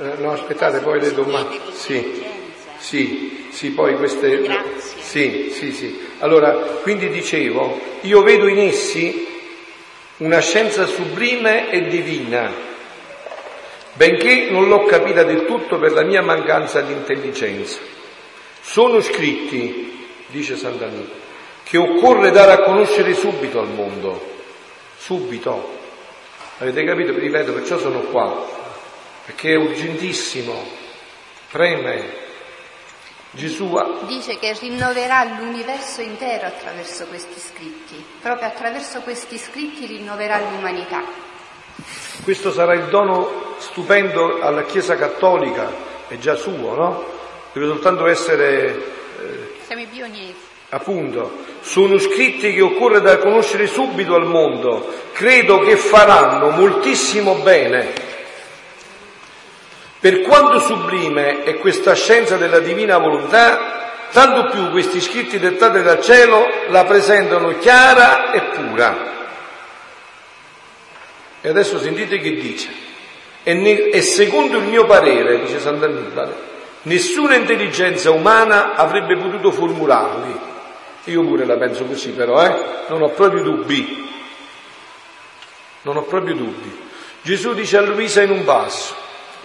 eh, 0.00 0.14
no, 0.20 0.32
aspettate, 0.32 0.78
poi 0.78 0.98
le 0.98 1.12
domande. 1.12 1.58
Sì, 1.72 2.24
sì, 2.78 3.48
sì, 3.52 3.70
poi 3.70 3.96
queste... 3.96 4.40
Grazie. 4.40 5.00
Sì, 5.00 5.50
sì, 5.54 5.72
sì. 5.72 6.08
Allora, 6.20 6.52
quindi 6.82 7.08
dicevo, 7.08 7.78
io 8.00 8.22
vedo 8.22 8.48
in 8.48 8.58
essi 8.58 9.39
una 10.20 10.40
scienza 10.40 10.84
sublime 10.84 11.70
e 11.70 11.86
divina, 11.86 12.52
benché 13.94 14.50
non 14.50 14.68
l'ho 14.68 14.84
capita 14.84 15.22
del 15.22 15.46
tutto 15.46 15.78
per 15.78 15.92
la 15.92 16.02
mia 16.02 16.20
mancanza 16.20 16.82
di 16.82 16.92
intelligenza. 16.92 17.78
Sono 18.60 19.00
scritti, 19.00 20.06
dice 20.26 20.56
Sant'Anita, 20.56 21.14
che 21.62 21.78
occorre 21.78 22.30
dare 22.30 22.52
a 22.52 22.62
conoscere 22.62 23.14
subito 23.14 23.60
al 23.60 23.68
mondo, 23.68 24.42
subito. 24.98 25.78
Avete 26.58 26.84
capito? 26.84 27.14
Vi 27.14 27.20
ripeto, 27.20 27.54
perciò 27.54 27.78
sono 27.78 28.00
qua, 28.00 28.46
perché 29.24 29.52
è 29.52 29.56
urgentissimo, 29.56 30.62
preme, 31.50 32.28
Gesù 33.32 33.72
ha... 33.74 34.00
dice 34.06 34.38
che 34.38 34.56
rinnoverà 34.58 35.22
l'universo 35.38 36.00
intero 36.00 36.46
attraverso 36.46 37.06
questi 37.06 37.38
scritti, 37.38 38.04
proprio 38.20 38.48
attraverso 38.48 39.00
questi 39.00 39.38
scritti 39.38 39.86
rinnoverà 39.86 40.40
l'umanità. 40.40 41.02
Questo 42.24 42.50
sarà 42.50 42.74
il 42.74 42.88
dono 42.88 43.54
stupendo 43.58 44.40
alla 44.40 44.64
Chiesa 44.64 44.96
Cattolica, 44.96 45.72
è 46.08 46.18
già 46.18 46.34
suo, 46.34 46.74
no? 46.74 47.04
Deve 47.52 47.66
soltanto 47.66 48.06
essere... 48.06 48.66
Eh, 49.20 49.58
Siamo 49.64 49.82
i 49.82 49.86
pionieri. 49.86 50.34
Appunto, 50.70 51.44
sono 51.60 51.98
scritti 51.98 52.52
che 52.52 52.60
occorre 52.60 53.00
da 53.00 53.18
conoscere 53.18 53.66
subito 53.66 54.14
al 54.14 54.26
mondo, 54.26 54.92
credo 55.12 55.60
che 55.60 55.76
faranno 55.76 56.50
moltissimo 56.50 57.34
bene 57.36 58.09
per 60.00 60.22
quanto 60.22 60.60
sublime 60.60 61.42
è 61.42 61.58
questa 61.58 61.94
scienza 61.94 62.36
della 62.36 62.60
divina 62.60 62.96
volontà, 62.96 64.08
tanto 64.10 64.50
più 64.50 64.70
questi 64.70 64.98
scritti 64.98 65.38
dettati 65.38 65.82
dal 65.82 66.00
cielo 66.00 66.48
la 66.70 66.84
presentano 66.84 67.58
chiara 67.58 68.32
e 68.32 68.40
pura. 68.56 69.18
E 71.42 71.48
adesso 71.48 71.78
sentite 71.78 72.18
che 72.18 72.34
dice. 72.34 72.88
E, 73.42 73.54
ne, 73.54 73.88
e 73.88 74.00
secondo 74.00 74.58
il 74.58 74.64
mio 74.64 74.86
parere, 74.86 75.40
dice 75.40 75.60
Sant'Annibale, 75.60 76.34
nessuna 76.82 77.34
intelligenza 77.34 78.10
umana 78.10 78.74
avrebbe 78.74 79.16
potuto 79.16 79.50
formularli. 79.50 80.48
Io 81.04 81.24
pure 81.24 81.44
la 81.44 81.56
penso 81.56 81.84
così 81.84 82.10
però, 82.10 82.42
eh? 82.44 82.84
Non 82.88 83.02
ho 83.02 83.08
proprio 83.10 83.42
dubbi. 83.42 84.08
Non 85.82 85.96
ho 85.96 86.02
proprio 86.02 86.34
dubbi. 86.34 86.88
Gesù 87.22 87.52
dice 87.52 87.78
a 87.78 87.82
Luisa 87.82 88.22
in 88.22 88.30
un 88.30 88.44
passo, 88.44 88.94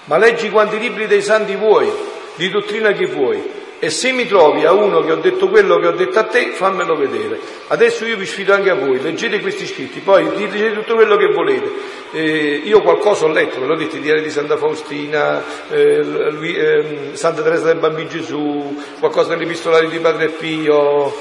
ma 0.05 0.17
leggi 0.17 0.49
quanti 0.49 0.79
libri 0.79 1.07
dei 1.07 1.21
santi 1.21 1.55
vuoi, 1.55 1.89
di 2.35 2.49
dottrina 2.49 2.91
che 2.91 3.05
vuoi, 3.07 3.63
e 3.77 3.89
se 3.89 4.11
mi 4.13 4.25
trovi 4.25 4.65
a 4.65 4.71
uno 4.71 5.01
che 5.01 5.11
ho 5.11 5.17
detto 5.17 5.49
quello 5.49 5.77
che 5.77 5.87
ho 5.87 5.91
detto 5.91 6.17
a 6.17 6.23
te, 6.23 6.51
fammelo 6.53 6.95
vedere. 6.95 7.39
Adesso 7.67 8.05
io 8.05 8.15
vi 8.17 8.25
sfido 8.25 8.53
anche 8.53 8.69
a 8.69 8.75
voi, 8.75 9.01
leggete 9.01 9.41
questi 9.41 9.67
scritti, 9.67 9.99
poi 9.99 10.27
dite 10.35 10.73
tutto 10.73 10.95
quello 10.95 11.17
che 11.17 11.27
volete. 11.27 11.71
Eh, 12.11 12.61
io 12.63 12.81
qualcosa 12.81 13.25
ho 13.25 13.27
letto, 13.27 13.59
ve 13.59 13.67
l'ho 13.67 13.75
detto, 13.75 13.97
diario 13.97 14.23
di 14.23 14.29
Santa 14.29 14.57
Faustina, 14.57 15.43
eh, 15.69 16.03
lui, 16.03 16.55
eh, 16.55 17.09
Santa 17.13 17.41
Teresa 17.41 17.65
del 17.65 17.77
Bambino 17.77 18.07
Gesù, 18.07 18.81
qualcosa 18.99 19.35
degli 19.35 19.43
epistolari 19.43 19.87
di 19.89 19.99
Padre 19.99 20.29
Pio, 20.29 21.13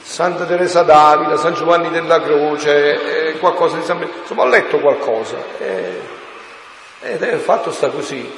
Santa 0.00 0.44
Teresa 0.44 0.82
d'Avila, 0.82 1.36
San 1.36 1.54
Giovanni 1.54 1.90
della 1.90 2.22
Croce, 2.22 3.28
eh, 3.28 3.38
qualcosa 3.38 3.76
di 3.76 3.82
San 3.82 4.06
Insomma, 4.20 4.42
ho 4.44 4.48
letto 4.48 4.78
qualcosa. 4.78 6.16
Eh, 7.00 7.12
ed 7.12 7.22
è 7.22 7.32
il 7.32 7.40
fatto 7.40 7.70
sta 7.70 7.88
così, 7.88 8.28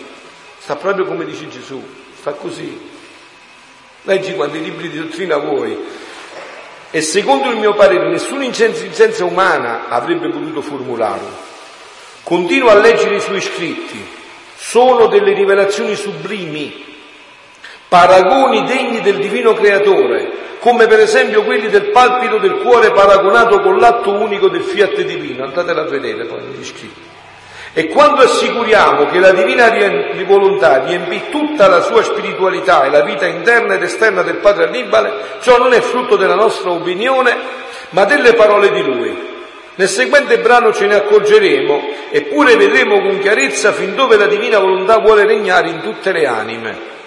sta 0.59 0.77
proprio 0.77 1.07
come 1.07 1.25
dice 1.25 1.49
Gesù, 1.49 1.83
sta 2.19 2.33
così. 2.33 2.89
Leggi 4.03 4.35
quanti 4.35 4.63
libri 4.63 4.91
di 4.91 4.99
dottrina 4.99 5.37
vuoi. 5.39 5.79
E 6.91 7.01
secondo 7.03 7.51
il 7.51 7.57
mio 7.57 7.75
parere 7.75 8.09
nessuna 8.11 8.45
intelligenza 8.45 9.25
umana 9.25 9.89
avrebbe 9.89 10.29
potuto 10.29 10.61
formularlo. 10.61 11.49
Continuo 12.23 12.69
a 12.71 12.75
leggere 12.75 13.17
i 13.17 13.21
suoi 13.21 13.41
scritti, 13.41 14.05
sono 14.57 15.07
delle 15.07 15.33
rivelazioni 15.33 15.95
sublimi, 15.95 16.85
paragoni 17.89 18.65
degni 18.65 19.01
del 19.01 19.19
divino 19.19 19.55
creatore, 19.55 20.59
come 20.59 20.87
per 20.87 21.01
esempio 21.01 21.45
quelli 21.45 21.69
del 21.69 21.91
palpito 21.91 22.39
del 22.39 22.59
cuore 22.59 22.91
paragonato 22.91 23.61
con 23.61 23.79
l'atto 23.79 24.13
unico 24.13 24.49
del 24.49 24.63
fiat 24.63 25.01
divino. 25.03 25.45
Andatela 25.45 25.83
a 25.83 25.89
vedere 25.89 26.27
poi 26.27 26.43
negli 26.43 26.65
scritti. 26.65 27.10
E 27.73 27.87
quando 27.87 28.23
assicuriamo 28.23 29.07
che 29.07 29.21
la 29.21 29.33
divina 29.33 29.73
volontà 30.27 30.85
riempì 30.85 31.29
tutta 31.31 31.69
la 31.69 31.81
sua 31.83 32.03
spiritualità 32.03 32.85
e 32.85 32.91
la 32.91 33.03
vita 33.03 33.27
interna 33.27 33.75
ed 33.75 33.83
esterna 33.83 34.23
del 34.23 34.37
padre 34.37 34.65
Annibale, 34.65 35.13
ciò 35.41 35.57
non 35.57 35.73
è 35.73 35.81
frutto 35.81 36.17
della 36.17 36.35
nostra 36.35 36.71
opinione, 36.71 37.37
ma 37.91 38.05
delle 38.05 38.35
parole 38.35 38.73
di 38.73 38.83
lui. 38.83 39.29
Nel 39.77 39.89
seguente 39.89 40.39
brano 40.41 40.73
ce 40.73 40.87
ne 40.87 40.97
accorgeremo, 40.97 41.89
eppure 42.11 42.57
vedremo 42.57 43.01
con 43.01 43.19
chiarezza 43.19 43.73
fin 43.73 43.95
dove 43.95 44.17
la 44.17 44.27
divina 44.27 44.59
volontà 44.59 44.99
vuole 44.99 45.25
regnare 45.25 45.69
in 45.69 45.81
tutte 45.81 46.11
le 46.13 46.27
anime. 46.27 46.99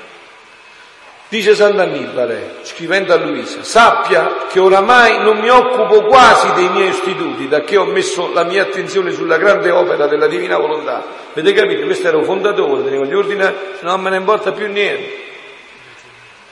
Dice 1.34 1.56
Sant'Annibale, 1.56 2.58
scrivendo 2.62 3.12
a 3.12 3.18
Luisa, 3.18 3.64
sappia 3.64 4.46
che 4.52 4.60
oramai 4.60 5.18
non 5.24 5.40
mi 5.40 5.50
occupo 5.50 6.04
quasi 6.04 6.54
dei 6.54 6.70
miei 6.70 6.90
istituti, 6.90 7.48
da 7.48 7.62
che 7.62 7.76
ho 7.76 7.86
messo 7.86 8.32
la 8.32 8.44
mia 8.44 8.62
attenzione 8.62 9.12
sulla 9.14 9.38
grande 9.38 9.72
opera 9.72 10.06
della 10.06 10.28
Divina 10.28 10.60
Volontà. 10.60 11.04
Avete 11.32 11.54
capito? 11.54 11.86
Questo 11.86 12.08
era 12.08 12.18
un 12.18 12.24
fondatore, 12.24 12.84
tenevo 12.84 13.06
gli 13.06 13.16
ordini, 13.16 13.52
non 13.82 14.00
me 14.02 14.12
ne 14.12 14.18
importa 14.18 14.52
più 14.52 14.68
niente. 14.68 15.12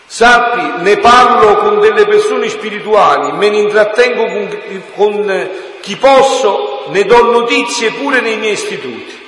Sappi, 0.07 0.81
ne 0.81 0.97
parlo 0.97 1.57
con 1.57 1.79
delle 1.79 2.07
persone 2.07 2.49
spirituali, 2.49 3.33
me 3.33 3.49
ne 3.51 3.57
intrattengo 3.59 4.25
con, 4.25 4.61
con 4.95 5.49
chi 5.81 5.95
posso, 5.97 6.85
ne 6.89 7.03
do 7.03 7.29
notizie 7.29 7.91
pure 7.91 8.19
nei 8.19 8.37
miei 8.37 8.53
istituti. 8.53 9.20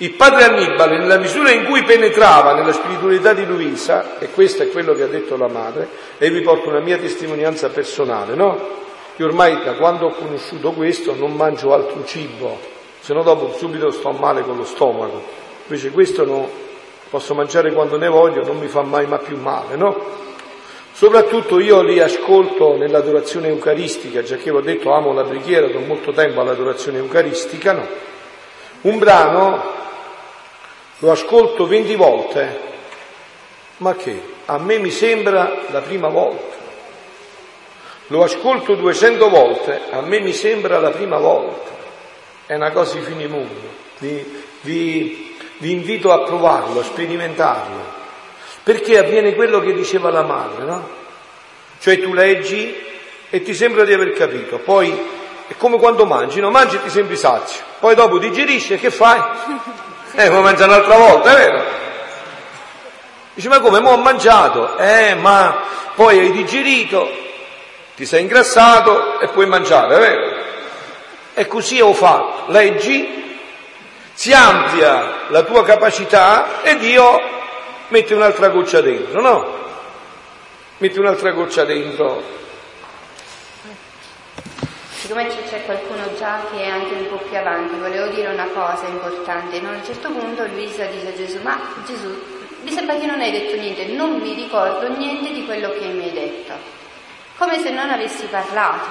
Il 0.00 0.12
padre 0.14 0.44
Annibale, 0.44 0.96
nella 0.96 1.18
misura 1.18 1.50
in 1.50 1.64
cui 1.64 1.82
penetrava 1.82 2.54
nella 2.54 2.72
spiritualità 2.72 3.32
di 3.32 3.44
Luisa, 3.44 4.20
e 4.20 4.30
questo 4.30 4.62
è 4.62 4.70
quello 4.70 4.94
che 4.94 5.02
ha 5.02 5.08
detto 5.08 5.36
la 5.36 5.48
madre, 5.48 5.88
e 6.18 6.30
vi 6.30 6.40
porto 6.40 6.68
una 6.68 6.78
mia 6.78 6.98
testimonianza 6.98 7.68
personale, 7.70 8.36
no? 8.36 8.76
Io 9.16 9.26
ormai 9.26 9.64
da 9.64 9.74
quando 9.74 10.06
ho 10.06 10.10
conosciuto 10.12 10.70
questo 10.70 11.16
non 11.16 11.34
mangio 11.34 11.74
altro 11.74 12.04
cibo, 12.04 12.60
se 13.00 13.12
no 13.12 13.24
dopo 13.24 13.52
subito 13.56 13.90
sto 13.90 14.12
male 14.12 14.42
con 14.42 14.56
lo 14.56 14.64
stomaco. 14.64 15.20
Invece 15.66 15.90
questo 15.90 16.24
no, 16.24 16.48
posso 17.10 17.34
mangiare 17.34 17.72
quando 17.72 17.98
ne 17.98 18.06
voglio, 18.06 18.44
non 18.44 18.56
mi 18.56 18.68
fa 18.68 18.82
mai 18.82 19.06
ma 19.06 19.18
più 19.18 19.36
male, 19.36 19.74
no? 19.74 20.26
Soprattutto 20.92 21.58
io 21.58 21.82
li 21.82 21.98
ascolto 21.98 22.76
nell'adorazione 22.76 23.48
eucaristica, 23.48 24.22
già 24.22 24.36
che 24.36 24.50
ho 24.50 24.60
detto 24.60 24.92
amo 24.92 25.12
la 25.12 25.24
preghiera, 25.24 25.66
do 25.66 25.80
molto 25.80 26.12
tempo 26.12 26.40
all'adorazione 26.40 26.98
eucaristica, 26.98 27.72
no? 27.72 27.86
Un 28.82 28.98
brano 28.98 29.86
lo 30.98 31.10
ascolto 31.12 31.66
20 31.66 31.94
volte, 31.94 32.60
ma 33.78 33.94
che? 33.94 34.36
A 34.46 34.58
me 34.58 34.78
mi 34.78 34.90
sembra 34.90 35.62
la 35.70 35.80
prima 35.80 36.08
volta. 36.08 36.56
Lo 38.08 38.22
ascolto 38.22 38.74
200 38.74 39.28
volte, 39.28 39.80
a 39.90 40.00
me 40.00 40.20
mi 40.20 40.32
sembra 40.32 40.80
la 40.80 40.90
prima 40.90 41.18
volta. 41.18 41.70
È 42.46 42.54
una 42.54 42.72
cosa 42.72 42.96
di 42.96 43.02
finimondo. 43.02 43.76
Vi, 43.98 44.44
vi, 44.62 45.36
vi 45.58 45.72
invito 45.72 46.12
a 46.12 46.22
provarlo, 46.22 46.80
a 46.80 46.84
sperimentarlo. 46.84 47.96
Perché 48.62 48.98
avviene 48.98 49.34
quello 49.34 49.60
che 49.60 49.74
diceva 49.74 50.10
la 50.10 50.22
madre, 50.22 50.64
no? 50.64 50.88
Cioè 51.78 52.00
tu 52.00 52.12
leggi 52.12 52.74
e 53.30 53.42
ti 53.42 53.54
sembra 53.54 53.84
di 53.84 53.92
aver 53.92 54.12
capito, 54.12 54.58
poi 54.58 54.90
è 55.46 55.54
come 55.56 55.78
quando 55.78 56.06
mangi, 56.06 56.40
no? 56.40 56.50
Mangi 56.50 56.76
e 56.76 56.82
ti 56.82 56.90
sembri 56.90 57.16
sazio, 57.16 57.62
poi 57.78 57.94
dopo 57.94 58.18
digerisci 58.18 58.74
e 58.74 58.78
che 58.78 58.90
fai? 58.90 59.20
Eh, 60.12 60.28
come 60.28 60.40
mangia 60.40 60.64
un'altra 60.64 60.96
volta, 60.96 61.30
è 61.30 61.36
vero? 61.36 61.64
Dice, 63.34 63.48
ma 63.48 63.60
come? 63.60 63.80
Mo 63.80 63.90
ho 63.90 63.96
mangiato. 63.98 64.76
Eh, 64.78 65.14
ma 65.14 65.62
poi 65.94 66.18
hai 66.18 66.32
digerito, 66.32 67.08
ti 67.94 68.04
sei 68.06 68.22
ingrassato 68.22 69.20
e 69.20 69.28
puoi 69.28 69.46
mangiare, 69.46 69.94
è 69.94 69.98
vero? 69.98 70.36
E 71.34 71.46
così 71.46 71.80
ho 71.80 71.92
fatto. 71.92 72.50
Leggi, 72.50 73.38
si 74.12 74.32
amplia 74.32 75.26
la 75.28 75.42
tua 75.42 75.64
capacità 75.64 76.62
e 76.62 76.76
Dio 76.78 77.20
mette 77.88 78.14
un'altra 78.14 78.48
goccia 78.48 78.80
dentro, 78.80 79.20
no? 79.20 79.56
Mette 80.78 80.98
un'altra 80.98 81.30
goccia 81.30 81.64
dentro 81.64 82.36
siccome 84.98 85.28
c'è 85.28 85.64
qualcuno 85.64 86.12
già 86.18 86.40
che 86.50 86.60
è 86.60 86.68
anche 86.68 86.94
un 86.94 87.06
po' 87.08 87.18
più 87.18 87.36
avanti, 87.36 87.76
volevo 87.76 88.08
dire 88.08 88.32
una 88.32 88.48
cosa 88.48 88.86
importante. 88.88 89.60
No? 89.60 89.68
A 89.70 89.74
un 89.74 89.84
certo 89.84 90.10
punto 90.10 90.44
Luisa 90.46 90.86
dice 90.86 91.08
a 91.08 91.14
Gesù, 91.14 91.40
ma 91.40 91.56
Gesù, 91.86 92.20
mi 92.62 92.72
sembra 92.72 92.96
che 92.96 93.06
non 93.06 93.20
hai 93.20 93.30
detto 93.30 93.56
niente, 93.56 93.86
non 93.86 94.18
mi 94.18 94.34
ricordo 94.34 94.88
niente 94.88 95.32
di 95.32 95.44
quello 95.44 95.70
che 95.70 95.86
mi 95.86 96.02
hai 96.02 96.12
detto, 96.12 96.52
come 97.36 97.60
se 97.60 97.70
non 97.70 97.88
avessi 97.88 98.26
parlato, 98.26 98.88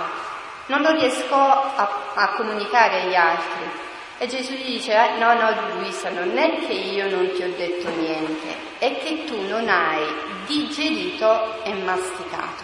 non 0.68 0.82
lo 0.82 0.92
riesco 0.92 1.36
a, 1.36 2.14
a 2.14 2.30
comunicare 2.36 3.02
agli 3.02 3.16
altri. 3.16 3.86
E 4.20 4.28
Gesù 4.28 4.54
gli 4.54 4.78
dice, 4.78 4.94
eh, 4.94 5.18
no, 5.20 5.34
no, 5.34 5.54
Luisa, 5.76 6.10
non 6.10 6.38
è 6.38 6.66
che 6.66 6.74
io 6.74 7.10
non 7.10 7.30
ti 7.34 7.44
ho 7.44 7.54
detto 7.56 7.90
niente, 7.90 8.48
è 8.80 8.98
che 8.98 9.26
tu 9.26 9.46
non 9.48 9.68
hai 9.68 10.04
digerito 10.46 11.64
e 11.64 11.74
masticato. 11.74 12.64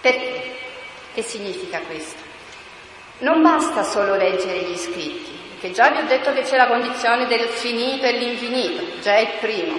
Perché? 0.00 0.58
Che 1.14 1.22
significa 1.22 1.80
questo? 1.80 2.25
Non 3.18 3.40
basta 3.40 3.82
solo 3.82 4.14
leggere 4.14 4.58
gli 4.58 4.76
scritti, 4.76 5.32
che 5.58 5.70
già 5.70 5.88
vi 5.88 6.00
ho 6.00 6.06
detto 6.06 6.34
che 6.34 6.42
c'è 6.42 6.58
la 6.58 6.66
condizione 6.66 7.26
del 7.26 7.48
finito 7.48 8.04
e 8.04 8.12
l'infinito, 8.12 9.00
già 9.00 9.14
è 9.14 9.20
il 9.20 9.32
primo. 9.40 9.78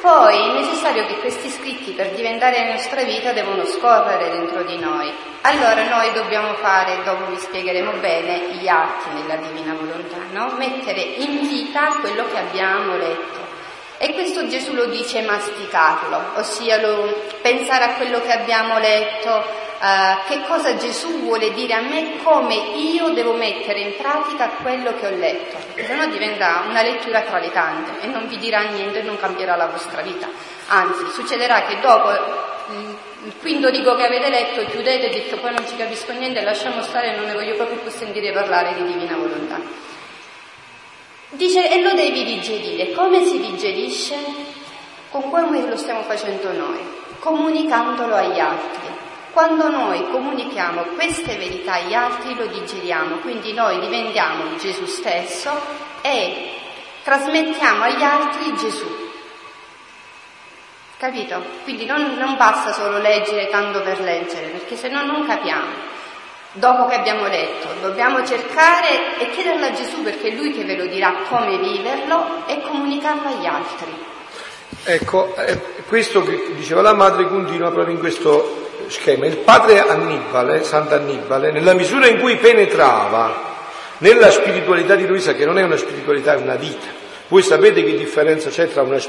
Poi 0.00 0.36
è 0.36 0.52
necessario 0.52 1.04
che 1.06 1.18
questi 1.18 1.48
scritti 1.48 1.90
per 1.90 2.10
diventare 2.10 2.64
la 2.64 2.72
nostra 2.74 3.02
vita 3.02 3.32
devono 3.32 3.64
scorrere 3.64 4.30
dentro 4.30 4.62
di 4.62 4.78
noi. 4.78 5.12
Allora 5.40 5.88
noi 5.88 6.12
dobbiamo 6.12 6.54
fare, 6.54 7.02
dopo 7.02 7.26
vi 7.26 7.36
spiegheremo 7.36 7.94
bene, 7.98 8.54
gli 8.54 8.68
atti 8.68 9.08
nella 9.12 9.36
divina 9.36 9.74
volontà, 9.74 10.18
no? 10.30 10.54
mettere 10.56 11.00
in 11.00 11.40
vita 11.40 11.96
quello 12.00 12.28
che 12.30 12.38
abbiamo 12.38 12.96
letto. 12.96 13.40
E 13.98 14.12
questo 14.12 14.46
Gesù 14.46 14.72
lo 14.72 14.86
dice 14.86 15.22
masticarlo, 15.22 16.20
ossia 16.34 16.80
lo, 16.80 17.24
pensare 17.40 17.84
a 17.84 17.94
quello 17.94 18.20
che 18.20 18.32
abbiamo 18.32 18.78
letto, 18.78 19.70
uh, 19.82 20.24
che 20.28 20.42
cosa 20.46 20.76
Gesù 20.76 21.22
vuole 21.22 21.52
dire 21.52 21.74
a 21.74 21.80
me, 21.80 22.22
come 22.22 22.54
io 22.54 23.08
devo 23.10 23.32
mettere 23.32 23.80
in 23.80 23.96
pratica 23.96 24.48
quello 24.62 24.94
che 24.94 25.06
ho 25.06 25.10
letto, 25.10 25.56
perché 25.66 25.84
sennò 25.86 26.06
diventa 26.06 26.62
una 26.68 26.82
lettura 26.82 27.22
tra 27.22 27.40
le 27.40 27.50
tante 27.50 28.00
e 28.00 28.06
non 28.06 28.28
vi 28.28 28.38
dirà 28.38 28.62
niente 28.62 29.00
e 29.00 29.02
non 29.02 29.18
cambierà 29.18 29.56
la 29.56 29.66
vostra 29.66 30.00
vita. 30.02 30.28
Anzi, 30.68 31.04
succederà 31.12 31.64
che 31.64 31.80
dopo 31.80 32.10
il 33.24 33.32
quinto 33.40 33.68
rigo 33.68 33.96
che 33.96 34.06
avete 34.06 34.30
letto 34.30 34.64
chiudete 34.66 35.10
e 35.10 35.20
dite 35.20 35.36
poi 35.36 35.52
non 35.52 35.66
ci 35.66 35.76
capisco 35.76 36.12
niente, 36.12 36.42
lasciamo 36.42 36.82
stare, 36.82 37.16
non 37.16 37.26
ne 37.26 37.34
voglio 37.34 37.56
proprio 37.56 37.78
più 37.78 37.90
sentire 37.90 38.32
parlare 38.32 38.74
di 38.74 38.84
divina 38.84 39.16
volontà. 39.16 39.60
Dice, 41.30 41.70
e 41.70 41.80
lo 41.80 41.94
devi 41.94 42.24
digerire. 42.24 42.92
Come 42.92 43.24
si 43.24 43.40
digerisce? 43.40 44.16
Con 45.10 45.30
come 45.30 45.66
lo 45.66 45.76
stiamo 45.76 46.02
facendo 46.02 46.52
noi, 46.52 46.78
comunicandolo 47.18 48.14
agli 48.14 48.38
altri. 48.38 49.01
Quando 49.32 49.70
noi 49.70 50.10
comunichiamo 50.10 50.82
queste 50.94 51.38
verità 51.38 51.74
agli 51.74 51.94
altri 51.94 52.34
lo 52.34 52.44
digeriamo, 52.46 53.16
quindi 53.16 53.54
noi 53.54 53.80
diventiamo 53.80 54.56
Gesù 54.56 54.84
stesso 54.84 55.50
e 56.02 56.50
trasmettiamo 57.02 57.82
agli 57.82 58.02
altri 58.02 58.54
Gesù. 58.56 59.10
Capito? 60.98 61.42
Quindi 61.62 61.86
non, 61.86 62.14
non 62.18 62.36
basta 62.36 62.74
solo 62.74 62.98
leggere 62.98 63.48
tanto 63.48 63.80
per 63.80 64.00
leggere, 64.00 64.48
perché 64.48 64.76
se 64.76 64.88
no 64.88 65.02
non 65.02 65.26
capiamo. 65.26 65.90
Dopo 66.52 66.86
che 66.86 66.96
abbiamo 66.96 67.26
letto, 67.26 67.68
dobbiamo 67.80 68.26
cercare 68.26 69.18
e 69.18 69.30
chiederlo 69.30 69.64
a 69.64 69.72
Gesù 69.72 70.02
perché 70.02 70.28
è 70.28 70.34
Lui 70.34 70.52
che 70.52 70.64
ve 70.64 70.76
lo 70.76 70.84
dirà 70.84 71.14
come 71.30 71.56
viverlo 71.56 72.46
e 72.46 72.60
comunicarlo 72.60 73.28
agli 73.28 73.46
altri. 73.46 74.10
Ecco, 74.84 75.34
eh, 75.36 75.58
questo 75.86 76.22
che 76.22 76.54
diceva 76.54 76.82
la 76.82 76.92
madre 76.92 77.26
continua 77.28 77.70
proprio 77.70 77.94
in 77.94 78.00
questo 78.00 78.61
schema. 78.92 79.26
Il 79.26 79.38
padre 79.38 79.80
Annibale, 79.80 80.62
Sant'Annibale, 80.62 81.50
nella 81.50 81.72
misura 81.72 82.06
in 82.06 82.20
cui 82.20 82.36
penetrava 82.36 83.50
nella 83.98 84.30
spiritualità 84.30 84.94
di 84.94 85.06
Luisa, 85.06 85.34
che 85.34 85.44
non 85.44 85.58
è 85.58 85.62
una 85.62 85.76
spiritualità, 85.76 86.34
è 86.34 86.36
una 86.36 86.56
vita. 86.56 86.86
Voi 87.28 87.42
sapete 87.42 87.82
che 87.82 87.96
differenza 87.96 88.50
c'è 88.50 88.68
tra, 88.68 88.82
una, 88.82 89.00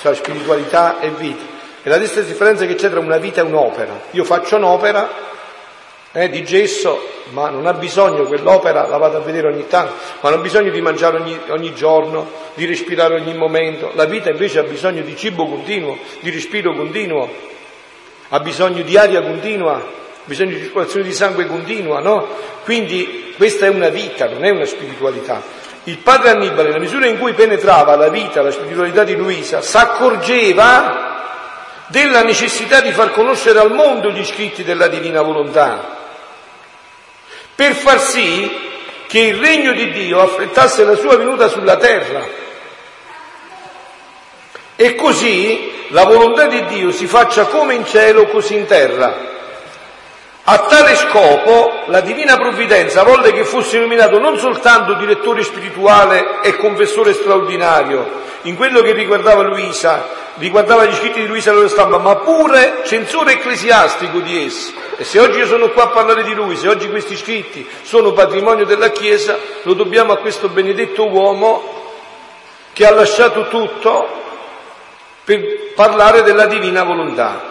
tra 0.00 0.14
spiritualità 0.14 0.98
e 1.00 1.10
vita? 1.10 1.54
È 1.82 1.88
la 1.88 1.96
stessa 1.98 2.22
differenza 2.22 2.64
che 2.64 2.74
c'è 2.74 2.90
tra 2.90 2.98
una 2.98 3.18
vita 3.18 3.42
e 3.42 3.44
un'opera. 3.44 4.00
Io 4.12 4.24
faccio 4.24 4.56
un'opera 4.56 5.08
eh, 6.12 6.30
di 6.30 6.42
gesso, 6.42 7.06
ma 7.30 7.50
non 7.50 7.66
ha 7.66 7.74
bisogno, 7.74 8.24
quell'opera 8.24 8.86
la 8.88 8.96
vado 8.96 9.18
a 9.18 9.20
vedere 9.20 9.48
ogni 9.48 9.66
tanto, 9.68 9.92
ma 10.20 10.30
non 10.30 10.38
ha 10.38 10.42
bisogno 10.42 10.70
di 10.70 10.80
mangiare 10.80 11.18
ogni, 11.18 11.38
ogni 11.48 11.74
giorno, 11.74 12.30
di 12.54 12.64
respirare 12.64 13.16
ogni 13.16 13.34
momento. 13.34 13.90
La 13.94 14.06
vita 14.06 14.30
invece 14.30 14.58
ha 14.58 14.62
bisogno 14.62 15.02
di 15.02 15.14
cibo 15.14 15.46
continuo, 15.46 15.98
di 16.20 16.30
respiro 16.30 16.72
continuo, 16.74 17.28
ha 18.28 18.40
bisogno 18.40 18.82
di 18.82 18.96
aria 18.96 19.22
continua, 19.22 19.74
ha 19.74 19.82
bisogno 20.24 20.50
di 20.50 20.62
circolazione 20.62 21.04
di 21.04 21.12
sangue 21.12 21.46
continua, 21.46 22.00
no? 22.00 22.28
Quindi 22.64 23.34
questa 23.36 23.66
è 23.66 23.68
una 23.68 23.88
vita, 23.88 24.28
non 24.28 24.44
è 24.44 24.50
una 24.50 24.64
spiritualità. 24.64 25.42
Il 25.84 25.98
padre 25.98 26.30
Annibale, 26.30 26.68
nella 26.68 26.80
misura 26.80 27.06
in 27.06 27.18
cui 27.18 27.32
penetrava 27.34 27.94
la 27.94 28.08
vita, 28.08 28.42
la 28.42 28.50
spiritualità 28.50 29.04
di 29.04 29.14
Luisa, 29.14 29.60
si 29.60 29.76
accorgeva 29.76 31.04
della 31.86 32.22
necessità 32.24 32.80
di 32.80 32.90
far 32.90 33.12
conoscere 33.12 33.60
al 33.60 33.72
mondo 33.72 34.10
gli 34.10 34.24
scritti 34.24 34.64
della 34.64 34.88
divina 34.88 35.22
volontà, 35.22 35.96
per 37.54 37.74
far 37.74 38.00
sì 38.00 38.50
che 39.06 39.20
il 39.20 39.36
regno 39.36 39.72
di 39.72 39.92
Dio 39.92 40.20
affrettasse 40.20 40.84
la 40.84 40.96
sua 40.96 41.16
venuta 41.16 41.48
sulla 41.48 41.76
terra 41.76 42.26
e 44.74 44.94
così 44.96 45.75
la 45.88 46.04
volontà 46.04 46.46
di 46.46 46.64
Dio 46.66 46.90
si 46.90 47.06
faccia 47.06 47.44
come 47.46 47.74
in 47.74 47.86
cielo, 47.86 48.26
così 48.26 48.54
in 48.54 48.66
terra. 48.66 49.34
A 50.48 50.58
tale 50.58 50.94
scopo 50.94 51.82
la 51.86 52.00
divina 52.00 52.36
provvidenza 52.36 53.02
volle 53.02 53.32
che 53.32 53.44
fosse 53.44 53.78
illuminato 53.78 54.20
non 54.20 54.38
soltanto 54.38 54.94
direttore 54.94 55.42
spirituale 55.42 56.40
e 56.42 56.56
confessore 56.56 57.14
straordinario 57.14 58.24
in 58.42 58.54
quello 58.54 58.80
che 58.80 58.92
riguardava 58.92 59.42
Luisa, 59.42 60.08
riguardava 60.36 60.84
gli 60.84 60.94
scritti 60.94 61.20
di 61.20 61.26
Luisa 61.26 61.52
loro 61.52 61.66
stampa, 61.66 61.98
ma 61.98 62.16
pure 62.16 62.82
censore 62.84 63.32
ecclesiastico 63.32 64.20
di 64.20 64.44
essi. 64.44 64.72
E 64.96 65.02
se 65.02 65.18
oggi 65.18 65.38
io 65.38 65.46
sono 65.46 65.70
qua 65.70 65.84
a 65.84 65.88
parlare 65.88 66.22
di 66.22 66.32
lui, 66.32 66.56
se 66.56 66.68
oggi 66.68 66.88
questi 66.88 67.16
scritti 67.16 67.66
sono 67.82 68.12
patrimonio 68.12 68.64
della 68.64 68.90
Chiesa, 68.90 69.36
lo 69.62 69.74
dobbiamo 69.74 70.12
a 70.12 70.18
questo 70.18 70.48
benedetto 70.48 71.08
uomo 71.08 71.74
che 72.72 72.86
ha 72.86 72.92
lasciato 72.92 73.48
tutto 73.48 74.25
per 75.26 75.72
parlare 75.74 76.22
della 76.22 76.46
divina 76.46 76.84
volontà. 76.84 77.42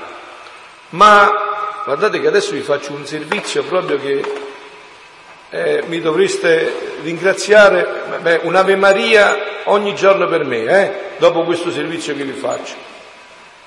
Ma 0.92 1.82
guardate 1.84 2.22
che 2.22 2.28
adesso 2.28 2.54
vi 2.54 2.62
faccio 2.62 2.94
un 2.94 3.06
servizio 3.06 3.64
proprio 3.64 4.00
che 4.00 4.24
eh, 5.50 5.84
mi 5.88 6.00
dovreste 6.00 6.72
ringraziare, 7.04 7.86
beh, 8.22 8.40
un'Ave 8.44 8.78
Maria 8.78 9.38
ogni 9.66 9.94
giorno 9.94 10.26
per 10.28 10.46
me, 10.46 10.64
eh, 10.64 10.92
dopo 11.18 11.44
questo 11.44 11.70
servizio 11.70 12.16
che 12.16 12.24
vi 12.24 12.32
faccio. 12.32 12.76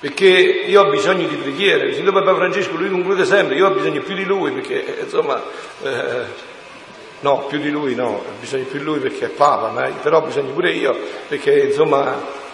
Perché 0.00 0.24
io 0.24 0.84
ho 0.84 0.88
bisogno 0.88 1.26
di 1.26 1.36
preghiere, 1.36 1.88
il 1.88 2.10
Papa 2.10 2.34
Francesco 2.34 2.76
lui 2.76 2.88
conclude 2.88 3.26
sempre, 3.26 3.56
io 3.56 3.66
ho 3.66 3.72
bisogno 3.72 4.00
più 4.00 4.14
di 4.14 4.24
lui 4.24 4.52
perché 4.52 5.00
insomma, 5.02 5.42
eh, 5.82 6.24
no, 7.20 7.44
più 7.46 7.58
di 7.58 7.68
lui 7.68 7.94
no, 7.94 8.06
ho 8.06 8.24
bisogno 8.40 8.64
più 8.64 8.78
di 8.78 8.84
lui 8.86 9.00
perché 9.00 9.26
è 9.26 9.28
Papa, 9.28 9.68
ma, 9.68 9.82
però 10.00 10.18
ho 10.18 10.22
bisogno 10.22 10.52
pure 10.52 10.70
io 10.70 10.96
perché 11.28 11.58
insomma 11.58 12.46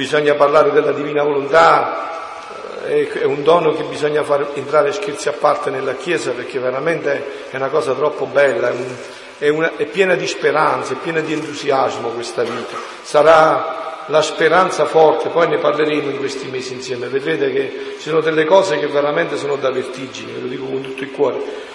bisogna 0.00 0.34
parlare 0.34 0.70
della 0.72 0.92
divina 0.92 1.22
volontà, 1.22 2.86
eh, 2.86 3.12
è 3.12 3.24
un 3.24 3.42
dono 3.42 3.74
che 3.74 3.82
bisogna 3.82 4.22
far 4.24 4.52
entrare 4.54 4.92
scherzi 4.92 5.28
a 5.28 5.32
parte 5.32 5.68
nella 5.68 5.94
Chiesa 5.94 6.30
perché 6.30 6.58
veramente 6.58 7.50
è 7.50 7.56
una 7.56 7.68
cosa 7.68 7.92
troppo 7.92 8.24
bella, 8.24 8.70
è, 8.70 8.72
un, 8.72 8.96
è, 9.36 9.48
una, 9.48 9.76
è 9.76 9.84
piena 9.84 10.14
di 10.14 10.26
speranza, 10.26 10.94
è 10.94 10.96
piena 10.96 11.20
di 11.20 11.34
entusiasmo 11.34 12.08
questa 12.08 12.42
vita. 12.44 12.78
Sarà 13.02 14.04
la 14.06 14.22
speranza 14.22 14.86
forte, 14.86 15.28
poi 15.28 15.48
ne 15.48 15.58
parleremo 15.58 16.08
in 16.08 16.16
questi 16.16 16.48
mesi 16.48 16.72
insieme, 16.72 17.08
vedrete 17.08 17.52
che 17.52 17.96
ci 17.98 18.08
sono 18.08 18.22
delle 18.22 18.46
cose 18.46 18.78
che 18.78 18.86
veramente 18.86 19.36
sono 19.36 19.56
da 19.56 19.70
vertigini, 19.70 20.32
ve 20.32 20.40
lo 20.40 20.46
dico 20.46 20.64
con 20.64 20.80
tutto 20.80 21.02
il 21.02 21.10
cuore. 21.10 21.68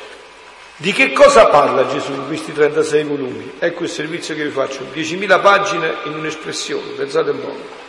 Di 0.78 0.92
che 0.94 1.14
cosa 1.14 1.46
parla 1.46 1.88
Gesù 1.88 2.12
in 2.12 2.26
questi 2.26 2.54
36 2.54 3.04
volumi? 3.04 3.52
Ecco 3.60 3.84
il 3.84 3.90
servizio 3.90 4.34
che 4.34 4.46
vi 4.46 4.50
faccio, 4.50 4.82
10.000 4.92 5.42
pagine 5.42 5.94
in 6.06 6.16
un'espressione, 6.16 6.90
pensate 6.98 7.30
un 7.30 7.40
po'. 7.40 7.85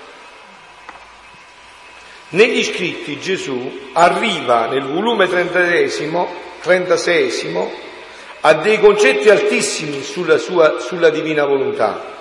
Negli 2.29 2.65
scritti 2.65 3.21
Gesù 3.21 3.91
arriva 3.93 4.67
nel 4.67 4.83
volume 4.83 5.29
36 5.29 6.11
a 8.41 8.55
dei 8.55 8.81
concetti 8.81 9.31
altissimi 9.31 10.03
sulla, 10.03 10.37
sua, 10.37 10.81
sulla 10.81 11.11
divina 11.11 11.45
volontà. 11.45 12.15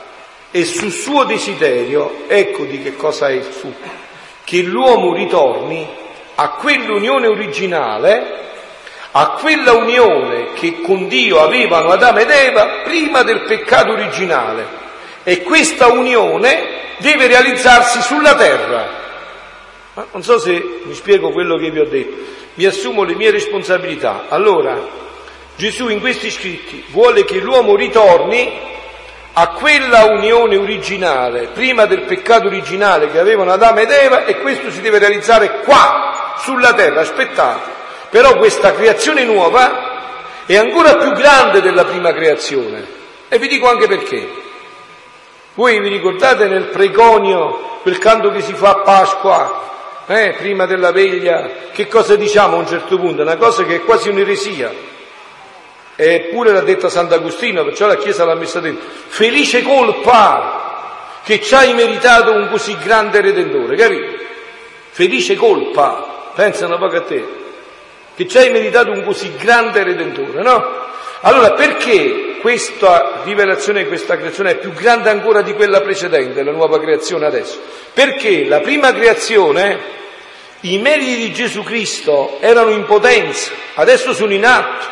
E 0.52 0.64
sul 0.64 0.91
suo 0.91 1.23
desiderio, 1.23 2.26
ecco 2.27 2.65
di 2.65 2.84
che 2.84 2.95
cosa 2.95 3.30
è 3.30 3.32
il 3.32 3.52
suo, 3.52 3.73
che 4.44 4.61
l'uomo 4.61 5.15
ritorni 5.15 5.88
a 6.36 6.49
quell'unione 6.49 7.26
originale, 7.26 8.44
a 9.11 9.30
quella 9.40 9.73
unione 9.73 10.53
che 10.53 10.82
con 10.82 11.07
Dio 11.07 11.41
avevano 11.41 11.90
Adamo 11.90 12.19
ed 12.19 12.30
Eva 12.30 12.82
prima 12.84 13.23
del 13.23 13.41
peccato 13.41 13.94
originale. 13.94 14.84
E 15.23 15.41
questa 15.41 15.88
unione 15.88 16.64
deve 16.99 17.26
realizzarsi 17.26 18.02
sulla 18.02 18.36
terra, 18.36 19.03
ma 19.95 20.05
non 20.11 20.23
so 20.23 20.38
se 20.38 20.81
mi 20.84 20.93
spiego 20.93 21.31
quello 21.31 21.57
che 21.57 21.72
vi 21.72 21.80
ho 21.80 21.85
detto. 21.85 22.34
Mi 22.55 22.65
assumo 22.65 23.03
le 23.03 23.15
mie 23.15 23.31
responsabilità. 23.31 24.26
Allora, 24.27 24.77
Gesù 25.55 25.88
in 25.88 26.01
questi 26.01 26.30
scritti 26.30 26.84
vuole 26.89 27.23
che 27.23 27.39
l'uomo 27.39 27.76
ritorni 27.76 28.73
a 29.38 29.47
quella 29.49 30.05
unione 30.05 30.57
originale, 30.57 31.47
prima 31.47 31.85
del 31.85 32.01
peccato 32.01 32.47
originale 32.47 33.09
che 33.09 33.19
avevano 33.19 33.51
Adamo 33.51 33.80
ed 33.80 33.89
Eva, 33.89 34.26
e 34.26 34.39
questo 34.39 34.69
si 34.69 34.81
deve 34.81 34.99
realizzare 34.99 35.61
qua, 35.61 36.35
sulla 36.39 36.73
terra, 36.73 37.01
aspettate. 37.01 37.72
Però 38.09 38.35
questa 38.38 38.73
creazione 38.73 39.23
nuova 39.23 40.43
è 40.45 40.57
ancora 40.57 40.95
più 40.97 41.11
grande 41.13 41.61
della 41.61 41.85
prima 41.85 42.13
creazione. 42.13 42.85
E 43.30 43.39
vi 43.39 43.47
dico 43.47 43.69
anche 43.69 43.88
perché. 43.88 44.27
Voi 45.53 45.80
vi 45.80 45.88
ricordate 45.88 46.47
nel 46.47 46.65
pregonio, 46.65 47.80
quel 47.81 47.97
canto 47.97 48.31
che 48.31 48.41
si 48.41 48.53
fa 48.53 48.69
a 48.72 48.81
Pasqua, 48.81 49.74
eh, 50.07 50.36
prima 50.38 50.65
della 50.65 50.91
veglia, 50.91 51.49
che 51.72 51.88
cosa 51.88 52.15
diciamo 52.15 52.57
a 52.57 52.60
un 52.60 52.68
certo 52.68 52.98
punto? 52.99 53.22
Una 53.22 53.38
cosa 53.38 53.64
che 53.64 53.76
è 53.76 53.82
quasi 53.82 54.10
un'eresia. 54.10 54.72
Eppure 55.95 56.52
l'ha 56.52 56.61
detta 56.61 56.90
Sant'Agostino, 56.90 57.64
perciò 57.64 57.88
la 57.88 57.98
Chiesa 57.98 58.26
l'ha 58.26 58.36
messa 58.36 58.60
dentro. 58.60 58.86
Felice 59.07 59.64
colpa 59.64 61.22
che 61.23 61.41
ci 61.41 61.56
hai 61.56 61.73
meritato 61.73 62.34
un 62.34 62.49
così 62.49 62.77
grande 62.77 63.22
Redentore, 63.22 63.76
capito? 63.76 64.23
Felice 64.91 65.36
colpa, 65.36 66.32
pensa 66.36 66.68
un 66.68 66.77
po' 66.77 66.86
a 66.86 67.02
te, 67.02 67.27
che 68.15 68.27
ci 68.27 68.38
hai 68.38 68.52
meritato 68.52 68.91
un 68.91 69.03
così 69.03 69.34
grande 69.36 69.84
Redentore, 69.84 70.41
no? 70.41 70.84
Allora 71.22 71.53
perché 71.53 72.34
questa 72.45 73.22
rivelazione, 73.23 73.88
questa 73.88 74.17
creazione 74.17 74.51
è 74.51 74.57
più 74.57 74.72
grande 74.72 75.09
ancora 75.09 75.41
di 75.41 75.55
quella 75.55 75.81
precedente, 75.81 76.43
la 76.43 76.51
nuova 76.51 76.80
creazione 76.80 77.26
adesso? 77.26 77.59
Perché 77.91 78.45
la 78.45 78.59
prima 78.59 78.93
creazione, 78.93 79.80
i 80.59 80.77
meriti 80.77 81.15
di 81.15 81.34
Gesù 81.34 81.63
Cristo 81.63 82.38
erano 82.41 82.69
in 82.69 82.85
potenza, 82.85 83.49
adesso 83.73 84.13
sono 84.13 84.31
in 84.31 84.45
atto. 84.45 84.85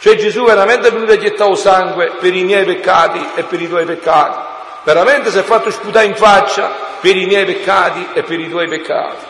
Cioè 0.00 0.16
Gesù 0.16 0.44
veramente 0.44 0.88
è 0.88 0.92
venuto 0.92 1.12
a 1.12 1.18
gettare 1.18 1.54
sangue 1.54 2.14
per 2.18 2.34
i 2.34 2.42
miei 2.42 2.64
peccati 2.64 3.28
e 3.36 3.44
per 3.44 3.60
i 3.60 3.68
tuoi 3.68 3.84
peccati. 3.84 4.38
Veramente 4.82 5.30
si 5.30 5.38
è 5.38 5.42
fatto 5.42 5.70
sputare 5.70 6.06
in 6.06 6.16
faccia 6.16 6.68
per 7.00 7.16
i 7.16 7.26
miei 7.26 7.44
peccati 7.44 8.08
e 8.12 8.24
per 8.24 8.40
i 8.40 8.50
tuoi 8.50 8.66
peccati. 8.66 9.24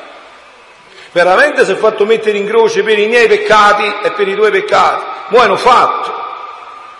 Veramente 1.12 1.66
si 1.66 1.72
è 1.72 1.76
fatto 1.76 2.06
mettere 2.06 2.38
in 2.38 2.46
croce 2.46 2.82
per 2.82 2.98
i 2.98 3.08
miei 3.08 3.28
peccati 3.28 4.06
e 4.06 4.12
per 4.12 4.26
i 4.26 4.34
tuoi 4.34 4.50
peccati. 4.50 5.04
Hanno 5.36 5.56
fatto. 5.58 6.21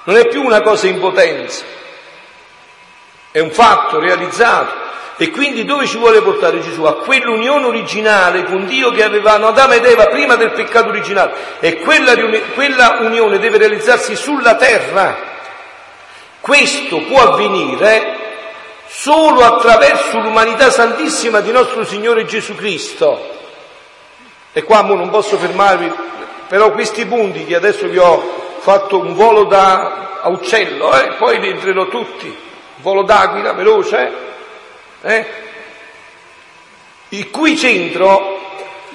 Non 0.05 0.17
è 0.17 0.27
più 0.27 0.43
una 0.43 0.61
cosa 0.63 0.87
in 0.89 0.99
potenza. 0.99 1.65
È 3.31 3.39
un 3.39 3.51
fatto 3.51 3.99
realizzato. 3.99 4.81
E 5.17 5.31
quindi 5.31 5.65
dove 5.65 5.87
ci 5.87 5.99
vuole 5.99 6.21
portare 6.21 6.61
Gesù? 6.61 6.83
A 6.85 6.97
quell'unione 6.97 7.67
originale 7.67 8.45
con 8.45 8.67
Dio 8.67 8.91
che 8.91 9.05
avevano 9.05 9.49
Adamo 9.49 9.75
ed 9.75 9.85
Eva 9.85 10.07
prima 10.07 10.35
del 10.35 10.53
peccato 10.53 10.89
originale. 10.89 11.33
E 11.61 11.77
quella, 11.79 12.15
quella 12.55 12.97
unione 13.01 13.39
deve 13.39 13.59
realizzarsi 13.59 14.17
sulla 14.17 14.57
terra. 14.57 15.31
Questo 16.41 17.03
può 17.03 17.21
avvenire 17.23 18.19
solo 18.89 19.45
attraverso 19.45 20.19
l'umanità 20.19 20.71
santissima 20.71 21.41
di 21.41 21.53
nostro 21.53 21.85
Signore 21.85 22.25
Gesù 22.25 22.57
Cristo. 22.57 23.31
E 24.53 24.65
qua 24.65 24.83
non 24.83 25.09
posso 25.09 25.39
fermarvi, 25.39 25.91
però 26.49 26.73
questi 26.73 27.07
punti 27.07 27.45
che 27.47 27.55
adesso 27.55 27.87
vi 27.87 27.99
ho 27.99 28.42
fatto 28.63 29.01
un 29.01 29.15
volo 29.15 29.43
da 29.47 30.21
uccello, 30.27 30.97
eh, 30.97 31.15
poi 31.19 31.41
li 31.41 31.49
entrerò 31.49 31.89
tutti, 31.89 32.33
volo 32.77 33.03
d'aquila 33.03 33.55
veloce, 33.55 34.13
eh? 35.01 35.27
il 37.09 37.29
cui 37.29 37.57
centro 37.57 38.39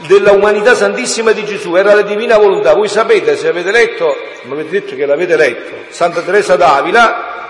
della 0.07 0.31
umanità 0.31 0.73
santissima 0.73 1.33
di 1.33 1.43
Gesù 1.43 1.75
era 1.75 1.93
la 1.93 2.03
divina 2.03 2.37
volontà. 2.37 2.75
Voi 2.75 2.87
sapete, 2.87 3.35
se 3.35 3.49
avete 3.49 3.71
letto, 3.71 4.15
mi 4.43 4.53
avete 4.53 4.69
detto 4.69 4.95
che 4.95 5.05
l'avete 5.05 5.35
letto, 5.35 5.73
Santa 5.89 6.21
Teresa 6.21 6.55
d'Avila, 6.55 7.46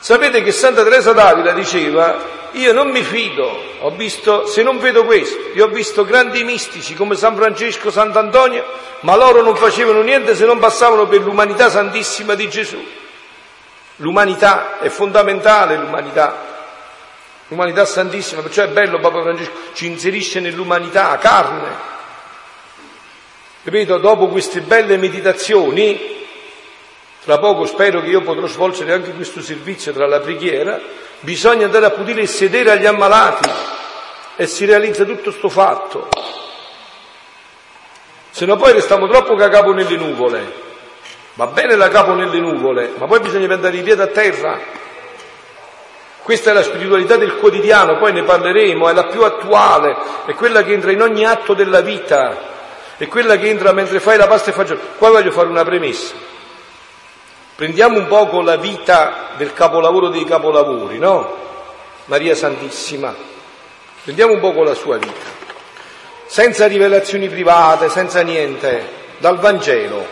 sapete 0.00 0.42
che 0.42 0.50
Santa 0.50 0.82
Teresa 0.82 1.12
d'Avila 1.12 1.52
diceva, 1.52 2.38
io 2.52 2.72
non 2.72 2.90
mi 2.90 3.02
fido, 3.02 3.62
ho 3.78 3.90
visto, 3.90 4.46
se 4.46 4.64
non 4.64 4.78
vedo 4.78 5.04
questo, 5.04 5.50
io 5.54 5.66
ho 5.66 5.68
visto 5.68 6.04
grandi 6.04 6.42
mistici 6.42 6.94
come 6.94 7.14
San 7.14 7.36
Francesco, 7.36 7.92
Sant'Antonio, 7.92 8.64
ma 9.00 9.14
loro 9.14 9.42
non 9.42 9.54
facevano 9.54 10.02
niente 10.02 10.34
se 10.34 10.44
non 10.44 10.58
passavano 10.58 11.06
per 11.06 11.20
l'umanità 11.20 11.70
santissima 11.70 12.34
di 12.34 12.48
Gesù. 12.48 12.84
L'umanità 13.96 14.80
è 14.80 14.88
fondamentale, 14.88 15.76
l'umanità 15.76 16.48
l'umanità 17.50 17.84
santissima, 17.84 18.42
perciò 18.42 18.62
è 18.62 18.68
bello 18.68 19.00
Papa 19.00 19.22
Francesco, 19.22 19.52
ci 19.72 19.86
inserisce 19.86 20.40
nell'umanità, 20.40 21.16
carne. 21.18 21.88
Ripeto, 23.62 23.98
dopo 23.98 24.28
queste 24.28 24.60
belle 24.60 24.96
meditazioni, 24.96 26.19
tra 27.22 27.38
poco 27.38 27.66
spero 27.66 28.00
che 28.00 28.08
io 28.08 28.22
potrò 28.22 28.46
svolgere 28.46 28.92
anche 28.92 29.12
questo 29.12 29.40
servizio 29.40 29.92
tra 29.92 30.06
la 30.06 30.20
preghiera, 30.20 30.80
bisogna 31.20 31.66
andare 31.66 31.86
a 31.86 31.90
pulire 31.90 32.22
e 32.22 32.26
sedere 32.26 32.72
agli 32.72 32.86
ammalati 32.86 33.48
e 34.36 34.46
si 34.46 34.64
realizza 34.64 35.04
tutto 35.04 35.30
sto 35.30 35.48
fatto. 35.48 36.08
Se 38.30 38.46
no 38.46 38.56
poi 38.56 38.72
restiamo 38.72 39.08
troppo 39.08 39.34
che 39.34 39.48
capo 39.48 39.72
nelle 39.72 39.96
nuvole. 39.96 40.68
Va 41.34 41.46
bene 41.46 41.76
la 41.76 41.88
capo 41.88 42.14
nelle 42.14 42.38
nuvole, 42.38 42.92
ma 42.96 43.06
poi 43.06 43.20
bisogna 43.20 43.52
andare 43.52 43.76
i 43.76 43.82
piedi 43.82 44.00
a 44.00 44.06
terra 44.06 44.78
questa 46.22 46.50
è 46.50 46.54
la 46.54 46.62
spiritualità 46.62 47.16
del 47.16 47.36
quotidiano, 47.36 47.96
poi 47.96 48.12
ne 48.12 48.22
parleremo, 48.22 48.88
è 48.88 48.92
la 48.92 49.06
più 49.06 49.24
attuale, 49.24 49.96
è 50.26 50.34
quella 50.34 50.62
che 50.62 50.72
entra 50.72 50.92
in 50.92 51.00
ogni 51.00 51.24
atto 51.24 51.54
della 51.54 51.80
vita, 51.80 52.36
è 52.96 53.08
quella 53.08 53.36
che 53.36 53.48
entra 53.48 53.72
mentre 53.72 53.98
fai 53.98 54.16
la 54.16 54.28
pasta 54.28 54.50
e 54.50 54.52
fagioli. 54.52 54.80
Qua 54.96 55.10
voglio 55.10 55.32
fare 55.32 55.48
una 55.48 55.64
premessa. 55.64 56.14
Prendiamo 57.60 57.98
un 57.98 58.06
poco 58.06 58.40
la 58.40 58.56
vita 58.56 59.32
del 59.36 59.52
capolavoro 59.52 60.08
dei 60.08 60.24
capolavori, 60.24 60.96
no? 60.96 61.36
Maria 62.06 62.34
Santissima. 62.34 63.14
Prendiamo 64.02 64.32
un 64.32 64.40
poco 64.40 64.62
la 64.62 64.72
sua 64.72 64.96
vita. 64.96 65.28
Senza 66.24 66.66
rivelazioni 66.66 67.28
private, 67.28 67.90
senza 67.90 68.22
niente, 68.22 68.88
dal 69.18 69.38
Vangelo. 69.38 70.06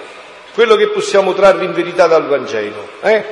Quello 0.53 0.77
che 0.77 0.89
possiamo 0.89 1.33
trarre 1.33 1.65
in 1.65 1.73
verità 1.73 2.07
dal 2.07 2.27
Vangelo. 2.27 2.87
Eh? 3.01 3.25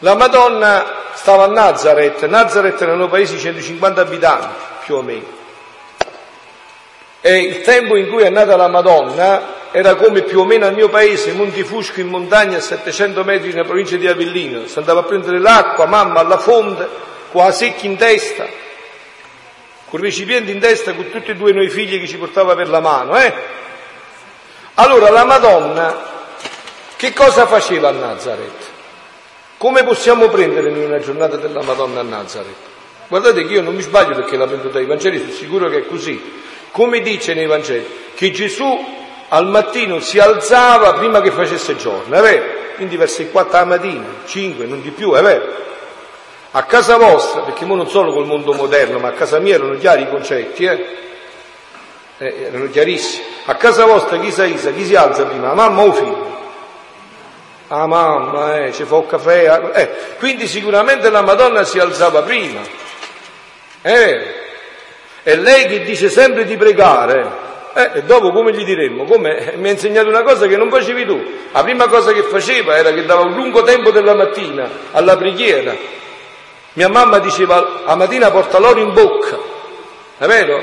La 0.00 0.16
Madonna 0.16 0.84
stava 1.12 1.44
a 1.44 1.46
Nazareth, 1.46 2.24
Nazareth 2.24 2.82
erano 2.82 3.06
paesi 3.06 3.34
di 3.34 3.40
150 3.40 4.00
abitanti, 4.00 4.54
più 4.84 4.96
o 4.96 5.02
meno. 5.02 5.26
E 7.20 7.38
il 7.38 7.60
tempo 7.60 7.94
in 7.94 8.10
cui 8.10 8.24
è 8.24 8.30
nata 8.30 8.56
la 8.56 8.66
Madonna 8.66 9.65
era 9.76 9.94
come 9.94 10.22
più 10.22 10.40
o 10.40 10.46
meno 10.46 10.64
al 10.64 10.72
mio 10.72 10.88
paese, 10.88 11.32
Montifusco 11.32 12.00
in 12.00 12.06
montagna 12.06 12.56
a 12.56 12.60
700 12.62 13.22
metri 13.24 13.50
nella 13.50 13.64
provincia 13.64 13.98
di 13.98 14.06
Avellino. 14.06 14.66
Si 14.66 14.78
andava 14.78 15.00
a 15.00 15.02
prendere 15.02 15.38
l'acqua, 15.38 15.84
mamma 15.84 16.20
alla 16.20 16.38
fonte, 16.38 16.88
con 17.30 17.44
la 17.44 17.52
secchia 17.52 17.90
in 17.90 17.98
testa, 17.98 18.46
con 19.90 19.98
il 19.98 20.06
recipiente 20.06 20.50
in 20.50 20.60
testa, 20.60 20.94
con 20.94 21.10
tutti 21.10 21.30
e 21.30 21.34
due 21.34 21.52
noi 21.52 21.68
figli 21.68 22.00
che 22.00 22.06
ci 22.06 22.16
portava 22.16 22.54
per 22.54 22.70
la 22.70 22.80
mano. 22.80 23.18
Eh? 23.18 23.34
Allora 24.76 25.10
la 25.10 25.24
Madonna 25.26 26.04
che 26.96 27.12
cosa 27.12 27.46
faceva 27.46 27.90
a 27.90 27.92
Nazareth? 27.92 28.70
Come 29.58 29.84
possiamo 29.84 30.30
prendere 30.30 30.70
in 30.70 30.78
una 30.78 31.00
giornata 31.00 31.36
della 31.36 31.60
Madonna 31.60 32.00
a 32.00 32.02
Nazareth? 32.02 32.56
Guardate 33.08 33.44
che 33.44 33.52
io 33.52 33.60
non 33.60 33.74
mi 33.74 33.82
sbaglio 33.82 34.14
perché 34.14 34.38
la 34.38 34.46
prendo 34.46 34.68
dai 34.68 34.86
Vangeli, 34.86 35.18
sono 35.18 35.32
sicuro 35.32 35.68
che 35.68 35.80
è 35.80 35.86
così. 35.86 36.18
Come 36.70 37.02
dice 37.02 37.34
nei 37.34 37.44
Vangeli? 37.44 37.86
Che 38.14 38.30
Gesù 38.30 39.04
al 39.28 39.46
mattino 39.46 40.00
si 40.00 40.18
alzava 40.18 40.94
prima 40.94 41.20
che 41.20 41.30
facesse 41.30 41.76
giorno, 41.76 42.14
è 42.14 42.20
vero? 42.20 42.44
Quindi 42.76 42.96
verso 42.96 43.22
le 43.22 43.30
4 43.30 43.58
la 43.58 43.64
mattina, 43.64 44.04
5, 44.24 44.66
non 44.66 44.82
di 44.82 44.90
più, 44.90 45.12
è 45.14 45.22
vero? 45.22 45.64
A 46.52 46.62
casa 46.64 46.96
vostra, 46.96 47.42
perché 47.42 47.64
ora 47.64 47.74
non 47.74 47.88
solo 47.88 48.12
col 48.12 48.26
mondo 48.26 48.52
moderno, 48.52 48.98
ma 48.98 49.08
a 49.08 49.12
casa 49.12 49.38
mia 49.38 49.56
erano 49.56 49.76
chiari 49.76 50.02
i 50.02 50.08
concetti, 50.08 50.64
eh? 50.64 50.86
eh 52.18 52.42
erano 52.44 52.68
chiarissimi. 52.70 53.24
A 53.46 53.56
casa 53.56 53.84
vostra 53.84 54.18
chi 54.18 54.30
si, 54.30 54.72
chi 54.74 54.84
si 54.84 54.94
alza 54.94 55.24
prima, 55.24 55.48
la 55.48 55.54
mamma 55.54 55.82
o 55.82 55.92
figlio? 55.92 56.34
Ah 57.68 57.86
mamma, 57.86 58.64
eh, 58.64 58.72
ci 58.72 58.84
fa 58.84 58.94
un 58.96 59.06
caffè. 59.06 59.70
Eh. 59.74 59.90
Quindi 60.18 60.46
sicuramente 60.46 61.10
la 61.10 61.22
Madonna 61.22 61.64
si 61.64 61.78
alzava 61.78 62.22
prima. 62.22 62.60
Eh. 63.82 64.34
E 65.22 65.36
lei 65.36 65.66
che 65.66 65.82
dice 65.82 66.08
sempre 66.08 66.44
di 66.44 66.56
pregare. 66.56 67.45
Eh, 67.78 67.90
e 67.92 68.02
dopo 68.04 68.30
come 68.30 68.54
gli 68.54 68.64
diremmo? 68.64 69.04
Come? 69.04 69.52
Mi 69.56 69.68
ha 69.68 69.72
insegnato 69.72 70.08
una 70.08 70.22
cosa 70.22 70.46
che 70.46 70.56
non 70.56 70.70
facevi 70.70 71.04
tu. 71.04 71.22
La 71.52 71.62
prima 71.62 71.88
cosa 71.88 72.12
che 72.12 72.22
faceva 72.22 72.74
era 72.74 72.90
che 72.90 73.04
dava 73.04 73.20
un 73.20 73.34
lungo 73.34 73.62
tempo 73.64 73.90
della 73.90 74.14
mattina 74.14 74.66
alla 74.92 75.14
preghiera. 75.18 75.76
Mia 76.72 76.88
mamma 76.88 77.18
diceva, 77.18 77.82
la 77.84 77.94
mattina 77.94 78.30
porta 78.30 78.58
l'oro 78.58 78.80
in 78.80 78.94
bocca. 78.94 79.38
È 80.16 80.24
vero? 80.24 80.62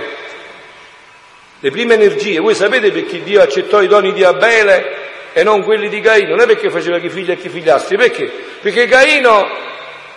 Le 1.59 1.69
prime 1.69 1.93
energie. 1.93 2.39
Voi 2.39 2.55
sapete 2.55 2.91
perché 2.91 3.21
Dio 3.21 3.43
accettò 3.43 3.83
i 3.83 3.87
doni 3.87 4.11
di 4.11 4.23
Abele 4.23 5.03
e 5.33 5.43
non 5.43 5.61
quelli 5.61 5.89
di 5.89 5.99
Caino, 5.99 6.29
non 6.29 6.41
è 6.41 6.47
perché 6.47 6.71
faceva 6.71 6.97
chi 6.97 7.09
figli 7.09 7.29
e 7.29 7.37
chi 7.37 7.49
figliastri, 7.49 7.95
perché? 7.95 8.31
Perché 8.59 8.87
Caino 8.87 9.47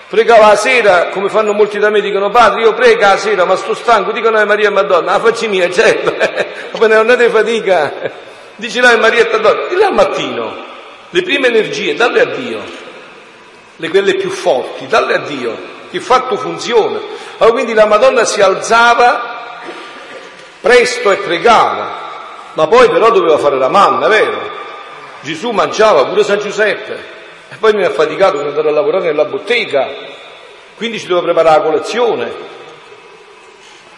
pregava 0.09 0.49
la 0.49 0.57
sera, 0.57 1.09
come 1.09 1.28
fanno 1.28 1.53
molti 1.53 1.78
da 1.78 1.91
me, 1.91 2.01
dicono 2.01 2.31
padre 2.31 2.62
io 2.62 2.74
prega 2.74 3.11
la 3.11 3.16
sera 3.16 3.45
ma 3.45 3.57
sto 3.57 3.74
stanco, 3.74 4.12
dicono 4.12 4.39
a 4.39 4.45
Maria 4.45 4.69
e 4.69 4.70
Madonna, 4.73 5.12
la 5.12 5.20
facci 5.20 5.49
mia, 5.49 5.70
certo, 5.70 6.15
ma 6.78 6.87
non 6.87 7.11
è 7.11 7.28
fatica, 7.28 7.93
dici 8.57 8.81
là 8.81 8.91
a 8.91 8.97
Maria 8.97 9.27
e 9.27 9.31
Madonna, 9.31 9.66
di 9.69 9.77
là 9.77 9.87
al 9.87 9.95
mattino, 9.95 10.65
le 11.11 11.23
prime 11.23 11.49
energie, 11.49 11.95
dalle 11.95 12.20
a 12.20 12.24
Dio. 12.27 12.85
le 13.77 13.89
quelle 13.89 14.15
più 14.15 14.31
forti, 14.31 14.87
dalle 14.87 15.15
a 15.15 15.19
Dio, 15.19 15.57
che 15.91 16.01
fatto 16.01 16.37
funziona. 16.37 16.99
Allora 17.39 17.53
quindi 17.53 17.74
la 17.74 17.87
Madonna 17.87 18.24
si 18.24 18.41
alzava 18.41 19.35
presto 20.61 21.11
e 21.11 21.16
pregava, 21.16 22.05
ma 22.55 22.66
poi 22.66 22.89
però 22.89 23.11
doveva 23.11 23.39
fare 23.39 23.59
la 23.59 23.69
mamma, 23.69 24.09
vero? 24.09 24.55
Gesù 25.20 25.51
mangiava, 25.51 26.07
pure 26.07 26.24
San 26.24 26.39
Giuseppe, 26.39 27.15
e 27.48 27.56
poi 27.59 27.73
mi 27.74 27.85
ha 27.85 27.90
faticato 27.90 28.39
per 28.39 28.47
andare 28.47 28.68
a 28.68 28.73
lavorare 28.73 29.05
nella 29.05 29.24
bottega, 29.24 29.89
quindi 30.77 30.98
ci 30.98 31.06
doveva 31.06 31.32
preparare 31.32 31.59
la 31.59 31.64
colazione. 31.64 32.32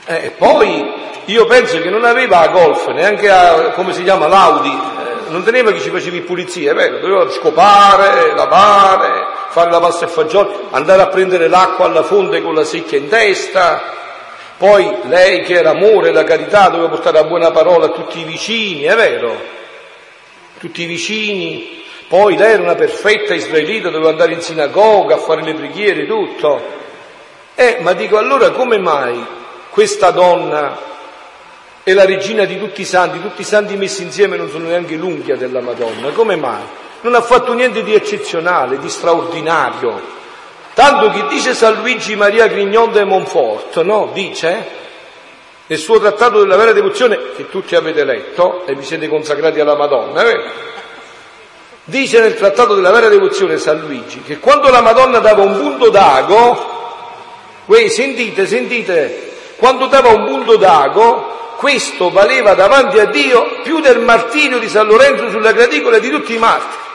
Eh, 0.07 0.25
e 0.27 0.31
poi 0.31 0.93
io 1.27 1.47
penso 1.47 1.81
che 1.81 1.91
non 1.91 2.05
aveva 2.05 2.41
a 2.41 2.49
golf, 2.49 2.87
neanche 2.89 3.31
a, 3.31 3.71
come 3.71 3.93
si 3.93 4.03
chiama, 4.03 4.27
l'Audi, 4.27 4.69
eh, 4.71 5.31
non 5.31 5.43
teneva 5.43 5.73
chi 5.73 5.81
ci 5.81 5.91
facevi 5.91 6.21
pulizia, 6.23 6.73
vero, 6.75 6.99
doveva 6.99 7.31
scopare, 7.31 8.35
lavare, 8.35 9.27
fare 9.49 9.71
la 9.71 9.81
pasta 9.81 10.07
e 10.07 10.09
fagioli, 10.09 10.55
andare 10.71 11.03
a 11.03 11.09
prendere 11.09 11.49
l'acqua 11.49 11.87
alla 11.87 12.03
fonte 12.03 12.43
con 12.43 12.55
la 12.55 12.65
secchia 12.65 12.99
in 12.99 13.09
testa, 13.09 13.97
poi 14.59 14.93
lei 15.05 15.43
che 15.43 15.55
era 15.55 15.71
amore, 15.71 16.13
la 16.13 16.25
carità, 16.25 16.69
doveva 16.69 16.89
portare 16.89 17.21
la 17.21 17.29
buona 17.29 17.51
parola 17.51 17.87
a 17.87 17.91
tutti 17.91 18.21
i 18.21 18.25
vicini, 18.25 18.83
è 18.83 18.95
vero? 18.97 19.41
Tutti 20.59 20.83
i 20.83 20.87
vicini. 20.87 21.78
Poi 22.09 22.37
lei 22.39 22.53
era 22.53 22.63
una 22.63 22.75
perfetta 22.75 23.35
israelita, 23.35 23.91
doveva 23.91 24.11
andare 24.11 24.33
in 24.33 24.41
sinagoga 24.41 25.17
a 25.17 25.19
fare 25.19 25.43
le 25.43 25.53
preghiere, 25.53 26.07
tutto. 26.07 26.77
Eh, 27.55 27.79
ma 27.81 27.93
dico 27.93 28.17
allora 28.17 28.51
come 28.51 28.79
mai 28.79 29.23
questa 29.69 30.11
donna 30.11 30.79
è 31.83 31.93
la 31.93 32.05
regina 32.05 32.45
di 32.45 32.59
tutti 32.59 32.81
i 32.81 32.85
santi, 32.85 33.21
tutti 33.21 33.43
i 33.43 33.45
santi 33.45 33.77
messi 33.77 34.03
insieme 34.03 34.37
non 34.37 34.49
sono 34.49 34.69
neanche 34.69 34.95
l'unghia 34.95 35.37
della 35.37 35.61
Madonna, 35.61 36.09
come 36.11 36.37
mai? 36.37 36.63
Non 37.03 37.15
ha 37.15 37.21
fatto 37.21 37.53
niente 37.53 37.83
di 37.83 37.95
eccezionale, 37.95 38.79
di 38.79 38.89
straordinario. 38.89 40.17
Tanto 40.75 41.11
che 41.11 41.27
dice 41.29 41.55
San 41.55 41.75
Luigi 41.75 42.17
Maria 42.17 42.47
Grignon 42.47 42.91
de 42.91 43.05
Montfort, 43.05 43.81
no? 43.83 44.11
Dice, 44.13 44.67
nel 45.67 45.79
suo 45.79 45.99
trattato 45.99 46.41
della 46.41 46.57
vera 46.57 46.73
devozione, 46.73 47.19
che 47.37 47.49
tutti 47.51 47.75
avete 47.75 48.05
letto 48.05 48.67
e 48.67 48.75
vi 48.75 48.85
siete 48.85 49.09
consacrati 49.09 49.61
alla 49.61 49.77
Madonna, 49.77 50.23
eh? 50.23 50.77
Dice 51.89 52.21
nel 52.21 52.35
trattato 52.35 52.75
della 52.75 52.91
vera 52.91 53.09
devozione 53.09 53.57
San 53.57 53.81
Luigi 53.81 54.23
che 54.23 54.39
quando 54.39 54.69
la 54.69 54.83
Madonna 54.83 55.21
dava 55.21 55.43
un 55.43 55.59
punto 55.59 55.89
d'ago, 55.89 56.77
voi 57.65 57.89
sentite, 57.89 58.47
sentite, 58.47 59.33
quando 59.57 59.87
dava 59.87 60.11
un 60.11 60.25
punto 60.27 60.57
d'ago, 60.57 61.55
questo 61.57 62.11
valeva 62.11 62.55
davanti 62.55 62.99
a 62.99 63.07
Dio 63.07 63.61
più 63.63 63.81
del 63.81 64.01
martirio 64.01 64.59
di 64.59 64.69
San 64.69 64.87
Lorenzo 64.87 65.31
sulla 65.31 65.53
graticola 65.53 65.99
di 65.99 66.11
tutti 66.11 66.35
i 66.35 66.39
martiri. 66.39 66.87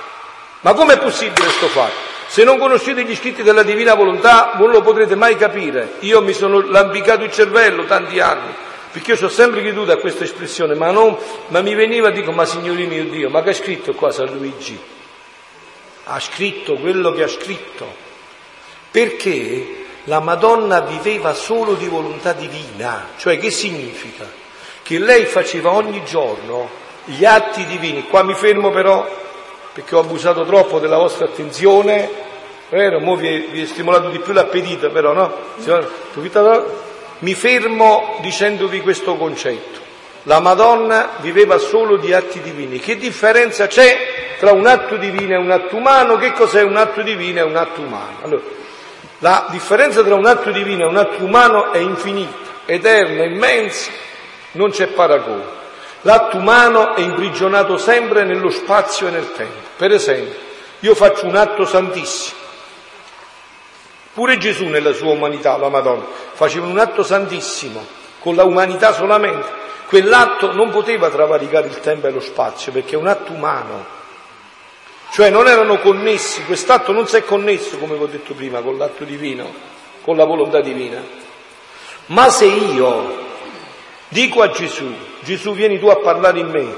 Ma 0.62 0.74
com'è 0.74 0.98
possibile 0.98 1.44
questo 1.44 1.68
fatto? 1.68 2.12
Se 2.28 2.44
non 2.44 2.58
conoscete 2.58 3.04
gli 3.04 3.16
scritti 3.16 3.44
della 3.44 3.64
divina 3.64 3.96
volontà, 3.96 4.54
non 4.58 4.70
lo 4.70 4.82
potrete 4.82 5.16
mai 5.16 5.36
capire. 5.36 5.96
Io 6.00 6.22
mi 6.22 6.34
sono 6.34 6.62
lambicato 6.62 7.24
il 7.24 7.32
cervello 7.32 7.84
tanti 7.86 8.20
anni, 8.20 8.54
perché 8.94 9.14
io 9.14 9.26
ho 9.26 9.30
sempre 9.30 9.62
creduto 9.62 9.92
a 9.92 9.98
questa 9.98 10.24
espressione, 10.24 10.76
ma, 10.76 10.92
non, 10.92 11.18
ma 11.48 11.62
mi 11.62 11.74
veniva 11.74 12.12
dico, 12.12 12.32
ma 12.32 12.46
signori 12.46 12.86
mio 12.86 13.06
Dio, 13.06 13.28
ma 13.28 13.42
che 13.42 13.50
ha 13.50 13.54
scritto 13.54 13.94
qua 13.94 14.12
San 14.12 14.28
Luigi? 14.28 14.80
Ha 16.04 16.20
scritto 16.20 16.76
quello 16.76 17.12
che 17.12 17.24
ha 17.24 17.28
scritto. 17.28 17.92
Perché 18.92 19.86
la 20.04 20.20
Madonna 20.20 20.82
viveva 20.82 21.34
solo 21.34 21.74
di 21.74 21.88
volontà 21.88 22.34
divina. 22.34 23.08
Cioè 23.18 23.40
che 23.40 23.50
significa? 23.50 24.30
Che 24.84 25.00
lei 25.00 25.26
faceva 25.26 25.72
ogni 25.72 26.06
giorno 26.06 26.70
gli 27.06 27.26
atti 27.26 27.66
divini. 27.66 28.08
Qua 28.08 28.22
mi 28.22 28.36
fermo 28.36 28.70
però 28.70 29.10
perché 29.74 29.96
ho 29.96 30.02
abusato 30.02 30.46
troppo 30.46 30.78
della 30.78 30.98
vostra 30.98 31.26
attenzione, 31.26 32.08
vero? 32.70 33.00
Mo 33.00 33.16
vi 33.16 33.28
è, 33.28 33.42
vi 33.50 33.64
è 33.64 33.66
stimolato 33.66 34.10
di 34.10 34.20
più 34.20 34.34
l'appetito, 34.34 34.92
però 34.92 35.14
no? 35.14 35.34
Mi 37.24 37.36
fermo 37.36 38.18
dicendovi 38.20 38.82
questo 38.82 39.16
concetto. 39.16 39.80
La 40.24 40.42
Madonna 40.42 41.12
viveva 41.22 41.58
solo 41.58 41.96
di 41.96 42.12
atti 42.12 42.42
divini. 42.42 42.80
Che 42.80 42.98
differenza 42.98 43.66
c'è 43.68 44.36
tra 44.40 44.52
un 44.52 44.68
atto 44.68 44.98
divino 44.98 45.34
e 45.34 45.38
un 45.38 45.50
atto 45.50 45.78
umano? 45.78 46.18
Che 46.18 46.34
cos'è 46.34 46.64
un 46.64 46.76
atto 46.76 47.02
divino 47.02 47.40
e 47.40 47.44
un 47.44 47.56
atto 47.56 47.80
umano? 47.80 48.18
Allora, 48.24 48.42
la 49.20 49.48
differenza 49.52 50.04
tra 50.04 50.16
un 50.16 50.26
atto 50.26 50.52
divino 50.52 50.84
e 50.84 50.90
un 50.90 50.98
atto 50.98 51.24
umano 51.24 51.72
è 51.72 51.78
infinita, 51.78 52.36
eterna, 52.66 53.24
immensa, 53.24 53.90
non 54.52 54.72
c'è 54.72 54.88
paragone. 54.88 55.62
L'atto 56.02 56.36
umano 56.36 56.94
è 56.94 57.00
imprigionato 57.00 57.78
sempre 57.78 58.26
nello 58.26 58.50
spazio 58.50 59.08
e 59.08 59.12
nel 59.12 59.32
tempo. 59.32 59.70
Per 59.78 59.92
esempio, 59.92 60.38
io 60.82 60.94
faccio 60.94 61.26
un 61.26 61.38
atto 61.38 61.64
santissimo. 61.64 62.43
Pure 64.14 64.38
Gesù 64.38 64.68
nella 64.68 64.94
sua 64.94 65.12
umanità, 65.12 65.58
la 65.58 65.70
Madonna, 65.70 66.06
faceva 66.34 66.68
un 66.68 66.78
atto 66.78 67.02
santissimo, 67.02 67.84
con 68.20 68.36
la 68.36 68.44
umanità 68.44 68.94
solamente. 68.94 69.62
Quell'atto 69.88 70.54
non 70.54 70.70
poteva 70.70 71.10
travalicare 71.10 71.68
il 71.68 71.80
tempo 71.80 72.08
e 72.08 72.12
lo 72.12 72.20
spazio, 72.20 72.72
perché 72.72 72.94
è 72.94 72.98
un 72.98 73.08
atto 73.08 73.32
umano. 73.32 73.86
Cioè 75.12 75.30
non 75.30 75.48
erano 75.48 75.80
connessi, 75.80 76.44
quest'atto 76.46 76.92
non 76.92 77.08
si 77.08 77.16
è 77.16 77.24
connesso, 77.24 77.78
come 77.78 77.96
vi 77.96 78.04
ho 78.04 78.08
detto 78.08 78.34
prima, 78.34 78.62
con 78.62 78.78
l'atto 78.78 79.04
divino, 79.04 79.52
con 80.02 80.16
la 80.16 80.26
volontà 80.26 80.62
divina. 80.62 81.02
Ma 82.08 82.30
se 82.30 82.46
io 82.46 83.22
dico 84.10 84.42
a 84.42 84.50
Gesù, 84.50 84.92
Gesù 85.22 85.54
vieni 85.54 85.80
tu 85.80 85.88
a 85.88 85.98
parlare 85.98 86.40
in 86.40 86.50
me, 86.50 86.76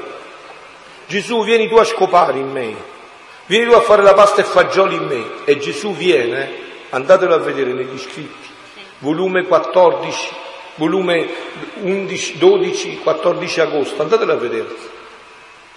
Gesù 1.08 1.44
vieni 1.44 1.68
tu 1.68 1.76
a 1.76 1.84
scopare 1.84 2.38
in 2.38 2.50
me, 2.50 2.76
vieni 3.46 3.70
tu 3.70 3.74
a 3.74 3.82
fare 3.82 4.02
la 4.02 4.14
pasta 4.14 4.42
e 4.42 4.46
fagioli 4.46 4.96
in 4.96 5.06
me 5.06 5.26
e 5.46 5.58
Gesù 5.58 5.94
viene, 5.94 6.64
andatelo 6.90 7.34
a 7.34 7.40
vedere 7.40 7.74
negli 7.74 7.98
scritti, 7.98 8.50
volume 9.00 9.46
14, 9.46 10.30
volume 10.76 11.30
11, 11.82 12.38
12, 12.38 13.00
14 13.00 13.62
agosto, 13.62 14.02
andatelo 14.02 14.32
a 14.32 14.36
vedere, 14.36 14.68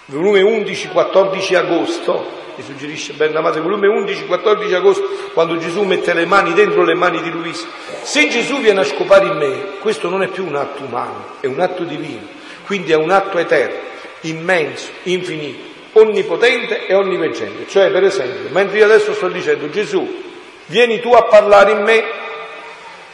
volume 0.05 0.41
11, 0.41 0.87
14 0.89 1.55
agosto, 1.55 2.37
mi 2.55 2.63
suggerisce 2.63 3.13
Bernamate, 3.13 3.61
volume 3.61 3.87
11, 3.87 4.25
14 4.25 4.73
agosto, 4.73 5.09
quando 5.33 5.57
Gesù 5.57 5.83
mette 5.83 6.13
le 6.13 6.25
mani 6.25 6.53
dentro 6.53 6.83
le 6.83 6.93
mani 6.93 7.21
di 7.21 7.31
Luisa. 7.31 7.65
Se 8.01 8.27
Gesù 8.27 8.59
viene 8.59 8.81
a 8.81 8.83
scopare 8.83 9.27
in 9.27 9.37
me, 9.37 9.77
questo 9.79 10.09
non 10.09 10.23
è 10.23 10.27
più 10.27 10.45
un 10.45 10.55
atto 10.55 10.83
umano, 10.83 11.35
è 11.39 11.45
un 11.45 11.59
atto 11.61 11.83
divino. 11.83 12.37
Quindi 12.65 12.91
è 12.91 12.95
un 12.95 13.11
atto 13.11 13.37
eterno, 13.37 13.79
immenso, 14.21 14.91
infinito, 15.03 15.63
onnipotente 15.93 16.85
e 16.85 16.93
onniveggente. 16.93 17.65
Cioè, 17.67 17.89
per 17.91 18.03
esempio, 18.03 18.49
mentre 18.51 18.77
io 18.77 18.85
adesso 18.85 19.13
sto 19.13 19.29
dicendo 19.29 19.69
Gesù, 19.69 20.28
vieni 20.69 20.99
tu 20.99 21.13
a 21.13 21.23
parlare 21.23 21.71
in 21.71 21.81
me, 21.81 22.03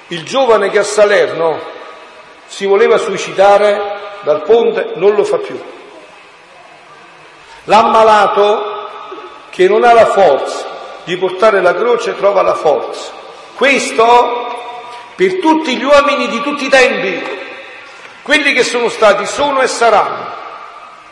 il 0.08 0.24
giovane 0.24 0.70
che 0.70 0.80
a 0.80 0.84
Salerno 0.84 1.60
si 2.46 2.66
voleva 2.66 2.98
suicidare 2.98 3.94
dal 4.22 4.44
ponte 4.44 4.92
non 4.96 5.16
lo 5.16 5.24
fa 5.24 5.38
più. 5.38 5.60
L'ammalato 7.64 8.90
che 9.50 9.68
non 9.68 9.84
ha 9.84 9.94
la 9.94 10.08
forza 10.08 10.74
di 11.06 11.18
portare 11.18 11.62
la 11.62 11.74
croce 11.74 12.16
trova 12.16 12.42
la 12.42 12.56
forza. 12.56 13.12
Questo 13.56 14.54
per 15.16 15.40
tutti 15.40 15.78
gli 15.78 15.84
uomini 15.84 16.28
di 16.28 16.42
tutti 16.42 16.66
i 16.66 16.70
tempi, 16.70 17.24
quelli 18.22 18.54
che 18.54 18.64
sono 18.64 18.90
stati, 18.90 19.26
sono 19.26 19.62
e 19.62 19.68
saranno. 19.68 20.34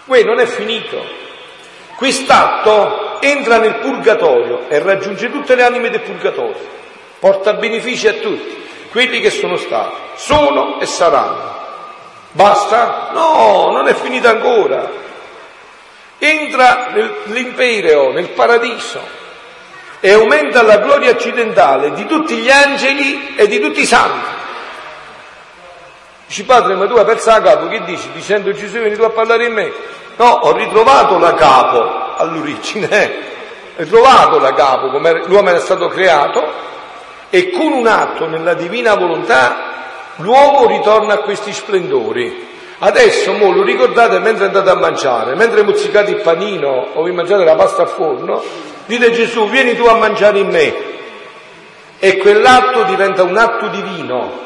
Qui 0.05 0.23
non 0.25 0.39
è 0.39 0.45
finito. 0.45 1.01
Quest'atto 1.95 3.12
entra 3.23 3.57
nel 3.57 3.75
purgatorio 3.75 4.67
e 4.67 4.79
raggiunge 4.79 5.31
tutte 5.31 5.55
le 5.55 5.63
anime 5.63 5.89
del 5.89 6.01
purgatorio, 6.01 6.55
porta 7.19 7.53
benefici 7.53 8.07
a 8.07 8.13
tutti, 8.13 8.63
quelli 8.91 9.19
che 9.19 9.29
sono 9.29 9.55
stati, 9.55 9.95
sono 10.15 10.79
e 10.79 10.85
saranno. 10.85 11.61
Basta? 12.31 13.09
No, 13.13 13.71
non 13.71 13.87
è 13.87 13.93
finita 13.93 14.31
ancora. 14.31 15.01
Entra 16.17 16.89
nell'imperio, 16.93 18.11
nel 18.11 18.29
paradiso 18.29 19.21
e 20.05 20.11
aumenta 20.11 20.61
la 20.63 20.79
gloria 20.79 21.11
accidentale 21.11 21.93
di 21.93 22.05
tutti 22.05 22.35
gli 22.35 22.49
angeli 22.49 23.35
e 23.37 23.47
di 23.47 23.61
tutti 23.61 23.79
i 23.79 23.85
santi. 23.85 24.27
Dici 26.27 26.43
padre, 26.43 26.75
ma 26.75 26.87
tu 26.87 26.95
hai 26.95 27.05
perso 27.05 27.29
la 27.29 27.41
capo, 27.41 27.69
che 27.69 27.83
dici? 27.85 28.09
Dicendo 28.11 28.51
Gesù 28.51 28.79
vieni 28.79 28.97
tu 28.97 29.03
a 29.03 29.11
parlare 29.11 29.45
in 29.45 29.53
me? 29.53 29.71
No, 30.17 30.25
ho 30.25 30.51
ritrovato 30.51 31.17
la 31.17 31.33
capo 31.35 32.02
all'origine, 32.23 32.89
eh. 32.89 33.05
ho 33.77 33.83
ritrovato 33.83 34.39
la 34.39 34.53
capo 34.53 34.89
come 34.89 35.23
l'uomo 35.25 35.49
era 35.49 35.59
stato 35.59 35.87
creato 35.87 36.41
e 37.29 37.49
con 37.51 37.71
un 37.71 37.87
atto 37.87 38.27
nella 38.27 38.53
divina 38.53 38.95
volontà 38.95 39.71
l'uomo 40.17 40.67
ritorna 40.67 41.15
a 41.15 41.17
questi 41.19 41.51
splendori. 41.51 42.51
Adesso, 42.79 43.33
mo, 43.33 43.51
lo 43.51 43.63
ricordate 43.63 44.19
mentre 44.19 44.45
andate 44.45 44.69
a 44.69 44.75
mangiare, 44.75 45.35
mentre 45.35 45.63
mozzicate 45.63 46.11
il 46.11 46.21
panino 46.21 46.89
o 46.93 47.03
vi 47.03 47.11
mangiate 47.11 47.43
la 47.43 47.55
pasta 47.55 47.83
a 47.83 47.85
forno, 47.85 48.43
dite 48.85 49.11
Gesù, 49.11 49.49
vieni 49.49 49.75
tu 49.75 49.85
a 49.85 49.95
mangiare 49.95 50.39
in 50.39 50.49
me. 50.49 50.91
E 51.99 52.17
quell'atto 52.17 52.83
diventa 52.83 53.23
un 53.23 53.37
atto 53.37 53.67
divino. 53.67 54.41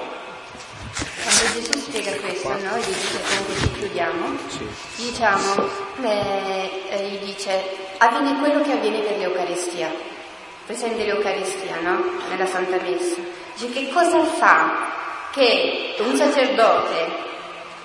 Quando 1.24 1.60
Gesù 1.60 1.80
spiega 1.80 2.12
questo, 2.22 2.50
no? 2.50 2.78
Gli 2.78 2.86
dice 2.86 3.72
chiudiamo, 3.80 4.38
sì. 4.48 4.87
Diciamo, 4.98 5.70
eh, 6.02 6.84
eh, 6.90 7.04
gli 7.08 7.26
dice, 7.26 7.94
avviene 7.98 8.40
quello 8.40 8.62
che 8.62 8.74
avviene 8.74 9.00
per 9.00 9.18
l'Eucaristia. 9.18 9.90
presente 10.66 11.06
l'Eucaristia, 11.06 11.80
no? 11.82 12.04
Nella 12.30 12.46
Santa 12.46 12.78
Messa. 12.82 13.22
Dice 13.56 13.72
che 13.72 13.90
cosa 13.90 14.22
fa 14.24 14.96
che 15.32 15.96
un 16.00 16.16
sacerdote, 16.16 17.26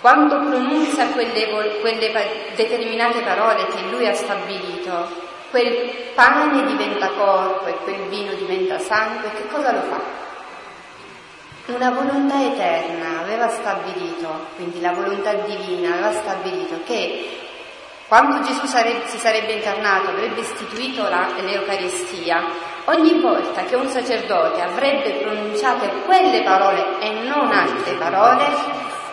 quando 0.00 0.40
pronuncia 0.40 1.06
quelle, 1.08 1.78
quelle 1.80 2.52
determinate 2.56 3.20
parole 3.20 3.66
che 3.66 3.82
lui 3.90 4.08
ha 4.08 4.14
stabilito, 4.14 5.30
quel 5.50 6.10
pane 6.14 6.66
diventa 6.66 7.08
corpo 7.10 7.66
e 7.66 7.76
quel 7.84 8.08
vino 8.08 8.32
diventa 8.32 8.78
sangue, 8.78 9.30
che 9.34 9.46
cosa 9.48 9.70
lo 9.70 9.82
fa? 9.82 10.31
Una 11.66 11.90
volontà 11.90 12.42
eterna 12.42 13.20
aveva 13.20 13.48
stabilito, 13.48 14.46
quindi 14.56 14.80
la 14.80 14.90
volontà 14.90 15.32
divina 15.34 15.92
aveva 15.92 16.12
stabilito 16.12 16.80
che 16.84 17.38
quando 18.08 18.40
Gesù 18.44 18.66
sarebbe, 18.66 19.06
si 19.06 19.16
sarebbe 19.16 19.52
incarnato, 19.52 20.10
avrebbe 20.10 20.40
istituito 20.40 21.08
la, 21.08 21.28
l'Eucaristia, 21.40 22.44
ogni 22.86 23.20
volta 23.20 23.62
che 23.62 23.76
un 23.76 23.88
sacerdote 23.88 24.60
avrebbe 24.60 25.12
pronunciato 25.22 25.86
quelle 26.04 26.42
parole 26.42 26.98
e 26.98 27.10
non 27.22 27.52
altre 27.52 27.94
parole, 27.94 28.44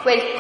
quel, 0.02 0.34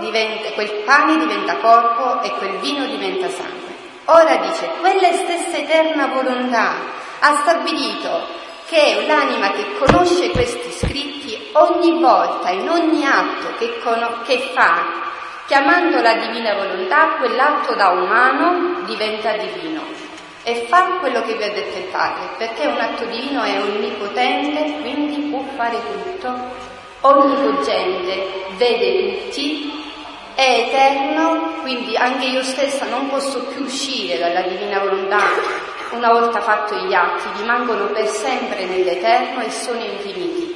diventa, 0.00 0.50
quel 0.54 0.82
pane 0.84 1.18
diventa 1.18 1.56
corpo 1.56 2.22
e 2.22 2.30
quel 2.38 2.58
vino 2.60 2.86
diventa 2.86 3.28
sangue. 3.28 3.72
Ora 4.06 4.36
dice, 4.36 4.70
quella 4.80 5.12
stessa 5.12 5.58
eterna 5.58 6.06
volontà 6.06 6.72
ha 7.20 7.36
stabilito 7.42 8.42
che 8.66 9.04
l'anima 9.06 9.50
che 9.52 9.76
conosce 9.78 10.30
questi 10.30 10.70
scritti 10.72 11.23
ogni 11.54 12.00
volta, 12.00 12.50
in 12.50 12.68
ogni 12.68 13.04
atto 13.04 13.54
che, 13.58 13.78
con- 13.82 14.22
che 14.24 14.50
fa, 14.54 15.02
chiamando 15.46 16.00
la 16.00 16.14
divina 16.14 16.54
volontà, 16.54 17.16
quell'atto 17.18 17.74
da 17.74 17.88
umano 17.90 18.80
diventa 18.84 19.32
divino. 19.36 19.82
E 20.42 20.66
fa 20.68 20.98
quello 21.00 21.22
che 21.22 21.34
vi 21.34 21.42
ha 21.44 21.52
detto 21.52 21.78
il 21.78 21.84
Padre, 21.84 22.28
perché 22.36 22.66
un 22.66 22.78
atto 22.78 23.04
divino 23.06 23.42
è 23.42 23.60
onnipotente, 23.60 24.80
quindi 24.80 25.28
può 25.30 25.42
fare 25.56 25.78
tutto, 25.80 26.34
onnipotente, 27.00 28.46
vede 28.56 29.28
tutti, 29.28 29.72
è 30.34 30.66
eterno, 30.66 31.60
quindi 31.62 31.96
anche 31.96 32.26
io 32.26 32.42
stessa 32.42 32.86
non 32.86 33.08
posso 33.08 33.44
più 33.44 33.64
uscire 33.64 34.18
dalla 34.18 34.42
divina 34.42 34.80
volontà. 34.80 35.22
Una 35.90 36.12
volta 36.12 36.40
fatto 36.40 36.74
gli 36.74 36.92
atti, 36.92 37.28
rimangono 37.38 37.86
per 37.86 38.06
sempre 38.08 38.64
nell'eterno 38.66 39.40
e 39.40 39.50
sono 39.50 39.80
infiniti. 39.80 40.53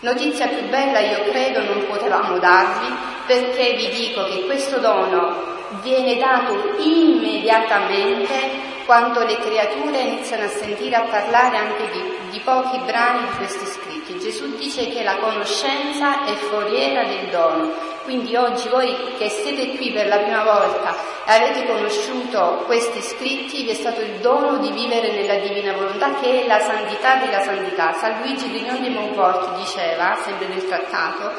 Notizia 0.00 0.48
più 0.48 0.66
bella 0.70 0.98
io 1.00 1.24
credo 1.30 1.62
non 1.62 1.86
potevamo 1.86 2.38
darvi 2.38 2.86
perché 3.26 3.74
vi 3.74 3.90
dico 3.90 4.24
che 4.24 4.46
questo 4.46 4.78
dono 4.78 5.58
viene 5.82 6.16
dato 6.16 6.56
immediatamente 6.78 8.68
quando 8.86 9.22
le 9.24 9.36
creature 9.36 9.98
iniziano 9.98 10.44
a 10.44 10.48
sentire 10.48 10.96
a 10.96 11.02
parlare 11.02 11.58
anche 11.58 11.90
di, 11.92 12.02
di 12.30 12.40
pochi 12.40 12.78
brani 12.86 13.28
di 13.28 13.36
questi 13.36 13.66
scritti. 13.66 14.18
Gesù 14.18 14.56
dice 14.56 14.88
che 14.88 15.02
la 15.02 15.16
conoscenza 15.18 16.24
è 16.24 16.32
foriera 16.32 17.04
del 17.04 17.28
dono, 17.28 17.70
quindi 18.10 18.34
oggi 18.34 18.68
voi 18.68 18.92
che 19.18 19.28
siete 19.28 19.76
qui 19.76 19.92
per 19.92 20.08
la 20.08 20.18
prima 20.18 20.42
volta 20.42 20.96
e 21.24 21.30
avete 21.30 21.64
conosciuto 21.64 22.64
questi 22.66 23.00
scritti, 23.00 23.62
vi 23.62 23.70
è 23.70 23.74
stato 23.74 24.00
il 24.00 24.14
dono 24.14 24.58
di 24.58 24.72
vivere 24.72 25.12
nella 25.12 25.36
divina 25.36 25.74
volontà 25.74 26.18
che 26.18 26.42
è 26.42 26.46
la 26.48 26.58
santità 26.58 27.18
della 27.18 27.40
santità. 27.40 27.92
San 27.92 28.20
Luigi 28.20 28.50
Grignon 28.50 28.82
di 28.82 28.88
Monfort 28.88 29.54
diceva, 29.58 30.18
sempre 30.24 30.48
nel 30.48 30.66
trattato, 30.66 31.30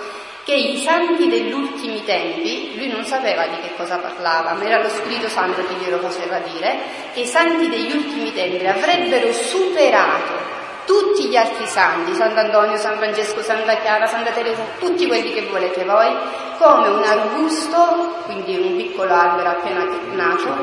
che 0.45 0.53
i 0.53 0.77
santi 0.77 1.27
degli 1.27 1.51
ultimi 1.51 2.05
tempi, 2.05 2.71
lui 2.77 2.87
non 2.87 3.03
sapeva 3.03 3.47
di 3.47 3.59
che 3.59 3.75
cosa 3.75 3.97
parlava, 3.97 4.53
ma 4.53 4.63
era 4.63 4.81
lo 4.81 4.87
Spirito 4.87 5.27
Santo 5.27 5.67
che 5.67 5.73
glielo 5.73 5.97
faceva 5.97 6.39
dire, 6.39 6.77
che 7.11 7.19
i 7.19 7.25
santi 7.25 7.67
degli 7.67 7.93
ultimi 7.93 8.31
tempi 8.31 8.65
avrebbero 8.65 9.33
superato 9.33 10.60
tutti 10.91 11.29
gli 11.29 11.37
altri 11.37 11.65
santi, 11.67 12.13
Sant'Antonio, 12.13 12.75
San 12.75 12.97
Francesco, 12.97 13.41
Santa 13.41 13.77
Chiara, 13.77 14.07
Santa 14.07 14.31
Teresa, 14.31 14.61
tutti 14.77 15.07
quelli 15.07 15.31
che 15.31 15.47
volete 15.49 15.85
voi, 15.85 16.13
come 16.57 16.89
un 16.89 17.01
arbusto, 17.01 18.17
quindi 18.25 18.57
un 18.57 18.75
piccolo 18.75 19.13
albero 19.13 19.51
appena 19.51 19.85
nato, 20.11 20.53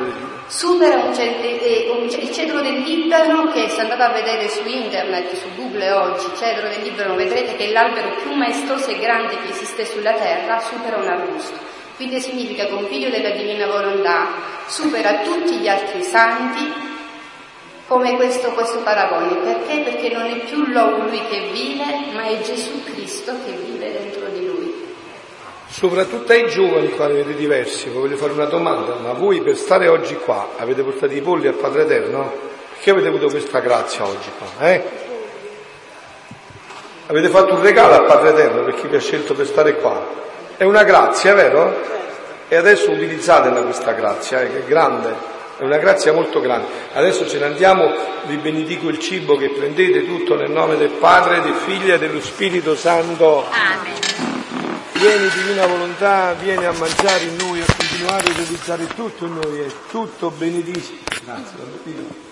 supera 0.46 0.96
un 0.96 1.14
eh, 1.18 1.90
un, 1.90 2.04
il 2.04 2.30
cedro 2.30 2.60
del 2.60 2.80
Libano 2.80 3.50
che 3.52 3.70
se 3.70 3.80
andate 3.80 4.02
a 4.02 4.10
vedere 4.10 4.50
su 4.50 4.66
internet, 4.66 5.32
su 5.34 5.46
Google 5.56 5.92
oggi, 5.92 6.26
cedro 6.36 6.68
del 6.68 6.82
Libano, 6.82 7.14
vedrete 7.14 7.56
che 7.56 7.68
è 7.68 7.72
l'albero 7.72 8.10
più 8.20 8.30
maestoso 8.32 8.90
e 8.90 8.98
grande 8.98 9.40
che 9.40 9.48
esiste 9.48 9.86
sulla 9.86 10.12
terra, 10.12 10.60
supera 10.60 10.98
un 10.98 11.08
arbusto. 11.08 11.56
Quindi 11.96 12.20
significa 12.20 12.66
che 12.66 12.74
un 12.74 12.86
figlio 12.86 13.08
della 13.08 13.30
divina 13.30 13.66
volontà 13.66 14.26
supera 14.66 15.20
tutti 15.20 15.56
gli 15.56 15.68
altri 15.68 16.02
santi 16.02 16.88
come 17.88 18.16
questo, 18.16 18.52
questo 18.52 18.80
paragone. 18.80 19.34
Perché? 19.36 19.80
Perché 19.80 20.10
non 20.10 20.26
è 20.26 20.36
più 20.44 20.64
lui 20.66 21.26
che 21.28 21.48
vive, 21.50 21.84
ma 22.12 22.24
è 22.24 22.40
Gesù 22.42 22.84
Cristo 22.84 23.32
che 23.44 23.52
vive 23.52 23.90
dentro 23.90 24.26
di 24.28 24.46
lui. 24.46 24.86
Soprattutto 25.66 26.32
ai 26.32 26.48
giovani 26.48 26.90
qua 26.90 27.06
avete 27.06 27.34
diversi, 27.34 27.88
voglio 27.88 28.16
fare 28.16 28.32
una 28.32 28.46
domanda, 28.46 28.94
ma 28.94 29.12
voi 29.12 29.42
per 29.42 29.56
stare 29.56 29.88
oggi 29.88 30.16
qua 30.16 30.50
avete 30.56 30.82
portato 30.82 31.12
i 31.12 31.20
polli 31.20 31.46
al 31.46 31.54
Padre 31.54 31.82
Eterno? 31.82 32.32
Perché 32.72 32.90
avete 32.90 33.08
avuto 33.08 33.28
questa 33.28 33.58
grazia 33.58 34.06
oggi 34.06 34.30
qua? 34.38 34.66
Eh? 34.66 34.82
Avete 37.06 37.28
fatto 37.28 37.54
un 37.54 37.62
regalo 37.62 37.94
al 37.94 38.04
Padre 38.06 38.30
Eterno 38.30 38.64
per 38.64 38.74
chi 38.74 38.86
vi 38.86 38.96
ha 38.96 39.00
scelto 39.00 39.34
per 39.34 39.46
stare 39.46 39.76
qua. 39.76 40.06
È 40.56 40.64
una 40.64 40.84
grazia, 40.84 41.34
vero? 41.34 41.74
E 42.48 42.56
adesso 42.56 42.90
utilizzatela 42.90 43.62
questa 43.62 43.92
grazia, 43.92 44.40
eh, 44.40 44.50
che 44.50 44.58
è 44.58 44.64
grande. 44.64 45.37
È 45.58 45.64
una 45.64 45.78
grazia 45.78 46.12
molto 46.12 46.40
grande. 46.40 46.68
Adesso 46.92 47.28
ce 47.28 47.40
ne 47.40 47.46
andiamo, 47.46 47.92
vi 48.26 48.36
benedico 48.36 48.88
il 48.88 49.00
cibo 49.00 49.36
che 49.36 49.50
prendete 49.50 50.06
tutto 50.06 50.36
nel 50.36 50.52
nome 50.52 50.76
del 50.76 50.90
Padre, 50.90 51.40
del 51.40 51.54
Figlio 51.54 51.94
e 51.94 51.98
dello 51.98 52.20
Spirito 52.20 52.76
Santo. 52.76 53.44
Amen. 53.50 53.92
Vieni 54.92 55.28
divina 55.30 55.66
volontà, 55.66 56.32
vieni 56.34 56.64
a 56.64 56.70
mangiare 56.70 57.24
in 57.24 57.36
noi, 57.38 57.60
a 57.60 57.64
continuare 57.76 58.28
a 58.28 58.30
utilizzare 58.30 58.86
tutto 58.86 59.24
in 59.24 59.34
noi, 59.34 59.60
è 59.60 59.66
tutto 59.90 60.30
benedicito. 60.30 61.10
Grazie, 61.24 62.27